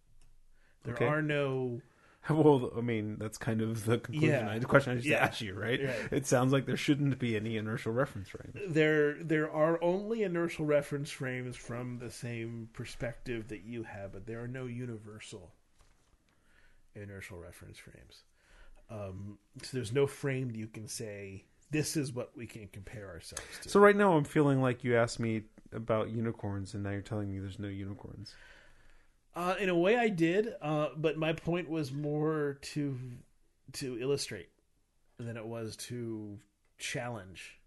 There 0.85 0.95
Okay. 0.95 1.07
are 1.07 1.23
no 1.23 1.81
Well, 2.31 2.73
I 2.77 2.81
mean, 2.81 3.16
that's 3.19 3.39
kind 3.39 3.61
of 3.61 3.85
the 3.85 3.98
conclusion. 3.98 4.47
Yeah. 4.47 4.53
I, 4.53 4.59
the 4.59 4.66
question 4.66 4.93
I 4.93 4.97
just 4.97 5.07
Yeah. 5.07 5.24
asked 5.24 5.40
you, 5.40 5.55
right? 5.55 5.81
Right. 5.82 6.09
It 6.11 6.27
sounds 6.27 6.53
like 6.53 6.66
there 6.66 6.77
shouldn't 6.77 7.19
be 7.19 7.36
any 7.36 7.57
inertial 7.57 7.93
reference 7.93 8.28
frame. 8.28 8.53
there 8.69 9.23
there 9.23 9.51
are 9.51 9.82
only 9.82 10.23
inertial 10.23 10.65
reference 10.65 11.11
frames 11.11 11.57
from 11.57 11.98
the 11.98 12.11
same 12.11 12.69
perspective 12.73 13.48
that 13.48 13.62
you 13.62 13.85
have, 13.85 14.12
but 14.12 14.27
there 14.27 14.43
are 14.43 14.48
no 14.48 14.66
universal 14.66 15.53
inertial 16.94 17.39
reference 17.39 17.78
frames. 17.78 18.23
Um, 18.90 19.39
so 19.62 19.77
there's 19.77 19.93
no 19.93 20.07
frame 20.07 20.48
that 20.48 20.57
you 20.57 20.69
can 20.69 20.89
say 20.89 21.44
this 21.70 21.97
is 21.97 22.12
what 22.12 22.36
we 22.36 22.47
can 22.47 22.69
compare 22.69 23.09
ourselves 23.09 23.44
to. 23.62 23.69
So 23.69 23.81
right 23.81 23.97
now, 23.97 24.12
I'm 24.16 24.24
feeling 24.24 24.62
like 24.62 24.85
you 24.85 24.97
asked 24.97 25.19
me 25.19 25.43
about 25.73 26.11
unicorns, 26.11 26.74
and 26.74 26.85
now 26.85 26.90
you're 26.90 27.01
telling 27.03 27.31
me 27.31 27.39
there's 27.40 27.59
no 27.59 27.69
unicorns. 27.69 28.35
Uh, 29.37 29.55
in 29.61 29.69
a 29.69 29.77
way, 29.77 29.97
I 29.99 30.09
did, 30.09 30.55
uh, 30.63 30.89
but 30.97 31.19
my 31.19 31.35
point 31.35 31.69
was 31.69 31.93
more 31.93 32.59
to 32.73 32.99
to 33.75 34.01
illustrate 34.01 34.49
than 35.19 35.37
it 35.37 35.45
was 35.45 35.77
to 35.77 36.39
challenge. 36.79 37.59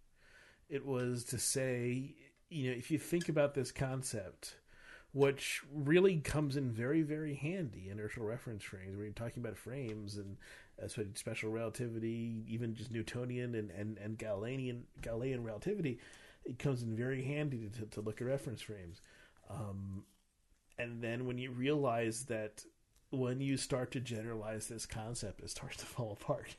It 0.68 0.84
was 0.84 1.24
to 1.26 1.38
say, 1.38 2.16
you 2.50 2.72
know, 2.72 2.76
if 2.76 2.90
you 2.90 2.98
think 2.98 3.30
about 3.30 3.54
this 3.54 3.72
concept, 3.72 4.56
which 5.12 5.62
really 5.72 6.18
comes 6.18 6.58
in 6.58 6.72
very, 6.72 7.04
very 7.04 7.36
handy. 7.36 7.90
Inertial 7.90 8.26
reference 8.26 8.64
frames, 8.64 8.96
when 8.96 9.06
you're 9.06 9.14
talking 9.14 9.44
about 9.44 9.58
frames 9.58 10.18
and 10.18 10.38
uh, 10.84 10.88
special 11.14 11.52
relativity, 11.52 12.46
even 12.48 12.74
just 12.74 12.92
Newtonian 12.92 13.54
and, 13.54 13.70
and, 13.72 13.98
and 14.00 14.18
Galilean, 14.18 14.86
Galilean 15.02 15.44
relativity, 15.44 16.00
it 16.46 16.58
comes 16.58 16.82
in 16.82 16.96
very 16.96 17.24
handy 17.24 17.70
to, 17.78 17.86
to 17.88 18.02
look 18.02 18.22
at 18.22 18.28
reference 18.28 18.62
frames. 18.62 19.02
Um, 19.50 20.06
and 20.80 21.04
then 21.04 21.26
when 21.26 21.38
you 21.38 21.52
realize 21.52 22.26
that 22.26 22.64
when 23.12 23.42
you 23.42 23.58
start 23.58 23.92
to 23.92 24.00
generalize 24.00 24.68
this 24.68 24.86
concept, 24.86 25.42
it 25.42 25.50
starts 25.50 25.78
to 25.78 25.86
fall 25.86 26.18
apart. 26.20 26.56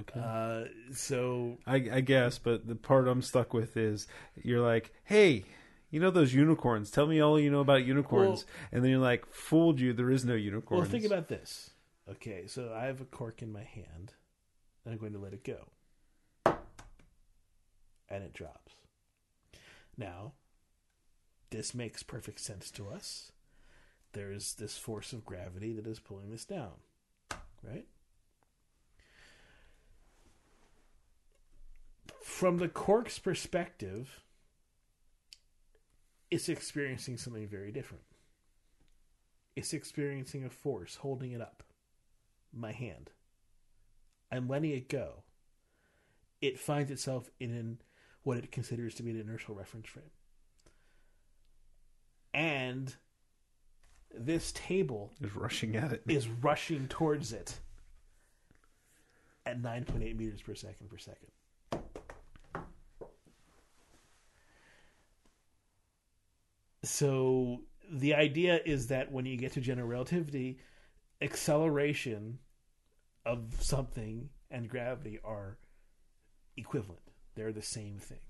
Okay. 0.00 0.20
Uh, 0.20 0.64
so 0.92 1.56
I, 1.66 1.76
I 1.76 2.00
guess, 2.02 2.38
but 2.38 2.66
the 2.66 2.74
part 2.74 3.08
I'm 3.08 3.22
stuck 3.22 3.54
with 3.54 3.76
is 3.76 4.06
you're 4.42 4.60
like, 4.60 4.92
hey, 5.04 5.44
you 5.90 6.00
know 6.00 6.10
those 6.10 6.34
unicorns? 6.34 6.90
Tell 6.90 7.06
me 7.06 7.20
all 7.20 7.40
you 7.40 7.50
know 7.50 7.60
about 7.60 7.84
unicorns. 7.84 8.44
and 8.70 8.82
then 8.84 8.90
you're 8.90 9.00
like, 9.00 9.24
fooled 9.32 9.80
you. 9.80 9.94
There 9.94 10.10
is 10.10 10.24
no 10.24 10.34
unicorn. 10.34 10.80
Well, 10.80 10.90
think 10.90 11.06
about 11.06 11.28
this. 11.28 11.70
Okay, 12.10 12.46
so 12.46 12.74
I 12.74 12.86
have 12.86 13.00
a 13.00 13.06
cork 13.06 13.40
in 13.40 13.52
my 13.52 13.62
hand, 13.62 14.14
and 14.84 14.92
I'm 14.92 14.98
going 14.98 15.12
to 15.12 15.18
let 15.18 15.32
it 15.32 15.44
go. 15.44 15.68
And 18.10 18.24
it 18.24 18.32
drops. 18.32 18.72
Now, 19.96 20.32
this 21.50 21.74
makes 21.74 22.02
perfect 22.02 22.40
sense 22.40 22.70
to 22.72 22.88
us. 22.88 23.32
There's 24.12 24.54
this 24.54 24.76
force 24.76 25.12
of 25.12 25.24
gravity 25.24 25.72
that 25.74 25.86
is 25.86 26.00
pulling 26.00 26.30
this 26.30 26.44
down, 26.44 26.72
right? 27.62 27.86
From 32.22 32.58
the 32.58 32.68
cork's 32.68 33.18
perspective, 33.18 34.20
it's 36.30 36.48
experiencing 36.48 37.16
something 37.16 37.48
very 37.48 37.72
different. 37.72 38.04
It's 39.56 39.72
experiencing 39.72 40.44
a 40.44 40.50
force 40.50 40.96
holding 40.96 41.32
it 41.32 41.40
up. 41.40 41.62
My 42.52 42.72
hand. 42.72 43.10
I'm 44.30 44.48
letting 44.48 44.70
it 44.70 44.88
go. 44.88 45.24
It 46.40 46.58
finds 46.58 46.90
itself 46.90 47.30
in 47.40 47.50
an, 47.50 47.78
what 48.22 48.38
it 48.38 48.52
considers 48.52 48.94
to 48.94 49.02
be 49.02 49.10
an 49.10 49.20
inertial 49.20 49.54
reference 49.54 49.88
frame. 49.88 50.10
And 52.38 52.94
this 54.16 54.52
table 54.52 55.12
is 55.20 55.34
rushing 55.34 55.74
at 55.74 55.90
it. 55.90 56.02
is 56.06 56.28
rushing 56.28 56.86
towards 56.86 57.32
it 57.32 57.58
at 59.44 59.60
9.8 59.60 60.16
meters 60.16 60.40
per 60.40 60.54
second 60.54 60.88
per 60.88 60.98
second. 60.98 61.32
So 66.84 67.62
the 67.90 68.14
idea 68.14 68.60
is 68.64 68.86
that 68.86 69.10
when 69.10 69.26
you 69.26 69.36
get 69.36 69.54
to 69.54 69.60
general 69.60 69.88
relativity, 69.88 70.60
acceleration 71.20 72.38
of 73.26 73.56
something 73.58 74.28
and 74.48 74.68
gravity 74.68 75.18
are 75.24 75.58
equivalent. 76.56 77.02
They're 77.34 77.52
the 77.52 77.62
same 77.62 77.98
thing. 77.98 78.20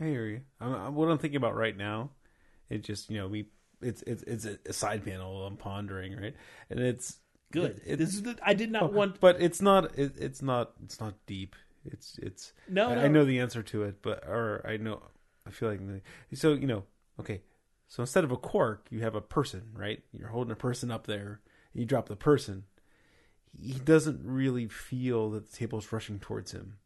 I 0.00 0.04
hear 0.04 0.26
you. 0.26 0.40
I'm, 0.60 0.74
I'm- 0.74 0.94
what 0.94 1.10
I'm 1.10 1.18
thinking 1.18 1.36
about 1.36 1.56
right 1.56 1.76
now, 1.76 2.10
it 2.68 2.82
just 2.82 3.10
you 3.10 3.18
know 3.18 3.28
we 3.28 3.46
it's 3.80 4.02
it's 4.02 4.22
it's 4.22 4.46
a, 4.46 4.72
side 4.72 5.04
panel 5.04 5.46
I'm 5.46 5.56
pondering 5.56 6.16
right, 6.16 6.34
and 6.70 6.80
it's 6.80 7.18
Good. 7.54 7.80
It, 7.86 7.96
this 7.98 8.14
is 8.14 8.22
the, 8.22 8.36
I 8.42 8.54
did 8.54 8.72
not 8.72 8.84
oh, 8.84 8.86
want 8.86 9.20
but 9.20 9.40
it's 9.40 9.62
not 9.62 9.96
it, 9.96 10.14
it's 10.18 10.42
not 10.42 10.72
it's 10.82 10.98
not 10.98 11.14
deep. 11.26 11.54
It's 11.84 12.18
it's 12.20 12.52
No, 12.68 12.88
I, 12.88 12.94
no. 12.96 13.00
I 13.02 13.08
know 13.08 13.24
the 13.24 13.38
answer 13.38 13.62
to 13.62 13.84
it, 13.84 14.02
but 14.02 14.24
or 14.26 14.64
I 14.66 14.76
know 14.76 15.00
I 15.46 15.50
feel 15.50 15.68
like 15.68 15.80
so 16.32 16.54
you 16.54 16.66
know 16.66 16.82
okay. 17.20 17.42
So 17.86 18.02
instead 18.02 18.24
of 18.24 18.32
a 18.32 18.36
cork, 18.36 18.88
you 18.90 19.00
have 19.00 19.14
a 19.14 19.20
person, 19.20 19.62
right? 19.72 20.02
You're 20.12 20.30
holding 20.30 20.50
a 20.50 20.56
person 20.56 20.90
up 20.90 21.06
there. 21.06 21.40
And 21.72 21.80
you 21.80 21.86
drop 21.86 22.08
the 22.08 22.16
person. 22.16 22.64
He 23.56 23.74
doesn't 23.74 24.20
really 24.24 24.66
feel 24.66 25.30
that 25.30 25.48
the 25.48 25.56
table's 25.56 25.92
rushing 25.92 26.18
towards 26.18 26.50
him 26.50 26.78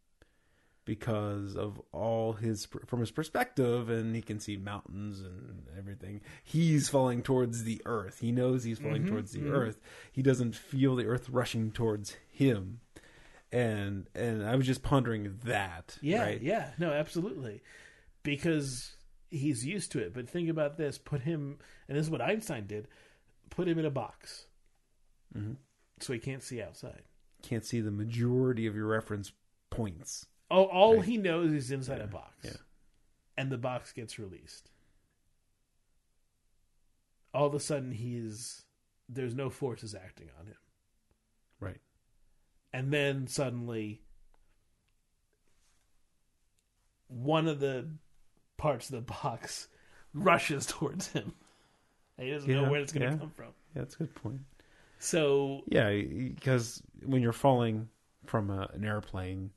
because 0.89 1.55
of 1.55 1.78
all 1.93 2.32
his 2.32 2.66
from 2.86 3.01
his 3.01 3.10
perspective 3.10 3.90
and 3.90 4.16
he 4.16 4.23
can 4.23 4.40
see 4.40 4.56
mountains 4.56 5.20
and 5.20 5.66
everything. 5.77 6.23
He's 6.43 6.89
falling 6.89 7.23
towards 7.23 7.65
the 7.65 7.82
earth. 7.85 8.20
He 8.20 8.32
knows 8.32 8.65
he's 8.65 8.78
falling 8.78 9.02
Mhm, 9.05 9.09
towards 9.09 9.32
the 9.32 9.40
mhm. 9.40 9.52
earth. 9.52 9.78
He 10.10 10.23
doesn't 10.23 10.56
feel 10.56 10.97
the 10.97 11.05
earth 11.05 11.28
rushing 11.28 11.70
towards 11.73 12.16
him. 12.32 12.81
And 13.52 14.09
and 14.15 14.43
i 14.47 14.56
was 14.56 14.65
just 14.66 14.82
pondering 14.82 15.36
that 15.44 15.98
Yeah, 16.01 16.23
right? 16.23 16.40
yeah, 16.40 16.70
no, 16.78 16.90
absolutely, 16.90 17.60
because 18.23 18.97
he's 19.31 19.66
used 19.66 19.93
to 19.93 19.98
it. 19.98 20.15
But 20.15 20.27
think 20.31 20.48
about 20.48 20.78
this: 20.78 20.97
put 20.97 21.20
him, 21.20 21.59
and 21.86 21.98
this 21.98 22.06
is 22.06 22.10
what 22.10 22.23
Einstein 22.23 22.66
did: 22.66 22.89
put 23.51 23.69
him 23.69 23.78
in 23.78 23.85
a 23.85 23.90
box, 23.90 24.47
Mhm. 25.36 25.56
so 26.01 26.15
he 26.15 26.19
can't 26.19 26.43
see 26.43 26.62
outside. 26.62 27.02
can't 27.43 27.65
see 27.66 27.81
the 27.81 27.90
majority 27.90 28.66
of 28.66 28.74
your 28.74 28.86
reference 28.86 29.32
points 29.70 30.27
Oh, 30.50 30.64
all, 30.64 30.66
all 30.66 30.96
Right. 30.96 31.04
he 31.04 31.16
knows 31.18 31.52
is 31.52 31.70
inside 31.70 31.98
Yeah, 31.98 32.04
a 32.04 32.08
box, 32.08 32.34
yeah. 32.42 32.52
and 33.36 33.50
the 33.52 33.58
box 33.58 33.92
gets 33.92 34.18
released. 34.18 34.70
All 37.34 37.46
of 37.46 37.54
a 37.54 37.60
sudden, 37.60 37.92
he's 37.92 38.64
there's 39.08 39.34
no 39.34 39.50
forces 39.50 39.94
acting 39.94 40.28
on 40.40 40.46
him, 40.46 40.56
right 41.60 41.80
and 42.72 42.92
then 42.92 43.26
suddenly, 43.26 44.02
one 47.08 47.46
of 47.48 47.60
the 47.60 47.86
parts 48.56 48.90
of 48.90 48.96
the 48.96 49.00
box 49.12 49.68
rushes 50.14 50.66
towards 50.66 51.08
him. 51.08 51.32
And 52.16 52.26
he 52.26 52.32
doesn't 52.34 52.50
know 52.50 52.68
where 52.70 52.80
it's 52.80 52.92
going 52.92 53.06
to 53.06 53.12
yeah. 53.14 53.18
come 53.18 53.30
from. 53.30 53.46
yeah 53.74 53.82
that's 53.82 53.94
a 53.94 53.98
good 53.98 54.14
point 54.16 54.40
So 54.98 55.62
Yeah, 55.66 55.90
because 55.90 56.82
when 57.04 57.22
you're 57.22 57.32
falling 57.32 57.88
from 58.26 58.50
a, 58.50 58.68
an 58.74 58.84
airplane, 58.84 59.50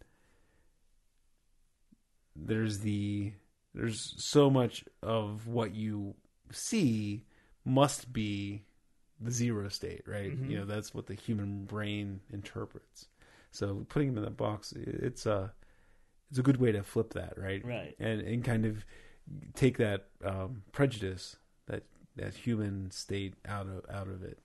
there's 2.36 2.80
the 2.80 3.34
there's 3.74 4.14
so 4.18 4.50
much 4.50 4.84
of 5.02 5.48
what 5.48 5.74
you 5.74 6.16
see 6.52 7.24
must 7.64 8.12
be 8.12 8.64
the 9.20 9.32
zero 9.32 9.70
state, 9.70 10.02
right? 10.08 10.32
Mhm. 10.32 10.50
You 10.50 10.58
know, 10.60 10.66
that's 10.66 10.94
what 10.94 11.06
the 11.06 11.14
human 11.14 11.66
brain 11.66 12.22
interprets. 12.34 13.08
So 13.52 13.86
putting 13.90 14.10
them 14.10 14.18
in 14.18 14.24
that 14.24 14.38
box, 14.38 14.74
it's 14.76 15.26
a 15.26 15.54
it's 16.30 16.40
a 16.40 16.44
good 16.44 16.58
way 16.58 16.72
to 16.72 16.84
flip 16.84 17.14
that, 17.14 17.38
right? 17.38 17.64
Right. 17.66 17.96
And 18.00 18.22
and 18.22 18.44
kind 18.44 18.66
of 18.66 18.86
take 19.54 19.78
that 19.78 20.08
um, 20.24 20.64
prejudice, 20.72 21.38
that 21.68 21.84
that 22.16 22.34
human 22.34 22.92
state 22.92 23.36
out 23.46 23.68
of 23.68 23.86
out 23.94 24.08
of 24.08 24.24
it. 24.24 24.40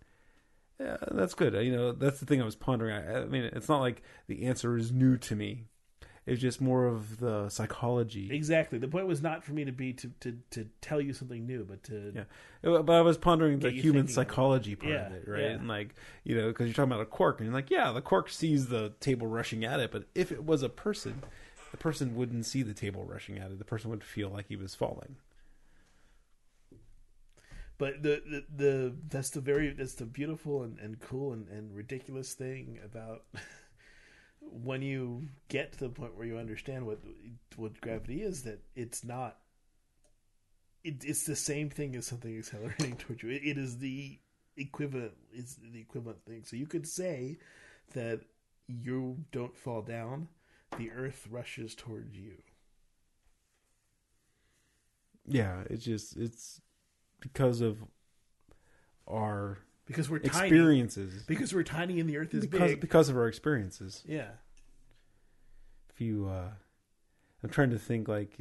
Yeah, 0.79 0.99
that's 1.11 1.35
good. 1.35 1.55
You 1.55 1.75
know, 1.75 1.93
that's 1.93 2.21
the 2.21 2.27
thing 2.27 2.43
I 2.43 2.45
was 2.45 2.55
pondering. 2.57 2.95
I, 2.95 3.23
I 3.23 3.25
mean, 3.25 3.45
it's 3.45 3.69
not 3.69 3.81
like 3.81 4.03
the 4.27 4.45
answer 4.45 4.77
is 4.77 4.93
new 4.93 5.17
to 5.19 5.35
me. 5.35 5.65
It's 6.27 6.43
just 6.43 6.61
more 6.61 6.87
of 6.87 7.19
the 7.21 7.49
psychology. 7.49 8.29
exactly, 8.35 8.79
the 8.79 8.89
point 8.89 9.07
was 9.07 9.23
not 9.23 9.45
for 9.45 9.53
me 9.53 9.65
to 9.65 9.71
be 9.73 9.93
to 9.93 10.11
to, 10.21 10.37
to 10.51 10.69
tell 10.81 11.01
you 11.01 11.13
something 11.13 11.47
new, 11.47 11.65
but 11.65 11.85
to 11.85 12.13
Yeah. 12.15 12.25
Uh, 12.69 12.83
But 12.83 12.95
I 12.97 13.01
was 13.03 13.17
pondering 13.17 13.61
the 13.61 13.71
human 13.71 13.83
thinking 13.83 14.01
about 14.01 14.11
it. 14.11 14.13
psychology 14.15 14.75
part 14.75 14.93
of 14.93 15.13
it, 15.13 15.29
right? 15.29 15.41
yeah. 15.43 15.49
And 15.51 15.69
like, 15.69 15.95
you 16.25 16.37
know, 16.37 16.49
because 16.49 16.67
you're 16.67 16.75
talking 16.75 16.91
about 16.91 17.03
a 17.03 17.07
cork, 17.07 17.39
and 17.39 17.47
you're 17.47 17.55
like, 17.55 17.71
yeah, 17.71 17.93
the 17.93 18.01
cork 18.03 18.29
sees 18.29 18.67
the 18.67 18.93
table 18.99 19.29
rushing 19.29 19.65
at 19.65 19.79
it, 19.79 19.93
but 19.93 20.05
if 20.17 20.33
it 20.33 20.45
was 20.45 20.63
a 20.65 20.69
person, 20.69 21.23
the 21.71 21.77
person 21.77 22.17
wouldn't 22.17 22.45
see 22.45 22.63
the 22.63 22.75
table 22.75 23.05
rushing 23.05 23.39
at 23.39 23.51
it. 23.53 23.59
The 23.59 23.65
person 23.65 23.89
would 23.91 24.03
feel 24.03 24.29
like 24.29 24.47
he 24.49 24.57
was 24.57 24.75
falling. 24.75 25.17
But 27.79 28.03
the, 28.03 28.23
the 28.27 28.45
the 28.65 28.95
that's 29.09 29.31
the 29.31 29.41
very 29.43 29.71
that's 29.71 29.95
the 29.95 30.07
beautiful 30.07 30.63
and, 30.63 30.79
and 30.79 30.99
cool 30.99 31.33
and, 31.35 31.47
and 31.49 31.75
ridiculous 31.77 32.33
thing 32.33 32.79
about 32.83 33.25
when 34.51 34.83
you 34.83 35.29
get 35.49 35.73
to 35.73 35.79
the 35.81 35.89
point 35.89 36.17
where 36.17 36.27
you 36.27 36.39
understand 36.39 36.87
what 36.87 37.01
what 37.57 37.81
gravity 37.81 38.23
is 38.23 38.43
that 38.43 38.61
it's 38.75 39.05
not 39.05 39.39
it, 40.85 41.05
it's 41.05 41.25
the 41.25 41.37
same 41.37 41.69
thing 41.69 41.97
as 41.97 42.07
something 42.07 42.37
accelerating 42.39 42.97
towards 42.97 43.23
you. 43.23 43.31
It, 43.31 43.43
it 43.45 43.59
is 43.59 43.79
the 43.79 44.19
equivalent 44.57 45.13
it's 45.33 45.57
the 45.57 45.81
equivalent 45.81 46.25
thing. 46.25 46.43
So 46.45 46.57
you 46.57 46.67
could 46.67 46.87
say 46.87 47.39
that 47.95 48.21
you 48.67 49.25
don't 49.33 49.57
fall 49.57 49.83
down, 49.83 50.29
the 50.79 50.91
earth 50.91 51.27
rushes 51.31 51.75
towards 51.75 52.17
you. 52.17 52.35
Yeah, 55.27 55.63
it's 55.69 55.85
just 55.85 56.17
it's 56.17 56.61
because 57.21 57.61
of 57.61 57.79
our 59.09 59.59
Because 59.87 60.11
we're 60.11 60.19
tiny. 60.19 60.49
experiences. 60.49 61.23
Because 61.27 61.55
we're 61.55 61.63
tiny 61.63 62.01
and 62.01 62.09
the 62.09 62.17
earth 62.17 62.35
is 62.35 62.41
because 62.47 62.73
big. 62.73 62.81
because 62.81 63.09
of 63.09 63.17
our 63.17 63.29
experiences. 63.29 64.03
yeah. 64.07 64.31
if 65.91 66.01
you 66.01 66.29
uh 66.29 66.51
i'm 67.43 67.51
trying 67.51 67.71
to 67.71 67.79
think 67.79 68.09
like 68.09 68.37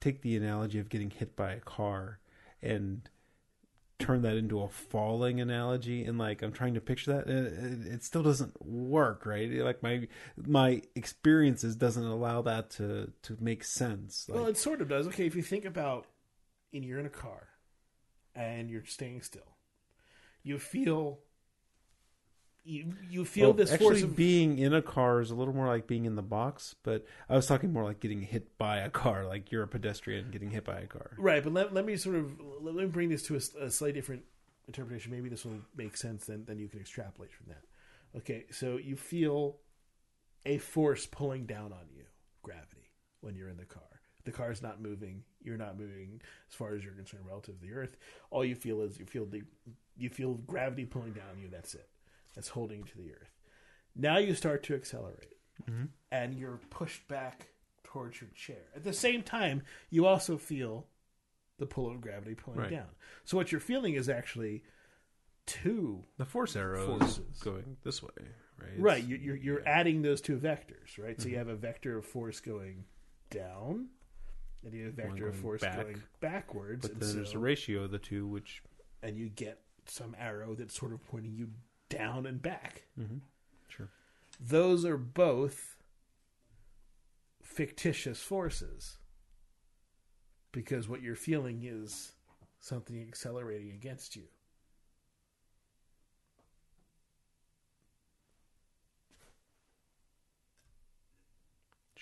take 0.00 0.22
the 0.22 0.36
analogy 0.36 0.78
of 0.78 0.88
getting 0.88 1.10
hit 1.10 1.34
by 1.34 1.52
a 1.52 1.60
car 1.60 2.18
and 2.62 3.08
turn 3.98 4.22
that 4.22 4.36
into 4.36 4.60
a 4.60 4.68
falling 4.68 5.40
analogy 5.40 6.04
and 6.04 6.18
like 6.18 6.42
I'm 6.42 6.52
trying 6.52 6.74
to 6.74 6.80
picture 6.80 7.14
that 7.14 7.26
and 7.26 7.86
it, 7.86 7.92
it 7.94 8.04
still 8.04 8.22
doesn't 8.22 8.64
work, 8.64 9.24
right? 9.24 9.50
Like 9.50 9.82
my 9.82 10.08
my 10.36 10.82
experiences 10.94 11.76
doesn't 11.76 12.04
allow 12.04 12.42
that 12.42 12.70
to 12.70 13.12
to 13.22 13.36
make 13.40 13.64
sense. 13.64 14.26
Like, 14.28 14.38
Well, 14.38 14.48
it 14.48 14.56
sort 14.56 14.80
of 14.80 14.88
does. 14.88 15.06
Okay, 15.08 15.26
if 15.26 15.34
you 15.34 15.42
think 15.42 15.64
about, 15.64 16.06
and 16.72 16.84
you're 16.84 16.98
in 16.98 17.06
a 17.06 17.10
car, 17.10 17.48
and 18.34 18.68
you're 18.68 18.84
staying 18.84 19.22
still, 19.22 19.53
you 20.44 20.58
feel. 20.58 21.18
You 22.66 22.94
you 23.10 23.24
feel 23.26 23.48
well, 23.48 23.52
this 23.52 23.72
actually 23.72 23.86
force 23.86 24.02
of 24.02 24.16
being 24.16 24.58
in 24.58 24.72
a 24.72 24.80
car 24.80 25.20
is 25.20 25.30
a 25.30 25.34
little 25.34 25.52
more 25.52 25.66
like 25.66 25.86
being 25.86 26.06
in 26.06 26.14
the 26.14 26.22
box, 26.22 26.74
but 26.82 27.04
I 27.28 27.36
was 27.36 27.46
talking 27.46 27.72
more 27.74 27.84
like 27.84 28.00
getting 28.00 28.22
hit 28.22 28.56
by 28.56 28.78
a 28.78 28.88
car, 28.88 29.26
like 29.28 29.52
you're 29.52 29.62
a 29.62 29.68
pedestrian 29.68 30.30
getting 30.30 30.50
hit 30.50 30.64
by 30.64 30.78
a 30.78 30.86
car. 30.86 31.10
right. 31.18 31.44
But 31.44 31.52
let, 31.52 31.74
let 31.74 31.84
me 31.84 31.96
sort 31.96 32.16
of 32.16 32.40
let 32.62 32.74
me 32.74 32.86
bring 32.86 33.10
this 33.10 33.22
to 33.24 33.34
a 33.34 33.70
slightly 33.70 33.92
different 33.92 34.22
interpretation. 34.66 35.12
Maybe 35.12 35.28
this 35.28 35.44
will 35.44 35.60
make 35.76 35.94
sense. 35.96 36.24
Then 36.24 36.44
then 36.46 36.58
you 36.58 36.68
can 36.68 36.80
extrapolate 36.80 37.32
from 37.32 37.48
that. 37.48 37.64
Okay, 38.16 38.46
so 38.50 38.78
you 38.78 38.96
feel 38.96 39.58
a 40.46 40.56
force 40.56 41.04
pulling 41.04 41.44
down 41.46 41.72
on 41.72 41.86
you, 41.94 42.04
gravity, 42.42 42.92
when 43.20 43.34
you're 43.34 43.48
in 43.48 43.56
the 43.56 43.64
car. 43.66 43.82
The 44.24 44.32
car's 44.32 44.62
not 44.62 44.80
moving. 44.80 45.22
You're 45.42 45.58
not 45.58 45.78
moving 45.78 46.22
as 46.48 46.54
far 46.54 46.74
as 46.74 46.82
you're 46.82 46.94
concerned 46.94 47.26
relative 47.26 47.60
to 47.60 47.66
the 47.66 47.74
Earth. 47.74 47.96
All 48.30 48.42
you 48.42 48.54
feel 48.54 48.80
is 48.80 48.98
you 48.98 49.04
feel 49.04 49.26
the 49.26 49.42
you 49.96 50.08
feel 50.10 50.34
gravity 50.34 50.84
pulling 50.84 51.12
down 51.12 51.28
on 51.32 51.38
you. 51.40 51.48
That's 51.48 51.74
it. 51.74 51.88
That's 52.34 52.48
holding 52.48 52.78
you 52.80 52.84
to 52.84 52.96
the 52.98 53.12
Earth. 53.12 53.30
Now 53.96 54.18
you 54.18 54.34
start 54.34 54.62
to 54.64 54.74
accelerate, 54.74 55.34
mm-hmm. 55.68 55.84
and 56.10 56.34
you're 56.34 56.60
pushed 56.70 57.06
back 57.06 57.48
towards 57.84 58.20
your 58.20 58.30
chair. 58.34 58.64
At 58.74 58.82
the 58.84 58.92
same 58.92 59.22
time, 59.22 59.62
you 59.90 60.06
also 60.06 60.36
feel 60.36 60.88
the 61.58 61.66
pull 61.66 61.88
of 61.90 62.00
gravity 62.00 62.34
pulling 62.34 62.58
Right. 62.60 62.70
down. 62.70 62.88
So 63.24 63.36
what 63.36 63.52
you're 63.52 63.60
feeling 63.60 63.94
is 63.94 64.08
actually 64.08 64.64
two 65.46 66.04
The 66.16 66.24
force 66.24 66.56
arrow 66.56 66.98
Forces. 66.98 67.18
is 67.32 67.40
going 67.40 67.76
this 67.84 68.02
way, 68.02 68.08
right? 68.58 68.68
It's- 68.70 68.80
right 68.80 69.04
you- 69.04 69.16
you're, 69.16 69.36
you're 69.36 69.68
adding 69.68 70.02
those 70.02 70.20
two 70.22 70.38
vectors 70.38 70.96
right 70.98 71.20
so 71.20 71.28
you 71.28 71.34
mm-hmm. 71.36 71.38
have 71.38 71.48
a 71.48 71.56
vector 71.56 71.98
of 71.98 72.06
force 72.06 72.40
going 72.40 72.86
down 73.30 73.88
and 74.64 74.72
you 74.72 74.86
have 74.86 74.98
a 74.98 75.02
vector 75.02 75.28
of 75.28 75.36
force 75.36 75.60
back. 75.60 75.82
going 75.82 76.02
backwards 76.20 76.82
But 76.82 76.92
and, 76.92 77.02
then 77.02 77.08
so- 77.10 77.14
there's 77.16 77.34
a 77.34 77.38
ratio 77.38 77.82
of 77.84 77.90
the 77.90 77.98
two, 77.98 78.26
which 78.26 78.62
and 79.02 79.18
you 79.18 79.28
get 79.28 79.60
some 79.90 80.14
arrow 80.18 80.54
that's 80.54 80.78
sort 80.78 80.92
of 80.92 81.04
pointing 81.04 81.34
you 81.34 81.48
down 81.88 82.26
and 82.26 82.42
back 82.42 82.82
mm-hmm. 82.98 83.18
sure. 83.68 83.90
those 84.40 84.84
are 84.84 84.96
both 84.96 85.76
fictitious 87.42 88.20
forces 88.20 88.98
because 90.52 90.88
what 90.88 91.02
you're 91.02 91.14
feeling 91.14 91.62
is 91.64 92.12
something 92.60 93.00
accelerating 93.00 93.70
against 93.70 94.16
you 94.16 94.24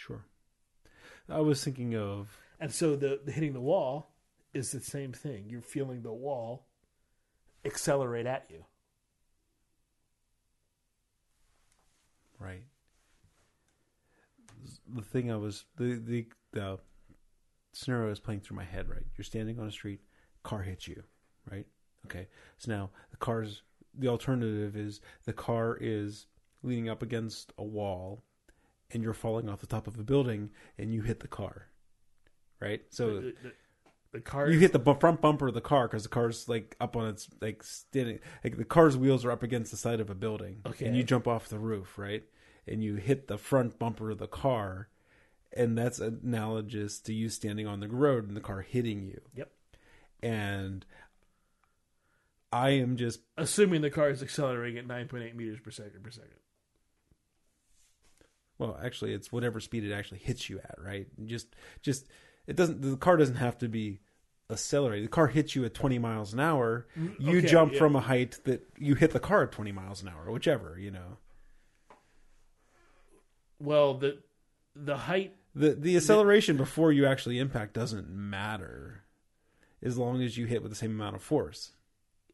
Sure. 0.06 0.24
I 1.28 1.40
was 1.40 1.62
thinking 1.62 1.94
of 1.94 2.36
And 2.59 2.72
so 2.72 2.96
the, 2.96 3.20
the 3.24 3.30
hitting 3.30 3.52
the 3.52 3.60
wall 3.60 4.10
is 4.52 4.72
the 4.72 4.80
same 4.80 5.12
thing. 5.12 5.44
You're 5.48 5.60
feeling 5.60 6.02
the 6.02 6.12
wall 6.12 6.66
accelerate 7.64 8.26
at 8.26 8.47
you. 8.51 8.64
right. 12.43 12.62
The 14.94 15.02
thing 15.02 15.30
I 15.30 15.36
was 15.36 15.64
the 15.76 16.01
the 16.05 16.26
the 16.52 16.78
scenario 17.72 18.06
I 18.06 18.10
was 18.10 18.20
playing 18.20 18.40
through 18.40 18.56
my 18.56 18.64
head. 18.64 18.89
Right, 18.89 19.05
you're 19.16 19.24
standing 19.24 19.59
on 19.59 19.66
a 19.66 19.72
street, 19.72 20.01
car 20.43 20.62
hits 20.62 20.86
you. 20.86 21.02
Right. 21.51 21.66
Okay. 22.06 22.28
So 22.59 22.72
now 22.72 22.90
the 23.10 23.16
car's 23.16 23.62
the 23.97 24.09
alternative 24.09 24.76
is 24.76 25.01
the 25.24 25.32
car 25.32 25.78
is 25.80 26.26
leaning 26.62 26.89
up 26.89 27.02
against 27.02 27.52
a 27.59 27.64
wall, 27.64 28.24
and 28.90 29.02
you're 29.02 29.12
falling 29.14 29.48
off 29.48 29.60
the 29.60 29.66
top 29.66 29.86
of 29.86 29.98
a 29.98 30.05
building, 30.05 30.51
and 30.78 30.93
you 30.93 31.02
hit 31.02 31.20
the 31.20 31.28
car. 31.28 31.68
Right. 32.60 32.82
So 32.90 33.16
the, 33.16 33.34
the, 33.43 33.52
the 34.12 34.20
car 34.20 34.48
you 34.51 34.59
hit 34.59 34.72
the 34.72 34.94
front 34.97 35.20
bumper 35.20 35.48
of 35.48 35.55
the 35.55 35.60
car 35.60 35.89
because 35.89 36.02
the 36.02 36.09
car's 36.09 36.48
like 36.48 36.76
up 36.80 36.97
on 36.97 37.09
its 37.09 37.28
like 37.40 37.62
standing 37.62 38.18
like 38.44 38.56
the 38.59 38.64
car's 38.64 38.97
wheels 38.97 39.24
are 39.24 39.30
up 39.30 39.43
against 39.43 39.70
the 39.70 39.76
side 39.76 40.01
of 40.01 40.10
a 40.10 40.14
building 40.14 40.60
Okay. 40.66 40.84
and 40.86 40.97
you 40.97 41.02
jump 41.02 41.26
off 41.26 41.48
the 41.48 41.59
roof 41.59 41.98
right 41.98 42.22
and 42.66 42.84
you 42.84 42.97
hit 42.97 43.26
the 43.26 43.39
front 43.39 43.78
bumper 43.78 44.10
of 44.10 44.18
the 44.18 44.26
car 44.28 44.89
and 45.55 45.76
that's 45.76 45.98
analogous 45.98 46.98
to 47.01 47.12
you 47.14 47.28
standing 47.28 47.66
on 47.66 47.80
the 47.80 47.89
road 47.89 48.28
and 48.28 48.36
the 48.36 48.40
car 48.40 48.60
hitting 48.60 49.02
you 49.02 49.20
Yep. 49.34 49.51
and 50.22 50.84
i 52.52 52.68
am 52.70 52.97
just 52.98 53.20
Assuming 53.39 53.80
the 53.80 53.90
car 53.90 54.10
is 54.10 54.22
accelerating 54.22 54.78
at 54.78 54.86
9.8 54.86 55.34
meters 55.34 55.59
per 55.60 55.70
second 55.70 56.02
per 56.05 56.10
second. 56.10 56.30
well 58.59 58.78
actually 58.84 59.12
it's 59.14 59.32
whatever 59.32 59.59
speed 59.59 59.84
it 59.84 59.93
actually 59.93 60.18
hits 60.18 60.51
you 60.51 60.59
at 60.59 60.76
right 60.82 61.06
just 61.24 61.48
just 61.80 62.06
it 62.47 62.56
doesn't 62.56 62.82
the 62.82 62.97
car 62.97 63.16
doesn't 63.16 63.36
have 63.36 63.59
to 63.59 63.69
be 63.69 64.01
accelerated. 64.51 65.05
The 65.06 65.10
car 65.12 65.28
hits 65.28 65.55
you 65.56 65.64
at 65.64 65.73
20 65.74 65.98
miles 65.98 66.32
an 66.32 66.40
hour. 66.40 66.86
You 66.97 67.02
Mm, 67.02 67.39
okay, 67.39 67.47
jump 67.48 67.73
yeah. 67.73 67.78
from 67.78 67.97
a 67.97 68.01
height 68.01 68.39
that 68.44 68.66
you 68.77 68.94
hit 68.94 69.12
the 69.12 69.20
car 69.20 69.43
at 69.44 69.52
20 69.52 69.73
miles 69.73 70.02
an 70.02 70.09
hour 70.09 70.31
whichever 70.31 70.78
you 70.78 70.90
know. 70.90 71.16
Well, 73.59 73.94
the 73.94 74.19
the 74.74 74.97
height 74.97 75.35
the 75.55 75.70
the 75.74 75.97
acceleration 75.97 76.56
before 76.56 76.93
you 76.93 77.06
actually 77.06 77.39
impact 77.39 77.74
doesn't 77.74 78.09
matter 78.10 79.05
as 79.82 79.98
long 79.98 80.23
as 80.23 80.36
you 80.39 80.47
hit 80.47 80.62
with 80.62 80.70
the 80.73 80.77
same 80.77 80.93
amount 80.93 81.16
of 81.16 81.23
force. 81.23 81.73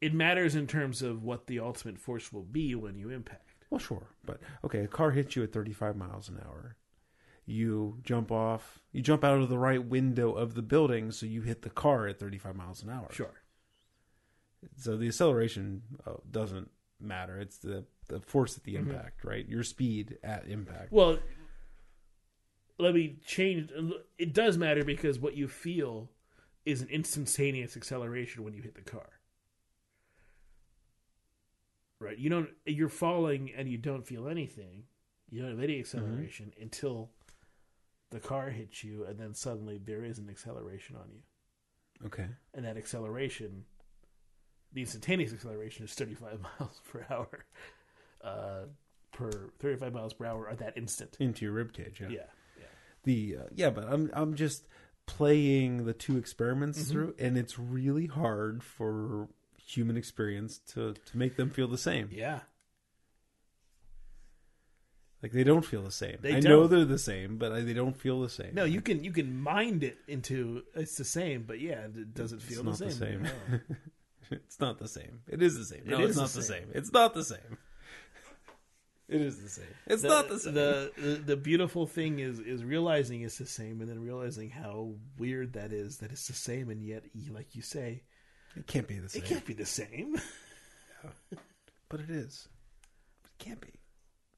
It 0.01 0.15
matters 0.15 0.55
in 0.55 0.67
terms 0.67 1.03
of 1.03 1.25
what 1.25 1.47
the 1.49 1.59
ultimate 1.59 1.99
force 1.99 2.33
will 2.33 2.45
be 2.45 2.75
when 2.75 2.97
you 2.99 3.11
impact. 3.11 3.65
well 3.71 3.79
sure 3.81 4.07
but 4.25 4.39
okay 4.65 4.81
a 4.85 4.87
car 4.89 5.11
hits 5.11 5.35
you 5.37 5.43
at 5.43 5.53
35 5.53 5.97
miles 5.97 6.29
an 6.29 6.39
hour 6.47 6.77
you 7.51 7.99
jump 8.05 8.31
off 8.31 8.79
you 8.93 9.01
jump 9.01 9.25
out 9.25 9.39
of 9.41 9.49
the 9.49 9.59
right 9.59 9.85
window 9.85 10.33
of 10.33 10.55
the 10.55 10.61
building 10.63 11.11
so 11.11 11.25
you 11.25 11.41
hit 11.43 11.63
the 11.63 11.71
car 11.71 12.07
at 12.07 12.19
35 12.19 12.55
miles 12.55 12.83
an 12.83 12.91
hour 12.91 13.09
Sure. 13.11 13.43
So 14.77 14.97
the 14.97 15.07
acceleration 15.07 15.83
uh, 16.07 16.15
doesn't 16.31 16.69
matter. 17.01 17.39
It's 17.41 17.59
the 17.59 17.85
the 18.09 18.21
force 18.21 18.57
at 18.57 18.65
the 18.65 18.75
Mm-hmm. 18.75 18.91
impact, 18.91 19.25
right? 19.25 19.49
Your 19.49 19.63
speed 19.63 20.19
at 20.25 20.49
impact. 20.49 20.91
Well, 20.93 21.19
let 22.79 22.93
me 22.95 23.19
change. 23.25 23.71
It 24.19 24.35
does 24.35 24.59
matter 24.59 24.83
because 24.85 25.19
what 25.21 25.37
you 25.37 25.47
feel 25.47 26.11
is 26.67 26.83
an 26.83 26.89
instantaneous 26.89 27.77
acceleration 27.77 28.43
when 28.45 28.53
you 28.53 28.63
hit 28.63 28.75
the 28.75 28.83
car. 28.91 29.09
Right? 32.01 32.19
You 32.19 32.31
don't. 32.31 32.49
You're 32.67 32.89
falling 32.89 33.51
and 33.57 33.69
you 33.69 33.79
don't 33.79 34.07
feel 34.07 34.29
anything. 34.29 34.85
You 35.31 35.43
don't 35.43 35.51
have 35.51 35.61
any 35.63 35.79
acceleration 35.79 36.53
until 36.61 37.11
the 38.11 38.21
car 38.21 38.51
hits 38.51 38.83
you, 38.85 39.05
and 39.05 39.19
then 39.19 39.35
suddenly 39.35 39.79
there 39.79 40.05
is 40.05 40.19
an 40.19 40.29
acceleration 40.31 40.97
on 40.97 41.11
you, 41.13 41.21
Okay. 42.07 42.27
and 42.55 42.65
that 42.65 42.77
acceleration, 42.77 43.65
the 44.73 44.81
instantaneous 44.83 45.33
acceleration, 45.33 45.85
is 45.85 45.93
35 45.95 46.41
miles 46.61 46.81
per 46.91 47.07
hour. 47.11 47.45
Uh, 48.23 48.65
per 49.13 49.51
35 49.61 49.93
miles 49.95 50.13
per 50.13 50.27
hour 50.27 50.49
at 50.49 50.59
that 50.59 50.77
instant. 50.77 51.17
Into 51.21 51.45
your 51.45 51.55
rib 51.55 51.73
cage. 51.73 52.01
Yeah. 52.01 52.09
Yeah. 52.09 52.23
yeah. 52.59 52.65
The 53.05 53.37
uh, 53.41 53.49
yeah, 53.55 53.71
but 53.71 53.85
I'm 53.91 54.11
I'm 54.13 54.35
just 54.35 54.67
playing 55.07 55.85
the 55.87 55.93
two 55.95 56.17
experiments 56.19 56.79
Mm-hmm. 56.81 56.93
through, 56.93 57.15
and 57.19 57.39
it's 57.39 57.59
really 57.59 58.07
hard 58.07 58.63
for 58.63 59.29
human 59.57 59.97
experience 59.97 60.59
to 60.73 60.95
to 60.95 61.17
make 61.19 61.37
them 61.37 61.51
feel 61.51 61.69
the 61.69 61.79
same. 61.79 62.09
Yeah. 62.13 62.41
Like 65.23 65.33
they 65.33 65.43
don't 65.45 65.65
feel 65.65 65.83
the 65.83 65.91
same. 65.91 66.19
They 66.21 66.35
I 66.37 66.41
know 66.41 66.61
don't. 66.61 66.71
they're 66.71 66.85
the 66.85 66.99
same, 66.99 67.39
but 67.39 67.51
I, 67.53 67.61
they 67.63 67.73
don't 67.75 67.97
feel 67.97 68.21
the 68.21 68.29
same. 68.29 68.55
No, 68.55 68.65
you 68.65 68.81
can 68.81 69.03
you 69.03 69.11
can 69.13 69.41
mind 69.41 69.83
it 69.83 69.99
into 70.07 70.63
it's 70.75 70.97
the 70.97 71.05
same, 71.05 71.43
but 71.45 71.59
yeah, 71.61 71.87
it 71.87 72.15
doesn't 72.15 72.41
feel 72.41 72.63
the 72.63 72.71
the 72.71 72.77
same. 72.77 72.91
same. 72.93 73.23
No. 73.23 73.31
it's 74.31 74.61
not 74.61 74.79
the 74.79 74.87
same. 74.89 75.21
It 75.29 75.43
is 75.43 75.59
the 75.59 75.65
same. 75.65 75.83
No, 75.87 75.99
It 76.01 76.05
it's 76.05 76.17
not 76.17 76.29
the 76.29 76.37
the 76.39 76.43
same. 76.45 76.63
same. 76.65 76.71
It's 76.75 76.93
not 76.93 77.15
the 77.15 77.25
same. 77.25 77.59
It 79.09 79.23
is 79.23 79.43
the 79.43 79.49
same. 79.49 79.75
It's 79.87 80.03
The, 80.03 80.09
not 80.09 80.29
the 80.29 80.39
same. 80.39 80.55
The, 80.55 80.93
the 80.99 81.09
the 81.29 81.37
beautiful 81.37 81.87
thing 81.87 82.19
is 82.21 82.39
is 82.39 82.63
realizing 82.63 83.23
it's 83.23 83.39
the 83.39 83.47
same, 83.47 83.81
and 83.81 83.89
then 83.89 84.01
realizing 84.01 84.51
how 84.51 84.93
weird 85.19 85.55
that 85.55 85.73
is 85.73 85.99
that 85.99 86.13
it's 86.13 86.29
the 86.29 86.35
same, 86.35 86.69
and 86.71 86.83
yet, 86.83 87.05
like 87.33 87.57
you 87.57 87.63
say, 87.63 88.03
it 88.55 88.67
can't 88.67 88.87
be 88.87 88.99
the 88.99 89.09
same. 89.09 89.23
it 89.23 89.27
can't 89.27 89.47
be 89.47 89.55
the 89.55 89.67
same. 89.67 90.17
But 91.89 92.01
it 92.01 92.11
is. 92.11 92.49
It 93.25 93.43
can't 93.45 93.61
be. 93.63 93.73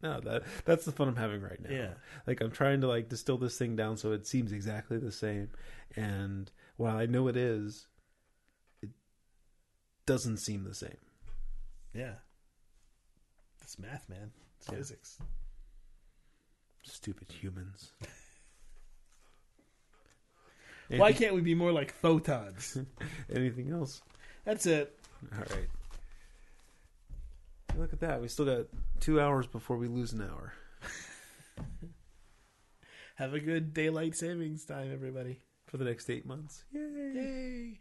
No, 0.02 0.18
that 0.20 0.44
that's 0.64 0.86
the 0.86 0.92
fun 0.92 1.08
I'm 1.08 1.16
having 1.16 1.42
right 1.42 1.60
now. 1.60 1.68
Yeah. 1.70 1.90
Like 2.26 2.40
I'm 2.40 2.50
trying 2.50 2.80
to 2.80 2.86
like 2.86 3.08
distill 3.10 3.36
this 3.36 3.58
thing 3.58 3.76
down 3.76 3.98
so 3.98 4.12
it 4.12 4.26
seems 4.26 4.50
exactly 4.50 4.96
the 4.98 5.12
same. 5.12 5.50
And 5.94 6.50
while 6.76 6.96
I 6.96 7.04
know 7.06 7.28
it 7.28 7.36
is, 7.36 7.86
it 8.82 8.88
doesn't 10.06 10.38
seem 10.38 10.64
the 10.64 10.74
same. 10.74 10.96
yeah, 11.92 12.14
it's 13.60 13.78
math, 13.78 14.08
man. 14.08 14.30
It's 14.58 14.68
Yeah. 14.70 14.78
physics. 14.78 15.18
Stupid 16.82 17.30
humans. 17.30 17.92
Why 20.88 21.12
can't 21.12 21.34
we 21.34 21.40
be 21.40 21.54
more 21.54 21.72
like 21.72 21.92
photons? 21.92 22.76
anything 23.32 23.70
else? 23.70 24.00
That's 24.44 24.66
it. 24.66 24.98
All 25.32 25.38
right. 25.40 25.68
Look 27.76 27.92
at 27.92 28.00
that. 28.00 28.20
We 28.20 28.28
still 28.28 28.44
got 28.46 28.66
two 29.00 29.20
hours 29.20 29.46
before 29.46 29.76
we 29.76 29.88
lose 29.88 30.12
an 30.12 30.22
hour. 30.22 30.52
Have 33.16 33.34
a 33.34 33.40
good 33.40 33.74
daylight 33.74 34.16
savings 34.16 34.64
time, 34.64 34.92
everybody. 34.92 35.40
For 35.66 35.76
the 35.76 35.84
next 35.84 36.10
eight 36.10 36.26
months. 36.26 36.64
Yay. 36.72 36.80
Yay. 37.14 37.80